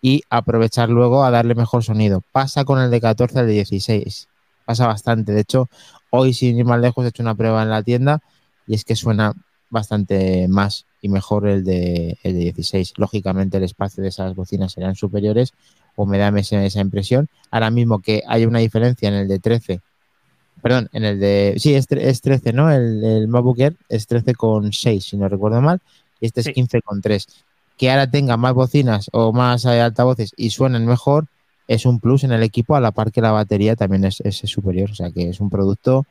y 0.00 0.22
aprovechar 0.30 0.88
luego 0.88 1.24
a 1.24 1.30
darle 1.30 1.54
mejor 1.54 1.84
sonido. 1.84 2.22
Pasa 2.32 2.64
con 2.64 2.80
el 2.80 2.90
de 2.90 3.00
14 3.00 3.40
al 3.40 3.46
de 3.46 3.52
16. 3.54 4.28
Pasa 4.64 4.86
bastante. 4.86 5.32
De 5.32 5.40
hecho, 5.40 5.68
Hoy, 6.16 6.32
sin 6.32 6.56
ir 6.56 6.64
más 6.64 6.80
lejos, 6.80 7.04
he 7.04 7.08
hecho 7.08 7.24
una 7.24 7.34
prueba 7.34 7.64
en 7.64 7.70
la 7.70 7.82
tienda 7.82 8.20
y 8.68 8.74
es 8.74 8.84
que 8.84 8.94
suena 8.94 9.34
bastante 9.68 10.46
más 10.46 10.86
y 11.02 11.08
mejor 11.08 11.48
el 11.48 11.64
de, 11.64 12.18
el 12.22 12.34
de 12.34 12.38
16. 12.38 12.94
Lógicamente, 12.98 13.56
el 13.56 13.64
espacio 13.64 14.00
de 14.00 14.10
esas 14.10 14.36
bocinas 14.36 14.70
serán 14.70 14.94
superiores 14.94 15.54
o 15.96 16.06
me 16.06 16.18
da 16.18 16.28
esa, 16.38 16.64
esa 16.64 16.80
impresión. 16.80 17.28
Ahora 17.50 17.70
mismo 17.72 17.98
que 17.98 18.22
hay 18.28 18.46
una 18.46 18.60
diferencia 18.60 19.08
en 19.08 19.14
el 19.14 19.26
de 19.26 19.40
13, 19.40 19.80
perdón, 20.62 20.88
en 20.92 21.04
el 21.04 21.18
de, 21.18 21.54
sí, 21.58 21.74
es, 21.74 21.88
13, 21.88 22.52
¿no? 22.52 22.70
El, 22.70 23.02
el 23.02 23.26
MacBook 23.26 23.58
Air 23.58 23.76
es 23.88 24.08
13,6, 24.08 25.00
si 25.00 25.16
no 25.16 25.28
recuerdo 25.28 25.60
mal, 25.60 25.80
y 26.20 26.26
este 26.26 26.42
es 26.42 26.46
15,3. 26.46 27.26
Que 27.76 27.90
ahora 27.90 28.08
tenga 28.08 28.36
más 28.36 28.54
bocinas 28.54 29.10
o 29.12 29.32
más 29.32 29.64
eh, 29.64 29.80
altavoces 29.80 30.32
y 30.36 30.50
suenen 30.50 30.86
mejor, 30.86 31.26
es 31.68 31.86
un 31.86 32.00
plus 32.00 32.24
en 32.24 32.32
el 32.32 32.42
equipo 32.42 32.76
a 32.76 32.80
la 32.80 32.92
par 32.92 33.12
que 33.12 33.20
la 33.20 33.32
batería 33.32 33.76
también 33.76 34.04
es, 34.04 34.22
superior. 34.44 34.90
O 34.90 34.94
sea 34.94 35.10
que 35.10 35.30
es 35.30 35.40
un 35.40 35.50
producto 35.50 36.06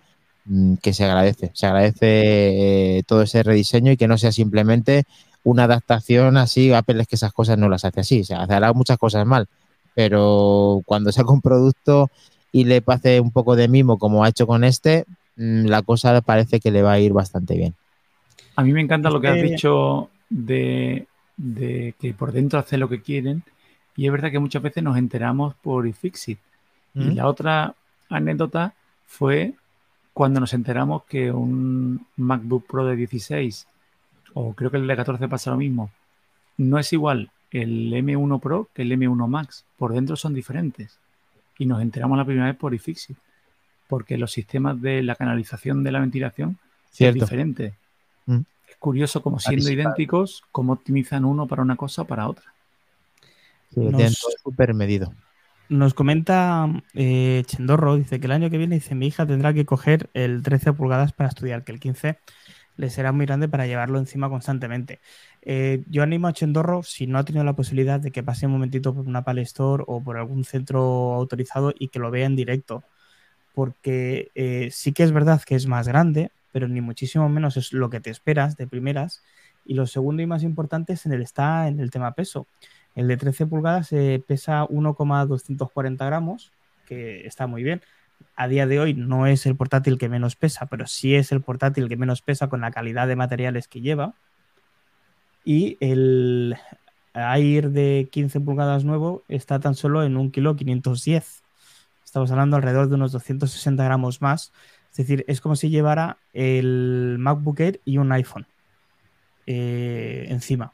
mm, 0.45 0.75
que 0.75 0.93
se 0.93 1.05
agradece. 1.05 1.51
Se 1.53 1.65
agradece 1.65 2.97
eh, 2.97 3.03
todo 3.05 3.21
ese 3.21 3.43
rediseño 3.43 3.91
y 3.91 3.97
que 3.97 4.07
no 4.07 4.17
sea 4.17 4.31
simplemente 4.31 5.03
una 5.43 5.65
adaptación 5.65 6.37
así. 6.37 6.73
Apple 6.73 7.01
es 7.01 7.07
que 7.07 7.15
esas 7.15 7.33
cosas 7.33 7.57
no 7.57 7.69
las 7.69 7.85
hace 7.85 8.01
así. 8.01 8.21
O 8.21 8.25
sea, 8.25 8.43
hará 8.43 8.73
muchas 8.73 8.97
cosas 8.97 9.25
mal. 9.25 9.47
Pero 9.95 10.81
cuando 10.85 11.11
saca 11.11 11.31
un 11.31 11.41
producto 11.41 12.09
y 12.51 12.63
le 12.65 12.81
pase 12.81 13.19
un 13.19 13.31
poco 13.31 13.55
de 13.55 13.67
mimo 13.67 13.97
como 13.97 14.23
ha 14.23 14.29
hecho 14.29 14.47
con 14.47 14.63
este, 14.63 15.05
mm, 15.37 15.65
la 15.65 15.81
cosa 15.83 16.19
parece 16.21 16.59
que 16.59 16.71
le 16.71 16.81
va 16.81 16.93
a 16.93 16.99
ir 16.99 17.13
bastante 17.13 17.55
bien. 17.55 17.75
A 18.55 18.63
mí 18.63 18.71
me 18.73 18.81
encanta 18.81 19.09
lo 19.09 19.19
que 19.19 19.27
has 19.27 19.41
dicho 19.41 20.09
de, 20.29 21.07
de 21.37 21.95
que 21.99 22.13
por 22.13 22.31
dentro 22.31 22.59
hace 22.59 22.77
lo 22.77 22.89
que 22.89 23.01
quieren 23.01 23.43
y 23.95 24.05
es 24.05 24.11
verdad 24.11 24.31
que 24.31 24.39
muchas 24.39 24.61
veces 24.61 24.83
nos 24.83 24.97
enteramos 24.97 25.53
por 25.55 25.87
iFixit. 25.87 26.39
Y 26.95 26.99
mm. 26.99 27.15
la 27.15 27.27
otra 27.27 27.75
anécdota 28.09 28.73
fue 29.05 29.53
cuando 30.13 30.39
nos 30.39 30.53
enteramos 30.53 31.03
que 31.03 31.31
un 31.31 32.05
MacBook 32.17 32.67
Pro 32.67 32.85
de 32.85 32.95
16, 32.95 33.67
o 34.33 34.53
creo 34.53 34.71
que 34.71 34.77
el 34.77 34.87
de 34.87 34.95
14 34.95 35.27
pasa 35.27 35.51
lo 35.51 35.57
mismo, 35.57 35.91
no 36.57 36.77
es 36.77 36.91
igual 36.93 37.31
el 37.51 37.91
M1 37.93 38.39
Pro 38.39 38.69
que 38.73 38.83
el 38.83 38.91
M1 38.91 39.27
Max. 39.27 39.65
Por 39.77 39.93
dentro 39.93 40.15
son 40.15 40.33
diferentes. 40.33 40.97
Y 41.59 41.65
nos 41.67 41.81
enteramos 41.81 42.17
la 42.17 42.25
primera 42.25 42.47
vez 42.47 42.55
por 42.55 42.73
iFixit. 42.73 43.17
Porque 43.87 44.17
los 44.17 44.31
sistemas 44.31 44.81
de 44.81 45.03
la 45.03 45.15
canalización 45.15 45.83
de 45.83 45.91
la 45.91 45.99
ventilación 45.99 46.57
son 46.91 47.13
diferentes. 47.13 47.73
Mm. 48.25 48.39
Es 48.69 48.75
curioso 48.77 49.21
como 49.21 49.39
siendo 49.39 49.69
idénticos, 49.69 50.43
cómo 50.51 50.73
optimizan 50.73 51.25
uno 51.25 51.47
para 51.47 51.61
una 51.61 51.75
cosa 51.75 52.03
o 52.03 52.05
para 52.05 52.27
otra 52.27 52.52
nos, 53.75 54.17
medido. 54.73 55.13
Nos 55.69 55.93
comenta 55.93 56.67
eh, 56.93 57.43
Chendorro, 57.45 57.95
dice 57.95 58.19
que 58.19 58.25
el 58.25 58.31
año 58.31 58.49
que 58.49 58.57
viene, 58.57 58.75
dice, 58.75 58.95
mi 58.95 59.07
hija 59.07 59.25
tendrá 59.25 59.53
que 59.53 59.65
coger 59.65 60.09
el 60.13 60.41
13 60.43 60.73
pulgadas 60.73 61.13
para 61.13 61.29
estudiar, 61.29 61.63
que 61.63 61.71
el 61.71 61.79
15 61.79 62.17
le 62.75 62.89
será 62.89 63.11
muy 63.11 63.25
grande 63.25 63.47
para 63.47 63.67
llevarlo 63.67 63.99
encima 63.99 64.29
constantemente. 64.29 64.99
Eh, 65.41 65.83
yo 65.89 66.03
animo 66.03 66.27
a 66.27 66.33
Chendorro, 66.33 66.83
si 66.83 67.07
no 67.07 67.17
ha 67.17 67.25
tenido 67.25 67.43
la 67.43 67.55
posibilidad 67.55 67.99
de 67.99 68.11
que 68.11 68.23
pase 68.23 68.45
un 68.45 68.53
momentito 68.53 68.93
por 68.93 69.07
una 69.07 69.23
Play 69.23 69.43
Store 69.43 69.83
o 69.87 70.03
por 70.03 70.17
algún 70.17 70.43
centro 70.43 71.13
autorizado 71.13 71.73
y 71.77 71.89
que 71.89 71.99
lo 71.99 72.11
vea 72.11 72.25
en 72.25 72.35
directo, 72.35 72.83
porque 73.53 74.31
eh, 74.35 74.69
sí 74.71 74.93
que 74.93 75.03
es 75.03 75.11
verdad 75.11 75.41
que 75.45 75.55
es 75.55 75.67
más 75.67 75.87
grande, 75.87 76.31
pero 76.51 76.67
ni 76.67 76.81
muchísimo 76.81 77.29
menos 77.29 77.57
es 77.57 77.73
lo 77.73 77.89
que 77.89 77.99
te 77.99 78.09
esperas 78.09 78.57
de 78.57 78.67
primeras. 78.67 79.23
Y 79.65 79.75
lo 79.75 79.87
segundo 79.87 80.21
y 80.21 80.25
más 80.27 80.43
importante 80.43 80.93
es 80.93 81.05
en 81.05 81.13
el, 81.13 81.21
está 81.21 81.67
en 81.67 81.79
el 81.79 81.89
tema 81.91 82.13
peso. 82.13 82.47
El 82.95 83.07
de 83.07 83.17
13 83.17 83.47
pulgadas 83.47 83.91
eh, 83.91 84.23
pesa 84.25 84.65
1,240 84.69 86.05
gramos, 86.05 86.51
que 86.85 87.25
está 87.25 87.47
muy 87.47 87.63
bien. 87.63 87.81
A 88.35 88.47
día 88.47 88.67
de 88.67 88.79
hoy 88.79 88.93
no 88.93 89.27
es 89.27 89.45
el 89.45 89.55
portátil 89.55 89.97
que 89.97 90.09
menos 90.09 90.35
pesa, 90.35 90.65
pero 90.67 90.87
sí 90.87 91.15
es 91.15 91.31
el 91.31 91.41
portátil 91.41 91.89
que 91.89 91.97
menos 91.97 92.21
pesa 92.21 92.49
con 92.49 92.61
la 92.61 92.71
calidad 92.71 93.07
de 93.07 93.15
materiales 93.15 93.67
que 93.67 93.81
lleva. 93.81 94.13
Y 95.43 95.77
el 95.81 96.55
Air 97.13 97.71
de 97.71 98.07
15 98.11 98.39
pulgadas 98.39 98.85
nuevo 98.85 99.23
está 99.27 99.59
tan 99.59 99.75
solo 99.75 100.03
en 100.03 100.17
1 100.17 100.31
kilo 100.31 100.55
510. 100.55 101.43
Estamos 102.03 102.31
hablando 102.31 102.55
alrededor 102.55 102.89
de 102.89 102.95
unos 102.95 103.11
260 103.11 103.83
gramos 103.83 104.21
más. 104.21 104.53
Es 104.91 104.97
decir, 104.97 105.25
es 105.27 105.41
como 105.41 105.55
si 105.55 105.69
llevara 105.69 106.17
el 106.33 107.17
MacBook 107.19 107.59
Air 107.59 107.81
y 107.83 107.97
un 107.97 108.11
iPhone 108.11 108.45
eh, 109.47 110.25
encima. 110.29 110.71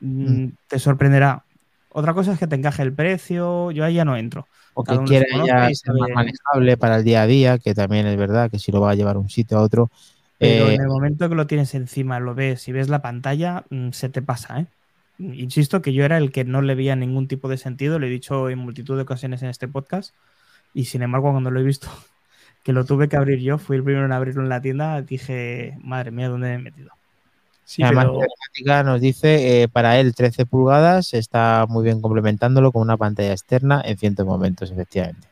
Mm, 0.00 0.48
te 0.66 0.78
sorprenderá. 0.78 1.44
Otra 1.92 2.14
cosa 2.14 2.32
es 2.32 2.38
que 2.38 2.46
te 2.46 2.54
encaje 2.54 2.82
el 2.82 2.92
precio, 2.92 3.70
yo 3.72 3.84
ahí 3.84 3.94
ya 3.94 4.04
no 4.04 4.16
entro. 4.16 4.46
O 4.74 4.84
que 4.84 4.96
quiera 5.00 5.26
ya 5.44 5.68
ser 5.74 5.94
más 5.94 6.08
manejable 6.14 6.76
para 6.76 6.96
el 6.96 7.04
día 7.04 7.22
a 7.22 7.26
día, 7.26 7.58
que 7.58 7.74
también 7.74 8.06
es 8.06 8.16
verdad 8.16 8.50
que 8.50 8.58
si 8.58 8.70
lo 8.70 8.80
va 8.80 8.92
a 8.92 8.94
llevar 8.94 9.16
un 9.16 9.28
sitio 9.28 9.58
a 9.58 9.62
otro. 9.62 9.90
Pero 10.38 10.66
en 10.66 10.72
eh, 10.72 10.82
el 10.82 10.88
momento 10.88 11.28
que 11.28 11.34
lo 11.34 11.46
tienes 11.46 11.74
encima, 11.74 12.20
lo 12.20 12.34
ves 12.34 12.66
y 12.68 12.72
ves 12.72 12.88
la 12.88 13.02
pantalla, 13.02 13.64
mm, 13.70 13.90
se 13.90 14.08
te 14.08 14.22
pasa, 14.22 14.60
¿eh? 14.60 14.66
Insisto 15.18 15.82
que 15.82 15.92
yo 15.92 16.04
era 16.04 16.16
el 16.16 16.32
que 16.32 16.44
no 16.44 16.62
le 16.62 16.74
veía 16.74 16.96
ningún 16.96 17.28
tipo 17.28 17.48
de 17.48 17.58
sentido, 17.58 17.98
lo 17.98 18.06
he 18.06 18.10
dicho 18.10 18.48
en 18.48 18.58
multitud 18.58 18.96
de 18.96 19.02
ocasiones 19.02 19.42
en 19.42 19.50
este 19.50 19.68
podcast, 19.68 20.14
y 20.72 20.86
sin 20.86 21.02
embargo 21.02 21.30
cuando 21.30 21.50
lo 21.50 21.60
he 21.60 21.64
visto, 21.64 21.88
que 22.64 22.72
lo 22.72 22.86
tuve 22.86 23.08
que 23.08 23.16
abrir 23.16 23.40
yo, 23.40 23.58
fui 23.58 23.76
el 23.76 23.84
primero 23.84 24.06
en 24.06 24.12
abrirlo 24.12 24.42
en 24.42 24.48
la 24.48 24.62
tienda, 24.62 25.02
dije, 25.02 25.76
madre 25.82 26.10
mía, 26.10 26.28
¿dónde 26.28 26.48
me 26.48 26.54
he 26.54 26.58
metido? 26.58 26.99
Además, 27.78 28.08
nos 28.84 29.00
dice, 29.00 29.62
eh, 29.62 29.68
para 29.68 29.98
él 29.98 30.14
13 30.14 30.46
pulgadas 30.46 31.14
está 31.14 31.66
muy 31.68 31.84
bien 31.84 32.00
complementándolo 32.00 32.72
con 32.72 32.82
una 32.82 32.96
pantalla 32.96 33.32
externa 33.32 33.82
en 33.84 33.96
ciertos 33.96 34.26
momentos, 34.26 34.70
efectivamente. 34.70 35.28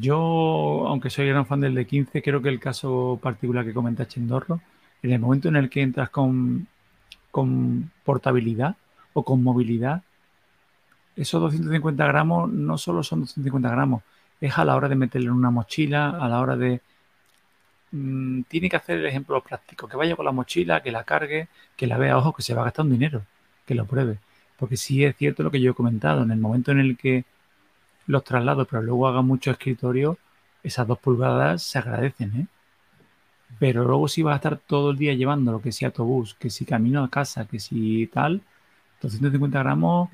Yo, 0.00 0.84
aunque 0.88 1.10
soy 1.10 1.28
gran 1.28 1.46
fan 1.46 1.60
del 1.60 1.74
de 1.74 1.86
15, 1.86 2.22
creo 2.22 2.42
que 2.42 2.48
el 2.48 2.58
caso 2.58 3.20
particular 3.22 3.64
que 3.64 3.72
comenta 3.72 4.08
Chendorro, 4.08 4.60
en 5.02 5.12
el 5.12 5.20
momento 5.20 5.48
en 5.48 5.56
el 5.56 5.70
que 5.70 5.82
entras 5.82 6.10
con, 6.10 6.66
con 7.30 7.90
portabilidad 8.04 8.74
o 9.12 9.22
con 9.22 9.42
movilidad, 9.42 10.02
esos 11.14 11.40
250 11.40 12.04
gramos 12.06 12.50
no 12.50 12.78
solo 12.78 13.02
son 13.02 13.20
250 13.20 13.70
gramos, 13.70 14.02
es 14.40 14.58
a 14.58 14.64
la 14.64 14.74
hora 14.74 14.88
de 14.88 14.96
meterle 14.96 15.28
en 15.28 15.34
una 15.34 15.50
mochila, 15.50 16.10
a 16.10 16.28
la 16.28 16.40
hora 16.40 16.56
de... 16.56 16.80
Mm, 17.92 18.42
tiene 18.44 18.68
que 18.68 18.76
hacer 18.76 18.98
el 18.98 19.06
ejemplo 19.06 19.42
práctico, 19.42 19.88
que 19.88 19.96
vaya 19.96 20.16
con 20.16 20.24
la 20.24 20.32
mochila, 20.32 20.82
que 20.82 20.92
la 20.92 21.04
cargue, 21.04 21.48
que 21.76 21.86
la 21.86 21.98
vea, 21.98 22.18
ojo, 22.18 22.32
que 22.32 22.42
se 22.42 22.54
va 22.54 22.62
a 22.62 22.64
gastar 22.66 22.84
un 22.86 22.92
dinero, 22.92 23.24
que 23.66 23.74
lo 23.74 23.86
pruebe. 23.86 24.18
Porque 24.58 24.76
sí 24.76 25.04
es 25.04 25.16
cierto 25.16 25.42
lo 25.42 25.50
que 25.50 25.60
yo 25.60 25.72
he 25.72 25.74
comentado, 25.74 26.22
en 26.22 26.30
el 26.30 26.38
momento 26.38 26.70
en 26.72 26.80
el 26.80 26.96
que 26.96 27.24
los 28.06 28.24
traslado, 28.24 28.66
pero 28.66 28.82
luego 28.82 29.08
haga 29.08 29.22
mucho 29.22 29.50
escritorio, 29.50 30.18
esas 30.62 30.86
dos 30.86 30.98
pulgadas 30.98 31.62
se 31.62 31.78
agradecen, 31.78 32.36
¿eh? 32.36 32.46
Pero 33.58 33.84
luego 33.84 34.08
si 34.08 34.22
vas 34.22 34.34
a 34.34 34.36
estar 34.36 34.58
todo 34.58 34.90
el 34.90 34.98
día 34.98 35.14
llevándolo, 35.14 35.60
que 35.60 35.72
si 35.72 35.84
autobús, 35.84 36.34
que 36.34 36.50
si 36.50 36.64
camino 36.64 37.02
a 37.04 37.10
casa, 37.10 37.46
que 37.46 37.58
si 37.58 38.06
tal, 38.08 38.42
250 39.02 39.58
gramos 39.60 40.10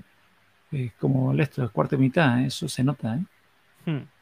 es 0.73 0.93
como 0.95 1.33
el 1.33 1.41
esto, 1.41 1.65
es 1.65 1.71
cuarto 1.71 1.97
y 1.97 1.99
mitad, 1.99 2.41
¿eh? 2.43 2.47
eso 2.47 2.69
se 2.69 2.85
nota, 2.85 3.17
¿eh? 3.17 3.25
Hmm. 3.91 4.16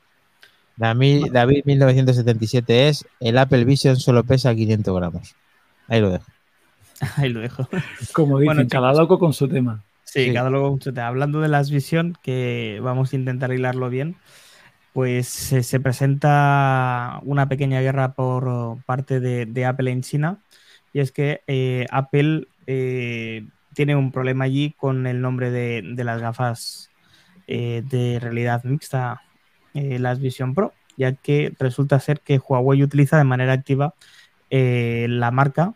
David, 0.76 1.26
David 1.32 1.62
1977 1.64 2.88
es 2.88 3.06
el 3.20 3.38
Apple 3.38 3.64
Vision 3.64 3.96
solo 3.96 4.24
pesa 4.24 4.54
500 4.54 4.96
gramos. 4.96 5.34
Ahí 5.88 6.00
lo 6.00 6.10
dejo. 6.10 6.26
Ahí 7.16 7.28
lo 7.28 7.40
dejo. 7.40 7.68
Como 8.12 8.38
dicen, 8.38 8.68
cada 8.68 8.92
loco 8.92 9.18
con 9.18 9.32
su 9.32 9.48
tema. 9.48 9.82
Sí, 10.04 10.32
cada 10.32 10.50
loco 10.50 10.70
con 10.70 10.80
su 10.80 10.92
tema. 10.92 11.08
Hablando 11.08 11.40
de 11.40 11.48
las 11.48 11.70
Vision, 11.70 12.16
que 12.22 12.80
vamos 12.82 13.12
a 13.12 13.16
intentar 13.16 13.52
hilarlo 13.52 13.88
bien, 13.90 14.16
pues 14.92 15.28
se 15.28 15.80
presenta 15.80 17.18
una 17.24 17.48
pequeña 17.48 17.80
guerra 17.80 18.12
por 18.12 18.82
parte 18.84 19.20
de, 19.20 19.64
Apple 19.64 19.90
en 19.90 20.02
China. 20.02 20.38
Y 20.92 21.00
es 21.00 21.10
que 21.10 21.40
eh, 21.48 21.86
Apple 21.90 22.46
eh, 22.68 23.46
tiene 23.74 23.96
un 23.96 24.12
problema 24.12 24.44
allí 24.44 24.72
con 24.76 25.06
el 25.06 25.20
nombre 25.20 25.50
de, 25.50 25.82
las 26.04 26.20
gafas 26.20 26.90
eh, 27.48 27.82
de 27.84 28.20
realidad 28.20 28.62
mixta, 28.64 29.20
las 29.74 30.20
Vision 30.20 30.54
Pro, 30.54 30.72
ya 30.96 31.12
que 31.12 31.52
resulta 31.58 32.00
ser 32.00 32.20
que 32.20 32.38
Huawei 32.38 32.82
utiliza 32.82 33.18
de 33.18 33.24
manera 33.24 33.52
activa 33.52 33.94
la 34.50 35.30
marca 35.30 35.74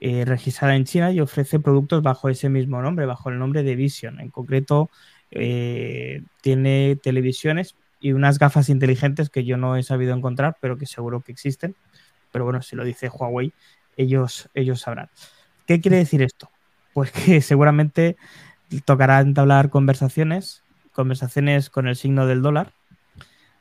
registrada 0.00 0.74
en 0.74 0.84
China 0.84 1.12
y 1.12 1.20
ofrece 1.20 1.60
productos 1.60 2.02
bajo 2.02 2.28
ese 2.28 2.48
mismo 2.48 2.82
nombre, 2.82 3.06
bajo 3.06 3.30
el 3.30 3.38
nombre 3.38 3.62
de 3.62 3.76
Vision. 3.76 4.20
En 4.20 4.30
concreto, 4.30 4.90
tiene 5.30 6.96
televisiones 7.02 7.76
y 8.00 8.12
unas 8.12 8.38
gafas 8.40 8.68
inteligentes 8.68 9.30
que 9.30 9.44
yo 9.44 9.56
no 9.56 9.76
he 9.76 9.82
sabido 9.84 10.14
encontrar, 10.14 10.56
pero 10.60 10.76
que 10.76 10.86
seguro 10.86 11.20
que 11.20 11.30
existen. 11.30 11.76
Pero 12.32 12.44
bueno, 12.44 12.60
si 12.62 12.74
lo 12.74 12.84
dice 12.84 13.08
Huawei, 13.08 13.52
ellos, 13.96 14.48
ellos 14.54 14.80
sabrán. 14.80 15.08
¿Qué 15.66 15.80
quiere 15.80 15.98
decir 15.98 16.22
esto? 16.22 16.50
Pues 16.92 17.12
que 17.12 17.40
seguramente 17.42 18.16
tocará 18.84 19.20
entablar 19.20 19.70
conversaciones, 19.70 20.64
conversaciones 20.92 21.70
con 21.70 21.86
el 21.86 21.94
signo 21.94 22.26
del 22.26 22.42
dólar 22.42 22.72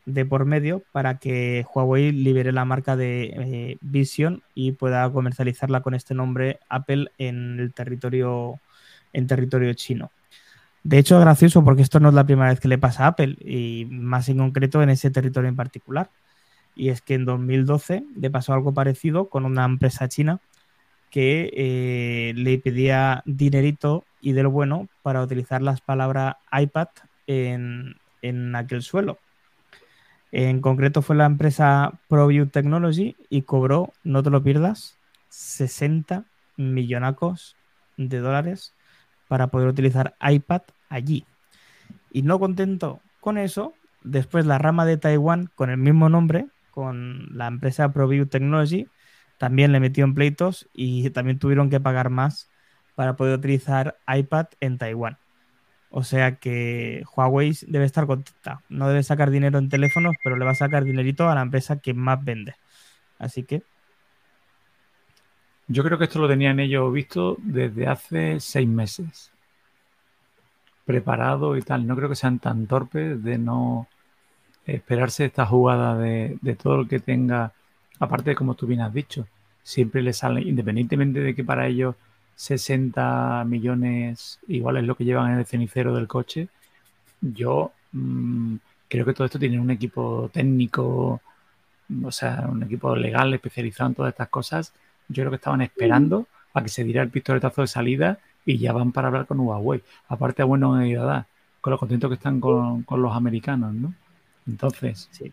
de 0.05 0.25
por 0.25 0.45
medio 0.45 0.83
para 0.91 1.17
que 1.17 1.65
Huawei 1.73 2.11
libere 2.11 2.51
la 2.51 2.65
marca 2.65 2.95
de 2.95 3.33
eh, 3.35 3.77
Vision 3.81 4.41
y 4.55 4.71
pueda 4.73 5.11
comercializarla 5.11 5.81
con 5.81 5.93
este 5.93 6.15
nombre 6.15 6.59
Apple 6.69 7.11
en 7.17 7.59
el 7.59 7.73
territorio 7.73 8.59
en 9.13 9.27
territorio 9.27 9.73
chino. 9.73 10.11
De 10.83 10.97
hecho, 10.97 11.15
es 11.17 11.21
gracioso 11.21 11.63
porque 11.63 11.83
esto 11.83 11.99
no 11.99 12.09
es 12.09 12.15
la 12.15 12.25
primera 12.25 12.49
vez 12.49 12.59
que 12.59 12.67
le 12.67 12.77
pasa 12.77 13.05
a 13.05 13.07
Apple 13.07 13.37
y 13.39 13.85
más 13.89 14.29
en 14.29 14.39
concreto 14.39 14.81
en 14.81 14.89
ese 14.89 15.11
territorio 15.11 15.49
en 15.49 15.55
particular. 15.55 16.09
Y 16.75 16.89
es 16.89 17.01
que 17.01 17.15
en 17.15 17.25
2012 17.25 18.03
le 18.15 18.29
pasó 18.31 18.53
algo 18.53 18.73
parecido 18.73 19.29
con 19.29 19.45
una 19.45 19.65
empresa 19.65 20.07
china 20.07 20.39
que 21.11 21.51
eh, 21.53 22.33
le 22.35 22.57
pedía 22.57 23.21
dinerito 23.25 24.05
y 24.21 24.31
de 24.31 24.43
lo 24.43 24.51
bueno 24.51 24.87
para 25.03 25.21
utilizar 25.21 25.61
las 25.61 25.81
palabras 25.81 26.37
iPad 26.51 26.87
en, 27.27 27.95
en 28.21 28.55
aquel 28.55 28.81
suelo. 28.81 29.19
En 30.31 30.61
concreto 30.61 31.01
fue 31.01 31.15
la 31.15 31.25
empresa 31.25 31.99
ProView 32.07 32.47
Technology 32.47 33.17
y 33.29 33.41
cobró, 33.41 33.93
no 34.03 34.23
te 34.23 34.29
lo 34.29 34.41
pierdas, 34.41 34.97
60 35.29 36.25
millonacos 36.55 37.57
de 37.97 38.19
dólares 38.19 38.73
para 39.27 39.47
poder 39.47 39.67
utilizar 39.67 40.15
iPad 40.21 40.61
allí. 40.89 41.25
Y 42.11 42.21
no 42.21 42.39
contento 42.39 43.01
con 43.19 43.37
eso, 43.37 43.73
después 44.03 44.45
la 44.45 44.57
rama 44.57 44.85
de 44.85 44.97
Taiwán 44.97 45.49
con 45.55 45.69
el 45.69 45.77
mismo 45.77 46.09
nombre, 46.09 46.47
con 46.71 47.27
la 47.37 47.47
empresa 47.47 47.91
ProView 47.91 48.25
Technology, 48.25 48.87
también 49.37 49.71
le 49.71 49.79
metió 49.79 50.05
en 50.05 50.13
pleitos 50.13 50.69
y 50.73 51.09
también 51.09 51.39
tuvieron 51.39 51.69
que 51.69 51.79
pagar 51.79 52.09
más 52.09 52.49
para 52.95 53.15
poder 53.15 53.37
utilizar 53.37 53.97
iPad 54.07 54.47
en 54.59 54.77
Taiwán. 54.77 55.20
O 55.91 56.03
sea 56.03 56.35
que 56.37 57.03
Huawei 57.15 57.53
debe 57.67 57.85
estar 57.85 58.07
contenta. 58.07 58.61
No 58.69 58.87
debe 58.87 59.03
sacar 59.03 59.29
dinero 59.29 59.59
en 59.59 59.69
teléfonos, 59.69 60.15
pero 60.23 60.37
le 60.37 60.45
va 60.45 60.51
a 60.51 60.55
sacar 60.55 60.85
dinerito 60.85 61.29
a 61.29 61.35
la 61.35 61.41
empresa 61.41 61.79
que 61.79 61.93
más 61.93 62.23
vende. 62.23 62.55
Así 63.19 63.43
que 63.43 63.63
yo 65.67 65.83
creo 65.83 65.97
que 65.97 66.05
esto 66.05 66.19
lo 66.19 66.27
tenían 66.27 66.59
ellos 66.59 66.91
visto 66.93 67.37
desde 67.39 67.87
hace 67.87 68.39
seis 68.39 68.67
meses. 68.67 69.31
Preparado 70.85 71.57
y 71.57 71.61
tal. 71.61 71.85
No 71.85 71.95
creo 71.95 72.09
que 72.09 72.15
sean 72.15 72.39
tan 72.39 72.67
torpes 72.67 73.23
de 73.23 73.37
no 73.37 73.87
esperarse 74.65 75.25
esta 75.25 75.45
jugada 75.45 75.97
de, 75.97 76.37
todo 76.61 76.77
lo 76.77 76.87
que 76.87 76.99
tenga, 76.99 77.53
aparte 77.99 78.31
de 78.31 78.35
como 78.35 78.55
tú 78.55 78.67
bien 78.67 78.81
has 78.81 78.93
dicho, 78.93 79.27
siempre 79.63 80.01
le 80.01 80.13
sale, 80.13 80.41
independientemente 80.41 81.19
de 81.19 81.35
que 81.35 81.43
para 81.43 81.67
ellos 81.67 81.95
60 82.41 83.45
millones 83.45 84.39
igual 84.47 84.77
es 84.77 84.83
lo 84.83 84.95
que 84.95 85.05
llevan 85.05 85.31
en 85.31 85.39
el 85.39 85.45
cenicero 85.45 85.93
del 85.93 86.07
coche, 86.07 86.47
yo 87.21 87.71
mm, 87.91 88.55
creo 88.89 89.05
que 89.05 89.13
todo 89.13 89.25
esto 89.25 89.39
tiene 89.39 89.59
un 89.59 89.69
equipo 89.69 90.29
técnico, 90.33 91.21
o 92.03 92.11
sea, 92.11 92.47
un 92.49 92.63
equipo 92.63 92.95
legal 92.95 93.33
especializado 93.33 93.89
en 93.89 93.95
todas 93.95 94.11
estas 94.11 94.29
cosas 94.29 94.73
yo 95.11 95.23
creo 95.23 95.31
que 95.31 95.35
estaban 95.35 95.61
esperando 95.61 96.27
a 96.53 96.63
que 96.63 96.69
se 96.69 96.83
diera 96.83 97.03
el 97.03 97.09
pistoletazo 97.09 97.61
de 97.61 97.67
salida 97.67 98.19
y 98.45 98.57
ya 98.57 98.73
van 98.73 98.91
para 98.91 99.07
hablar 99.09 99.27
con 99.27 99.39
Huawei. 99.39 99.83
Aparte, 100.07 100.43
bueno, 100.43 100.73
con 101.61 101.71
lo 101.71 101.77
contentos 101.77 102.09
que 102.09 102.15
están 102.15 102.39
con, 102.39 102.85
los 102.87 103.15
americanos, 103.15 103.73
¿no? 103.73 103.93
Entonces, 104.47 105.09
sí. 105.11 105.31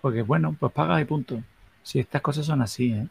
Porque 0.00 0.22
bueno, 0.22 0.56
pues 0.58 0.72
pagas 0.72 1.00
y 1.00 1.04
punto. 1.04 1.42
Si 1.82 1.98
estas 1.98 2.20
cosas 2.22 2.46
son 2.46 2.60
así, 2.62 2.92
¿eh? 2.92 3.06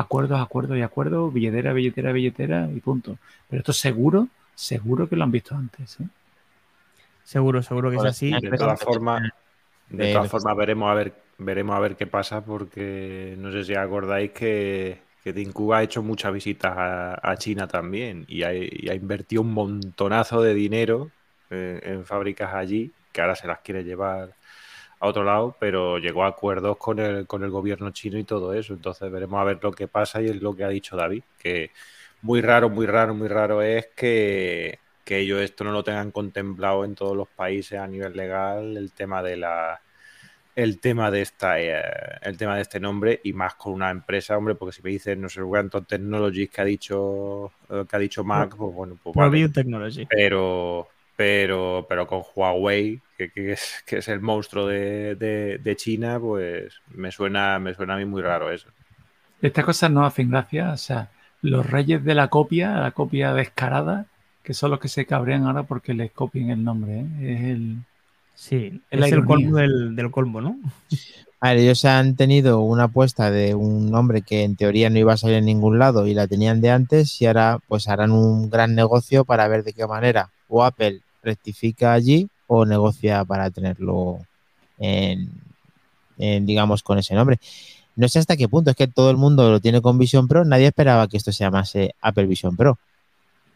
Acuerdos, 0.00 0.40
acuerdos 0.40 0.76
y 0.78 0.82
acuerdos, 0.82 1.32
billetera, 1.32 1.72
billetera, 1.72 2.12
billetera 2.12 2.68
y 2.72 2.80
punto. 2.80 3.18
Pero 3.48 3.60
esto 3.60 3.72
seguro, 3.72 4.28
seguro 4.54 5.08
que 5.08 5.16
lo 5.16 5.24
han 5.24 5.32
visto 5.32 5.54
antes, 5.54 5.98
¿eh? 6.00 6.06
Seguro, 7.24 7.62
seguro 7.62 7.90
que 7.90 7.96
es 7.96 8.04
así. 8.04 8.30
De 8.30 8.56
todas 8.56 8.80
formas, 8.80 9.22
de 9.88 10.12
todas 10.12 10.30
formas 10.30 10.56
veremos 10.56 10.90
a 10.90 10.94
ver, 10.94 11.14
veremos 11.36 11.76
a 11.76 11.80
ver 11.80 11.96
qué 11.96 12.06
pasa, 12.06 12.44
porque 12.44 13.34
no 13.38 13.52
sé 13.52 13.64
si 13.64 13.74
acordáis 13.74 14.30
que 14.30 15.02
que 15.32 15.74
ha 15.74 15.82
hecho 15.82 16.02
muchas 16.02 16.32
visitas 16.32 16.72
a, 16.76 17.34
China 17.36 17.66
también 17.66 18.24
y 18.28 18.42
ha, 18.42 18.54
invertido 18.94 19.42
un 19.42 19.52
montonazo 19.52 20.42
de 20.42 20.54
dinero 20.54 21.10
eh, 21.50 21.80
en 21.82 22.04
fábricas 22.04 22.54
allí, 22.54 22.92
que 23.12 23.20
ahora 23.20 23.36
se 23.36 23.46
las 23.46 23.60
quiere 23.60 23.84
llevar 23.84 24.34
a 25.00 25.06
otro 25.06 25.24
lado, 25.24 25.56
pero 25.60 25.98
llegó 25.98 26.24
a 26.24 26.28
acuerdos 26.28 26.76
con 26.76 26.98
el, 26.98 27.26
con 27.26 27.44
el 27.44 27.50
gobierno 27.50 27.90
chino 27.90 28.18
y 28.18 28.24
todo 28.24 28.52
eso. 28.52 28.74
Entonces 28.74 29.10
veremos 29.10 29.40
a 29.40 29.44
ver 29.44 29.58
lo 29.62 29.72
que 29.72 29.88
pasa 29.88 30.20
y 30.22 30.26
es 30.26 30.42
lo 30.42 30.54
que 30.56 30.64
ha 30.64 30.68
dicho 30.68 30.96
David, 30.96 31.22
que 31.38 31.70
muy 32.22 32.40
raro, 32.40 32.68
muy 32.68 32.86
raro, 32.86 33.14
muy 33.14 33.28
raro 33.28 33.62
es 33.62 33.88
que, 33.96 34.78
que 35.04 35.18
ellos 35.18 35.40
esto 35.40 35.64
no 35.64 35.72
lo 35.72 35.84
tengan 35.84 36.10
contemplado 36.10 36.84
en 36.84 36.94
todos 36.94 37.16
los 37.16 37.28
países 37.28 37.78
a 37.78 37.86
nivel 37.86 38.16
legal, 38.16 38.76
el 38.76 38.92
tema 38.92 39.22
de 39.22 39.36
la 39.36 39.80
el 40.56 40.80
tema 40.80 41.08
de 41.12 41.20
esta 41.20 41.60
eh, 41.60 41.80
el 42.22 42.36
tema 42.36 42.56
de 42.56 42.62
este 42.62 42.80
nombre 42.80 43.20
y 43.22 43.32
más 43.32 43.54
con 43.54 43.74
una 43.74 43.90
empresa, 43.90 44.36
hombre, 44.36 44.56
porque 44.56 44.72
si 44.74 44.82
me 44.82 44.90
dices 44.90 45.16
no 45.16 45.28
sé 45.28 45.40
cuánto 45.42 45.84
Technologies 45.84 46.50
que 46.50 46.60
ha 46.60 46.64
dicho 46.64 47.52
eh, 47.70 47.84
que 47.88 47.96
ha 47.96 47.98
dicho 48.00 48.24
Mac, 48.24 48.56
pues 48.56 48.74
bueno, 48.74 48.98
pues 49.00 49.14
vale. 49.14 49.48
Technology. 49.50 50.06
Pero 50.06 50.88
pero 51.14 51.86
pero 51.88 52.08
con 52.08 52.22
Huawei, 52.34 53.00
que, 53.18 53.30
que, 53.30 53.52
es, 53.52 53.82
que 53.84 53.98
es 53.98 54.08
el 54.08 54.20
monstruo 54.20 54.66
de, 54.66 55.14
de, 55.16 55.76
China, 55.76 56.18
pues 56.20 56.74
me 56.94 57.10
suena 57.10 57.58
me 57.58 57.74
suena 57.74 57.94
a 57.94 57.98
mí 57.98 58.04
muy 58.04 58.22
raro 58.22 58.50
eso. 58.50 58.68
Estas 59.42 59.64
cosas 59.64 59.90
no 59.90 60.06
hacen 60.06 60.30
gracia, 60.30 60.72
o 60.72 60.76
sea, 60.76 61.10
los 61.42 61.68
reyes 61.68 62.04
de 62.04 62.14
la 62.14 62.28
copia, 62.28 62.76
la 62.76 62.92
copia 62.92 63.34
descarada, 63.34 64.06
que 64.42 64.54
son 64.54 64.70
los 64.70 64.80
que 64.80 64.88
se 64.88 65.04
cabrean 65.04 65.44
ahora 65.44 65.64
porque 65.64 65.94
les 65.94 66.12
copien 66.12 66.50
el 66.50 66.64
nombre, 66.64 67.00
¿eh? 67.00 67.06
es 67.20 67.40
el 67.42 67.78
Sí, 68.38 68.80
es 68.88 69.12
el 69.12 69.24
colmo 69.24 69.56
del, 69.56 70.10
colmo, 70.12 70.40
¿no? 70.40 70.56
A 71.40 71.48
ver, 71.48 71.58
ellos 71.58 71.84
han 71.84 72.14
tenido 72.14 72.60
una 72.60 72.84
apuesta 72.84 73.32
de 73.32 73.56
un 73.56 73.90
nombre 73.90 74.22
que 74.22 74.44
en 74.44 74.54
teoría 74.54 74.90
no 74.90 74.98
iba 74.98 75.12
a 75.12 75.16
salir 75.16 75.38
en 75.38 75.44
ningún 75.44 75.80
lado 75.80 76.06
y 76.06 76.14
la 76.14 76.28
tenían 76.28 76.60
de 76.60 76.70
antes 76.70 77.20
y 77.20 77.26
ahora 77.26 77.58
pues 77.66 77.88
harán 77.88 78.12
un 78.12 78.48
gran 78.48 78.76
negocio 78.76 79.24
para 79.24 79.48
ver 79.48 79.64
de 79.64 79.72
qué 79.72 79.88
manera 79.88 80.30
o 80.46 80.62
Apple 80.62 81.00
rectifica 81.20 81.92
allí 81.92 82.28
o 82.48 82.66
negocia 82.66 83.24
para 83.24 83.50
tenerlo 83.50 84.18
en, 84.78 85.30
digamos 86.16 86.82
con 86.82 86.98
ese 86.98 87.14
nombre. 87.14 87.38
No 87.94 88.08
sé 88.08 88.18
hasta 88.18 88.36
qué 88.36 88.48
punto, 88.48 88.70
es 88.70 88.76
que 88.76 88.88
todo 88.88 89.10
el 89.10 89.16
mundo 89.16 89.50
lo 89.50 89.60
tiene 89.60 89.80
con 89.80 89.98
Vision 89.98 90.26
Pro, 90.26 90.44
nadie 90.44 90.66
esperaba 90.66 91.06
que 91.08 91.16
esto 91.16 91.30
se 91.30 91.44
llamase 91.44 91.94
Apple 92.00 92.26
Vision 92.26 92.56
Pro. 92.56 92.78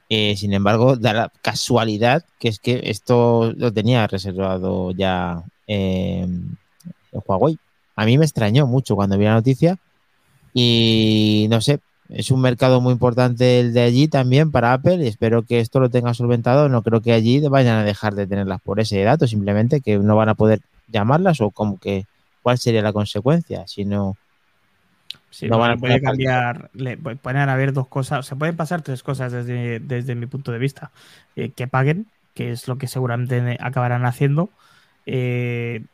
Eh, 0.09 0.36
sin 0.36 0.52
embargo, 0.52 0.97
da 0.97 1.12
la 1.12 1.32
casualidad 1.43 2.24
que 2.39 2.48
es 2.48 2.59
que 2.59 2.82
esto 2.85 3.52
lo 3.56 3.73
tenía 3.73 4.06
reservado 4.06 4.90
ya 4.90 5.43
eh, 5.66 6.27
Huawei. 7.12 7.59
A 7.97 8.05
mí 8.05 8.19
me 8.19 8.24
extrañó 8.24 8.66
mucho 8.66 8.94
cuando 8.94 9.16
vi 9.16 9.24
la 9.24 9.35
noticia 9.35 9.78
y 10.52 11.47
no 11.51 11.60
sé, 11.60 11.81
es 12.14 12.30
un 12.30 12.40
mercado 12.40 12.80
muy 12.80 12.93
importante 12.93 13.60
el 13.60 13.72
de 13.72 13.80
allí 13.80 14.09
también 14.09 14.51
para 14.51 14.72
Apple 14.72 14.97
y 14.97 15.06
espero 15.06 15.43
que 15.43 15.60
esto 15.60 15.80
lo 15.80 15.90
tenga 15.90 16.14
solventado. 16.14 16.68
No 16.68 16.82
creo 16.82 17.01
que 17.01 17.12
allí 17.12 17.40
vayan 17.48 17.78
a 17.78 17.84
dejar 17.84 18.14
de 18.14 18.26
tenerlas 18.26 18.60
por 18.60 18.80
ese 18.80 19.02
dato, 19.02 19.26
simplemente 19.26 19.80
que 19.80 19.98
no 19.98 20.16
van 20.16 20.28
a 20.28 20.34
poder 20.34 20.60
llamarlas 20.89 21.40
o 21.40 21.51
como 21.51 21.78
que 21.78 22.06
cuál 22.43 22.59
sería 22.59 22.82
la 22.82 22.93
consecuencia, 22.93 23.66
si 23.66 23.84
no... 23.84 24.16
no 25.43 25.59
van 25.59 25.72
a 25.72 25.76
poder 25.76 26.02
cambiar, 26.02 26.70
le 26.74 26.97
pueden 26.97 27.48
haber 27.48 27.72
dos 27.72 27.89
cosas, 27.89 28.26
se 28.26 28.36
pueden 28.36 28.56
pasar 28.56 28.82
tres 28.82 29.02
cosas 29.02 29.32
desde, 29.32 29.80
desde 29.80 30.14
mi 30.14 30.26
punto 30.26 30.52
de 30.52 30.59
vista. 30.59 30.90
Eh, 31.36 31.51
que 31.51 31.66
paguen, 31.66 32.06
que 32.34 32.51
es 32.51 32.68
lo 32.68 32.76
que 32.76 32.89
seguramente 32.89 33.56
acabarán 33.60 34.05
haciendo. 34.05 34.51
Eh, 35.06 35.84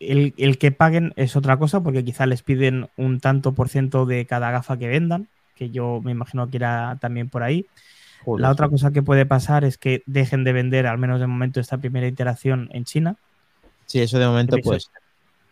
el, 0.00 0.34
el, 0.36 0.58
que 0.58 0.72
paguen 0.72 1.12
es 1.16 1.36
otra 1.36 1.56
cosa, 1.58 1.82
porque 1.82 2.04
quizá 2.04 2.26
les 2.26 2.42
piden 2.42 2.88
un 2.96 3.20
tanto 3.20 3.52
por 3.52 3.68
ciento 3.68 4.06
de 4.06 4.26
cada 4.26 4.50
gafa 4.50 4.78
que 4.78 4.88
vendan, 4.88 5.28
que 5.54 5.70
yo 5.70 6.00
me 6.02 6.12
imagino 6.12 6.48
que 6.48 6.58
irá 6.58 6.98
también 7.00 7.28
por 7.28 7.42
ahí. 7.42 7.66
La 8.38 8.50
otra 8.50 8.68
cosa 8.68 8.90
que 8.90 9.02
puede 9.02 9.24
pasar 9.24 9.64
es 9.64 9.78
que 9.78 10.02
dejen 10.06 10.42
de 10.42 10.52
vender, 10.52 10.86
al 10.86 10.98
menos 10.98 11.20
de 11.20 11.28
momento, 11.28 11.60
esta 11.60 11.78
primera 11.78 12.08
iteración 12.08 12.68
en 12.72 12.84
China. 12.84 13.16
Sí, 13.86 14.00
eso 14.00 14.18
de 14.18 14.26
momento, 14.26 14.56
pues. 14.62 14.90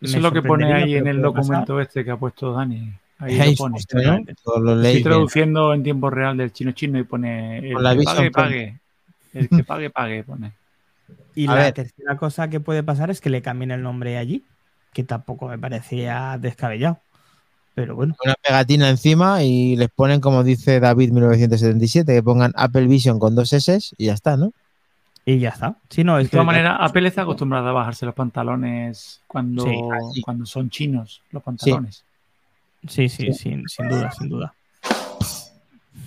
Eso 0.01 0.16
es 0.16 0.23
lo 0.23 0.33
que 0.33 0.43
pone 0.43 0.73
ahí 0.73 0.97
en 0.97 1.07
el 1.07 1.23
documento 1.23 1.81
este 1.81 2.05
que 2.05 2.11
ha 2.11 2.16
puesto 2.16 2.53
Dani. 2.53 2.93
Ahí 3.19 3.39
lo 3.39 3.57
pone. 3.57 3.79
Estoy 3.79 5.03
traduciendo 5.03 5.73
en 5.73 5.83
tiempo 5.83 6.11
real 6.11 6.37
del 6.37 6.53
chino 6.53 6.73
chino 6.73 6.99
y 6.99 7.05
pone 7.05 7.59
el 7.59 7.77
que 7.77 8.05
pague, 8.05 8.31
pague. 8.31 8.81
El 9.33 9.49
que 9.49 9.65
pague, 9.65 9.91
pague, 9.91 10.25
pone. 10.25 10.53
Y 11.35 11.47
la 11.47 11.73
tercera 11.73 12.17
cosa 12.17 12.49
que 12.49 12.61
puede 12.61 12.83
pasar 12.83 13.11
es 13.11 13.21
que 13.21 13.31
le 13.31 13.43
cambien 13.43 13.71
el 13.71 13.83
nombre 13.83 14.19
allí, 14.19 14.45
que 14.93 15.05
tampoco 15.05 15.49
me 15.49 15.59
parecía 15.59 16.39
descabellado. 16.41 17.01
Pero 17.75 17.97
bueno. 17.97 18.15
Una 18.25 18.35
pegatina 18.35 18.89
encima 18.89 19.43
y 19.43 19.75
les 19.77 19.89
ponen, 19.91 20.21
como 20.21 20.45
dice 20.45 20.79
David 20.79 21.11
1977, 21.11 22.15
que 22.15 22.23
pongan 22.23 22.53
Apple 22.55 22.87
Vision 22.87 23.19
con 23.19 23.35
dos 23.35 23.53
S 23.53 23.81
y 23.99 24.07
ya 24.07 24.15
está, 24.15 24.37
¿no? 24.37 24.53
Y 25.27 25.39
ya 25.39 25.49
está. 25.49 25.77
Sí, 25.89 26.05
no, 26.05 26.19
de 26.19 26.27
todas 26.27 26.47
maneras, 26.47 26.77
Apple 26.79 27.09
está 27.09 27.23
acostumbrada 27.23 27.71
a 27.71 27.73
bajarse 27.73 28.07
los 28.07 28.15
pantalones 28.15 29.23
cuando, 29.27 29.65
cuando 30.23 30.47
son 30.47 30.71
chinos, 30.71 31.23
los 31.33 31.43
pantalones. 31.43 32.05
Sí, 32.87 33.09
sí, 33.09 33.33
Sin, 33.33 33.67
sin 33.67 33.89
duda, 33.89 34.11
sin 34.13 34.29
duda 34.29 34.55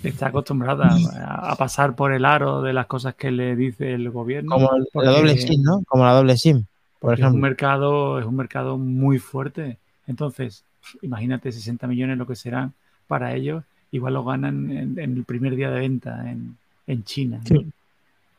está 0.02 0.28
acostumbrada 0.28 0.96
a, 1.24 1.56
pasar 1.56 1.94
por 1.94 2.12
el 2.12 2.24
aro 2.24 2.62
de 2.62 2.72
las 2.72 2.86
cosas 2.86 3.14
que 3.14 3.30
le 3.30 3.56
dice 3.56 3.92
el 3.92 4.10
gobierno. 4.10 4.56
Como 4.56 4.70
la 5.02 5.10
doble 5.10 5.36
SIM, 5.36 5.62
¿no? 5.62 5.82
Como 5.86 6.04
la 6.04 6.12
doble 6.12 6.36
SIM, 6.36 6.64
por 7.00 7.14
ejemplo. 7.14 7.30
Es 7.30 7.34
un 7.34 7.40
mercado, 7.40 8.18
es 8.18 8.26
un 8.26 8.36
mercado 8.36 8.78
muy 8.78 9.18
fuerte. 9.18 9.78
Entonces, 10.06 10.64
imagínate 11.02 11.52
60 11.52 11.86
millones 11.86 12.18
lo 12.18 12.26
que 12.26 12.36
serán 12.36 12.72
para 13.06 13.34
ellos, 13.34 13.64
igual 13.90 14.14
lo 14.14 14.24
ganan 14.24 14.70
en, 14.70 14.98
el 14.98 15.24
primer 15.24 15.56
día 15.56 15.70
de 15.70 15.80
venta 15.80 16.30
en, 16.30 17.04
China. 17.04 17.40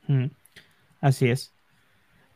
Mm. 0.08 0.26
Así 1.02 1.30
es. 1.30 1.52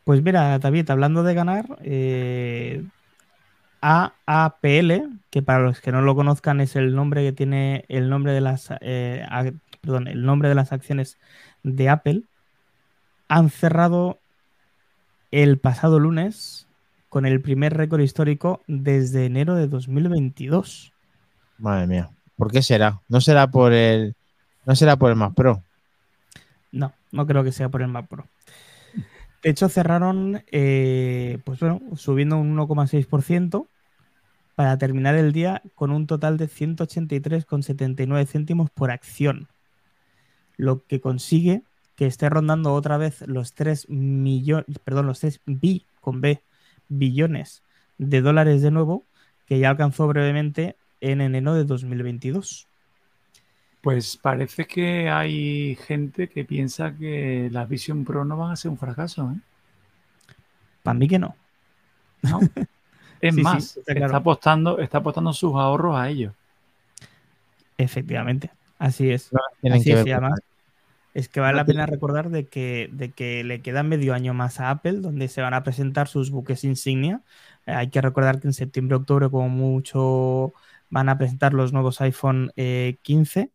Pues 0.03 0.21
mira, 0.21 0.59
David, 0.59 0.89
hablando 0.89 1.23
de 1.23 1.33
ganar, 1.33 1.77
eh, 1.81 2.83
AAPL, 3.85 5.19
que 5.29 5.41
para 5.41 5.59
los 5.59 5.81
que 5.81 5.91
no 5.91 6.01
lo 6.01 6.15
conozcan 6.15 6.61
es 6.61 6.77
el 6.77 6.95
nombre 6.95 7.21
que 7.21 7.33
tiene 7.33 7.83
el 7.89 8.09
nombre 8.09 8.31
de 8.31 8.39
las 8.39 8.69
eh, 8.79 9.25
perdón, 9.81 10.07
el 10.07 10.23
nombre 10.23 10.47
de 10.47 10.55
las 10.55 10.71
acciones 10.71 11.17
de 11.63 11.89
Apple, 11.89 12.23
han 13.27 13.49
cerrado 13.49 14.19
el 15.31 15.57
pasado 15.57 15.99
lunes 15.99 16.65
con 17.09 17.25
el 17.25 17.41
primer 17.41 17.75
récord 17.75 17.99
histórico 17.99 18.61
desde 18.67 19.25
enero 19.25 19.55
de 19.55 19.67
2022. 19.67 20.93
Madre 21.57 21.87
mía, 21.87 22.09
¿por 22.37 22.51
qué 22.51 22.61
será? 22.61 23.01
No 23.09 23.19
será 23.19 23.51
por 23.51 23.73
el 23.73 24.15
no 24.65 24.77
será 24.77 24.95
por 24.95 25.09
el 25.09 25.17
Mac 25.17 25.33
Pro. 25.33 25.61
No, 26.71 26.93
no 27.11 27.27
creo 27.27 27.43
que 27.43 27.51
sea 27.51 27.67
por 27.67 27.81
el 27.81 27.89
Mac 27.89 28.07
Pro. 28.07 28.27
De 29.43 29.49
hecho, 29.49 29.67
cerraron, 29.67 30.41
eh, 30.53 31.39
pues 31.43 31.59
bueno, 31.59 31.81
subiendo 31.97 32.37
un 32.37 32.55
1,6% 32.55 33.67
para 34.55 34.77
terminar 34.77 35.15
el 35.15 35.31
día 35.31 35.61
con 35.75 35.91
un 35.91 36.07
total 36.07 36.37
de 36.37 36.47
183,79 36.47 38.25
céntimos 38.27 38.69
por 38.69 38.91
acción. 38.91 39.47
Lo 40.57 40.85
que 40.85 41.01
consigue 41.01 41.63
que 41.95 42.05
esté 42.05 42.29
rondando 42.29 42.73
otra 42.73 42.97
vez 42.97 43.21
los 43.27 43.53
3 43.53 43.89
millones, 43.89 44.65
perdón, 44.83 45.07
los 45.07 45.19
3 45.19 45.41
bi 45.45 45.85
con 46.01 46.21
B 46.21 46.41
billones 46.87 47.63
de 47.97 48.21
dólares 48.21 48.61
de 48.61 48.71
nuevo, 48.71 49.05
que 49.45 49.59
ya 49.59 49.69
alcanzó 49.69 50.07
brevemente 50.07 50.75
en 51.01 51.21
enero 51.21 51.53
de 51.53 51.63
2022. 51.65 52.67
Pues 53.81 54.17
parece 54.17 54.65
que 54.65 55.09
hay 55.09 55.75
gente 55.75 56.29
que 56.29 56.45
piensa 56.45 56.95
que 56.95 57.49
las 57.51 57.67
Vision 57.67 58.05
Pro 58.05 58.23
no 58.23 58.37
van 58.37 58.51
a 58.51 58.55
ser 58.55 58.71
un 58.71 58.77
fracaso. 58.77 59.29
¿eh? 59.31 59.39
Para 60.81 60.97
mí 60.97 61.07
que 61.07 61.19
no. 61.19 61.35
No. 62.21 62.39
Es 63.23 63.37
más, 63.37 63.77
está, 63.77 64.17
apostando, 64.17 64.79
está 64.79 64.97
apostando 64.97 65.31
sus 65.31 65.55
ahorros 65.55 65.95
a 65.95 66.09
ellos. 66.09 66.33
Efectivamente, 67.77 68.51
así 68.77 69.09
es. 69.09 69.31
es, 71.13 71.29
que 71.29 71.39
vale 71.39 71.55
la 71.55 71.63
pena 71.63 71.85
recordar 71.85 72.29
de 72.29 72.47
que, 72.47 72.89
de 72.91 73.11
que 73.11 73.45
le 73.45 73.61
queda 73.61 73.81
medio 73.81 74.13
año 74.13 74.33
más 74.33 74.59
a 74.59 74.69
Apple, 74.69 74.99
donde 74.99 75.29
se 75.29 75.41
van 75.41 75.53
a 75.53 75.63
presentar 75.63 76.09
sus 76.09 76.31
buques 76.31 76.65
insignia. 76.65 77.21
Eh, 77.65 77.71
hay 77.71 77.89
que 77.89 78.01
recordar 78.01 78.41
que 78.41 78.47
en 78.49 78.53
septiembre, 78.53 78.97
octubre, 78.97 79.29
como 79.29 79.47
mucho, 79.47 80.53
van 80.89 81.07
a 81.07 81.17
presentar 81.17 81.53
los 81.53 81.71
nuevos 81.71 82.01
iPhone 82.01 82.51
15 82.55 83.39
eh, 83.39 83.51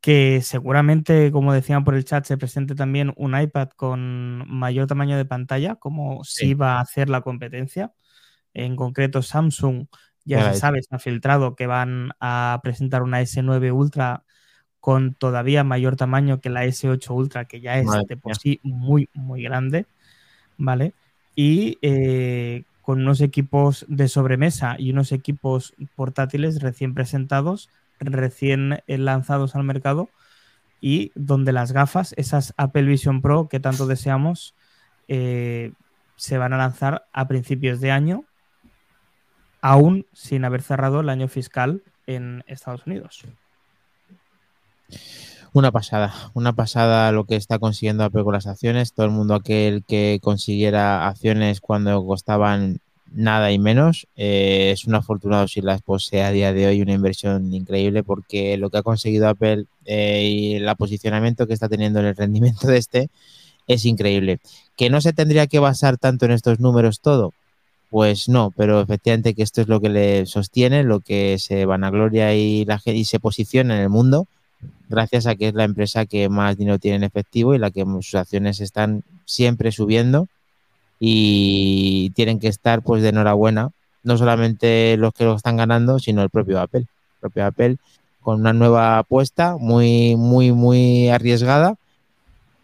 que 0.00 0.42
seguramente, 0.42 1.32
como 1.32 1.52
decían 1.52 1.82
por 1.82 1.96
el 1.96 2.04
chat, 2.04 2.24
se 2.24 2.38
presente 2.38 2.76
también 2.76 3.12
un 3.16 3.36
iPad 3.36 3.70
con 3.70 4.48
mayor 4.48 4.86
tamaño 4.86 5.16
de 5.16 5.24
pantalla, 5.24 5.74
como 5.74 6.22
si 6.22 6.54
va 6.54 6.78
a 6.78 6.82
hacer 6.82 7.08
la 7.08 7.20
competencia. 7.20 7.92
En 8.64 8.76
concreto, 8.76 9.22
Samsung 9.22 9.86
ya 10.24 10.52
se 10.52 10.58
sabe, 10.58 10.82
se 10.82 10.94
ha 10.94 10.98
filtrado 10.98 11.54
que 11.54 11.66
van 11.66 12.10
a 12.20 12.60
presentar 12.62 13.02
una 13.02 13.22
S9 13.22 13.72
Ultra 13.72 14.24
con 14.80 15.14
todavía 15.14 15.64
mayor 15.64 15.96
tamaño 15.96 16.40
que 16.40 16.50
la 16.50 16.66
S8 16.66 17.14
Ultra, 17.14 17.44
que 17.46 17.60
ya 17.60 17.78
es 17.78 17.86
de 18.06 18.16
por 18.16 18.36
sí 18.36 18.60
muy, 18.62 19.08
muy 19.14 19.42
grande, 19.42 19.86
¿vale? 20.56 20.92
Y 21.34 21.78
eh, 21.82 22.64
con 22.82 23.00
unos 23.00 23.20
equipos 23.20 23.86
de 23.88 24.08
sobremesa 24.08 24.76
y 24.78 24.90
unos 24.90 25.12
equipos 25.12 25.74
portátiles 25.94 26.60
recién 26.60 26.94
presentados, 26.94 27.70
recién 27.98 28.82
lanzados 28.86 29.54
al 29.54 29.64
mercado, 29.64 30.10
y 30.80 31.10
donde 31.14 31.52
las 31.52 31.72
gafas, 31.72 32.12
esas 32.16 32.54
Apple 32.56 32.84
Vision 32.84 33.22
Pro 33.22 33.48
que 33.48 33.60
tanto 33.60 33.86
deseamos, 33.86 34.54
eh, 35.06 35.72
se 36.16 36.38
van 36.38 36.52
a 36.52 36.58
lanzar 36.58 37.06
a 37.12 37.28
principios 37.28 37.80
de 37.80 37.92
año 37.92 38.24
aún 39.60 40.06
sin 40.12 40.44
haber 40.44 40.62
cerrado 40.62 41.00
el 41.00 41.08
año 41.08 41.28
fiscal 41.28 41.82
en 42.06 42.44
Estados 42.46 42.86
Unidos. 42.86 43.24
Una 45.52 45.72
pasada, 45.72 46.12
una 46.34 46.52
pasada 46.52 47.10
lo 47.12 47.24
que 47.24 47.36
está 47.36 47.58
consiguiendo 47.58 48.04
Apple 48.04 48.22
con 48.22 48.34
las 48.34 48.46
acciones. 48.46 48.92
Todo 48.92 49.06
el 49.06 49.12
mundo 49.12 49.34
aquel 49.34 49.82
que 49.84 50.20
consiguiera 50.22 51.08
acciones 51.08 51.60
cuando 51.60 52.04
costaban 52.04 52.80
nada 53.12 53.50
y 53.52 53.58
menos 53.58 54.06
eh, 54.16 54.70
es 54.72 54.84
un 54.84 54.94
afortunado 54.94 55.48
si 55.48 55.62
las 55.62 55.80
posee 55.80 56.22
a 56.22 56.30
día 56.30 56.52
de 56.52 56.66
hoy, 56.66 56.82
una 56.82 56.92
inversión 56.92 57.52
increíble 57.54 58.02
porque 58.02 58.58
lo 58.58 58.68
que 58.68 58.78
ha 58.78 58.82
conseguido 58.82 59.28
Apple 59.28 59.64
eh, 59.86 60.22
y 60.24 60.54
el 60.56 60.76
posicionamiento 60.76 61.46
que 61.46 61.54
está 61.54 61.68
teniendo 61.68 62.00
en 62.00 62.06
el 62.06 62.16
rendimiento 62.16 62.66
de 62.66 62.76
este 62.76 63.10
es 63.66 63.84
increíble. 63.84 64.40
Que 64.76 64.90
no 64.90 65.00
se 65.00 65.12
tendría 65.12 65.46
que 65.46 65.58
basar 65.58 65.98
tanto 65.98 66.26
en 66.26 66.32
estos 66.32 66.60
números 66.60 67.00
todo, 67.00 67.32
pues 67.90 68.28
no, 68.28 68.52
pero 68.56 68.80
efectivamente 68.80 69.34
que 69.34 69.42
esto 69.42 69.62
es 69.62 69.68
lo 69.68 69.80
que 69.80 69.88
le 69.88 70.26
sostiene, 70.26 70.82
lo 70.82 71.00
que 71.00 71.38
se 71.38 71.64
vanagloria 71.64 72.34
y, 72.34 72.64
la, 72.64 72.80
y 72.84 73.04
se 73.04 73.20
posiciona 73.20 73.76
en 73.76 73.82
el 73.82 73.88
mundo, 73.88 74.26
gracias 74.88 75.26
a 75.26 75.36
que 75.36 75.48
es 75.48 75.54
la 75.54 75.64
empresa 75.64 76.06
que 76.06 76.28
más 76.28 76.56
dinero 76.56 76.78
tiene 76.78 76.96
en 76.96 77.04
efectivo 77.04 77.54
y 77.54 77.58
la 77.58 77.70
que 77.70 77.84
sus 77.84 78.14
acciones 78.14 78.60
están 78.60 79.04
siempre 79.24 79.72
subiendo 79.72 80.28
y 81.00 82.10
tienen 82.10 82.40
que 82.40 82.48
estar 82.48 82.82
pues 82.82 83.02
de 83.02 83.10
enhorabuena, 83.10 83.70
no 84.02 84.18
solamente 84.18 84.96
los 84.98 85.12
que 85.14 85.24
lo 85.24 85.36
están 85.36 85.56
ganando, 85.56 85.98
sino 85.98 86.22
el 86.22 86.30
propio 86.30 86.60
Apple. 86.60 86.80
El 86.80 87.20
propio 87.20 87.46
Apple 87.46 87.76
con 88.20 88.40
una 88.40 88.52
nueva 88.52 88.98
apuesta 88.98 89.56
muy, 89.58 90.16
muy, 90.16 90.52
muy 90.52 91.08
arriesgada 91.08 91.76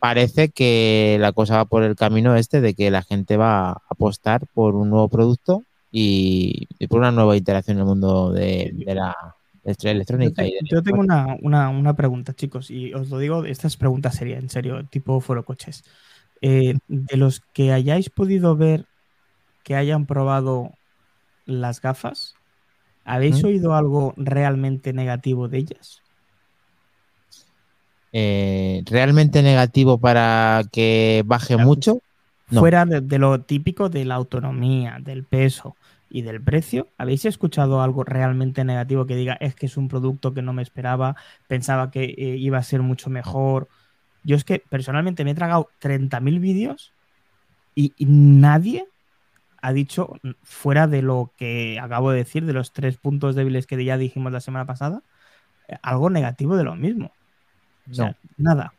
parece 0.04 0.50
que 0.50 1.16
la 1.18 1.32
cosa 1.32 1.56
va 1.56 1.64
por 1.64 1.82
el 1.82 1.96
camino 1.96 2.36
este 2.36 2.60
de 2.60 2.74
que 2.74 2.90
la 2.90 3.00
gente 3.00 3.38
va 3.38 3.70
a 3.70 3.82
apostar 3.88 4.46
por 4.52 4.74
un 4.74 4.90
nuevo 4.90 5.08
producto 5.08 5.62
y, 5.90 6.68
por 6.90 6.98
una 6.98 7.10
nueva 7.10 7.38
interacción 7.38 7.78
en 7.78 7.80
el 7.80 7.86
mundo 7.86 8.30
de, 8.30 8.74
la, 8.84 9.16
electrónica. 9.64 10.44
Yo, 10.70 10.82
tengo 10.82 11.00
una, 11.00 11.96
pregunta, 11.96 12.34
chicos, 12.34 12.70
y 12.70 12.92
os 12.92 13.08
lo 13.08 13.18
digo, 13.18 13.46
esta 13.46 13.66
es 13.66 13.78
pregunta 13.78 14.10
seria, 14.10 14.36
en 14.36 14.50
serio, 14.50 14.84
tipo 14.90 15.22
foro 15.22 15.42
coches. 15.42 15.84
Eh, 16.42 16.74
de 16.86 17.16
los 17.16 17.40
que 17.54 17.72
hayáis 17.72 18.10
podido 18.10 18.56
ver 18.56 18.84
que 19.62 19.74
hayan 19.74 20.04
probado 20.04 20.72
las 21.46 21.80
gafas, 21.80 22.34
¿habéis 23.06 23.42
oído 23.42 23.74
algo 23.74 24.12
realmente 24.18 24.92
negativo 24.92 25.48
de 25.48 25.58
ellas? 25.60 26.03
Eh, 28.16 28.84
¿Realmente 28.86 29.42
negativo 29.42 29.98
para 29.98 30.62
que 30.70 31.24
baje 31.26 31.56
mucho? 31.56 31.98
Fuera 32.46 32.84
de, 32.86 33.18
lo 33.18 33.40
típico 33.40 33.88
de 33.88 34.04
la 34.04 34.14
autonomía, 34.14 34.98
del 35.00 35.24
peso 35.24 35.74
y 36.08 36.22
del 36.22 36.40
precio, 36.40 36.86
¿habéis 36.96 37.24
escuchado 37.24 37.82
algo 37.82 38.04
realmente 38.04 38.62
negativo 38.62 39.04
que 39.04 39.16
diga 39.16 39.36
es 39.40 39.56
que 39.56 39.66
es 39.66 39.76
un 39.76 39.88
producto 39.88 40.32
que 40.32 40.42
no 40.42 40.52
me 40.52 40.62
esperaba, 40.62 41.16
pensaba 41.48 41.90
que 41.90 42.04
eh, 42.04 42.36
iba 42.36 42.56
a 42.56 42.62
ser 42.62 42.82
mucho 42.82 43.10
mejor? 43.10 43.66
Yo 44.22 44.36
es 44.36 44.44
que 44.44 44.60
personalmente 44.60 45.24
me 45.24 45.32
he 45.32 45.34
tragado 45.34 45.70
30.000 45.80 46.38
vídeos 46.38 46.92
y, 47.74 47.94
nadie 47.98 48.86
ha 49.60 49.72
dicho, 49.72 50.20
fuera 50.44 50.86
de 50.86 51.02
lo 51.02 51.32
que 51.36 51.80
acabo 51.80 52.12
de 52.12 52.18
decir, 52.18 52.46
de 52.46 52.52
los 52.52 52.72
tres 52.72 52.96
puntos 52.96 53.34
débiles 53.34 53.66
que 53.66 53.84
ya 53.84 53.98
dijimos 53.98 54.30
la 54.30 54.40
semana 54.40 54.66
pasada, 54.66 55.02
eh, 55.66 55.78
algo 55.82 56.10
negativo 56.10 56.56
de 56.56 56.62
lo 56.62 56.76
mismo. 56.76 57.10
No. 57.86 58.14
nada. 58.36 58.72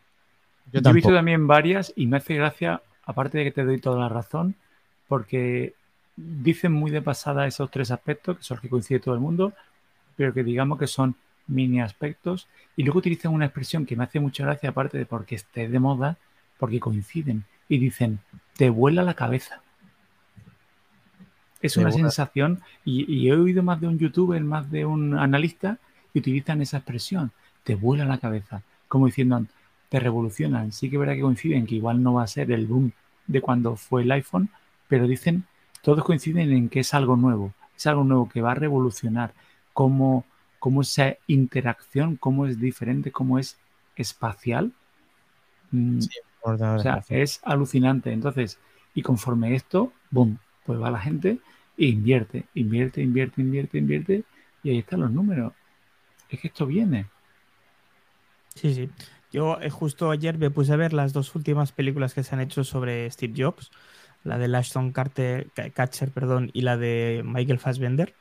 Yo, 0.72 0.82
he 0.84 0.94
visto 0.94 1.14
también 1.14 1.48
varias 1.48 1.94
y 1.96 2.08
me 2.08 2.18
hace 2.18 2.36
gracia, 2.36 2.82
aparte 3.06 3.38
de 3.38 3.44
que 3.46 3.52
te 3.52 3.64
doy 3.64 3.80
toda 3.80 4.00
la 4.00 4.10
razón, 4.10 4.56
porque 5.08 5.74
dicen 6.16 6.72
muy 6.72 6.92
de 6.92 7.02
pasada 7.02 7.48
esos 7.48 7.70
tres 7.72 7.92
aspectos, 7.92 8.38
que 8.38 8.44
son 8.44 8.56
los 8.56 8.62
que 8.62 8.70
coincide 8.70 9.00
todo 9.00 9.14
el 9.14 9.22
mundo, 9.22 9.54
pero 10.16 10.34
que 10.34 10.44
digamos 10.44 10.80
que 10.80 10.88
son 10.88 11.16
mini 11.48 11.82
aspectos, 11.82 12.48
y 12.76 12.84
luego 12.84 13.00
utilizan 13.00 13.34
una 13.34 13.46
expresión 13.46 13.86
que 13.86 13.96
me 13.96 14.04
hace 14.04 14.20
mucha 14.20 14.46
gracia, 14.46 14.70
aparte 14.70 14.98
de 14.98 15.06
porque 15.06 15.36
esté 15.36 15.68
de 15.68 15.80
moda, 15.80 16.18
porque 16.58 16.80
coinciden, 16.80 17.46
y 17.70 17.78
dicen, 17.78 18.20
te 18.56 18.70
vuela 18.70 19.04
la 19.04 19.14
cabeza. 19.14 19.62
Es 21.62 21.78
una 21.78 21.92
sensación, 21.92 22.62
y, 22.84 23.28
he 23.28 23.34
oído 23.34 23.64
más 23.64 23.82
de 23.82 23.88
un 23.88 23.98
youtuber, 23.98 24.44
más 24.44 24.70
de 24.72 24.86
un 24.86 25.18
analista, 25.18 25.78
que 26.14 26.20
utilizan 26.20 26.62
esa 26.62 26.78
expresión, 26.78 27.32
te 27.64 27.76
vuela 27.76 28.06
la 28.06 28.20
cabeza, 28.20 28.62
como 28.96 29.08
diciendo, 29.08 29.46
te 29.90 30.00
revolucionan. 30.00 30.72
Sí 30.72 30.90
que 30.90 30.98
verá 30.98 31.16
que 31.16 31.22
coinciden, 31.22 31.66
que 31.66 31.76
igual 31.76 32.02
no 32.02 32.14
va 32.14 32.24
a 32.24 32.28
ser 32.28 32.52
el 32.52 32.66
boom 32.66 32.92
de 33.28 33.42
cuando 33.42 33.76
fue 33.76 34.04
el 34.04 34.12
iPhone, 34.12 34.50
pero 34.88 35.08
dicen, 35.08 35.46
todos 35.82 36.04
coinciden 36.04 36.52
en 36.52 36.70
que 36.70 36.80
es 36.80 36.94
algo 36.94 37.16
nuevo, 37.16 37.54
es 37.76 37.86
algo 37.88 38.04
nuevo 38.04 38.30
que 38.30 38.42
va 38.42 38.52
a 38.52 38.56
revolucionar 38.56 39.34
cómo 39.74 40.26
cómo 40.66 40.82
esa 40.82 41.16
interacción, 41.28 42.16
cómo 42.16 42.48
es 42.48 42.60
diferente, 42.60 43.12
cómo 43.12 43.38
es 43.38 43.56
espacial. 43.96 44.72
Mm, 45.70 46.00
o 46.42 46.80
sea, 46.80 47.04
es 47.08 47.40
alucinante. 47.44 48.12
Entonces, 48.12 48.58
y 48.96 49.04
conforme 49.04 49.54
esto, 49.54 49.94
boom, 50.10 50.40
pues 50.66 50.82
va 50.82 50.90
la 50.90 51.00
gente 51.00 51.38
e 51.78 51.86
invierte, 51.86 52.46
invierte, 52.56 53.04
invierte, 53.04 53.42
invierte, 53.42 53.78
invierte, 53.78 54.24
y 54.64 54.72
ahí 54.72 54.80
están 54.80 55.02
los 55.02 55.12
números. 55.12 55.54
Es 56.30 56.40
que 56.40 56.48
esto 56.48 56.66
viene. 56.66 57.06
Sí, 58.56 58.74
sí. 58.74 58.90
Yo 59.32 59.60
eh, 59.62 59.70
justo 59.70 60.12
ayer 60.12 60.38
me 60.38 60.50
puse 60.50 60.74
a 60.74 60.78
ver 60.78 60.94
las 60.94 61.14
dos 61.14 61.36
últimas 61.36 61.72
películas 61.72 62.14
que 62.14 62.24
se 62.24 62.34
han 62.34 62.42
hecho 62.42 62.64
sobre 62.64 63.10
Steve 63.12 63.34
Jobs, 63.36 63.70
la 64.24 64.38
de 64.38 64.56
Ashton 64.56 64.92
Carter, 64.92 65.50
Catcher 65.74 66.10
perdón, 66.12 66.50
y 66.54 66.62
la 66.62 66.78
de 66.78 67.22
Michael 67.26 67.60
Fassbender. 67.60 68.16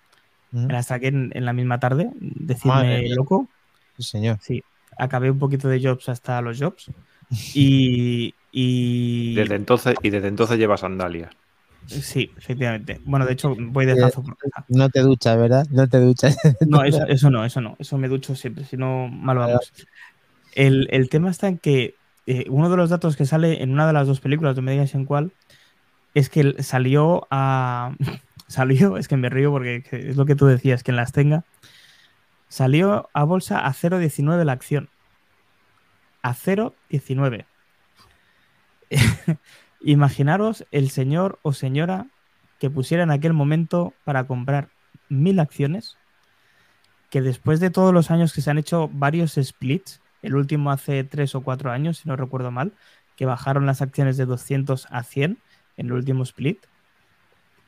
Me 0.51 0.73
la 0.73 0.85
saqué 0.85 1.09
en, 1.09 1.32
la 1.44 1.52
misma 1.52 1.81
tarde, 1.81 2.11
decirme 2.15 3.09
loco. 3.09 3.48
Sí, 3.97 4.05
señor. 4.05 4.39
Sí, 4.40 4.62
acabé 4.97 5.31
un 5.31 5.39
poquito 5.40 5.66
de 5.66 5.82
Jobs 5.82 6.09
hasta 6.09 6.40
los 6.40 6.61
Jobs. 6.61 6.90
Y, 7.55 8.35
y... 8.52 9.35
Desde 9.35 9.56
entonces, 9.56 9.97
y 10.02 10.11
desde 10.11 10.28
entonces 10.28 10.59
lleva 10.59 10.77
sandalias. 10.77 11.31
Sí, 11.86 12.31
efectivamente. 12.36 13.01
Bueno, 13.05 13.27
de 13.27 13.32
hecho, 13.32 13.55
voy 13.59 13.86
de 13.86 13.97
zazo 13.98 14.23
por 14.23 14.36
No 14.69 14.89
te 14.89 15.01
duchas, 15.01 15.36
¿verdad? 15.36 15.66
No 15.70 15.89
te 15.89 15.98
duchas. 16.01 16.36
No, 16.66 16.85
eso, 16.85 17.31
no, 17.31 17.44
eso 17.44 17.61
no. 17.61 17.77
Eso 17.78 17.98
me 17.98 18.09
ducho 18.09 18.35
siempre, 18.35 18.65
si 18.65 18.77
no, 18.77 19.09
mal 19.09 19.39
vamos. 19.39 19.73
El, 20.55 21.09
tema 21.10 21.31
está 21.31 21.48
en 21.48 21.59
que 21.59 21.97
eh, 22.26 22.47
uno 22.48 22.70
de 22.70 22.76
los 22.76 22.90
datos 22.90 23.16
que 23.16 23.26
sale 23.26 23.62
en 23.62 23.72
una 23.72 23.86
de 23.86 23.93
las 23.93 24.06
dos 24.06 24.20
películas, 24.20 24.56
no 24.56 24.62
me 24.62 24.72
digas 24.72 24.94
en 24.94 25.05
cuál, 25.05 25.32
es 26.14 26.31
que 26.31 26.62
salió 26.62 27.26
a, 27.31 27.94
salió, 28.47 28.97
es 28.97 29.09
que 29.09 29.16
me 29.16 29.28
río 29.28 29.51
porque 29.51 29.85
es 29.90 30.16
lo 30.16 30.26
que 30.26 30.36
tú 30.36 30.47
decías, 30.47 30.82
que 30.82 30.93
las 30.93 31.12
tenga, 31.12 31.44
salió 32.48 33.10
a 33.12 33.24
bolsa 33.24 33.66
a 33.66 33.72
0,19 33.72 34.44
la 34.44 34.52
acción. 34.52 34.89
A 36.22 36.35
0,19. 36.35 37.47
Imaginaros 39.81 40.64
el 40.70 40.90
señor 40.90 41.39
o 41.43 41.52
señora 41.52 42.06
que 42.59 42.70
pusiera 42.70 43.02
en 43.02 43.10
aquel 43.10 43.32
momento 43.32 43.93
para 44.05 44.26
comprar 44.26 44.70
mil 45.09 45.40
acciones, 45.40 45.98
que 47.10 47.20
después 47.20 47.60
de 47.60 47.70
todos 47.70 47.93
los 47.93 48.10
años 48.10 48.32
que 48.32 48.40
se 48.40 48.51
han 48.51 48.59
hecho 48.59 48.89
varios 48.93 49.35
splits, 49.35 50.01
el 50.25 50.35
último 50.35 50.71
hace 50.71 51.05
tres 51.05 51.35
o 51.35 51.43
cuatro 51.43 51.71
años, 51.71 51.99
si 51.99 52.09
no 52.09 52.17
recuerdo 52.17 52.51
mal, 52.51 52.73
que 53.17 53.27
bajaron 53.27 53.67
las 53.67 53.83
acciones 53.83 54.17
de 54.17 54.27
200 54.27 54.89
a 54.91 55.03
100 55.03 55.39
en 55.77 55.87
el 55.87 55.93
último 55.93 56.23
split, 56.23 56.59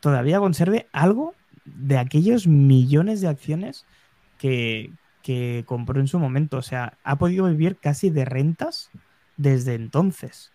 todavía 0.01 0.39
conserve 0.39 0.89
algo 0.93 1.35
de 1.65 1.99
aquellos 1.99 2.47
millones 2.47 3.20
de 3.20 3.28
acciones 3.28 3.87
que, 4.39 4.93
compró 5.66 6.01
en 6.01 6.07
su 6.07 6.19
momento. 6.19 6.59
O 6.59 6.62
sea, 6.62 6.97
ha 7.03 7.16
podido 7.16 7.47
vivir 7.47 7.77
casi 7.77 8.11
de 8.11 8.24
rentas 8.24 8.91
desde 9.37 9.74
entonces. 9.74 10.53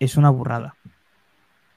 Es 0.00 0.16
una 0.16 0.30
burrada. 0.30 0.74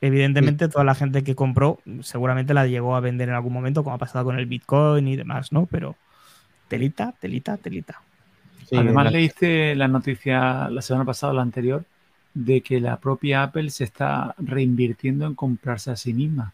Evidentemente, 0.02 0.68
toda 0.68 0.84
la 0.84 0.96
gente 0.96 1.24
que 1.24 1.36
compró 1.36 1.80
seguramente 2.02 2.54
la 2.54 2.68
llegó 2.68 2.96
a 2.96 3.00
vender 3.00 3.30
en 3.30 3.36
algún 3.36 3.54
momento, 3.54 3.84
como 3.84 3.96
ha 3.96 4.00
pasado 4.00 4.26
con 4.26 4.40
el 4.40 4.48
Bitcoin 4.48 5.08
y 5.08 5.16
demás, 5.16 5.52
¿no? 5.52 5.68
Pero 5.68 5.96
telita, 6.68 7.14
telita, 7.20 7.58
telita. 7.58 8.02
Además, 8.78 9.12
leíste 9.12 9.76
la 9.76 9.88
noticia 9.88 10.70
la 10.70 10.82
semana 10.82 11.06
pasada 11.06 11.34
o 11.34 11.36
la 11.36 11.42
anterior 11.42 11.86
de 12.34 12.62
que 12.62 12.80
la 12.80 12.98
propia 12.98 13.44
Apple 13.44 13.70
se 13.70 13.84
está 13.84 14.34
reinvirtiendo 14.38 15.26
en 15.26 15.36
comprarse 15.36 15.92
a 15.92 15.96
sí 15.96 16.14
misma. 16.14 16.54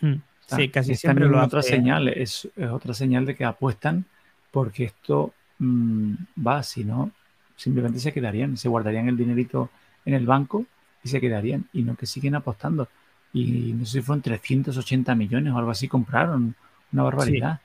Hmm. 0.00 0.16
Sí, 0.46 0.68
casi 0.68 0.94
siempre 0.94 1.26
lo 1.26 1.42
otra 1.42 1.62
señal, 1.62 2.08
es, 2.08 2.48
otra 2.70 2.92
señal 2.92 3.24
de 3.24 3.34
que 3.34 3.44
apuestan 3.44 4.04
porque 4.50 4.84
esto 4.84 5.32
mm, 5.58 6.14
va, 6.46 6.62
si 6.62 6.84
no, 6.84 7.10
simplemente 7.56 7.98
se 7.98 8.12
quedarían, 8.12 8.56
se 8.56 8.68
guardarían 8.68 9.08
el 9.08 9.16
dinerito 9.16 9.70
en 10.04 10.14
el 10.14 10.26
banco 10.26 10.66
y 11.02 11.08
se 11.08 11.20
quedarían, 11.20 11.66
y 11.72 11.82
no 11.82 11.96
que 11.96 12.06
siguen 12.06 12.34
apostando. 12.34 12.88
Y 13.32 13.72
no 13.72 13.84
sé 13.84 13.92
si 13.92 14.00
fueron 14.00 14.22
380 14.22 15.14
millones 15.14 15.52
o 15.52 15.58
algo 15.58 15.70
así, 15.70 15.88
compraron, 15.88 16.54
una 16.92 17.02
barbaridad. 17.02 17.60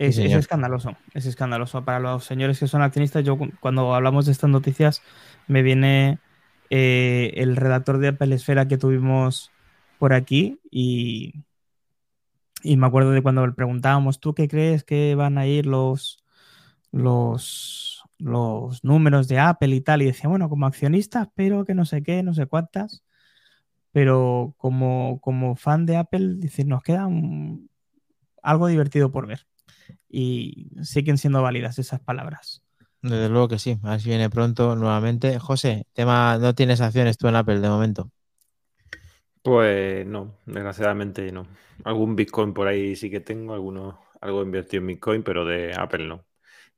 Es, 0.00 0.16
escandaloso, 0.18 0.96
es 1.12 1.26
escandaloso. 1.26 1.84
Para 1.84 2.00
los 2.00 2.24
señores 2.24 2.58
que 2.58 2.66
son 2.66 2.80
accionistas, 2.80 3.22
yo 3.22 3.36
cuando 3.60 3.94
hablamos 3.94 4.24
de 4.24 4.32
estas 4.32 4.48
noticias 4.48 5.02
me 5.46 5.60
viene 5.60 6.20
eh, 6.70 7.32
el 7.36 7.54
redactor 7.54 7.98
de 7.98 8.08
Apple 8.08 8.34
Esfera 8.34 8.66
que 8.66 8.78
tuvimos 8.78 9.50
por 9.98 10.14
aquí 10.14 10.58
y, 10.70 11.44
y 12.62 12.78
me 12.78 12.86
acuerdo 12.86 13.10
de 13.10 13.22
cuando 13.22 13.46
le 13.46 13.52
preguntábamos, 13.52 14.20
¿tú 14.20 14.34
qué 14.34 14.48
crees 14.48 14.84
que 14.84 15.14
van 15.16 15.36
a 15.36 15.46
ir 15.46 15.66
los, 15.66 16.24
los, 16.92 18.02
los 18.16 18.82
números 18.82 19.28
de 19.28 19.38
Apple 19.38 19.74
y 19.74 19.82
tal? 19.82 20.00
Y 20.00 20.06
decía, 20.06 20.30
bueno, 20.30 20.48
como 20.48 20.64
accionista, 20.64 21.30
pero 21.34 21.66
que 21.66 21.74
no 21.74 21.84
sé 21.84 22.02
qué, 22.02 22.22
no 22.22 22.32
sé 22.32 22.46
cuántas. 22.46 23.04
Pero 23.92 24.54
como, 24.56 25.20
como 25.20 25.56
fan 25.56 25.84
de 25.84 25.98
Apple, 25.98 26.36
dice, 26.38 26.64
nos 26.64 26.82
queda 26.82 27.06
algo 28.42 28.66
divertido 28.68 29.12
por 29.12 29.26
ver 29.26 29.49
y 30.08 30.70
siguen 30.82 31.18
siendo 31.18 31.42
válidas 31.42 31.78
esas 31.78 32.00
palabras. 32.00 32.62
Desde 33.02 33.28
luego 33.28 33.48
que 33.48 33.58
sí, 33.58 33.78
así 33.82 34.10
viene 34.10 34.28
pronto 34.28 34.76
nuevamente. 34.76 35.38
José, 35.38 35.86
tema, 35.94 36.36
no 36.38 36.54
tienes 36.54 36.80
acciones 36.80 37.16
tú 37.16 37.28
en 37.28 37.36
Apple 37.36 37.60
de 37.60 37.68
momento. 37.68 38.10
Pues 39.42 40.06
no, 40.06 40.36
desgraciadamente 40.44 41.32
no. 41.32 41.46
Algún 41.84 42.14
Bitcoin 42.14 42.52
por 42.52 42.68
ahí 42.68 42.94
sí 42.94 43.10
que 43.10 43.20
tengo, 43.20 43.54
algunos, 43.54 43.94
algo 44.20 44.42
invertido 44.42 44.82
en 44.82 44.88
Bitcoin, 44.88 45.22
pero 45.22 45.46
de 45.46 45.72
Apple 45.74 46.06
no. 46.06 46.26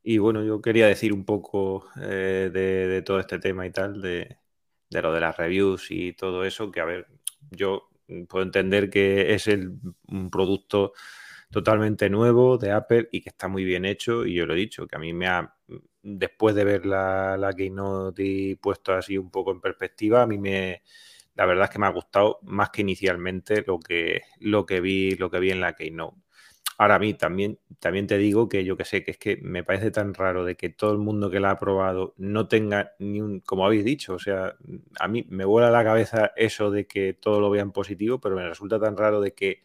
Y 0.05 0.19
bueno, 0.19 0.45
yo 0.45 0.61
quería 0.63 0.87
decir 0.87 1.13
un 1.13 1.25
poco 1.25 1.87
eh, 2.01 2.51
de, 2.53 3.03
todo 3.03 3.19
este 3.19 3.39
tema 3.39 3.67
y 3.67 3.71
tal, 3.71 4.01
de, 4.01 4.37
de, 4.91 5.03
lo 5.03 5.13
de 5.13 5.21
las 5.21 5.37
reviews 5.37 5.91
y 5.91 6.13
todo 6.13 6.45
eso, 6.45 6.71
que 6.71 6.81
a 6.81 6.85
ver, 6.85 7.07
yo 7.51 7.89
puedo 8.29 8.45
entender 8.45 8.91
que 8.91 9.35
es 9.35 9.47
el, 9.49 9.73
un 10.09 10.31
producto 10.31 10.93
totalmente 11.53 12.09
nuevo 12.09 12.57
de 12.57 12.73
Apple 12.73 13.09
y 13.13 13.21
que 13.21 13.29
está 13.29 13.47
muy 13.47 13.65
bien 13.65 13.85
hecho. 13.85 14.25
Y 14.27 14.35
yo 14.35 14.47
lo 14.47 14.55
he 14.55 14.57
dicho, 14.57 14.87
que 14.87 14.97
a 14.97 14.99
mí 14.99 15.13
me 15.13 15.29
ha, 15.29 15.55
después 16.03 16.55
de 16.57 16.65
ver 16.65 16.87
la, 16.87 17.37
la 17.37 17.53
Keynote 17.53 18.25
y 18.25 18.55
puesto 18.57 18.95
así 18.95 19.19
un 19.19 19.31
poco 19.31 19.53
en 19.53 19.61
perspectiva, 19.61 20.23
a 20.23 20.27
mí 20.27 20.39
me, 20.39 20.83
la 21.35 21.47
verdad 21.47 21.65
es 21.65 21.71
que 21.71 21.79
me 21.79 21.87
ha 21.87 21.91
gustado 21.91 22.41
más 22.43 22.71
que 22.71 22.81
inicialmente 22.81 23.63
lo 23.67 23.79
que, 23.79 24.23
lo 24.41 24.65
que 24.65 24.81
vi, 24.81 25.15
lo 25.17 25.31
que 25.31 25.41
vi 25.41 25.51
en 25.51 25.61
la 25.61 25.75
Keynote. 25.75 26.17
Ahora 26.79 26.95
a 26.95 26.99
mí 26.99 27.13
también, 27.15 27.59
también 27.79 28.07
te 28.07 28.17
digo 28.17 28.49
que 28.49 28.65
yo 28.65 28.77
que 28.79 28.87
sé, 28.87 29.05
que 29.05 29.13
es 29.13 29.19
que 29.19 29.37
me 29.37 29.63
parece 29.63 29.91
tan 29.91 30.15
raro 30.15 30.45
de 30.45 30.57
que 30.57 30.71
todo 30.71 30.93
el 30.93 30.99
mundo 30.99 31.31
que 31.31 31.39
la 31.39 31.51
ha 31.51 31.59
probado 31.59 32.15
no 32.17 32.49
tenga 32.49 32.93
ni 32.99 33.21
un, 33.21 33.41
como 33.41 33.67
habéis 33.67 33.85
dicho, 33.85 34.15
o 34.15 34.19
sea, 34.19 34.57
a 34.99 35.07
mí 35.07 35.27
me 35.29 35.45
vuela 35.45 35.71
la 35.71 35.85
cabeza 35.85 36.33
eso 36.35 36.71
de 36.71 36.87
que 36.87 37.13
todo 37.13 37.41
lo 37.41 37.51
vean 37.51 37.73
positivo, 37.73 38.21
pero 38.21 38.37
me 38.37 38.49
resulta 38.49 38.81
tan 38.81 38.97
raro 38.97 39.21
de 39.21 39.35
que 39.35 39.63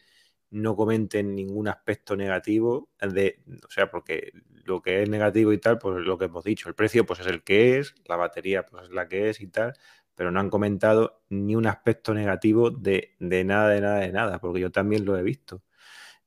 no 0.49 0.75
comenten 0.75 1.35
ningún 1.35 1.67
aspecto 1.67 2.15
negativo 2.15 2.89
de, 3.01 3.39
o 3.65 3.69
sea, 3.69 3.89
porque 3.89 4.31
lo 4.63 4.81
que 4.81 5.03
es 5.03 5.09
negativo 5.09 5.53
y 5.53 5.57
tal, 5.57 5.77
pues 5.77 6.05
lo 6.05 6.17
que 6.17 6.25
hemos 6.25 6.43
dicho, 6.43 6.69
el 6.69 6.75
precio 6.75 7.05
pues 7.05 7.19
es 7.19 7.27
el 7.27 7.43
que 7.43 7.79
es, 7.79 7.95
la 8.05 8.15
batería 8.15 8.65
pues 8.65 8.85
es 8.85 8.91
la 8.91 9.07
que 9.07 9.29
es 9.29 9.41
y 9.41 9.47
tal, 9.47 9.73
pero 10.15 10.31
no 10.31 10.39
han 10.39 10.49
comentado 10.49 11.21
ni 11.29 11.55
un 11.55 11.67
aspecto 11.67 12.13
negativo 12.13 12.71
de, 12.71 13.15
de 13.19 13.43
nada, 13.43 13.69
de 13.69 13.81
nada, 13.81 13.99
de 13.99 14.11
nada, 14.11 14.39
porque 14.39 14.59
yo 14.59 14.71
también 14.71 15.05
lo 15.05 15.17
he 15.17 15.23
visto. 15.23 15.61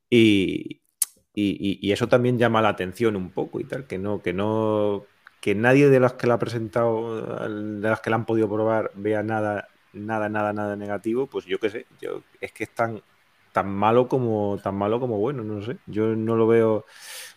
Y, 0.09 0.82
y, 1.34 1.92
eso 1.92 2.09
también 2.09 2.38
llama 2.38 2.62
la 2.62 2.70
atención 2.70 3.16
un 3.16 3.30
poco 3.30 3.60
y 3.60 3.64
tal, 3.64 3.86
que 3.86 3.98
no, 3.98 4.22
que 4.22 4.32
no, 4.32 5.06
que 5.40 5.55
nadie 5.55 5.88
de 5.88 6.01
los 6.01 6.14
que 6.14 6.26
la 6.26 6.34
ha 6.34 6.38
presentado, 6.38 7.48
de 7.48 7.88
los 7.88 8.01
que 8.01 8.10
la 8.10 8.16
han 8.16 8.26
podido 8.26 8.48
probar, 8.48 8.92
vea 8.94 9.22
nada, 9.22 9.68
nada, 9.92 10.28
nada, 10.28 10.52
nada 10.52 10.76
negativo, 10.76 11.26
pues 11.26 11.47
yo 11.47 11.59
qué 11.59 11.70
sé, 11.70 11.86
yo 12.01 12.22
es 12.40 12.52
que 12.52 12.64
es 12.64 12.74
tan, 13.52 13.68
malo 13.68 14.09
como, 14.09 14.59
tan 14.62 14.74
malo 14.74 15.01
como 15.01 15.18
bueno, 15.18 15.43
no 15.43 15.62
sé. 15.62 15.77
Yo 15.86 16.14
no 16.16 16.36
lo 16.36 16.47
veo, 16.47 16.85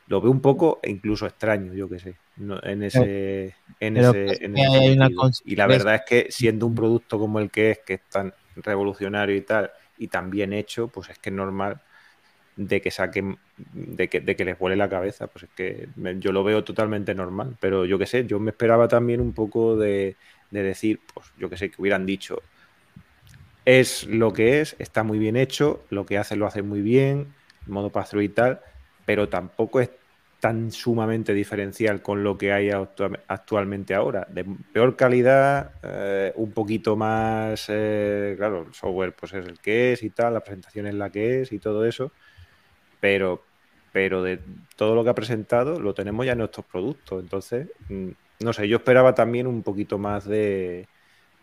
lo 0.07 0.22
veo 0.22 0.31
un 0.31 0.41
poco 0.41 0.80
e 0.84 0.90
incluso 0.90 1.26
extraño, 1.26 1.73
yo 1.73 1.90
qué 1.90 1.99
sé, 1.99 2.15
en 2.38 2.84
ese, 2.84 3.56
en 3.80 3.98
ese, 3.98 4.45
en 4.45 4.56
Y 5.45 5.56
la 5.56 5.68
verdad 5.68 5.95
es 5.95 6.02
que 6.07 6.27
siendo 6.31 6.65
un 6.68 6.76
producto 6.76 7.19
como 7.19 7.40
el 7.40 7.52
que 7.52 7.72
es, 7.72 7.80
que 7.80 7.95
es 7.95 8.02
tan 8.10 8.34
revolucionario 8.56 9.35
y 9.35 9.41
tal, 9.41 9.72
y 9.98 10.07
tan 10.07 10.30
bien 10.30 10.53
hecho, 10.53 10.88
pues 10.88 11.10
es 11.10 11.19
que 11.19 11.30
es 11.30 11.35
normal 11.35 11.81
de 12.56 12.81
que 12.81 12.91
saquen, 12.91 13.38
de 13.73 14.07
que, 14.07 14.19
de 14.19 14.35
que 14.35 14.45
les 14.45 14.57
vuele 14.57 14.76
la 14.76 14.90
cabeza. 14.90 15.27
Pues 15.27 15.44
es 15.44 15.49
que 15.56 15.88
yo 16.19 16.31
lo 16.31 16.44
veo 16.44 16.64
totalmente 16.64 17.15
normal, 17.15 17.57
pero 17.60 17.85
yo 17.85 17.98
qué 17.98 18.06
sé, 18.06 18.26
yo 18.26 18.40
me 18.40 18.52
esperaba 18.52 18.88
también 18.88 19.22
un 19.22 19.34
poco 19.34 19.76
de, 19.76 20.15
decir, 20.52 20.99
pues 21.14 21.27
yo 21.38 21.49
qué 21.49 21.57
sé, 21.57 21.69
que 21.72 21.81
hubieran 21.81 22.06
dicho, 22.06 22.41
es 23.65 24.06
lo 24.07 24.34
que 24.34 24.61
es, 24.61 24.76
está 24.80 25.03
muy 25.03 25.19
bien 25.19 25.35
hecho, 25.35 25.84
lo 25.90 26.06
que 26.06 26.18
hace 26.18 26.35
lo 26.35 26.45
hace 26.48 26.61
muy 26.61 26.81
bien, 26.81 27.34
modo 27.68 27.90
pass 27.90 28.14
y 28.14 28.30
tal, 28.30 28.61
pero 29.06 29.30
tampoco 29.30 29.80
es 29.80 29.90
tan 30.40 30.72
sumamente 30.72 31.34
diferencial 31.34 32.02
con 32.02 32.22
lo 32.23 32.38
que 32.38 32.52
hay 32.52 32.69
actualmente 32.69 33.94
ahora. 33.95 34.27
De 34.30 34.44
peor 34.73 34.98
calidad, 34.98 35.72
eh, 35.81 36.34
un 36.35 36.52
poquito 36.52 36.98
más, 36.98 37.68
eh, 37.69 38.34
claro, 38.35 38.65
el 38.68 38.73
software 38.73 39.15
pues 39.15 39.34
es 39.34 39.48
el 39.48 39.60
que 39.60 39.94
es 39.94 40.03
y 40.03 40.10
tal, 40.10 40.34
la 40.34 40.41
presentación 40.41 40.88
es 40.88 40.95
la 40.95 41.10
que 41.10 41.41
es 41.41 41.53
y 41.53 41.60
todo 41.60 41.85
eso, 41.85 42.11
pero, 42.99 43.41
pero 43.94 44.22
de 44.22 44.40
todo 44.76 44.95
lo 44.95 45.06
que 45.06 45.11
ha 45.11 45.15
presentado 45.15 45.80
lo 45.80 45.94
tenemos 45.94 46.26
ya 46.26 46.34
en 46.34 46.40
nuestros 46.40 46.65
productos. 46.65 47.23
Entonces, 47.23 47.69
mm, 47.88 48.10
no 48.41 48.52
sé, 48.52 48.68
yo 48.68 48.77
esperaba 48.77 49.15
también 49.15 49.48
un 49.48 49.64
poquito 49.64 49.98
más 49.98 50.26
de, 50.26 50.88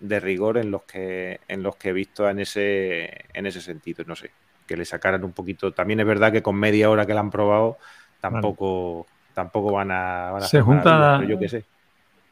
rigor 0.01 0.59
en 0.59 0.71
los 0.71 0.83
que 0.83 1.41
en 1.49 1.63
los 1.63 1.77
que 1.77 1.91
he 1.91 1.93
visto 1.93 2.29
en 2.29 2.41
ese 2.41 3.25
en 3.33 3.47
ese 3.47 3.61
sentido, 3.61 4.05
no 4.07 4.17
sé, 4.17 4.31
que 4.67 4.77
le 4.77 4.85
sacaran 4.85 5.25
un 5.25 5.33
poquito. 5.33 5.73
También 5.73 6.01
es 6.01 6.07
verdad 6.07 6.33
que 6.33 6.43
con 6.43 6.57
media 6.57 6.91
hora 6.91 7.07
que 7.07 7.15
la 7.15 7.21
han 7.21 7.31
probado 7.31 7.79
tampoco 8.21 9.07
tampoco 9.35 9.73
van 9.73 9.91
a, 9.91 10.31
van 10.33 10.43
se 10.43 10.61
junta 10.61 11.25
yo 11.25 11.39
qué 11.39 11.49
sé. 11.49 11.65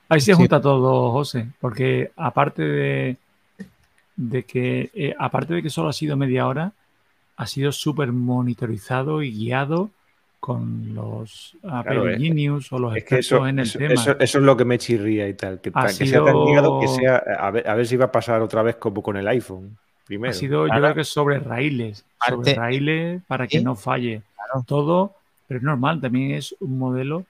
Ahí 0.09 0.21
se 0.21 0.33
junta 0.33 0.61
todo, 0.61 1.13
José, 1.13 1.49
porque 1.61 2.13
aparte 2.17 2.63
de 2.63 3.17
de 4.17 4.43
que 4.45 4.91
eh, 4.95 5.15
aparte 5.19 5.55
de 5.55 5.63
que 5.63 5.71
solo 5.71 5.91
ha 5.91 5.93
sido 5.93 6.17
media 6.17 6.47
hora, 6.47 6.73
ha 7.37 7.47
sido 7.47 7.71
súper 7.73 8.13
monitorizado 8.13 9.23
y 9.23 9.33
guiado 9.33 9.91
con 10.41 10.95
los 10.95 11.57
Apple 11.63 12.19
Genius 12.19 12.73
o 12.73 12.79
los 12.79 12.97
expertos 12.97 13.49
en 13.49 13.59
el 13.59 13.73
tema. 13.73 13.95
Eso, 13.95 14.17
es 14.19 14.35
lo 14.35 14.57
que 14.57 14.65
me 14.65 14.79
chirría 14.79 15.29
y 15.29 15.35
tal, 15.35 15.61
que, 15.61 15.71
sea 15.71 16.25
tan 16.25 16.45
guiado 16.45 16.81
que 16.81 16.89
sea, 16.89 17.17
a 17.17 17.51
ver, 17.51 17.87
si 17.87 17.97
va 17.97 18.07
a 18.07 18.13
pasar 18.13 18.41
otra 18.43 18.63
vez 18.63 18.77
como 18.77 19.03
con 19.03 19.17
el 19.17 19.27
iPhone. 19.29 19.77
Primero. 20.07 20.31
Ha 20.31 20.35
sido, 20.35 20.67
yo 20.67 20.73
creo 20.73 20.95
que 20.95 21.05
sobre 21.05 21.39
raíles, 21.39 22.05
sobre 22.27 22.55
raíles 22.55 23.23
para 23.27 23.47
que 23.47 23.61
no 23.61 23.75
falle. 23.75 24.23
Todo, 24.67 25.15
pero 25.47 25.59
es 25.59 25.65
normal, 25.65 26.01
también 26.01 26.31
es 26.31 26.55
un 26.61 26.79
modelo 26.79 27.27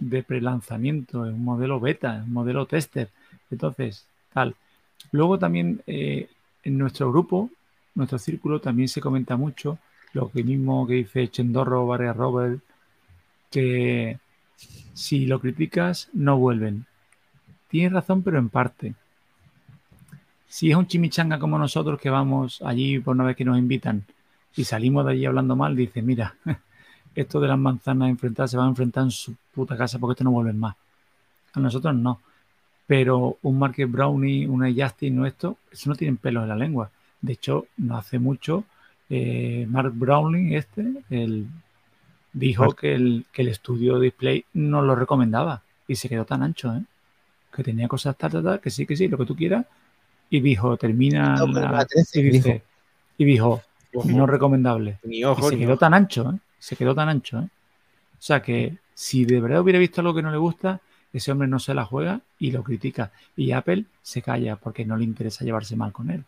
de 0.00 0.22
prelanzamiento, 0.22 1.26
es 1.26 1.34
un 1.34 1.44
modelo 1.44 1.78
beta, 1.80 2.22
un 2.24 2.32
modelo 2.32 2.64
tester. 2.64 3.08
Entonces, 3.50 4.06
tal. 4.32 4.54
Luego 5.12 5.38
también 5.38 5.82
eh, 5.86 6.28
en 6.62 6.78
nuestro 6.78 7.12
grupo 7.12 7.50
nuestro 7.94 8.18
círculo 8.18 8.60
también 8.60 8.88
se 8.88 9.00
comenta 9.00 9.36
mucho 9.36 9.78
lo 10.14 10.30
que 10.30 10.42
mismo 10.42 10.86
que 10.86 10.94
dice 10.94 11.28
Chendorro, 11.28 11.86
Barria 11.86 12.12
Robert, 12.12 12.60
que 13.50 14.18
si 14.94 15.26
lo 15.26 15.40
criticas, 15.40 16.08
no 16.12 16.38
vuelven. 16.38 16.86
Tienes 17.68 17.92
razón, 17.92 18.22
pero 18.22 18.38
en 18.38 18.48
parte. 18.48 18.94
Si 20.46 20.70
es 20.70 20.76
un 20.76 20.86
chimichanga 20.86 21.40
como 21.40 21.58
nosotros 21.58 22.00
que 22.00 22.10
vamos 22.10 22.62
allí 22.64 23.00
por 23.00 23.16
una 23.16 23.24
vez 23.24 23.36
que 23.36 23.44
nos 23.44 23.58
invitan 23.58 24.04
y 24.56 24.62
salimos 24.62 25.04
de 25.04 25.12
allí 25.12 25.26
hablando 25.26 25.56
mal, 25.56 25.74
dice, 25.74 26.00
mira, 26.00 26.36
esto 27.16 27.40
de 27.40 27.48
las 27.48 27.58
manzanas 27.58 28.08
enfrentadas 28.08 28.52
se 28.52 28.56
va 28.56 28.64
a 28.64 28.68
enfrentar 28.68 29.04
en 29.04 29.10
su 29.10 29.34
puta 29.52 29.76
casa 29.76 29.98
porque 29.98 30.12
esto 30.12 30.24
no 30.24 30.30
vuelven 30.30 30.60
más. 30.60 30.76
A 31.54 31.60
nosotros 31.60 31.94
no. 31.96 32.20
Pero 32.86 33.38
un 33.42 33.58
Market 33.58 33.90
Brownie, 33.90 34.46
una 34.46 34.72
Justin, 34.72 35.16
no 35.16 35.26
esto, 35.26 35.58
eso 35.72 35.90
no 35.90 35.96
tienen 35.96 36.18
pelos 36.18 36.44
en 36.44 36.50
la 36.50 36.56
lengua. 36.56 36.90
De 37.20 37.32
hecho, 37.32 37.66
no 37.78 37.96
hace 37.96 38.20
mucho, 38.20 38.64
eh, 39.16 39.66
Mark 39.68 39.92
Browning, 39.94 40.54
este, 40.54 40.84
él 41.10 41.46
dijo 42.32 42.72
que 42.72 42.94
el, 42.94 43.26
que 43.32 43.42
el 43.42 43.48
estudio 43.48 44.00
display 44.00 44.44
no 44.54 44.82
lo 44.82 44.96
recomendaba 44.96 45.62
y 45.86 45.94
se 45.96 46.08
quedó 46.08 46.24
tan 46.24 46.42
ancho, 46.42 46.74
¿eh? 46.74 46.82
que 47.54 47.62
tenía 47.62 47.86
cosas 47.86 48.16
tal, 48.16 48.32
tal, 48.32 48.42
tal, 48.42 48.60
que 48.60 48.70
sí, 48.70 48.86
que 48.86 48.96
sí, 48.96 49.06
lo 49.06 49.16
que 49.16 49.26
tú 49.26 49.36
quieras. 49.36 49.64
Y 50.30 50.40
dijo, 50.40 50.76
termina 50.76 51.36
y, 53.16 53.24
dijo, 53.24 53.62
no 54.04 54.26
recomendable. 54.26 54.98
y 55.04 55.22
se 55.22 55.58
quedó 55.58 55.76
tan 55.76 55.94
ancho, 55.94 56.32
¿eh? 56.32 56.38
se 56.58 56.74
quedó 56.74 56.94
tan 56.94 57.08
ancho. 57.08 57.38
¿eh? 57.38 57.44
O 57.44 58.22
sea 58.26 58.42
que 58.42 58.78
si 58.94 59.24
de 59.24 59.40
verdad 59.40 59.60
hubiera 59.60 59.78
visto 59.78 60.00
algo 60.00 60.14
que 60.14 60.22
no 60.22 60.32
le 60.32 60.38
gusta, 60.38 60.80
ese 61.12 61.30
hombre 61.30 61.46
no 61.46 61.60
se 61.60 61.74
la 61.74 61.84
juega 61.84 62.20
y 62.40 62.50
lo 62.50 62.64
critica. 62.64 63.12
Y 63.36 63.52
Apple 63.52 63.84
se 64.02 64.22
calla 64.22 64.56
porque 64.56 64.84
no 64.84 64.96
le 64.96 65.04
interesa 65.04 65.44
llevarse 65.44 65.76
mal 65.76 65.92
con 65.92 66.10
él. 66.10 66.24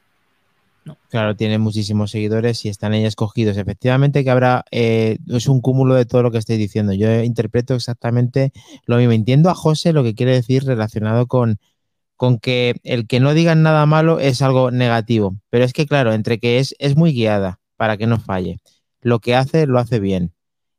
Claro, 1.09 1.37
tiene 1.37 1.59
muchísimos 1.59 2.11
seguidores 2.11 2.65
y 2.65 2.69
están 2.69 2.93
ahí 2.93 3.05
escogidos. 3.05 3.57
Efectivamente 3.57 4.25
que 4.25 4.31
habrá, 4.31 4.65
eh, 4.71 5.19
es 5.29 5.49
un 5.49 5.61
cúmulo 5.61 5.95
de 5.95 6.05
todo 6.05 6.23
lo 6.23 6.31
que 6.31 6.39
estoy 6.39 6.57
diciendo. 6.57 6.93
Yo 6.93 7.23
interpreto 7.23 7.75
exactamente 7.75 8.53
lo 8.87 8.97
mismo. 8.97 9.13
Entiendo 9.13 9.51
a 9.51 9.55
José 9.55 9.93
lo 9.93 10.03
que 10.03 10.15
quiere 10.15 10.33
decir 10.33 10.65
relacionado 10.65 11.27
con, 11.27 11.59
con 12.17 12.39
que 12.39 12.77
el 12.85 13.07
que 13.07 13.21
no 13.21 13.35
digan 13.35 13.63
nada 13.63 13.87
malo 13.87 14.21
es 14.21 14.43
algo 14.43 14.71
negativo. 14.71 15.37
Pero 15.51 15.65
es 15.65 15.73
que, 15.73 15.87
claro, 15.87 16.13
entre 16.13 16.39
que 16.39 16.59
es, 16.59 16.75
es 16.79 16.97
muy 16.97 17.13
guiada 17.13 17.61
para 17.77 17.97
que 17.97 18.07
no 18.07 18.19
falle. 18.19 18.59
Lo 19.01 19.21
que 19.21 19.35
hace, 19.35 19.67
lo 19.67 19.79
hace 19.79 20.01
bien. 20.01 20.33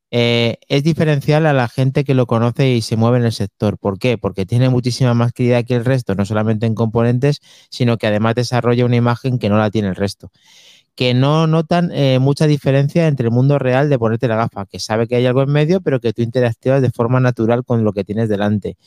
Eh, 0.10 0.58
es 0.70 0.84
diferencial 0.84 1.46
a 1.46 1.54
la 1.54 1.68
gente 1.68 2.06
que 2.06 2.14
lo 2.14 2.28
conoce 2.28 2.70
y 2.70 2.82
se 2.82 2.96
mueve 2.96 3.18
en 3.18 3.26
el 3.26 3.34
sector. 3.34 3.78
¿Por 3.78 4.00
qué? 4.00 4.18
Porque 4.18 4.46
tiene 4.46 4.70
muchísima 4.70 5.14
más 5.14 5.34
calidad 5.34 5.66
que 5.66 5.76
el 5.76 5.86
resto, 5.86 6.16
no 6.16 6.26
solamente 6.26 6.66
en 6.66 6.76
componentes, 6.76 7.42
sino 7.70 7.98
que 7.98 8.08
además 8.08 8.36
desarrolla 8.36 8.86
una 8.86 8.96
imagen 8.96 9.38
que 9.40 9.50
no 9.50 9.58
la 9.58 9.70
tiene 9.70 9.90
el 9.90 9.96
resto. 9.96 10.32
Que 10.96 11.14
no 11.14 11.48
notan 11.48 11.92
eh, 11.94 12.20
mucha 12.20 12.48
diferencia 12.48 13.08
entre 13.08 13.26
el 13.28 13.32
mundo 13.32 13.60
real 13.60 13.90
de 13.90 14.00
ponerte 14.00 14.28
la 14.28 14.38
gafa, 14.38 14.66
que 14.66 14.80
sabe 14.80 15.08
que 15.08 15.16
hay 15.18 15.26
algo 15.26 15.44
en 15.44 15.52
medio, 15.52 15.82
pero 15.82 16.00
que 16.00 16.14
tú 16.14 16.22
interactúas 16.22 16.82
de 16.82 16.92
forma 16.92 17.20
natural 17.20 17.64
con 17.66 17.84
lo 17.84 17.94
que 17.94 18.04
tienes 18.04 18.30
delante. 18.30 18.78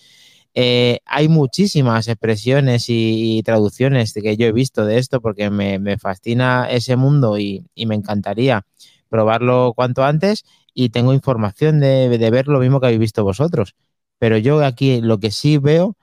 Eh, 0.54 1.00
hay 1.06 1.28
muchísimas 1.28 2.08
expresiones 2.08 2.86
y, 2.88 3.42
traducciones 3.44 4.12
que 4.14 4.36
yo 4.36 4.46
he 4.46 4.52
visto 4.52 4.84
de 4.84 4.98
esto 4.98 5.20
porque 5.20 5.50
me, 5.50 5.98
fascina 5.98 6.68
ese 6.70 6.96
mundo 6.96 7.38
y, 7.38 7.64
y 7.74 7.86
me 7.86 7.94
encantaría 7.94 8.66
probarlo 9.10 9.74
cuanto 9.76 10.04
antes 10.04 10.44
y 10.74 10.90
tengo 10.90 11.12
información 11.12 11.80
de, 11.80 12.08
ver 12.30 12.48
lo 12.48 12.60
mismo 12.60 12.80
que 12.80 12.86
habéis 12.86 13.00
visto 13.00 13.24
vosotros. 13.24 13.74
Pero 14.18 14.36
yo 14.38 14.64
aquí 14.64 15.00
lo 15.00 15.18
que 15.18 15.30
sí 15.30 15.58
veo 15.58 15.96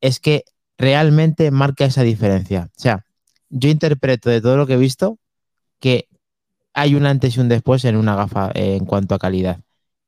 es 0.00 0.20
que 0.20 0.44
realmente 0.78 1.50
marca 1.50 1.84
esa 1.84 2.02
diferencia. 2.02 2.70
O 2.76 2.80
sea, 2.80 3.04
yo 3.48 3.68
interpreto 3.68 4.30
de 4.30 4.40
todo 4.40 4.56
lo 4.56 4.66
que 4.66 4.74
he 4.74 4.78
visto 4.78 5.18
que 5.80 6.08
hay 6.72 6.94
un 6.94 7.06
antes 7.06 7.36
y 7.36 7.40
un 7.40 7.48
después 7.48 7.84
en 7.84 7.96
una 7.96 8.16
gafa 8.16 8.50
eh, 8.54 8.76
en 8.76 8.84
cuanto 8.84 9.14
a 9.14 9.18
calidad. 9.18 9.60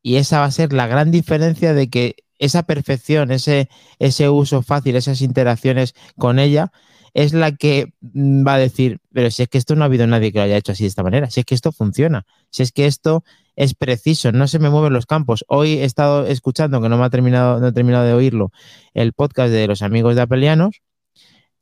Y 0.02 0.16
esa 0.16 0.40
va 0.40 0.46
a 0.46 0.50
ser 0.50 0.72
la 0.72 0.86
gran 0.86 1.10
diferencia 1.10 1.74
de 1.74 1.90
que 1.90 2.16
esa 2.38 2.64
perfección, 2.64 3.30
ese, 3.30 3.68
ese 3.98 4.28
uso 4.28 4.62
fácil, 4.62 4.96
esas 4.96 5.20
interacciones 5.22 5.94
con 6.16 6.38
ella, 6.38 6.72
es 7.14 7.32
la 7.32 7.52
que 7.52 7.94
mm, 8.00 8.46
va 8.46 8.54
a 8.54 8.58
decir, 8.58 9.00
pero 9.12 9.30
si 9.30 9.42
es 9.42 9.48
que 9.48 9.58
esto 9.58 9.74
no 9.74 9.82
ha 9.82 9.86
habido 9.86 10.06
nadie 10.06 10.32
que 10.32 10.38
lo 10.38 10.44
haya 10.44 10.56
hecho 10.58 10.72
así 10.72 10.84
de 10.84 10.88
esta 10.88 11.02
manera, 11.02 11.30
si 11.30 11.40
es 11.40 11.46
que 11.46 11.54
esto 11.54 11.72
funciona, 11.72 12.26
si 12.50 12.62
es 12.62 12.72
que 12.72 12.86
esto 12.86 13.24
es 13.56 13.74
preciso, 13.74 14.32
no 14.32 14.46
se 14.48 14.58
me 14.58 14.70
mueven 14.70 14.92
los 14.92 15.06
campos. 15.06 15.44
Hoy 15.48 15.74
he 15.78 15.84
estado 15.84 16.26
escuchando, 16.26 16.80
que 16.80 16.88
no 16.88 16.98
me 16.98 17.04
ha 17.04 17.10
terminado, 17.10 17.58
no 17.58 17.68
he 17.68 17.72
terminado 17.72 18.04
de 18.04 18.12
oírlo, 18.12 18.52
el 18.94 19.12
podcast 19.12 19.50
de 19.50 19.66
los 19.66 19.82
amigos 19.82 20.14
de 20.14 20.22
Apelianos, 20.22 20.82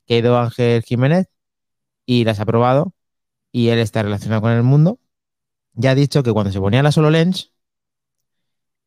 que 0.07 0.15
ha 0.15 0.19
ido 0.19 0.39
Ángel 0.39 0.83
Jiménez 0.83 1.29
y 2.05 2.25
las 2.25 2.41
ha 2.41 2.47
probado 2.47 2.93
y 3.53 3.69
él 3.69 3.79
está 3.79 4.03
relacionado 4.03 4.43
con 4.43 4.51
el 4.51 4.65
mundo. 4.65 4.99
Ya 5.75 5.93
ha 5.93 5.95
dicho 5.95 6.23
que 6.23 6.33
cuando 6.33 6.53
se 6.53 6.61
ponía 6.61 6.83
la 6.83 6.93
solo 6.93 7.11
lens, 7.11 7.53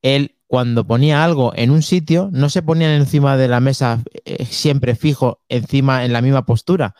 él 0.02 0.36
cuando 0.48 0.86
ponía 0.88 1.24
algo 1.24 1.54
en 1.56 1.72
un 1.72 1.82
sitio, 1.82 2.30
no 2.32 2.50
se 2.50 2.62
ponían 2.62 2.92
encima 2.92 3.36
de 3.38 3.48
la 3.48 3.60
mesa 3.60 4.04
eh, 4.26 4.46
siempre 4.46 4.96
fijo, 4.96 5.42
encima 5.50 6.06
en 6.06 6.14
la 6.14 6.22
misma 6.22 6.46
postura. 6.46 6.96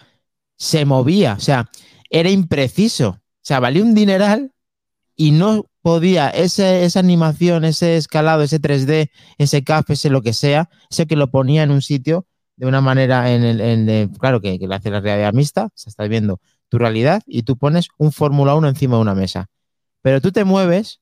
Se 0.58 0.86
movía, 0.86 1.34
o 1.34 1.40
sea, 1.40 1.70
era 2.10 2.30
impreciso. 2.30 3.10
O 3.10 3.22
sea, 3.42 3.60
valía 3.60 3.84
un 3.84 3.94
dineral 3.94 4.52
y 5.18 5.32
no 5.32 5.66
podía, 5.82 6.30
esa 6.30 7.00
animación, 7.00 7.66
ese 7.66 7.98
escalado, 7.98 8.44
ese 8.44 8.62
3D, 8.62 9.10
ese 9.38 9.64
CAF, 9.64 9.90
ese 9.90 10.10
lo 10.10 10.22
que 10.22 10.32
sea, 10.32 10.70
ese 10.90 11.08
que 11.08 11.16
lo 11.16 11.32
ponía 11.32 11.64
en 11.64 11.72
un 11.72 11.82
sitio 11.82 12.28
de 12.56 12.68
una 12.68 12.82
manera 12.82 13.32
en 13.34 13.44
el, 13.44 14.12
claro 14.20 14.42
que, 14.42 14.60
que 14.60 14.68
le 14.68 14.76
hace 14.76 14.92
la 14.92 15.02
realidad 15.02 15.34
mixta, 15.34 15.70
se 15.74 15.90
está 15.90 16.08
viendo 16.08 16.40
tu 16.70 16.78
realidad 16.78 17.24
y 17.26 17.44
tú 17.44 17.58
pones 17.58 17.88
un 17.98 18.12
Fórmula 18.12 18.56
1 18.56 18.68
encima 18.70 18.96
de 18.96 19.02
una 19.02 19.16
mesa. 19.16 19.50
Pero 20.02 20.22
tú 20.22 20.32
te 20.32 20.44
mueves 20.44 21.02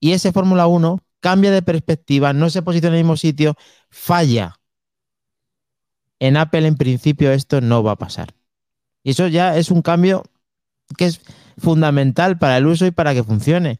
y 0.00 0.12
ese 0.12 0.32
Fórmula 0.32 0.66
1 0.66 1.00
cambia 1.20 1.50
de 1.50 1.62
perspectiva, 1.62 2.32
no 2.32 2.50
se 2.50 2.62
posiciona 2.62 2.96
en 2.96 3.00
el 3.00 3.04
mismo 3.04 3.16
sitio, 3.16 3.56
falla. 3.90 4.60
En 6.20 6.36
Apple, 6.36 6.66
en 6.66 6.76
principio, 6.76 7.32
esto 7.32 7.60
no 7.60 7.82
va 7.82 7.92
a 7.92 7.96
pasar. 7.96 8.34
Y 9.02 9.10
eso 9.10 9.26
ya 9.26 9.56
es 9.56 9.70
un 9.70 9.82
cambio 9.82 10.22
que 10.96 11.06
es 11.06 11.20
fundamental 11.58 12.38
para 12.38 12.56
el 12.56 12.66
uso 12.66 12.86
y 12.86 12.90
para 12.90 13.14
que 13.14 13.24
funcione. 13.24 13.78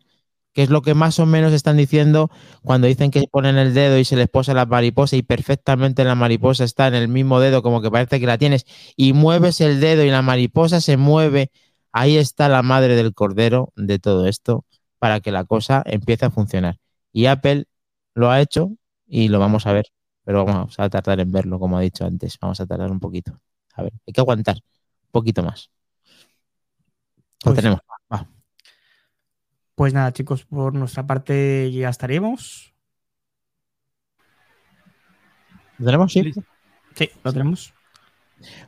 Que 0.52 0.62
es 0.62 0.70
lo 0.70 0.82
que 0.82 0.94
más 0.94 1.18
o 1.18 1.26
menos 1.26 1.52
están 1.52 1.76
diciendo 1.76 2.30
cuando 2.62 2.86
dicen 2.86 3.10
que 3.10 3.24
ponen 3.30 3.56
el 3.56 3.74
dedo 3.74 3.98
y 3.98 4.04
se 4.04 4.16
les 4.16 4.28
posa 4.28 4.54
la 4.54 4.66
mariposa 4.66 5.16
y 5.16 5.22
perfectamente 5.22 6.04
la 6.04 6.14
mariposa 6.14 6.64
está 6.64 6.86
en 6.86 6.94
el 6.94 7.08
mismo 7.08 7.40
dedo, 7.40 7.62
como 7.62 7.82
que 7.82 7.90
parece 7.90 8.20
que 8.20 8.26
la 8.26 8.38
tienes, 8.38 8.64
y 8.96 9.12
mueves 9.14 9.60
el 9.60 9.80
dedo 9.80 10.04
y 10.04 10.10
la 10.10 10.22
mariposa 10.22 10.80
se 10.80 10.96
mueve. 10.96 11.50
Ahí 11.92 12.16
está 12.16 12.48
la 12.48 12.62
madre 12.62 12.96
del 12.96 13.14
cordero 13.14 13.72
de 13.76 13.98
todo 13.98 14.26
esto 14.28 14.64
para 14.98 15.20
que 15.20 15.32
la 15.32 15.44
cosa 15.44 15.82
empiece 15.86 16.24
a 16.26 16.30
funcionar. 16.30 16.78
Y 17.12 17.26
Apple 17.26 17.66
lo 18.14 18.30
ha 18.30 18.40
hecho 18.40 18.70
y 19.06 19.28
lo 19.28 19.38
vamos 19.38 19.66
a 19.66 19.72
ver, 19.72 19.86
pero 20.24 20.44
vamos 20.44 20.78
a 20.78 20.88
tardar 20.88 21.20
en 21.20 21.30
verlo, 21.32 21.58
como 21.58 21.78
ha 21.78 21.80
dicho 21.80 22.04
antes. 22.04 22.38
Vamos 22.40 22.60
a 22.60 22.66
tardar 22.66 22.90
un 22.90 23.00
poquito. 23.00 23.38
A 23.74 23.82
ver, 23.82 23.92
hay 24.06 24.12
que 24.12 24.20
aguantar 24.20 24.56
un 24.56 25.10
poquito 25.12 25.42
más. 25.42 25.70
Lo 27.44 27.52
pues, 27.52 27.56
tenemos. 27.56 27.80
Pues 29.74 29.92
nada, 29.92 30.12
chicos, 30.12 30.44
por 30.44 30.72
nuestra 30.74 31.04
parte 31.06 31.70
ya 31.72 31.88
estaríamos. 31.88 32.74
¿Lo 35.78 35.86
tenemos? 35.86 36.12
Sí. 36.12 36.32
Sí, 36.94 37.10
lo 37.24 37.32
tenemos. 37.32 37.74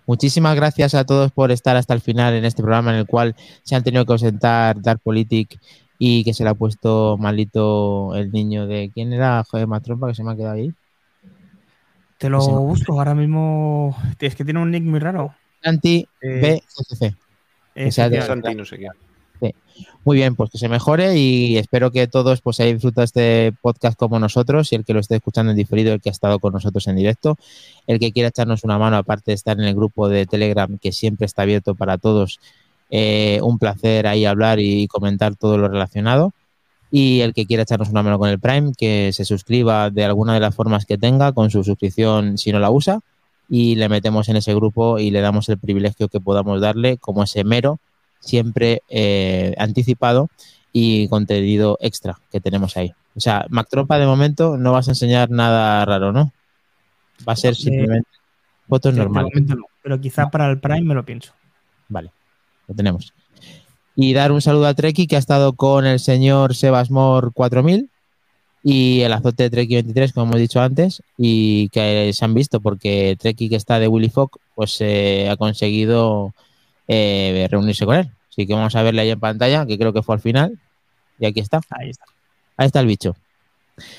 Muchísimas 0.07 0.57
gracias 0.57 0.95
a 0.95 1.05
todos 1.05 1.31
por 1.33 1.53
estar 1.53 1.77
hasta 1.77 1.95
el 1.95 2.01
final 2.01 2.35
en 2.35 2.45
este 2.45 2.63
programa 2.63 2.93
en 2.93 2.99
el 2.99 3.07
cual 3.07 3.37
se 3.63 3.77
han 3.77 3.85
tenido 3.85 4.05
que 4.05 4.13
ausentar 4.13 4.81
Dark 4.83 5.01
Politic 5.01 5.61
y 5.99 6.25
que 6.25 6.35
se 6.35 6.43
le 6.43 6.51
ha 6.51 6.55
puesto 6.55 7.17
malito 7.19 8.15
el 8.17 8.33
niño 8.33 8.67
de. 8.67 8.91
¿Quién 8.93 9.13
era? 9.13 9.45
Joder, 9.45 9.67
Matrompa, 9.67 10.09
que 10.09 10.15
se 10.15 10.25
me 10.25 10.33
ha 10.33 10.37
quedado 10.37 10.55
ahí. 10.55 10.75
Te 12.19 12.29
lo 12.29 12.41
busco 12.41 12.95
ahora 12.95 13.15
mismo. 13.15 13.97
Es 14.19 14.35
que 14.35 14.45
tiene 14.45 14.61
un 14.61 14.71
nick 14.71 14.83
muy 14.83 14.99
raro. 14.99 15.35
Santi 15.63 16.07
BCC. 17.77 18.23
Santi, 18.23 18.55
no 18.55 18.65
sé 18.65 18.79
qué. 18.79 18.89
Muy 20.05 20.17
bien, 20.17 20.37
pues 20.37 20.51
que 20.51 20.59
se 20.59 20.69
mejore 20.69 21.19
y 21.19 21.59
espero 21.59 21.91
que 21.91 22.07
todos 22.07 22.41
pues 22.41 22.61
hayan 22.61 22.77
disfrutado 22.77 23.05
este 23.05 23.53
podcast 23.61 23.99
como 23.99 24.19
nosotros 24.19 24.73
y 24.73 24.77
el 24.77 24.85
que 24.85 24.95
lo 24.95 25.01
esté 25.01 25.17
escuchando 25.17 25.51
en 25.51 25.57
diferido, 25.57 25.93
el 25.93 26.01
que 26.01 26.09
ha 26.09 26.13
estado 26.13 26.39
con 26.39 26.53
nosotros 26.53 26.87
en 26.87 26.97
directo, 26.97 27.37
el 27.87 27.99
que 27.99 28.13
quiera 28.13 28.29
echarnos 28.29 28.65
una 28.65 28.79
mano 28.79 28.97
aparte 28.97 29.33
de 29.33 29.35
estar 29.35 29.59
en 29.59 29.67
el 29.67 29.75
grupo 29.75 30.09
de 30.09 30.27
Telegram 30.27 30.79
que 30.79 30.93
siempre 30.93 31.27
está 31.27 31.43
abierto 31.43 31.75
para 31.75 31.99
todos 31.99 32.39
eh, 32.91 33.41
un 33.43 33.59
placer 33.59 34.07
ahí 34.07 34.25
hablar 34.25 34.61
y 34.61 34.87
comentar 34.87 35.35
todo 35.35 35.59
lo 35.59 35.69
relacionado. 35.69 36.33
Y 36.91 37.21
el 37.21 37.35
que 37.35 37.47
quiera 37.47 37.65
echarnos 37.65 37.91
una 37.91 38.05
mano 38.05 38.19
con 38.19 38.29
el 38.29 38.39
Prime, 38.39 38.73
que 38.79 39.11
se 39.13 39.25
suscriba 39.25 39.91
de 39.91 40.05
alguna 40.05 40.35
de 40.35 40.41
las 40.41 40.55
formas 40.55 40.87
que 40.87 40.97
tenga 40.97 41.33
con 41.33 41.51
su 41.51 41.65
suscripción 41.65 42.39
si 42.39 42.53
no 42.53 42.61
la 42.61 42.71
usa 42.71 43.01
y 43.49 43.77
le 43.77 43.89
metemos 43.89 44.29
en 44.29 44.37
ese 44.37 44.55
grupo 44.55 44.99
y 44.99 45.11
le 45.11 45.21
damos 45.21 45.49
el 45.49 45.59
privilegio 45.59 46.09
que 46.09 46.21
podamos 46.21 46.61
darle 46.61 46.99
como 46.99 47.23
ese 47.23 47.45
mero, 47.45 47.79
siempre 48.21 48.83
eh, 48.89 49.55
anticipado 49.59 50.29
y 50.73 51.09
contenido 51.09 51.79
extra 51.81 52.19
que 52.31 52.41
tenemos 52.41 52.77
ahí. 52.77 52.93
O 53.15 53.21
sea, 53.21 53.47
Mac 53.49 53.69
Tropa 53.71 53.99
de 53.99 54.07
momento 54.07 54.57
no 54.59 54.73
vas 54.73 54.89
a 54.89 54.93
enseñar 54.93 55.31
nada 55.31 55.85
raro, 55.85 56.13
¿no? 56.13 56.33
Va 57.27 57.33
a 57.33 57.37
ser 57.37 57.53
eh, 57.53 57.57
simplemente 57.57 58.09
fotos 58.69 58.95
normales. 58.95 59.33
pero 59.83 60.01
quizá 60.01 60.29
para 60.29 60.51
el 60.51 60.61
Prime 60.61 60.83
me 60.83 60.95
lo 60.95 61.05
pienso. 61.05 61.33
Vale 61.89 62.11
lo 62.67 62.75
tenemos. 62.75 63.13
Y 63.95 64.13
dar 64.13 64.33
un 64.33 64.43
saludo 64.43 64.67
a 64.67 64.75
Treki, 64.75 65.07
que 65.07 65.17
ha 65.17 65.21
estado 65.21 65.55
con 65.55 65.87
el 65.87 66.01
señor 66.01 66.55
Sebasmor 66.55 67.33
4000 67.33 67.91
y 68.69 69.03
el 69.03 69.13
azote 69.13 69.45
de 69.45 69.51
Treki 69.51 69.75
23, 69.77 70.13
como 70.13 70.27
hemos 70.27 70.41
dicho 70.41 70.61
antes, 70.61 71.01
y 71.17 71.69
que 71.69 72.11
se 72.13 72.25
han 72.25 72.35
visto 72.35 72.59
porque 72.59 73.17
Treki, 73.17 73.49
que 73.49 73.55
está 73.55 73.79
de 73.79 73.87
Willy 73.87 74.09
Fogg, 74.09 74.41
pues 74.57 74.79
eh, 74.81 75.29
ha 75.31 75.37
conseguido 75.37 76.35
eh, 76.89 77.47
reunirse 77.49 77.87
con 77.87 77.95
él. 77.95 78.11
Así 78.29 78.45
que 78.45 78.55
vamos 78.55 78.75
a 78.75 78.83
verle 78.83 79.03
ahí 79.03 79.11
en 79.11 79.21
pantalla, 79.21 79.67
que 79.67 79.79
creo 79.79 79.93
que 79.93 80.03
fue 80.03 80.17
al 80.17 80.21
final. 80.21 80.59
Y 81.21 81.27
aquí 81.27 81.39
está. 81.39 81.61
Ahí 81.71 81.91
está. 81.91 82.07
Ahí 82.57 82.67
está 82.67 82.81
el 82.81 82.89
bicho. 82.89 83.15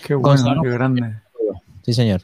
Qué 0.05 0.15
bueno, 0.15 0.61
qué 0.61 0.69
grande. 0.69 1.15
Sí, 1.85 1.93
señor. 1.93 2.23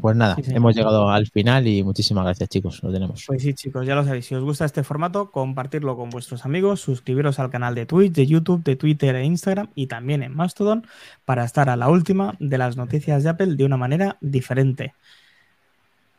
Pues 0.00 0.16
nada, 0.16 0.36
hemos 0.48 0.74
llegado 0.74 1.08
al 1.08 1.26
final 1.28 1.66
y 1.66 1.82
muchísimas 1.82 2.24
gracias, 2.24 2.48
chicos. 2.48 2.82
Lo 2.82 2.92
tenemos. 2.92 3.24
Pues 3.26 3.42
sí, 3.42 3.54
chicos, 3.54 3.86
ya 3.86 3.94
lo 3.94 4.04
sabéis. 4.04 4.26
Si 4.26 4.34
os 4.34 4.42
gusta 4.42 4.64
este 4.64 4.82
formato, 4.82 5.30
compartirlo 5.30 5.96
con 5.96 6.10
vuestros 6.10 6.44
amigos, 6.44 6.80
suscribiros 6.80 7.38
al 7.38 7.50
canal 7.50 7.74
de 7.74 7.86
Twitch, 7.86 8.12
de 8.12 8.26
YouTube, 8.26 8.64
de 8.64 8.76
Twitter 8.76 9.14
e 9.14 9.24
Instagram 9.24 9.68
y 9.74 9.86
también 9.86 10.22
en 10.22 10.34
Mastodon 10.34 10.86
para 11.24 11.44
estar 11.44 11.70
a 11.70 11.76
la 11.76 11.88
última 11.88 12.34
de 12.40 12.58
las 12.58 12.76
noticias 12.76 13.22
de 13.22 13.30
Apple 13.30 13.54
de 13.54 13.64
una 13.64 13.76
manera 13.76 14.18
diferente. 14.20 14.92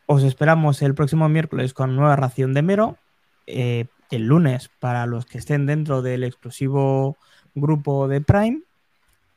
Os 0.05 0.23
esperamos 0.23 0.81
el 0.81 0.95
próximo 0.95 1.27
miércoles 1.27 1.73
con 1.73 1.95
nueva 1.95 2.15
ración 2.15 2.53
de 2.53 2.61
Mero. 2.61 2.97
Eh, 3.45 3.85
el 4.09 4.23
lunes 4.27 4.69
para 4.79 5.05
los 5.05 5.25
que 5.25 5.37
estén 5.37 5.65
dentro 5.65 6.01
del 6.01 6.23
exclusivo 6.23 7.17
grupo 7.53 8.07
de 8.07 8.21
Prime. 8.21 8.61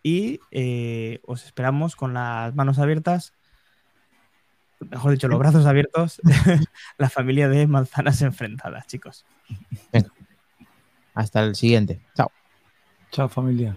Y 0.03 0.41
eh, 0.53 1.21
os 1.27 1.45
esperamos 1.45 1.97
con 1.97 2.15
las 2.15 2.55
manos 2.55 2.79
abiertas 2.79 3.35
mejor 4.81 5.13
dicho, 5.13 5.29
los 5.29 5.39
brazos 5.39 5.67
abiertos, 5.67 6.21
la 6.99 7.09
familia 7.09 7.49
de 7.49 7.67
manzanas 7.67 8.23
enfrentadas, 8.23 8.87
chicos. 8.87 9.25
Hasta 11.15 11.43
el 11.43 11.55
siguiente. 11.55 12.01
Chao. 12.15 12.31
Chao, 13.11 13.29
familia. 13.29 13.77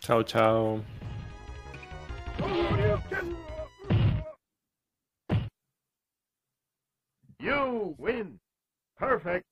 Chao, 0.00 0.22
chao. 0.22 0.82
You 7.38 7.94
win. 7.98 8.40
Perfect. 8.98 9.44